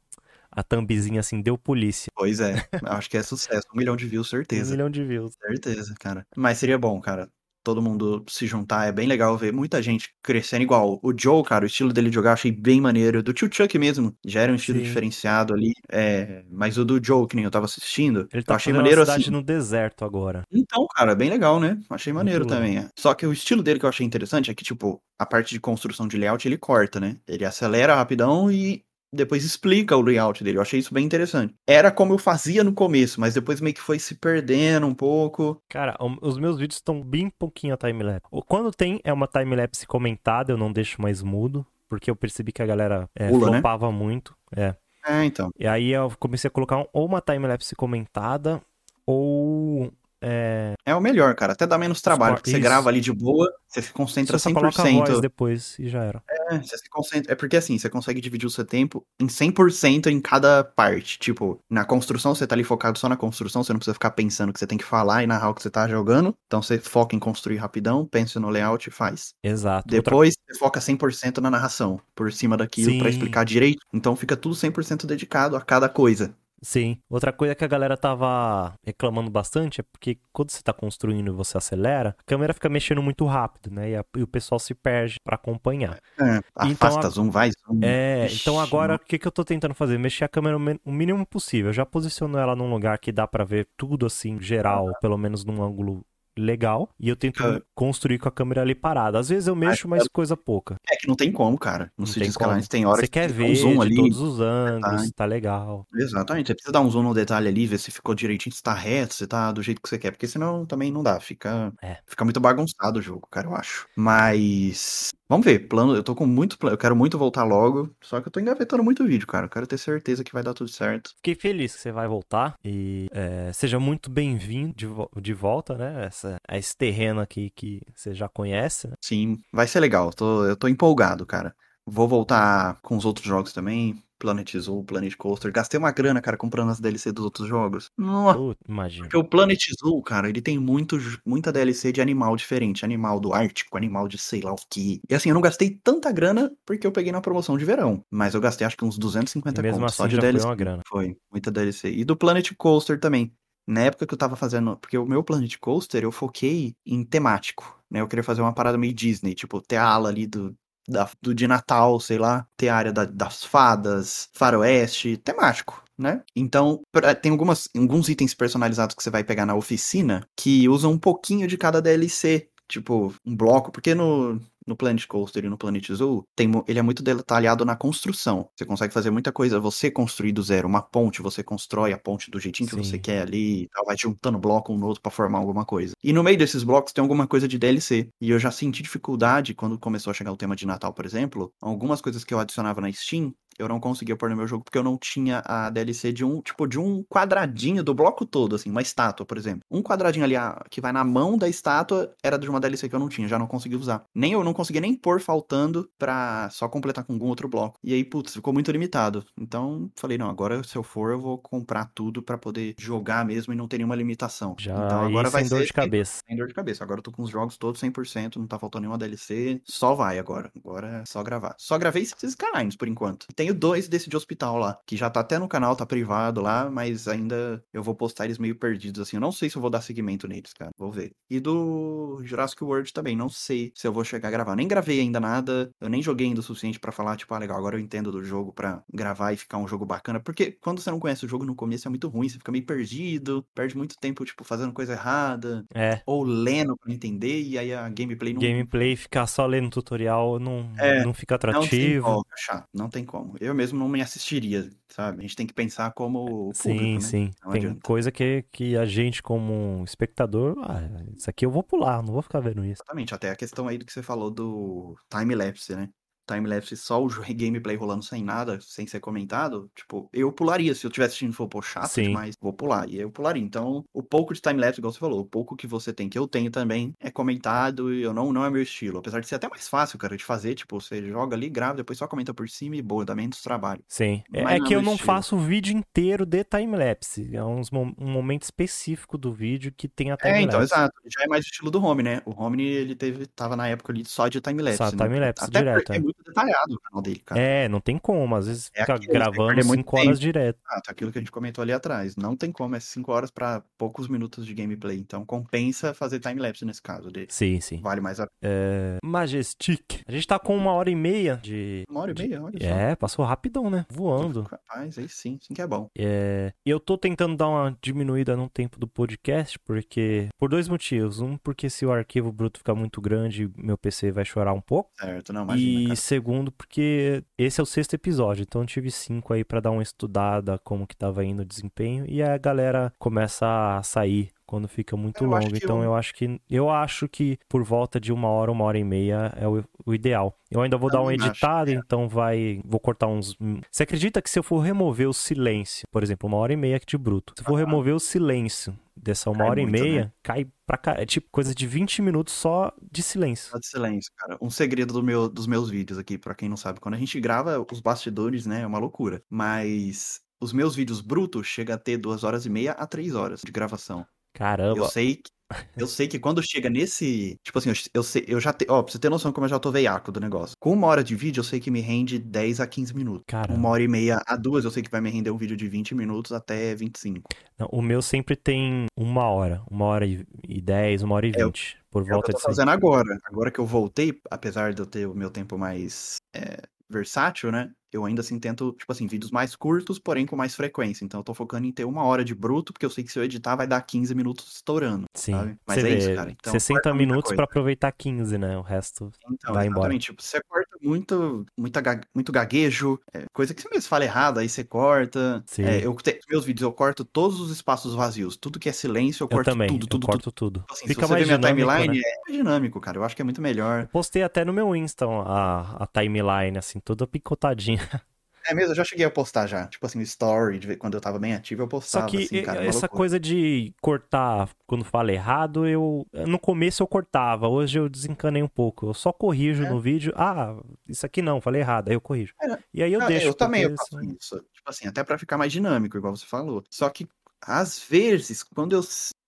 a 0.56 0.62
thumbzinha 0.64 1.20
assim, 1.20 1.40
deu 1.42 1.56
polícia. 1.58 2.10
Pois 2.14 2.40
é. 2.40 2.54
Acho 2.84 3.10
que 3.10 3.16
é 3.16 3.22
sucesso. 3.22 3.66
Um 3.74 3.78
milhão 3.78 3.94
de 3.96 4.06
views, 4.06 4.26
Um 4.28 4.30
certeza. 4.30 4.70
milhão 4.72 4.90
de 4.90 5.04
views. 5.04 5.34
Certeza, 5.40 5.94
cara. 6.00 6.26
Mas 6.36 6.58
seria 6.58 6.78
bom, 6.78 7.00
cara. 7.00 7.28
Todo 7.62 7.82
mundo 7.82 8.24
se 8.28 8.46
juntar. 8.46 8.86
É 8.86 8.92
bem 8.92 9.08
legal 9.08 9.36
ver 9.36 9.52
muita 9.52 9.82
gente 9.82 10.10
crescendo 10.22 10.62
igual. 10.62 11.00
O 11.02 11.12
Joe, 11.18 11.42
cara, 11.42 11.64
o 11.64 11.66
estilo 11.66 11.92
dele 11.92 12.10
de 12.10 12.14
jogar 12.14 12.30
eu 12.30 12.34
achei 12.34 12.52
bem 12.52 12.80
maneiro. 12.80 13.24
Do 13.24 13.32
Tio 13.32 13.50
Chuck 13.52 13.76
mesmo. 13.76 14.14
Já 14.24 14.42
era 14.42 14.52
um 14.52 14.54
estilo 14.54 14.78
Sim. 14.78 14.84
diferenciado 14.84 15.52
ali. 15.52 15.72
É... 15.90 16.44
Mas 16.48 16.78
o 16.78 16.84
do 16.84 17.04
Joe, 17.04 17.26
que 17.26 17.34
nem 17.34 17.44
eu 17.44 17.50
tava 17.50 17.64
assistindo, 17.64 18.20
Ele 18.32 18.40
eu 18.40 18.44
tá 18.44 18.54
achei 18.54 18.72
fazendo 18.72 18.82
maneiro 18.82 19.00
cidade 19.00 19.22
assim. 19.22 19.30
no 19.32 19.42
deserto 19.42 20.04
agora. 20.04 20.44
Então, 20.52 20.86
cara, 20.94 21.12
bem 21.16 21.28
legal, 21.28 21.58
né? 21.58 21.76
Achei 21.90 22.12
Muito 22.12 22.24
maneiro 22.24 22.44
legal. 22.44 22.58
também. 22.60 22.78
é. 22.78 22.88
Só 22.96 23.12
que 23.14 23.26
o 23.26 23.32
estilo 23.32 23.64
dele 23.64 23.80
que 23.80 23.84
eu 23.84 23.90
achei 23.90 24.06
interessante 24.06 24.48
é 24.48 24.54
que, 24.54 24.62
tipo, 24.62 25.02
a 25.18 25.26
parte 25.26 25.52
de 25.52 25.58
construção 25.58 26.06
de 26.06 26.16
layout 26.16 26.46
ele 26.46 26.56
corta, 26.58 27.00
né? 27.00 27.16
Ele 27.26 27.44
acelera 27.44 27.96
rapidão 27.96 28.48
e 28.48 28.84
depois 29.16 29.44
explica 29.44 29.96
o 29.96 30.02
layout 30.02 30.44
dele. 30.44 30.58
Eu 30.58 30.62
achei 30.62 30.78
isso 30.78 30.94
bem 30.94 31.04
interessante. 31.04 31.54
Era 31.66 31.90
como 31.90 32.14
eu 32.14 32.18
fazia 32.18 32.62
no 32.62 32.72
começo, 32.72 33.20
mas 33.20 33.34
depois 33.34 33.60
meio 33.60 33.74
que 33.74 33.80
foi 33.80 33.98
se 33.98 34.14
perdendo 34.14 34.86
um 34.86 34.94
pouco. 34.94 35.60
Cara, 35.68 35.96
os 36.22 36.38
meus 36.38 36.58
vídeos 36.58 36.76
estão 36.76 37.02
bem 37.02 37.30
pouquinho 37.30 37.74
a 37.74 37.76
timelapse. 37.76 38.28
Quando 38.46 38.70
tem 38.70 39.00
é 39.02 39.12
uma 39.12 39.26
timelapse 39.26 39.86
comentada, 39.86 40.52
eu 40.52 40.58
não 40.58 40.72
deixo 40.72 41.00
mais 41.00 41.22
mudo, 41.22 41.66
porque 41.88 42.10
eu 42.10 42.16
percebi 42.16 42.52
que 42.52 42.62
a 42.62 42.66
galera 42.66 43.08
é, 43.14 43.28
Pula, 43.28 43.46
né? 43.46 43.52
flopava 43.54 43.90
muito. 43.90 44.36
É. 44.54 44.74
É, 45.06 45.24
então. 45.24 45.50
E 45.58 45.66
aí 45.66 45.92
eu 45.92 46.12
comecei 46.18 46.48
a 46.48 46.50
colocar 46.50 46.84
ou 46.92 47.06
uma 47.06 47.20
timelapse 47.20 47.74
comentada, 47.76 48.60
ou. 49.06 49.92
É, 50.22 50.74
É 50.84 50.94
o 50.94 51.00
melhor, 51.00 51.34
cara. 51.34 51.52
Até 51.52 51.66
dá 51.66 51.76
menos 51.76 52.00
trabalho, 52.00 52.36
porque 52.36 52.50
você 52.50 52.58
grava 52.58 52.88
ali 52.88 53.00
de 53.00 53.12
boa, 53.12 53.52
você 53.68 53.82
se 53.82 53.92
concentra 53.92 54.38
você 54.38 54.48
só 54.48 54.54
coloca 54.54 54.80
a 54.82 54.84
voz 54.84 54.94
100%. 55.10 55.20
depois 55.20 55.78
e 55.78 55.88
já 55.88 56.02
era. 56.02 56.22
É, 56.50 56.58
você 56.58 56.78
se 56.78 56.88
concentra. 56.88 57.32
É 57.32 57.34
porque 57.36 57.56
assim, 57.56 57.78
você 57.78 57.88
consegue 57.90 58.20
dividir 58.20 58.46
o 58.46 58.50
seu 58.50 58.64
tempo 58.64 59.04
em 59.20 59.28
100% 59.28 60.06
em 60.06 60.20
cada 60.20 60.64
parte. 60.64 61.18
Tipo, 61.18 61.58
na 61.68 61.84
construção, 61.84 62.34
você 62.34 62.46
tá 62.46 62.54
ali 62.54 62.64
focado 62.64 62.98
só 62.98 63.08
na 63.08 63.16
construção, 63.16 63.62
você 63.62 63.72
não 63.72 63.78
precisa 63.78 63.94
ficar 63.94 64.12
pensando 64.12 64.52
que 64.52 64.58
você 64.58 64.66
tem 64.66 64.78
que 64.78 64.84
falar 64.84 65.22
e 65.22 65.26
narrar 65.26 65.50
o 65.50 65.54
que 65.54 65.62
você 65.62 65.70
tá 65.70 65.86
jogando. 65.86 66.34
Então 66.46 66.62
você 66.62 66.78
foca 66.78 67.14
em 67.14 67.18
construir 67.18 67.56
rapidão, 67.56 68.06
pensa 68.06 68.40
no 68.40 68.48
layout 68.48 68.88
e 68.88 68.92
faz. 68.92 69.30
Exato. 69.44 69.94
Outra- 69.94 70.02
Depois 70.10 70.34
você 70.48 70.58
foca 70.58 70.80
100% 70.80 71.40
na 71.40 71.50
narração, 71.50 72.00
por 72.14 72.32
cima 72.32 72.56
daquilo, 72.56 72.96
pra 72.98 73.10
Sim. 73.10 73.16
explicar 73.16 73.44
direito. 73.44 73.78
Então 73.92 74.16
fica 74.16 74.36
tudo 74.36 74.54
100% 74.54 75.06
dedicado 75.06 75.56
a 75.56 75.60
cada 75.60 75.88
coisa. 75.88 76.34
Sim. 76.66 76.98
Outra 77.08 77.32
coisa 77.32 77.54
que 77.54 77.64
a 77.64 77.68
galera 77.68 77.96
tava 77.96 78.74
reclamando 78.84 79.30
bastante 79.30 79.80
é 79.80 79.84
porque 79.84 80.18
quando 80.32 80.50
você 80.50 80.60
tá 80.64 80.72
construindo 80.72 81.28
e 81.28 81.30
você 81.30 81.56
acelera, 81.56 82.16
a 82.18 82.22
câmera 82.24 82.52
fica 82.52 82.68
mexendo 82.68 83.00
muito 83.00 83.24
rápido, 83.24 83.72
né? 83.72 83.90
E, 83.90 83.96
a- 83.96 84.04
e 84.16 84.22
o 84.24 84.26
pessoal 84.26 84.58
se 84.58 84.74
perde 84.74 85.20
pra 85.24 85.36
acompanhar. 85.36 86.00
É, 86.20 86.38
Então, 86.66 86.88
afasta, 86.88 87.06
a- 87.06 87.10
zoom, 87.10 87.30
vai, 87.30 87.52
zoom. 87.52 87.78
É, 87.80 88.26
Ixi, 88.26 88.40
então 88.42 88.58
agora 88.60 88.96
o 88.96 88.98
que, 88.98 89.16
que 89.16 89.28
eu 89.28 89.30
tô 89.30 89.44
tentando 89.44 89.74
fazer? 89.74 89.96
Mexer 89.96 90.24
a 90.24 90.28
câmera 90.28 90.56
o 90.56 90.90
mínimo 90.92 91.24
possível. 91.24 91.68
Eu 91.68 91.72
já 91.72 91.86
posiciono 91.86 92.36
ela 92.36 92.56
num 92.56 92.68
lugar 92.68 92.98
que 92.98 93.12
dá 93.12 93.28
pra 93.28 93.44
ver 93.44 93.68
tudo 93.76 94.04
assim, 94.04 94.40
geral, 94.40 94.92
pelo 95.00 95.16
menos 95.16 95.44
num 95.44 95.62
ângulo 95.62 96.04
legal. 96.38 96.88
E 96.98 97.08
eu 97.08 97.16
tento 97.16 97.42
Ah. 97.44 97.60
construir 97.74 98.18
com 98.18 98.28
a 98.28 98.32
câmera 98.32 98.62
ali 98.62 98.74
parada. 98.74 99.18
Às 99.18 99.28
vezes 99.28 99.46
eu 99.46 99.56
mexo, 99.56 99.88
mas 99.88 100.06
coisa 100.08 100.36
pouca. 100.36 100.76
É 100.88 100.96
que 100.96 101.06
não 101.08 101.14
tem 101.16 101.32
como, 101.32 101.58
cara. 101.58 101.90
Não 101.96 102.06
City 102.06 102.20
tem 102.20 102.28
Skylines 102.28 102.66
como. 102.66 102.68
tem 102.70 102.86
hora 102.86 102.96
Você 103.00 103.02
que 103.06 103.10
quer 103.10 103.28
você 103.30 103.34
dá 103.38 103.44
um 103.44 103.46
ver 103.48 103.54
zoom 103.56 103.80
ali. 103.80 103.96
todos 103.96 104.18
os 104.20 104.40
ângulos, 104.40 105.10
tá 105.12 105.24
legal. 105.24 105.86
Exatamente, 105.94 106.48
você 106.48 106.54
precisa 106.54 106.72
dar 106.72 106.80
um 106.80 106.90
zoom 106.90 107.02
no 107.02 107.14
detalhe 107.14 107.48
ali, 107.48 107.66
ver 107.66 107.78
se 107.78 107.90
ficou 107.90 108.14
direitinho, 108.14 108.54
se 108.54 108.62
tá 108.62 108.74
reto, 108.74 109.14
se 109.14 109.26
tá 109.26 109.50
do 109.52 109.62
jeito 109.62 109.80
que 109.80 109.88
você 109.88 109.98
quer, 109.98 110.10
porque 110.10 110.26
senão 110.26 110.64
também 110.66 110.90
não 110.92 111.02
dá, 111.02 111.18
fica, 111.20 111.72
É. 111.82 111.98
fica 112.06 112.24
muito 112.24 112.40
bagunçado 112.40 112.98
o 112.98 113.02
jogo, 113.02 113.26
cara, 113.30 113.46
eu 113.48 113.54
acho. 113.54 113.86
Mas 113.96 115.10
vamos 115.28 115.44
ver, 115.44 115.60
plano, 115.68 115.94
eu 115.94 116.02
tô 116.02 116.14
com 116.14 116.26
muito 116.26 116.58
plano, 116.58 116.74
eu 116.74 116.78
quero 116.78 116.96
muito 116.96 117.18
voltar 117.18 117.44
logo, 117.44 117.90
só 118.02 118.20
que 118.20 118.28
eu 118.28 118.32
tô 118.32 118.40
engavetando 118.40 118.82
muito 118.82 119.04
vídeo, 119.04 119.26
cara, 119.26 119.46
eu 119.46 119.50
quero 119.50 119.66
ter 119.66 119.78
certeza 119.78 120.22
que 120.24 120.32
vai 120.32 120.42
dar 120.42 120.54
tudo 120.54 120.68
certo. 120.70 121.10
Fiquei 121.16 121.34
feliz 121.34 121.74
que 121.74 121.80
você 121.80 121.92
vai 121.92 122.06
voltar 122.08 122.54
e 122.64 123.06
é, 123.12 123.50
seja 123.52 123.78
muito 123.80 124.10
bem-vindo 124.10 124.74
de, 124.74 124.86
de 125.20 125.32
volta, 125.34 125.76
né? 125.76 126.04
Essa, 126.06 126.25
a 126.48 126.58
esse 126.58 126.76
terreno 126.76 127.20
aqui 127.20 127.50
que 127.50 127.80
você 127.94 128.14
já 128.14 128.28
conhece, 128.28 128.88
né? 128.88 128.94
Sim, 129.00 129.38
vai 129.52 129.66
ser 129.66 129.80
legal, 129.80 130.12
tô, 130.12 130.44
eu 130.44 130.56
tô 130.56 130.68
empolgado, 130.68 131.24
cara. 131.26 131.54
Vou 131.84 132.08
voltar 132.08 132.80
com 132.82 132.96
os 132.96 133.04
outros 133.04 133.26
jogos 133.26 133.52
também, 133.52 134.02
Planet 134.18 134.56
Zoo, 134.58 134.82
Planet 134.84 135.14
Coaster, 135.14 135.52
gastei 135.52 135.78
uma 135.78 135.92
grana, 135.92 136.20
cara, 136.20 136.36
comprando 136.36 136.70
as 136.70 136.80
DLC 136.80 137.12
dos 137.12 137.24
outros 137.24 137.46
jogos. 137.48 137.90
Nossa. 137.96 138.56
Imagina. 138.68 139.04
Porque 139.04 139.16
o 139.16 139.24
Planet 139.24 139.60
Zoo, 139.78 140.02
cara, 140.02 140.28
ele 140.28 140.40
tem 140.40 140.58
muito, 140.58 140.98
muita 141.24 141.52
DLC 141.52 141.92
de 141.92 142.00
animal 142.00 142.36
diferente. 142.36 142.84
Animal 142.84 143.20
do 143.20 143.32
Ártico, 143.32 143.76
animal 143.76 144.08
de 144.08 144.18
sei 144.18 144.40
lá 144.40 144.52
o 144.52 144.56
que. 144.70 145.00
E 145.08 145.14
assim, 145.14 145.28
eu 145.28 145.34
não 145.34 145.40
gastei 145.40 145.70
tanta 145.70 146.10
grana 146.10 146.50
porque 146.64 146.86
eu 146.86 146.92
peguei 146.92 147.12
na 147.12 147.20
promoção 147.20 147.56
de 147.56 147.64
verão. 147.64 148.02
Mas 148.10 148.34
eu 148.34 148.40
gastei 148.40 148.66
acho 148.66 148.76
que 148.76 148.84
uns 148.84 148.98
250 148.98 149.60
E 149.60 149.62
mesmo 149.62 149.80
contos 149.80 149.94
só 149.94 150.04
assim 150.04 150.10
de 150.10 150.16
já 150.16 150.22
foi 150.22 150.32
DLC. 150.32 150.46
uma 150.46 150.56
grana. 150.56 150.82
Foi, 150.88 151.16
muita 151.30 151.50
DLC. 151.50 151.90
E 151.90 152.04
do 152.04 152.16
Planet 152.16 152.50
Coaster 152.56 152.98
também. 152.98 153.32
Na 153.66 153.82
época 153.82 154.06
que 154.06 154.14
eu 154.14 154.18
tava 154.18 154.36
fazendo. 154.36 154.76
Porque 154.76 154.96
o 154.98 155.06
meu 155.06 155.22
Planet 155.24 155.56
Coaster 155.58 156.02
eu 156.02 156.12
foquei 156.12 156.74
em 156.86 157.04
temático. 157.04 157.80
Né? 157.90 158.00
Eu 158.00 158.08
queria 158.08 158.22
fazer 158.24 158.40
uma 158.42 158.52
parada 158.54 158.78
meio 158.78 158.94
Disney, 158.94 159.34
tipo, 159.34 159.60
ter 159.60 159.76
a 159.76 159.84
ala 159.86 160.08
ali 160.08 160.26
do. 160.26 160.54
Da, 160.88 161.10
do 161.20 161.34
de 161.34 161.48
Natal, 161.48 161.98
sei 161.98 162.16
lá, 162.16 162.46
ter 162.56 162.68
a 162.68 162.76
área 162.76 162.92
da- 162.92 163.04
das 163.04 163.42
fadas, 163.44 164.28
faroeste, 164.32 165.16
temático, 165.16 165.82
né? 165.98 166.22
Então, 166.34 166.80
pra- 166.92 167.12
tem 167.12 167.32
algumas, 167.32 167.68
alguns 167.76 168.08
itens 168.08 168.32
personalizados 168.34 168.94
que 168.94 169.02
você 169.02 169.10
vai 169.10 169.24
pegar 169.24 169.44
na 169.44 169.56
oficina 169.56 170.24
que 170.36 170.68
usam 170.68 170.92
um 170.92 170.98
pouquinho 170.98 171.48
de 171.48 171.58
cada 171.58 171.82
DLC. 171.82 172.48
Tipo, 172.68 173.12
um 173.24 173.36
bloco, 173.36 173.72
porque 173.72 173.94
no, 173.96 174.40
no 174.66 174.76
Planet 174.76 175.06
Coaster 175.06 175.44
e 175.44 175.48
no 175.48 175.56
Planet 175.58 175.90
Zoo, 175.92 176.24
tem, 176.34 176.50
ele 176.66 176.78
é 176.78 176.82
muito 176.82 177.02
detalhado 177.02 177.64
na 177.64 177.76
construção. 177.76 178.48
Você 178.56 178.64
consegue 178.64 178.92
fazer 178.92 179.10
muita 179.10 179.32
coisa, 179.32 179.60
você 179.60 179.90
construir 179.90 180.32
do 180.32 180.42
zero. 180.42 180.66
Uma 180.68 180.82
ponte, 180.82 181.22
você 181.22 181.42
constrói 181.42 181.92
a 181.92 181.98
ponte 181.98 182.30
do 182.30 182.40
jeitinho 182.40 182.68
que 182.68 182.74
Sim. 182.74 182.82
você 182.82 182.98
quer 182.98 183.22
ali 183.22 183.68
tal, 183.72 183.84
vai 183.86 183.96
juntando 183.98 184.38
bloco 184.38 184.72
um 184.72 184.78
no 184.78 184.86
outro 184.86 185.02
pra 185.02 185.10
formar 185.12 185.38
alguma 185.38 185.64
coisa. 185.64 185.92
E 186.02 186.12
no 186.12 186.22
meio 186.22 186.38
desses 186.38 186.62
blocos 186.62 186.92
tem 186.92 187.02
alguma 187.02 187.26
coisa 187.26 187.46
de 187.46 187.58
DLC. 187.58 188.08
E 188.20 188.30
eu 188.30 188.38
já 188.38 188.50
senti 188.50 188.82
dificuldade 188.82 189.54
quando 189.54 189.78
começou 189.78 190.10
a 190.10 190.14
chegar 190.14 190.32
o 190.32 190.36
tema 190.36 190.56
de 190.56 190.66
Natal, 190.66 190.92
por 190.92 191.04
exemplo. 191.06 191.52
Algumas 191.60 192.00
coisas 192.00 192.24
que 192.24 192.34
eu 192.34 192.38
adicionava 192.38 192.80
na 192.80 192.92
Steam, 192.92 193.32
eu 193.58 193.68
não 193.68 193.80
conseguia 193.80 194.14
pôr 194.16 194.28
no 194.28 194.36
meu 194.36 194.46
jogo 194.46 194.64
porque 194.64 194.76
eu 194.76 194.82
não 194.82 194.98
tinha 194.98 195.42
a 195.46 195.70
DLC 195.70 196.12
de 196.12 196.22
um, 196.24 196.42
tipo, 196.42 196.66
de 196.66 196.78
um 196.78 197.02
quadradinho 197.04 197.82
do 197.82 197.94
bloco 197.94 198.26
todo, 198.26 198.54
assim, 198.54 198.70
uma 198.70 198.82
estátua, 198.82 199.24
por 199.24 199.38
exemplo. 199.38 199.60
Um 199.70 199.82
quadradinho 199.82 200.24
ali 200.24 200.36
a- 200.36 200.62
que 200.70 200.80
vai 200.80 200.92
na 200.92 201.02
mão 201.02 201.38
da 201.38 201.48
estátua 201.48 202.12
era 202.22 202.38
de 202.38 202.48
uma 202.50 202.60
DLC 202.60 202.86
que 202.88 202.94
eu 202.94 202.98
não 203.00 203.08
tinha, 203.08 203.26
já 203.26 203.38
não 203.38 203.46
conseguia 203.46 203.78
usar. 203.78 204.04
Nem 204.14 204.32
eu 204.32 204.44
não 204.44 204.52
conseguia 204.56 204.80
nem 204.80 204.94
pôr 204.94 205.20
faltando 205.20 205.88
pra 205.98 206.48
só 206.50 206.68
completar 206.68 207.04
com 207.04 207.12
algum 207.12 207.26
outro 207.26 207.48
bloco. 207.48 207.78
E 207.84 207.92
aí, 207.92 208.02
putz, 208.02 208.34
ficou 208.34 208.52
muito 208.52 208.72
limitado. 208.72 209.24
Então, 209.38 209.90
falei, 209.94 210.16
não, 210.16 210.30
agora 210.30 210.62
se 210.64 210.76
eu 210.76 210.82
for, 210.82 211.12
eu 211.12 211.20
vou 211.20 211.38
comprar 211.38 211.90
tudo 211.94 212.22
pra 212.22 212.38
poder 212.38 212.74
jogar 212.78 213.24
mesmo 213.24 213.52
e 213.52 213.56
não 213.56 213.68
ter 213.68 213.78
nenhuma 213.78 213.94
limitação. 213.94 214.56
Já 214.58 214.74
então 214.74 215.04
agora 215.04 215.28
vai 215.28 215.42
sem 215.42 215.50
dor 215.50 215.58
ser 215.60 215.66
de 215.66 215.72
cabeça. 215.72 216.22
sem 216.26 216.36
dor 216.36 216.48
de 216.48 216.54
cabeça. 216.54 216.82
Agora 216.82 216.98
eu 216.98 217.02
tô 217.02 217.12
com 217.12 217.22
os 217.22 217.30
jogos 217.30 217.56
todos 217.56 217.80
100%, 217.80 218.36
não 218.36 218.46
tá 218.46 218.58
faltando 218.58 218.82
nenhuma 218.82 218.98
DLC. 218.98 219.60
Só 219.64 219.94
vai 219.94 220.18
agora. 220.18 220.50
Agora 220.56 221.02
é 221.02 221.04
só 221.06 221.22
gravar. 221.22 221.54
Só 221.58 221.76
gravei 221.76 222.02
esses 222.02 222.22
Skylines 222.22 222.76
por 222.76 222.88
enquanto. 222.88 223.26
Tenho 223.34 223.54
dois 223.54 223.88
desse 223.88 224.08
de 224.08 224.16
hospital 224.16 224.58
lá, 224.58 224.78
que 224.86 224.96
já 224.96 225.10
tá 225.10 225.20
até 225.20 225.38
no 225.38 225.48
canal, 225.48 225.76
tá 225.76 225.84
privado 225.84 226.40
lá, 226.40 226.70
mas 226.70 227.06
ainda 227.08 227.62
eu 227.72 227.82
vou 227.82 227.94
postar 227.94 228.24
eles 228.24 228.38
meio 228.38 228.56
perdidos 228.56 229.02
assim. 229.02 229.16
Eu 229.16 229.20
não 229.20 229.32
sei 229.32 229.50
se 229.50 229.56
eu 229.56 229.62
vou 229.62 229.70
dar 229.70 229.82
seguimento 229.82 230.26
neles, 230.26 230.52
cara. 230.52 230.70
Vou 230.78 230.90
ver. 230.90 231.12
E 231.28 231.38
do 231.40 232.20
Jurassic 232.24 232.62
World 232.62 232.92
também, 232.92 233.16
não 233.16 233.28
sei 233.28 233.72
se 233.74 233.86
eu 233.86 233.92
vou 233.92 234.04
chegar 234.04 234.28
a 234.28 234.32
gravar. 234.32 234.45
Nem 234.54 234.68
gravei 234.68 235.00
ainda 235.00 235.18
nada. 235.18 235.70
Eu 235.80 235.88
nem 235.88 236.02
joguei 236.02 236.26
ainda 236.28 236.40
o 236.40 236.42
suficiente 236.42 236.78
pra 236.78 236.92
falar, 236.92 237.16
tipo, 237.16 237.32
ah, 237.34 237.38
legal, 237.38 237.56
agora 237.58 237.76
eu 237.76 237.80
entendo 237.80 238.12
do 238.12 238.22
jogo 238.22 238.52
pra 238.52 238.82
gravar 238.92 239.32
e 239.32 239.36
ficar 239.36 239.58
um 239.58 239.66
jogo 239.66 239.84
bacana. 239.86 240.20
Porque 240.22 240.52
quando 240.62 240.80
você 240.80 240.90
não 240.90 241.00
conhece 241.00 241.24
o 241.24 241.28
jogo 241.28 241.44
no 241.44 241.54
começo 241.56 241.88
é 241.88 241.90
muito 241.90 242.08
ruim, 242.08 242.28
você 242.28 242.38
fica 242.38 242.52
meio 242.52 242.66
perdido, 242.66 243.44
perde 243.54 243.76
muito 243.76 243.96
tempo, 243.98 244.24
tipo, 244.24 244.44
fazendo 244.44 244.72
coisa 244.72 244.92
errada 244.92 245.64
É, 245.74 246.06
ou 246.06 246.22
lendo 246.22 246.76
pra 246.78 246.92
entender, 246.92 247.42
e 247.42 247.58
aí 247.58 247.72
a 247.74 247.88
gameplay 247.88 248.32
não, 248.32 248.52
gameplay, 248.52 248.94
ficar 248.96 249.26
só 249.26 249.46
lendo 249.46 249.70
tutorial 249.70 250.38
não, 250.38 250.62
É, 250.78 251.02
não 251.02 251.12
fica 251.14 251.34
não 251.48 251.66
tem 251.68 251.94
atrativo. 251.94 251.96
como, 251.96 252.24
chato, 252.36 252.68
não 252.74 252.88
tem 252.90 253.04
como. 253.04 253.34
Eu 253.40 253.54
mesmo 253.54 253.78
não 253.78 253.88
me 253.88 254.02
assistiria, 254.02 254.70
sabe? 254.88 255.18
A 255.20 255.22
gente 255.22 255.36
tem 255.36 255.46
que 255.46 255.54
pensar 255.54 255.92
como 255.94 256.50
o 256.50 256.54
Sim, 256.54 256.54
público, 256.54 257.00
né? 257.00 257.10
sim. 257.10 257.30
Não 257.44 257.52
Tem 257.52 257.74
adianta. 257.74 257.80
coisa 257.82 258.10
que, 258.10 258.42
que 258.52 258.76
a 258.76 258.84
gente, 258.86 259.22
como 259.22 259.84
espectador, 259.84 260.56
ah, 260.62 260.80
isso 261.16 261.28
aqui 261.30 261.44
eu 261.44 261.50
vou 261.50 261.62
pular, 261.62 262.02
não 262.02 262.12
vou 262.12 262.22
ficar 262.22 262.40
vendo 262.40 262.64
isso. 262.64 262.82
Exatamente, 262.84 263.14
até 263.14 263.30
a 263.30 263.36
questão 263.36 263.66
aí 263.68 263.78
do 263.78 263.86
que 263.86 263.92
você 263.92 264.02
falou 264.02 264.30
do 264.36 264.96
time-lapse, 265.10 265.76
né? 265.76 265.90
Time-lapse 266.26 266.76
só 266.76 267.02
o 267.02 267.08
gameplay 267.34 267.76
rolando 267.76 268.04
sem 268.04 268.22
nada, 268.24 268.58
sem 268.60 268.86
ser 268.86 269.00
comentado, 269.00 269.70
tipo, 269.74 270.08
eu 270.12 270.32
pularia. 270.32 270.74
Se 270.74 270.86
eu 270.86 270.90
tivesse 270.90 271.08
assistindo 271.10 271.30
e 271.32 271.34
for, 271.36 271.48
pô, 271.48 271.62
chato 271.62 271.88
Sim. 271.88 272.02
demais, 272.04 272.34
vou 272.40 272.52
pular. 272.52 272.88
E 272.88 272.98
eu 272.98 273.10
pularia. 273.10 273.42
Então, 273.42 273.84
o 273.92 274.02
pouco 274.02 274.34
de 274.34 274.40
time-lapse, 274.40 274.80
igual 274.80 274.92
você 274.92 274.98
falou, 274.98 275.20
o 275.20 275.24
pouco 275.24 275.56
que 275.56 275.66
você 275.66 275.92
tem, 275.92 276.08
que 276.08 276.18
eu 276.18 276.26
tenho 276.26 276.50
também, 276.50 276.94
é 277.00 277.10
comentado 277.10 277.92
e 277.92 278.02
eu 278.02 278.12
não, 278.12 278.32
não 278.32 278.44
é 278.44 278.50
meu 278.50 278.62
estilo. 278.62 278.98
Apesar 278.98 279.20
de 279.20 279.28
ser 279.28 279.36
até 279.36 279.48
mais 279.48 279.68
fácil, 279.68 279.98
cara, 279.98 280.16
de 280.16 280.24
fazer, 280.24 280.54
tipo, 280.54 280.80
você 280.80 281.02
joga 281.08 281.36
ali, 281.36 281.48
grava, 281.48 281.76
depois 281.76 281.98
só 281.98 282.06
comenta 282.08 282.34
por 282.34 282.48
cima 282.48 282.76
e 282.76 282.82
boa, 282.82 283.04
dá 283.04 283.14
menos 283.14 283.42
trabalho. 283.42 283.82
Sim. 283.88 284.22
É, 284.32 284.42
Mas 284.42 284.56
é 284.56 284.58
não 284.58 284.66
que 284.66 284.74
é 284.74 284.76
eu 284.76 284.82
não 284.82 284.92
estilo. 284.94 285.06
faço 285.06 285.36
o 285.36 285.38
vídeo 285.38 285.76
inteiro 285.76 286.26
de 286.26 286.42
timelapse. 286.44 287.30
É 287.34 287.40
mo- 287.40 287.94
um 287.98 288.10
momento 288.10 288.42
específico 288.42 289.16
do 289.16 289.32
vídeo 289.32 289.72
que 289.76 289.88
tem 289.88 290.10
a 290.10 290.14
É, 290.14 290.16
timelapse. 290.16 290.44
então, 290.46 290.62
exato. 290.62 290.94
Já 291.06 291.24
é 291.24 291.28
mais 291.28 291.44
o 291.44 291.48
estilo 291.48 291.70
do 291.70 291.82
Home, 291.82 292.02
né? 292.02 292.20
O 292.24 292.30
Home, 292.42 292.62
ele 292.64 292.94
teve, 292.94 293.26
tava 293.26 293.56
na 293.56 293.68
época 293.68 293.92
ali 293.92 294.04
só 294.04 294.28
de 294.28 294.40
time-lapse, 294.40 294.78
Só 294.78 294.90
né? 294.90 295.04
time-lapse 295.04 295.50
direto, 295.50 295.92
é. 295.92 295.96
é 295.96 295.98
muito 296.00 296.15
detalhado 296.26 296.74
o 296.74 296.80
canal 296.80 297.02
dele, 297.02 297.20
cara. 297.24 297.40
É, 297.40 297.68
não 297.68 297.80
tem 297.80 297.98
como. 297.98 298.34
Às 298.34 298.46
vezes 298.46 298.70
É 298.74 298.80
fica 298.80 298.94
aquilo, 298.94 299.12
gravando 299.12 299.54
perde 299.54 299.64
muito 299.66 299.80
5 299.80 299.98
horas 299.98 300.20
direto. 300.20 300.58
Exato, 300.70 300.90
aquilo 300.90 301.12
que 301.12 301.18
a 301.18 301.20
gente 301.20 301.30
comentou 301.30 301.62
ali 301.62 301.72
atrás. 301.72 302.16
Não 302.16 302.36
tem 302.36 302.52
como, 302.52 302.74
é 302.76 302.80
5 302.80 303.10
horas 303.12 303.30
pra 303.30 303.62
poucos 303.78 304.08
minutos 304.08 304.46
de 304.46 304.54
gameplay. 304.54 304.98
Então 304.98 305.24
compensa 305.24 305.94
fazer 305.94 306.20
time-lapse 306.20 306.64
nesse 306.64 306.82
caso. 306.82 307.10
De... 307.10 307.26
Sim, 307.28 307.60
sim. 307.60 307.80
Vale 307.80 308.00
mais 308.00 308.20
a 308.20 308.26
É, 308.42 308.98
Majestic. 309.02 310.02
A 310.06 310.12
gente 310.12 310.26
tá 310.26 310.38
com 310.38 310.56
uma 310.56 310.72
hora 310.72 310.90
e 310.90 310.94
meia 310.94 311.38
de. 311.42 311.84
uma 311.88 312.00
hora 312.00 312.12
e 312.12 312.14
meia, 312.14 312.42
olha 312.42 312.58
só. 312.60 312.66
É, 312.66 312.96
passou 312.96 313.24
rapidão, 313.24 313.70
né? 313.70 313.86
Voando. 313.90 314.42
Rapaz, 314.42 314.98
aí 314.98 315.08
sim, 315.08 315.38
sim 315.40 315.54
que 315.54 315.62
é 315.62 315.66
bom. 315.66 315.88
É, 315.96 316.52
eu 316.64 316.78
tô 316.80 316.96
tentando 316.98 317.36
dar 317.36 317.48
uma 317.48 317.76
diminuída 317.80 318.36
no 318.36 318.48
tempo 318.48 318.78
do 318.78 318.86
podcast, 318.86 319.58
porque. 319.60 320.28
Por 320.38 320.48
dois 320.48 320.68
motivos. 320.68 321.20
Um, 321.20 321.36
porque 321.36 321.68
se 321.70 321.84
o 321.86 321.92
arquivo 321.92 322.32
bruto 322.32 322.58
ficar 322.58 322.74
muito 322.74 323.00
grande, 323.00 323.50
meu 323.56 323.76
PC 323.78 324.10
vai 324.10 324.24
chorar 324.24 324.52
um 324.52 324.60
pouco. 324.60 324.90
Certo, 324.98 325.32
não, 325.32 325.44
imagina, 325.44 325.80
e 325.80 325.84
cara. 325.84 325.96
Segundo, 326.16 326.50
porque 326.50 327.22
esse 327.36 327.60
é 327.60 327.62
o 327.62 327.66
sexto 327.66 327.94
episódio, 327.94 328.42
então 328.42 328.62
eu 328.62 328.66
tive 328.66 328.90
cinco 328.90 329.34
aí 329.34 329.44
pra 329.44 329.60
dar 329.60 329.70
uma 329.70 329.82
estudada 329.82 330.58
como 330.64 330.86
que 330.86 330.96
tava 330.96 331.22
indo 331.24 331.42
o 331.42 331.44
desempenho 331.44 332.06
e 332.08 332.22
a 332.22 332.38
galera 332.38 332.90
começa 332.98 333.46
a 333.76 333.82
sair 333.82 334.30
quando 334.46 334.68
fica 334.68 334.96
muito 334.96 335.24
Eu 335.24 335.30
longo. 335.30 335.56
Então 335.56 335.78
eu- 335.78 335.84
eu 335.84 335.94
acho 335.94 336.14
que 336.14 336.40
eu 336.48 336.70
acho 336.70 337.08
que 337.08 337.38
por 337.48 337.62
volta 337.64 338.00
de 338.00 338.12
uma 338.12 338.28
hora, 338.28 338.50
uma 338.52 338.64
hora 338.64 338.78
e 338.78 338.84
meia 338.84 339.32
é 339.36 339.46
o, 339.46 339.62
o 339.84 339.94
ideal. 339.94 340.38
Eu 340.50 340.60
ainda 340.62 340.76
vou 340.78 340.88
dar 340.90 341.00
uma 341.00 341.10
Também 341.10 341.20
acho, 341.20 341.30
editada, 341.32 341.70
é. 341.70 341.74
então 341.74 342.08
vai, 342.08 342.60
vou 342.64 342.78
cortar 342.78 343.08
uns. 343.08 343.36
Você 343.70 343.82
acredita 343.82 344.22
que 344.22 344.30
se 344.30 344.38
eu 344.38 344.42
for 344.42 344.60
remover 344.60 345.08
o 345.08 345.12
silêncio, 345.12 345.86
por 345.90 346.02
exemplo, 346.02 346.28
uma 346.28 346.36
hora 346.38 346.52
e 346.52 346.56
meia 346.56 346.76
aqui 346.76 346.86
de 346.86 346.96
bruto, 346.96 347.32
se 347.36 347.42
eu 347.42 347.44
for 347.46 347.54
Aham. 347.54 347.64
remover 347.66 347.94
o 347.94 348.00
silêncio 348.00 348.78
dessa 348.96 349.28
uma 349.30 349.44
hora 349.44 349.60
muito, 349.60 349.76
e 349.76 349.80
meia, 349.82 350.04
né? 350.04 350.12
cai 350.22 350.46
pra 350.64 350.78
cá, 350.78 350.94
é 350.98 351.04
tipo 351.04 351.28
coisa 351.30 351.54
de 351.54 351.66
20 351.66 352.00
minutos 352.00 352.32
só 352.32 352.72
de 352.90 353.02
silêncio. 353.02 353.50
Só 353.50 353.58
de 353.58 353.66
silêncio, 353.66 354.10
cara. 354.16 354.38
Um 354.40 354.48
segredo 354.50 354.94
do 354.94 355.02
meu, 355.02 355.28
dos 355.28 355.46
meus 355.46 355.68
vídeos 355.68 355.98
aqui, 355.98 356.16
pra 356.16 356.34
quem 356.34 356.48
não 356.48 356.56
sabe. 356.56 356.80
Quando 356.80 356.94
a 356.94 356.98
gente 356.98 357.20
grava 357.20 357.64
os 357.70 357.80
bastidores, 357.80 358.46
né, 358.46 358.62
é 358.62 358.66
uma 358.66 358.78
loucura. 358.78 359.22
Mas 359.28 360.20
os 360.40 360.52
meus 360.52 360.74
vídeos 360.74 361.00
brutos 361.00 361.46
chegam 361.46 361.74
a 361.74 361.78
ter 361.78 361.96
duas 361.98 362.22
horas 362.24 362.46
e 362.46 362.50
meia 362.50 362.72
a 362.72 362.86
três 362.86 363.14
horas 363.14 363.42
de 363.44 363.50
gravação. 363.52 364.06
Caramba. 364.36 364.78
Eu 364.80 364.84
sei 364.88 365.16
que 365.16 365.30
eu 365.76 365.86
sei 365.86 366.08
que 366.08 366.18
quando 366.18 366.42
chega 366.42 366.68
nesse. 366.68 367.36
Tipo 367.44 367.58
assim, 367.58 367.68
eu, 367.70 367.74
eu 367.94 368.02
sei, 368.02 368.24
eu 368.26 368.40
já 368.40 368.52
tenho. 368.52 368.72
Ó, 368.72 368.82
pra 368.82 368.92
você 368.92 368.98
ter 368.98 369.08
noção 369.08 369.32
como 369.32 369.44
eu 369.44 369.48
já 369.48 369.58
tô 369.60 369.70
veiaco 369.70 370.10
do 370.10 370.18
negócio. 370.18 370.56
Com 370.58 370.72
uma 370.72 370.88
hora 370.88 371.04
de 371.04 371.14
vídeo, 371.14 371.38
eu 371.40 371.44
sei 371.44 371.60
que 371.60 371.70
me 371.70 371.80
rende 371.80 372.18
10 372.18 372.58
a 372.58 372.66
15 372.66 372.92
minutos. 372.94 373.22
Caramba. 373.28 373.54
Uma 373.54 373.68
hora 373.68 373.82
e 373.82 373.86
meia 373.88 374.20
a 374.26 374.36
duas, 374.36 374.64
eu 374.64 374.70
sei 374.72 374.82
que 374.82 374.90
vai 374.90 375.00
me 375.00 375.08
render 375.08 375.30
um 375.30 375.36
vídeo 375.36 375.56
de 375.56 375.68
20 375.68 375.94
minutos 375.94 376.32
até 376.32 376.74
25. 376.74 377.28
Não, 377.56 377.68
o 377.70 377.80
meu 377.80 378.02
sempre 378.02 378.34
tem 378.34 378.86
uma 378.96 379.28
hora. 379.28 379.62
Uma 379.70 379.84
hora 379.84 380.04
e 380.04 380.26
e 380.48 380.60
dez, 380.60 381.02
uma 381.02 381.14
hora 381.14 381.26
e 381.28 381.32
É, 381.36 381.42
eu- 381.42 381.46
vinte. 381.46 381.78
Por 381.90 382.00
É 382.00 382.02
o 382.02 382.06
que 382.06 382.12
volta 382.12 382.30
eu 382.32 382.34
tô 382.34 382.40
fazendo 382.40 382.70
agora. 382.70 383.18
Agora 383.24 383.50
que 383.50 383.58
eu 383.60 383.64
voltei, 383.66 384.18
apesar 384.28 384.74
de 384.74 384.82
eu 384.82 384.86
ter 384.86 385.06
o 385.06 385.14
meu 385.14 385.30
tempo 385.30 385.56
mais 385.56 386.16
é, 386.34 386.60
versátil, 386.90 387.50
né? 387.52 387.70
Eu 387.92 388.04
ainda 388.04 388.20
assim 388.20 388.38
tento, 388.38 388.72
tipo 388.78 388.90
assim, 388.90 389.06
vídeos 389.06 389.30
mais 389.30 389.54
curtos, 389.54 389.98
porém 389.98 390.26
com 390.26 390.36
mais 390.36 390.54
frequência. 390.54 391.04
Então 391.04 391.20
eu 391.20 391.24
tô 391.24 391.32
focando 391.34 391.66
em 391.66 391.72
ter 391.72 391.84
uma 391.84 392.04
hora 392.04 392.24
de 392.24 392.34
bruto, 392.34 392.72
porque 392.72 392.84
eu 392.84 392.90
sei 392.90 393.04
que 393.04 393.12
se 393.12 393.18
eu 393.18 393.24
editar 393.24 393.56
vai 393.56 393.66
dar 393.66 393.80
15 393.80 394.14
minutos 394.14 394.54
estourando. 394.54 395.04
Sim. 395.14 395.32
sabe? 395.32 395.56
Mas 395.66 395.80
Você 395.80 395.86
é 395.86 395.90
vê, 395.90 395.98
isso, 395.98 396.14
cara. 396.14 396.30
Então, 396.30 396.52
60 396.52 396.74
corta 396.74 396.94
muita 396.94 397.06
minutos 397.06 397.32
pra 397.32 397.44
aproveitar 397.44 397.92
15, 397.92 398.38
né? 398.38 398.56
O 398.58 398.62
resto. 398.62 399.10
Então, 399.30 399.54
vai 399.54 399.66
embora. 399.66 399.96
Tipo, 399.98 400.22
você 400.22 400.40
corta 400.48 400.76
muito, 400.82 401.46
muita 401.56 401.82
muito 402.14 402.30
gaguejo, 402.32 403.00
é, 403.14 403.24
coisa 403.32 403.54
que 403.54 403.62
você 403.62 403.68
mesmo 403.70 403.88
fala 403.88 404.04
errado, 404.04 404.38
aí 404.38 404.48
você 404.48 404.62
corta. 404.64 405.42
Sim. 405.46 405.62
É, 405.62 405.84
eu 405.86 405.94
te- 405.96 406.20
meus 406.28 406.44
vídeos 406.44 406.62
eu 406.62 406.72
corto 406.72 407.04
todos 407.04 407.40
os 407.40 407.50
espaços 407.50 407.94
vazios. 407.94 408.36
Tudo 408.36 408.58
que 408.58 408.68
é 408.68 408.72
silêncio, 408.72 409.22
eu 409.22 409.26
Eu 409.26 409.28
corto 409.30 409.50
também. 409.50 409.68
tudo, 409.68 409.84
eu 409.84 409.88
tudo, 409.88 410.00
tudo. 410.00 410.06
corto 410.06 410.32
tudo. 410.32 410.64
Assim, 410.70 410.86
Fica 410.86 411.02
se 411.02 411.06
você 411.08 411.12
mais 411.14 411.26
ver 411.28 411.38
minha 411.38 411.48
timeline, 411.54 411.98
né? 411.98 412.02
é 412.04 412.20
mais 412.30 412.38
dinâmico, 412.38 412.80
cara. 412.80 412.98
Eu 412.98 413.04
acho 413.04 413.14
que 413.16 413.22
é 413.22 413.24
muito 413.24 413.40
melhor. 413.40 413.86
Postei 413.88 414.22
até 414.22 414.44
no 414.44 414.52
meu 414.52 414.74
Insta 414.76 415.06
a, 415.06 415.84
a 415.84 415.86
timeline, 415.86 416.58
assim, 416.58 416.78
toda 416.80 417.06
picotadinha. 417.06 417.75
É 418.48 418.54
mesmo, 418.54 418.70
eu 418.70 418.76
já 418.76 418.84
cheguei 418.84 419.04
a 419.04 419.10
postar 419.10 419.48
já. 419.48 419.66
Tipo 419.66 419.84
assim, 419.86 419.98
o 419.98 420.02
story, 420.02 420.60
de 420.60 420.68
ver- 420.68 420.76
quando 420.76 420.94
eu 420.94 421.00
tava 421.00 421.18
bem 421.18 421.34
ativo, 421.34 421.62
eu 421.62 421.66
Só 421.66 421.68
postava, 421.70 422.06
que 422.06 422.22
assim, 422.22 422.42
cara. 422.44 422.64
essa 422.64 422.88
coisa 422.88 423.18
de 423.18 423.74
cortar 423.82 424.48
quando 424.68 424.84
fala 424.84 425.10
errado, 425.12 425.66
eu. 425.66 426.06
No 426.12 426.38
começo 426.38 426.80
eu 426.80 426.86
cortava, 426.86 427.48
hoje 427.48 427.80
eu 427.80 427.88
desencanei 427.88 428.44
um 428.44 428.48
pouco. 428.48 428.86
Eu 428.86 428.94
só 428.94 429.12
corrijo 429.12 429.64
É. 429.64 429.68
no 429.68 429.80
vídeo. 429.80 430.12
Ah, 430.14 430.54
isso 430.88 431.04
aqui 431.04 431.20
não, 431.22 431.40
falei 431.40 431.60
errado. 431.60 431.88
Aí 431.88 431.94
eu 431.96 432.00
corrijo. 432.00 432.34
É. 432.40 432.56
E 432.72 432.84
aí 432.84 432.92
eu 432.92 433.02
Ah, 433.02 433.06
deixo. 433.06 433.26
eu 433.26 433.34
também 433.34 433.62
eu 433.62 433.70
faço 433.70 433.88
senão- 433.90 434.04
isso. 434.16 434.36
Tipo 434.54 434.70
assim, 434.70 434.86
até 434.86 435.02
pra 435.02 435.18
ficar 435.18 435.36
mais 435.36 435.50
dinâmico, 435.50 435.98
igual 435.98 436.14
você 436.14 436.24
falou. 436.24 436.62
Só 436.70 436.88
que, 436.88 437.08
às 437.42 437.80
vezes, 437.80 438.44
quando 438.44 438.76
eu, 438.76 438.82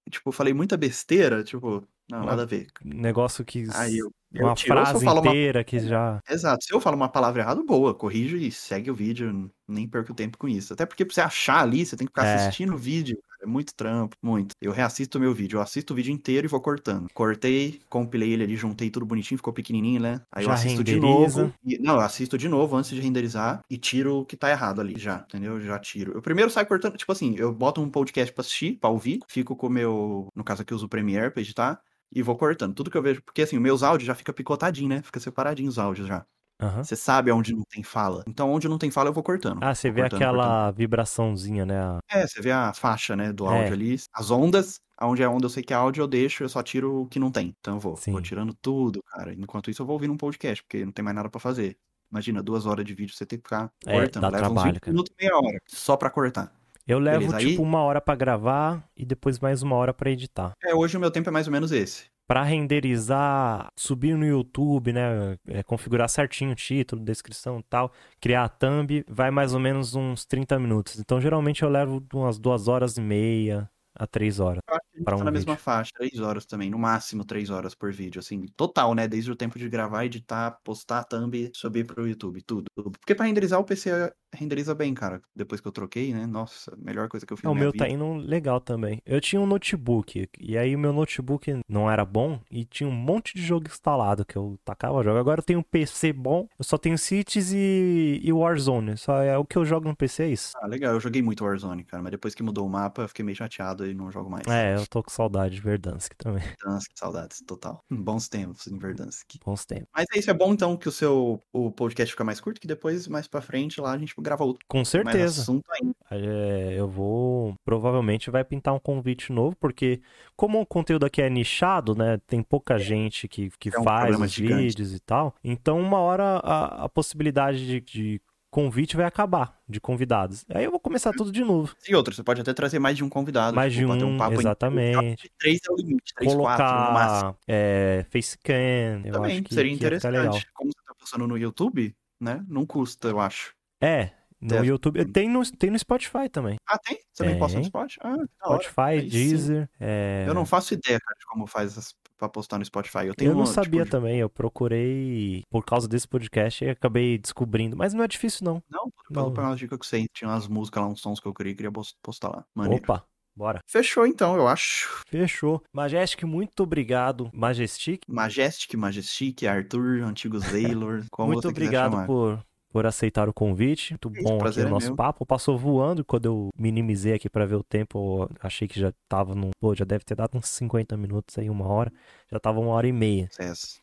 tipo, 0.08 0.30
falei 0.30 0.54
muita 0.54 0.76
besteira, 0.76 1.42
tipo, 1.42 1.82
não, 2.08 2.24
nada 2.24 2.42
a 2.42 2.46
ver. 2.46 2.68
Negócio 2.84 3.44
que. 3.44 3.66
Aí 3.74 3.98
eu 3.98 4.12
uma 4.32 4.54
tiro. 4.54 4.78
Eu 4.78 4.84
frase 4.84 5.04
falo 5.04 5.20
uma 5.20 5.30
inteira 5.30 5.64
que 5.64 5.78
já. 5.78 6.20
Exato. 6.28 6.64
Se 6.64 6.74
eu 6.74 6.80
falo 6.80 6.96
uma 6.96 7.08
palavra 7.08 7.42
errada, 7.42 7.62
boa, 7.64 7.94
corrijo 7.94 8.36
e 8.36 8.50
segue 8.50 8.90
o 8.90 8.94
vídeo, 8.94 9.50
nem 9.66 9.88
perco 9.88 10.14
tempo 10.14 10.36
com 10.38 10.48
isso. 10.48 10.72
Até 10.72 10.84
porque 10.86 11.04
pra 11.04 11.14
você 11.14 11.20
achar 11.20 11.62
ali, 11.62 11.84
você 11.86 11.96
tem 11.96 12.06
que 12.06 12.10
ficar 12.12 12.26
É. 12.26 12.34
assistindo 12.34 12.74
o 12.74 12.78
vídeo. 12.78 13.18
É 13.40 13.46
muito 13.46 13.72
trampo, 13.72 14.16
muito. 14.20 14.50
Eu 14.60 14.72
reassisto 14.72 15.16
o 15.16 15.20
meu 15.20 15.32
vídeo, 15.32 15.58
eu 15.58 15.62
assisto 15.62 15.92
o 15.92 15.96
vídeo 15.96 16.12
inteiro 16.12 16.44
e 16.44 16.50
vou 16.50 16.60
cortando. 16.60 17.06
Cortei, 17.14 17.80
compilei 17.88 18.32
ele 18.32 18.42
ali, 18.42 18.56
juntei 18.56 18.90
tudo 18.90 19.06
bonitinho, 19.06 19.38
ficou 19.38 19.52
pequenininho, 19.52 20.00
né? 20.00 20.20
Aí 20.32 20.42
eu 20.42 20.48
Já 20.48 20.54
assisto 20.54 20.82
de 20.82 20.94
renderiza. 20.94 21.42
novo. 21.42 21.54
e- 21.64 21.78
não, 21.78 21.94
eu 21.94 22.00
assisto 22.00 22.36
de 22.36 22.48
novo 22.48 22.74
antes 22.76 22.90
de 22.90 23.00
renderizar 23.00 23.60
e 23.70 23.78
tiro 23.78 24.16
o 24.16 24.24
que 24.24 24.36
tá 24.36 24.50
errado 24.50 24.80
ali 24.80 24.98
já, 24.98 25.24
entendeu? 25.28 25.52
Eu 25.54 25.60
já 25.60 25.78
tiro. 25.78 26.14
Eu 26.16 26.20
primeiro 26.20 26.50
saio 26.50 26.66
cortando, 26.66 26.96
tipo 26.96 27.12
assim, 27.12 27.36
eu 27.38 27.52
boto 27.54 27.80
um 27.80 27.88
podcast 27.88 28.34
pra 28.34 28.40
assistir, 28.40 28.76
pra 28.80 28.90
ouvir, 28.90 29.20
fico 29.28 29.54
com 29.54 29.68
o 29.68 29.70
meu, 29.70 30.26
no 30.34 30.42
caso 30.42 30.62
aqui 30.62 30.72
eu 30.72 30.76
uso 30.76 30.86
o 30.86 30.88
Premiere 30.88 31.30
pra 31.30 31.40
editar. 31.40 31.80
E 32.12 32.22
vou 32.22 32.36
cortando. 32.36 32.74
Tudo 32.74 32.90
que 32.90 32.96
eu 32.96 33.02
vejo. 33.02 33.22
Porque 33.22 33.42
assim, 33.42 33.56
os 33.56 33.62
meus 33.62 33.82
áudios 33.82 34.06
já 34.06 34.14
fica 34.14 34.32
picotadinho, 34.32 34.88
né? 34.88 35.02
Fica 35.02 35.20
separadinho 35.20 35.68
os 35.68 35.78
áudios 35.78 36.06
já. 36.08 36.24
Aham. 36.60 36.82
Você 36.82 36.96
sabe 36.96 37.30
onde 37.30 37.54
não 37.54 37.62
tem 37.70 37.84
fala. 37.84 38.24
Então, 38.26 38.50
onde 38.50 38.68
não 38.68 38.78
tem 38.78 38.90
fala, 38.90 39.10
eu 39.10 39.12
vou 39.12 39.22
cortando. 39.22 39.60
Ah, 39.62 39.72
você 39.74 39.88
Vou 39.90 39.94
vê 39.96 40.00
cortando, 40.02 40.22
aquela 40.22 40.70
vibraçãozinha, 40.72 41.64
né? 41.64 41.78
A- 41.80 42.00
cortando. 42.00 42.20
É, 42.22 42.26
você 42.26 42.40
vê 42.40 42.50
a 42.50 42.72
faixa, 42.74 43.14
né, 43.14 43.32
do 43.32 43.46
É. 43.46 43.48
áudio 43.58 43.74
ali. 43.74 43.96
As 44.12 44.30
ondas, 44.32 44.80
aonde 44.96 45.22
é 45.22 45.28
onda 45.28 45.46
eu 45.46 45.50
sei 45.50 45.62
que 45.62 45.72
é 45.72 45.76
áudio, 45.76 46.02
eu 46.02 46.08
deixo, 46.08 46.42
eu 46.42 46.48
só 46.48 46.60
tiro 46.62 47.02
o 47.02 47.06
que 47.06 47.20
não 47.20 47.30
tem. 47.30 47.54
Então 47.60 47.74
eu 47.74 47.80
vou. 47.80 47.96
Sim. 47.96 48.10
Vou 48.10 48.20
tirando 48.20 48.52
tudo, 48.54 49.00
cara. 49.04 49.32
Enquanto 49.34 49.70
isso, 49.70 49.82
eu 49.82 49.86
vou 49.86 49.94
ouvindo 49.94 50.12
um 50.12 50.16
podcast, 50.16 50.64
porque 50.64 50.84
não 50.84 50.90
tem 50.90 51.04
mais 51.04 51.14
nada 51.14 51.28
pra 51.28 51.38
fazer. 51.38 51.76
Imagina, 52.10 52.42
duas 52.42 52.66
horas 52.66 52.84
de 52.84 52.92
vídeo, 52.94 53.14
você 53.14 53.24
tem 53.26 53.38
que 53.38 53.44
ficar 53.44 53.70
É, 53.86 53.92
cortando. 54.00 54.22
dá 54.22 54.28
Leva 54.30 54.46
uns 54.46 54.48
trabalho, 54.54 54.72
20 54.72 54.80
cara. 54.80 54.92
minutos, 54.92 55.14
meia 55.20 55.36
hora. 55.36 55.58
Só 55.68 55.96
pra 55.96 56.10
cortar. 56.10 56.52
Eu 56.88 56.98
levo 56.98 57.18
Beleza, 57.18 57.36
aí- 57.36 57.46
tipo 57.50 57.62
uma 57.62 57.80
hora 57.82 58.00
pra 58.00 58.14
gravar 58.14 58.82
e 58.96 59.04
depois 59.04 59.38
mais 59.38 59.62
uma 59.62 59.76
hora 59.76 59.92
pra 59.92 60.10
editar. 60.10 60.52
É, 60.64 60.74
hoje 60.74 60.96
o 60.96 61.00
meu 61.00 61.10
tempo 61.10 61.28
é 61.28 61.32
mais 61.32 61.46
ou 61.46 61.52
menos 61.52 61.70
esse. 61.70 62.06
Pra 62.26 62.42
renderizar, 62.42 63.70
subir 63.76 64.16
no 64.16 64.24
YouTube, 64.24 64.92
né? 64.92 65.36
é, 65.48 65.62
configurar 65.62 66.08
certinho 66.08 66.52
o 66.52 66.54
título, 66.54 67.02
descrição 67.02 67.58
e 67.60 67.62
tal, 67.64 67.92
criar 68.20 68.44
a 68.44 68.48
thumb, 68.48 69.04
vai 69.08 69.30
mais 69.30 69.52
ou 69.54 69.60
menos 69.60 69.94
uns 69.94 70.24
30 70.24 70.58
minutos. 70.58 70.98
Então, 70.98 71.20
geralmente 71.20 71.62
eu 71.62 71.68
levo 71.68 72.02
umas 72.14 72.38
duas 72.38 72.68
horas 72.68 72.96
e 72.96 73.00
meia 73.02 73.68
a 73.94 74.06
três 74.06 74.40
horas. 74.40 74.60
Eu 74.68 74.74
acho 74.74 74.86
que 74.98 75.02
a 75.02 75.04
gente 75.04 75.12
Pra 75.12 75.16
tá 75.16 75.22
um 75.22 75.24
na 75.24 75.30
mesma 75.30 75.54
vídeo. 75.54 75.56
faixa, 75.56 75.90
três 75.96 76.20
horas 76.20 76.44
também, 76.46 76.68
no 76.70 76.78
máximo 76.78 77.24
três 77.24 77.50
horas 77.50 77.74
por 77.74 77.92
vídeo, 77.92 78.18
assim, 78.20 78.44
total, 78.56 78.94
né? 78.94 79.08
Desde 79.08 79.30
o 79.32 79.36
tempo 79.36 79.58
de 79.58 79.68
gravar, 79.68 80.04
editar, 80.04 80.58
postar, 80.64 81.04
thumb, 81.04 81.50
subir 81.54 81.86
pro 81.86 82.06
YouTube, 82.06 82.42
tudo. 82.42 82.66
Porque 82.74 83.14
pra 83.14 83.26
renderizar 83.26 83.58
o 83.60 83.64
PC 83.64 84.12
renderiza 84.34 84.74
bem, 84.74 84.92
cara. 84.94 85.22
Depois 85.34 85.60
que 85.60 85.68
eu 85.68 85.72
troquei, 85.72 86.12
né? 86.12 86.26
Nossa, 86.26 86.76
melhor 86.76 87.08
coisa 87.08 87.24
que 87.26 87.32
eu 87.32 87.36
fiz 87.36 87.44
É, 87.44 87.48
o 87.48 87.54
na 87.54 87.60
meu 87.60 87.72
vida. 87.72 87.84
tá 87.86 87.88
indo 87.88 88.14
legal 88.14 88.60
também. 88.60 89.00
Eu 89.06 89.20
tinha 89.20 89.40
um 89.40 89.46
notebook, 89.46 90.28
e 90.38 90.58
aí 90.58 90.74
o 90.74 90.78
meu 90.78 90.92
notebook 90.92 91.60
não 91.68 91.90
era 91.90 92.04
bom, 92.04 92.40
e 92.50 92.64
tinha 92.64 92.88
um 92.88 92.92
monte 92.92 93.34
de 93.34 93.42
jogo 93.42 93.66
instalado 93.66 94.24
que 94.26 94.36
eu 94.36 94.58
tacava 94.64 95.02
jogo. 95.02 95.18
Agora 95.18 95.40
eu 95.40 95.44
tenho 95.44 95.60
um 95.60 95.62
PC 95.62 96.12
bom, 96.12 96.46
eu 96.58 96.64
só 96.64 96.76
tenho 96.76 96.98
Cities 96.98 97.52
e, 97.52 98.20
e 98.22 98.32
Warzone. 98.32 98.96
Só 98.96 99.22
é 99.22 99.36
o 99.38 99.44
que 99.44 99.56
eu 99.56 99.64
jogo 99.64 99.88
no 99.88 99.96
PC 99.96 100.24
é 100.24 100.28
isso. 100.28 100.52
Ah, 100.56 100.66
legal, 100.66 100.92
eu 100.94 101.00
joguei 101.00 101.22
muito 101.22 101.44
Warzone, 101.44 101.84
cara, 101.84 102.02
mas 102.02 102.10
depois 102.12 102.34
que 102.34 102.42
mudou 102.42 102.66
o 102.66 102.70
mapa, 102.70 103.02
eu 103.02 103.08
fiquei 103.08 103.24
meio 103.24 103.36
chateado 103.36 103.86
e 103.86 103.94
não 103.94 104.10
jogo 104.10 104.30
mais. 104.30 104.46
É, 104.46 104.76
eu 104.76 104.86
tô 104.88 105.02
com 105.02 105.10
saudade 105.10 105.56
de 105.56 105.60
Verdansk 105.60 106.12
também. 106.16 106.42
Verdansk, 106.62 106.90
saudades, 106.94 107.42
total. 107.46 107.82
Bons 107.90 108.28
tempos 108.28 108.66
em 108.66 108.78
Verdansk. 108.78 109.36
Bons 109.44 109.64
tempos. 109.64 109.88
Mas 109.94 110.06
é 110.14 110.18
isso, 110.18 110.30
é 110.30 110.34
bom 110.34 110.52
então 110.52 110.76
que 110.76 110.88
o 110.88 110.92
seu 110.92 111.40
o 111.52 111.70
podcast 111.70 112.12
fica 112.12 112.24
mais 112.24 112.40
curto, 112.40 112.60
que 112.60 112.66
depois, 112.66 113.06
mais 113.08 113.26
pra 113.28 113.40
frente, 113.40 113.80
lá 113.80 113.92
a 113.92 113.98
gente 113.98 114.14
grava 114.18 114.44
outro. 114.44 114.64
Com 114.68 114.84
certeza. 114.84 115.42
assunto 115.42 115.64
ainda. 115.72 115.94
É, 116.10 116.74
eu 116.76 116.88
vou. 116.88 117.54
Provavelmente 117.64 118.30
vai 118.30 118.44
pintar 118.44 118.74
um 118.74 118.78
convite 118.78 119.32
novo, 119.32 119.56
porque 119.56 120.00
como 120.36 120.60
o 120.60 120.66
conteúdo 120.66 121.04
aqui 121.06 121.20
é 121.22 121.28
nichado, 121.30 121.94
né? 121.94 122.18
Tem 122.26 122.42
pouca 122.42 122.78
gente 122.78 123.28
que, 123.28 123.50
que 123.58 123.74
É 123.74 123.80
um 123.80 123.84
faz 123.84 124.18
os 124.18 124.30
gigante. 124.32 124.62
vídeos 124.62 124.94
e 124.94 125.00
tal. 125.00 125.34
Então, 125.42 125.80
uma 125.80 125.98
hora 125.98 126.38
a, 126.38 126.84
a 126.84 126.88
possibilidade 126.88 127.66
de, 127.66 127.80
de 127.80 128.20
convite 128.62 128.96
vai 128.96 129.06
acabar, 129.06 129.56
de 129.68 129.80
convidados. 129.80 130.44
Aí 130.52 130.64
eu 130.64 130.70
vou 130.70 130.80
começar 130.80 131.12
tudo 131.12 131.30
de 131.30 131.44
novo. 131.44 131.74
E 131.88 131.94
outra, 131.94 132.12
você 132.14 132.22
pode 132.22 132.40
até 132.40 132.52
trazer 132.52 132.78
mais 132.78 132.96
de 132.96 133.04
um 133.04 133.08
convidado. 133.08 133.54
Mais 133.54 133.72
tipo, 133.72 133.86
de 133.86 133.92
bater 133.92 134.04
um, 134.04 134.16
papo 134.18 134.34
em- 134.34 134.38
exatamente. 134.38 135.30
Três 135.38 135.60
é 135.68 135.72
o 135.72 135.76
limite, 135.76 136.12
três, 136.14 136.34
quatro 136.34 136.64
no 136.64 136.92
máximo. 136.92 137.20
Colocar 137.32 137.38
é, 137.46 138.06
facecam, 138.10 139.02
eu 139.04 139.12
Também 139.12 139.32
acho 139.34 139.42
que, 139.44 139.54
seria 139.54 139.70
que 139.70 139.76
interessante. 139.76 140.46
Como 140.54 140.70
você 140.72 140.84
tá 140.86 140.94
postando 140.98 141.26
no 141.26 141.36
YouTube, 141.38 141.94
né? 142.20 142.44
Não 142.48 142.66
custa, 142.66 143.08
eu 143.08 143.20
acho. 143.20 143.54
É, 143.80 144.10
no 144.40 144.64
YouTube. 144.64 145.04
Tem 145.12 145.28
no, 145.28 145.42
tem 145.52 145.70
no 145.70 145.78
Spotify 145.78 146.28
também. 146.28 146.56
Ah, 146.68 146.78
tem? 146.78 146.96
Você 147.12 147.22
também 147.24 147.38
posta 147.38 147.58
no. 147.58 147.64
Spotify? 147.64 148.00
Ah. 148.02 148.16
Spotify. 148.44 149.08
Deezer. 149.08 149.68
é, 149.80 150.24
Eu 150.26 150.34
não 150.34 150.44
faço 150.46 150.74
ideia, 150.74 150.98
cara, 151.00 151.16
de 151.18 151.26
como 151.26 151.46
faz 151.46 151.78
as- 151.78 151.94
pra 152.18 152.28
postar 152.28 152.58
no 152.58 152.64
Spotify. 152.64 153.06
Eu 153.06 153.14
tenho 153.14 153.30
Eu 153.30 153.34
não 153.34 153.40
uma, 153.42 153.46
sabia 153.46 153.84
tipo, 153.84 153.90
também, 153.90 154.18
eu 154.18 154.28
procurei 154.28 155.42
por 155.50 155.64
causa 155.64 155.88
desse 155.88 156.06
podcast 156.08 156.64
e 156.64 156.70
acabei 156.70 157.16
descobrindo. 157.18 157.76
Mas 157.76 157.94
não 157.94 158.04
é 158.04 158.08
difícil, 158.08 158.44
não. 158.44 158.62
Não, 158.68 158.90
pelo 159.12 159.30
pegar 159.32 159.48
umas 159.48 159.58
dicas 159.58 159.78
que 159.78 159.86
você 159.86 160.06
tinha 160.12 160.28
umas 160.28 160.48
músicas 160.48 160.82
lá, 160.82 160.88
uns 160.88 161.00
sons 161.00 161.20
que 161.20 161.26
eu 161.26 161.32
queria, 161.34 161.54
queria 161.54 161.72
pos- 161.72 161.94
postar 162.02 162.28
lá. 162.28 162.44
Maneiro. 162.54 162.82
Opa, 162.82 163.04
bora. 163.36 163.60
Fechou 163.66 164.06
então, 164.06 164.36
eu 164.36 164.48
acho. 164.48 165.02
Fechou. 165.08 165.62
Majestic, 165.72 166.24
muito 166.24 166.62
obrigado. 166.62 167.30
Majestic, 167.32 168.02
Majestic, 168.08 168.74
Majestic, 168.74 169.44
Arthur, 169.44 170.02
Antigo 170.02 170.38
Zaylor, 170.40 171.04
muito 171.20 171.48
obrigado 171.48 172.04
por, 172.06 172.42
por 172.70 172.86
aceitar 172.86 173.28
o 173.28 173.32
convite. 173.32 173.92
Muito 173.92 174.12
Isso, 174.14 174.22
bom 174.22 174.44
aqui 174.44 174.60
o 174.60 174.66
é 174.66 174.68
nosso 174.68 174.86
meu. 174.88 174.96
papo. 174.96 175.24
Passou 175.26 175.56
voando 175.58 176.04
quando 176.04 176.26
eu 176.26 176.50
minimizei 176.56 177.14
aqui 177.14 177.28
pra 177.28 177.46
ver 177.46 177.56
o 177.56 177.62
tempo. 177.62 178.22
Eu 178.22 178.30
achei 178.40 178.68
que 178.68 178.78
já 178.78 178.92
tava 179.08 179.34
num. 179.34 179.50
Pô, 179.60 179.74
já 179.74 179.84
deve 179.84 180.04
ter 180.04 180.14
dado 180.14 180.36
uns 180.36 180.48
50 180.48 180.96
minutos 180.96 181.38
aí, 181.38 181.48
uma 181.48 181.66
hora. 181.66 181.92
Já 182.30 182.38
tava 182.38 182.60
uma 182.60 182.70
hora 182.70 182.86
e 182.86 182.92
meia. 182.92 183.28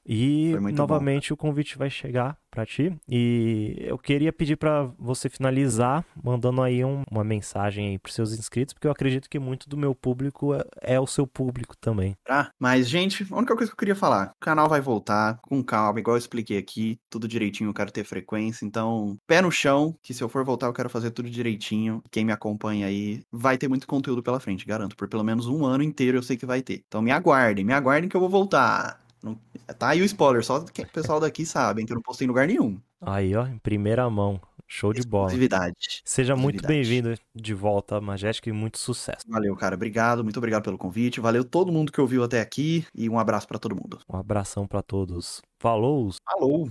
E 0.05 0.55
muito 0.59 0.77
novamente 0.77 1.33
o 1.33 1.37
convite 1.37 1.77
vai 1.77 1.89
chegar 1.89 2.37
pra 2.55 2.65
ti. 2.65 2.93
E 3.07 3.75
eu 3.79 3.97
queria 3.97 4.31
pedir 4.33 4.55
pra 4.55 4.89
você 4.97 5.29
finalizar 5.29 6.05
mandando 6.23 6.61
aí 6.61 6.83
um- 6.83 7.03
uma 7.11 7.23
mensagem 7.23 7.89
aí 7.89 7.99
pros 7.99 8.15
seus 8.15 8.33
inscritos, 8.33 8.73
porque 8.73 8.87
eu 8.87 8.91
acredito 8.91 9.29
que 9.29 9.37
muito 9.37 9.67
do 9.69 9.77
meu 9.77 9.93
público 9.93 10.53
é, 10.53 10.63
é 10.81 10.99
o 10.99 11.05
seu 11.07 11.27
público 11.27 11.75
também. 11.77 12.15
Tá? 12.25 12.49
Mas, 12.59 12.87
gente, 12.89 13.25
a 13.31 13.37
única 13.37 13.55
coisa 13.55 13.69
que 13.71 13.73
eu 13.75 13.77
queria 13.77 13.95
falar, 13.95 14.31
o 14.35 14.39
canal 14.45 14.69
vai 14.69 14.81
voltar 14.81 15.37
com 15.41 15.63
calma, 15.63 15.99
igual 15.99 16.15
eu 16.15 16.19
expliquei 16.19 16.57
aqui, 16.57 16.97
tudo 17.09 17.27
direitinho, 17.27 17.69
eu 17.69 17.73
quero 17.73 17.91
ter 17.91 18.03
frequência, 18.03 18.65
então, 18.65 19.17
pé 19.27 19.41
no 19.41 19.51
chão, 19.51 19.95
que 20.01 20.13
se 20.13 20.23
eu 20.23 20.29
for 20.29 20.43
voltar 20.45 20.67
eu 20.67 20.73
quero 20.73 20.89
fazer 20.89 21.11
tudo 21.11 21.29
direitinho. 21.29 22.01
Quem 22.11 22.23
me 22.25 22.31
acompanha 22.31 22.87
aí 22.87 23.21
vai 23.31 23.57
ter 23.57 23.67
muito 23.67 23.87
conteúdo 23.87 24.23
pela 24.23 24.39
frente, 24.39 24.65
garanto, 24.65 24.95
por 24.95 25.07
pelo 25.09 25.23
menos 25.23 25.47
um 25.47 25.65
ano 25.65 25.83
inteiro 25.83 26.17
eu 26.17 26.23
sei 26.23 26.37
que 26.37 26.45
vai 26.45 26.61
ter. 26.61 26.83
Então 26.87 27.01
me 27.01 27.11
aguardem, 27.11 27.65
me 27.65 27.73
aguardem 27.73 28.09
que 28.09 28.15
eu 28.15 28.21
vou 28.21 28.29
voltar. 28.29 29.04
Não- 29.25 29.39
Tá 29.79 29.89
aí 29.89 30.01
o 30.01 30.05
spoiler, 30.05 30.43
só 30.45 30.59
que 30.59 30.83
o 30.83 30.87
pessoal 30.91 31.19
daqui 31.19 31.43
sabe, 31.45 31.83
que 31.83 31.91
eu 31.91 31.95
não 31.95 32.01
postei 32.03 32.25
em 32.25 32.27
lugar 32.27 32.45
nenhum. 32.47 32.79
Aí, 33.01 33.35
ó, 33.35 33.47
em 33.47 33.57
primeira 33.57 34.07
mão. 34.09 34.39
Show 34.67 34.93
de 34.93 35.03
bola. 35.05 35.29
Seja 36.03 36.35
muito 36.35 36.65
bem-vindo 36.65 37.13
de 37.35 37.53
volta, 37.53 38.01
Majestic, 38.01 38.47
e 38.47 38.51
muito 38.51 38.79
sucesso. 38.79 39.23
Valeu, 39.27 39.55
cara. 39.55 39.75
Obrigado, 39.75 40.23
muito 40.23 40.37
obrigado 40.37 40.63
pelo 40.63 40.77
convite. 40.77 41.19
Valeu 41.19 41.43
todo 41.45 41.71
mundo 41.71 41.91
que 41.91 42.01
ouviu 42.01 42.23
até 42.23 42.41
aqui 42.41 42.83
e 42.93 43.07
um 43.07 43.19
abraço 43.19 43.47
pra 43.47 43.59
todo 43.59 43.75
mundo. 43.75 43.99
Um 44.11 44.17
abração 44.17 44.65
pra 44.65 44.81
todos. 44.81 45.41
Falou! 45.59 46.11
Falou! 46.23 46.63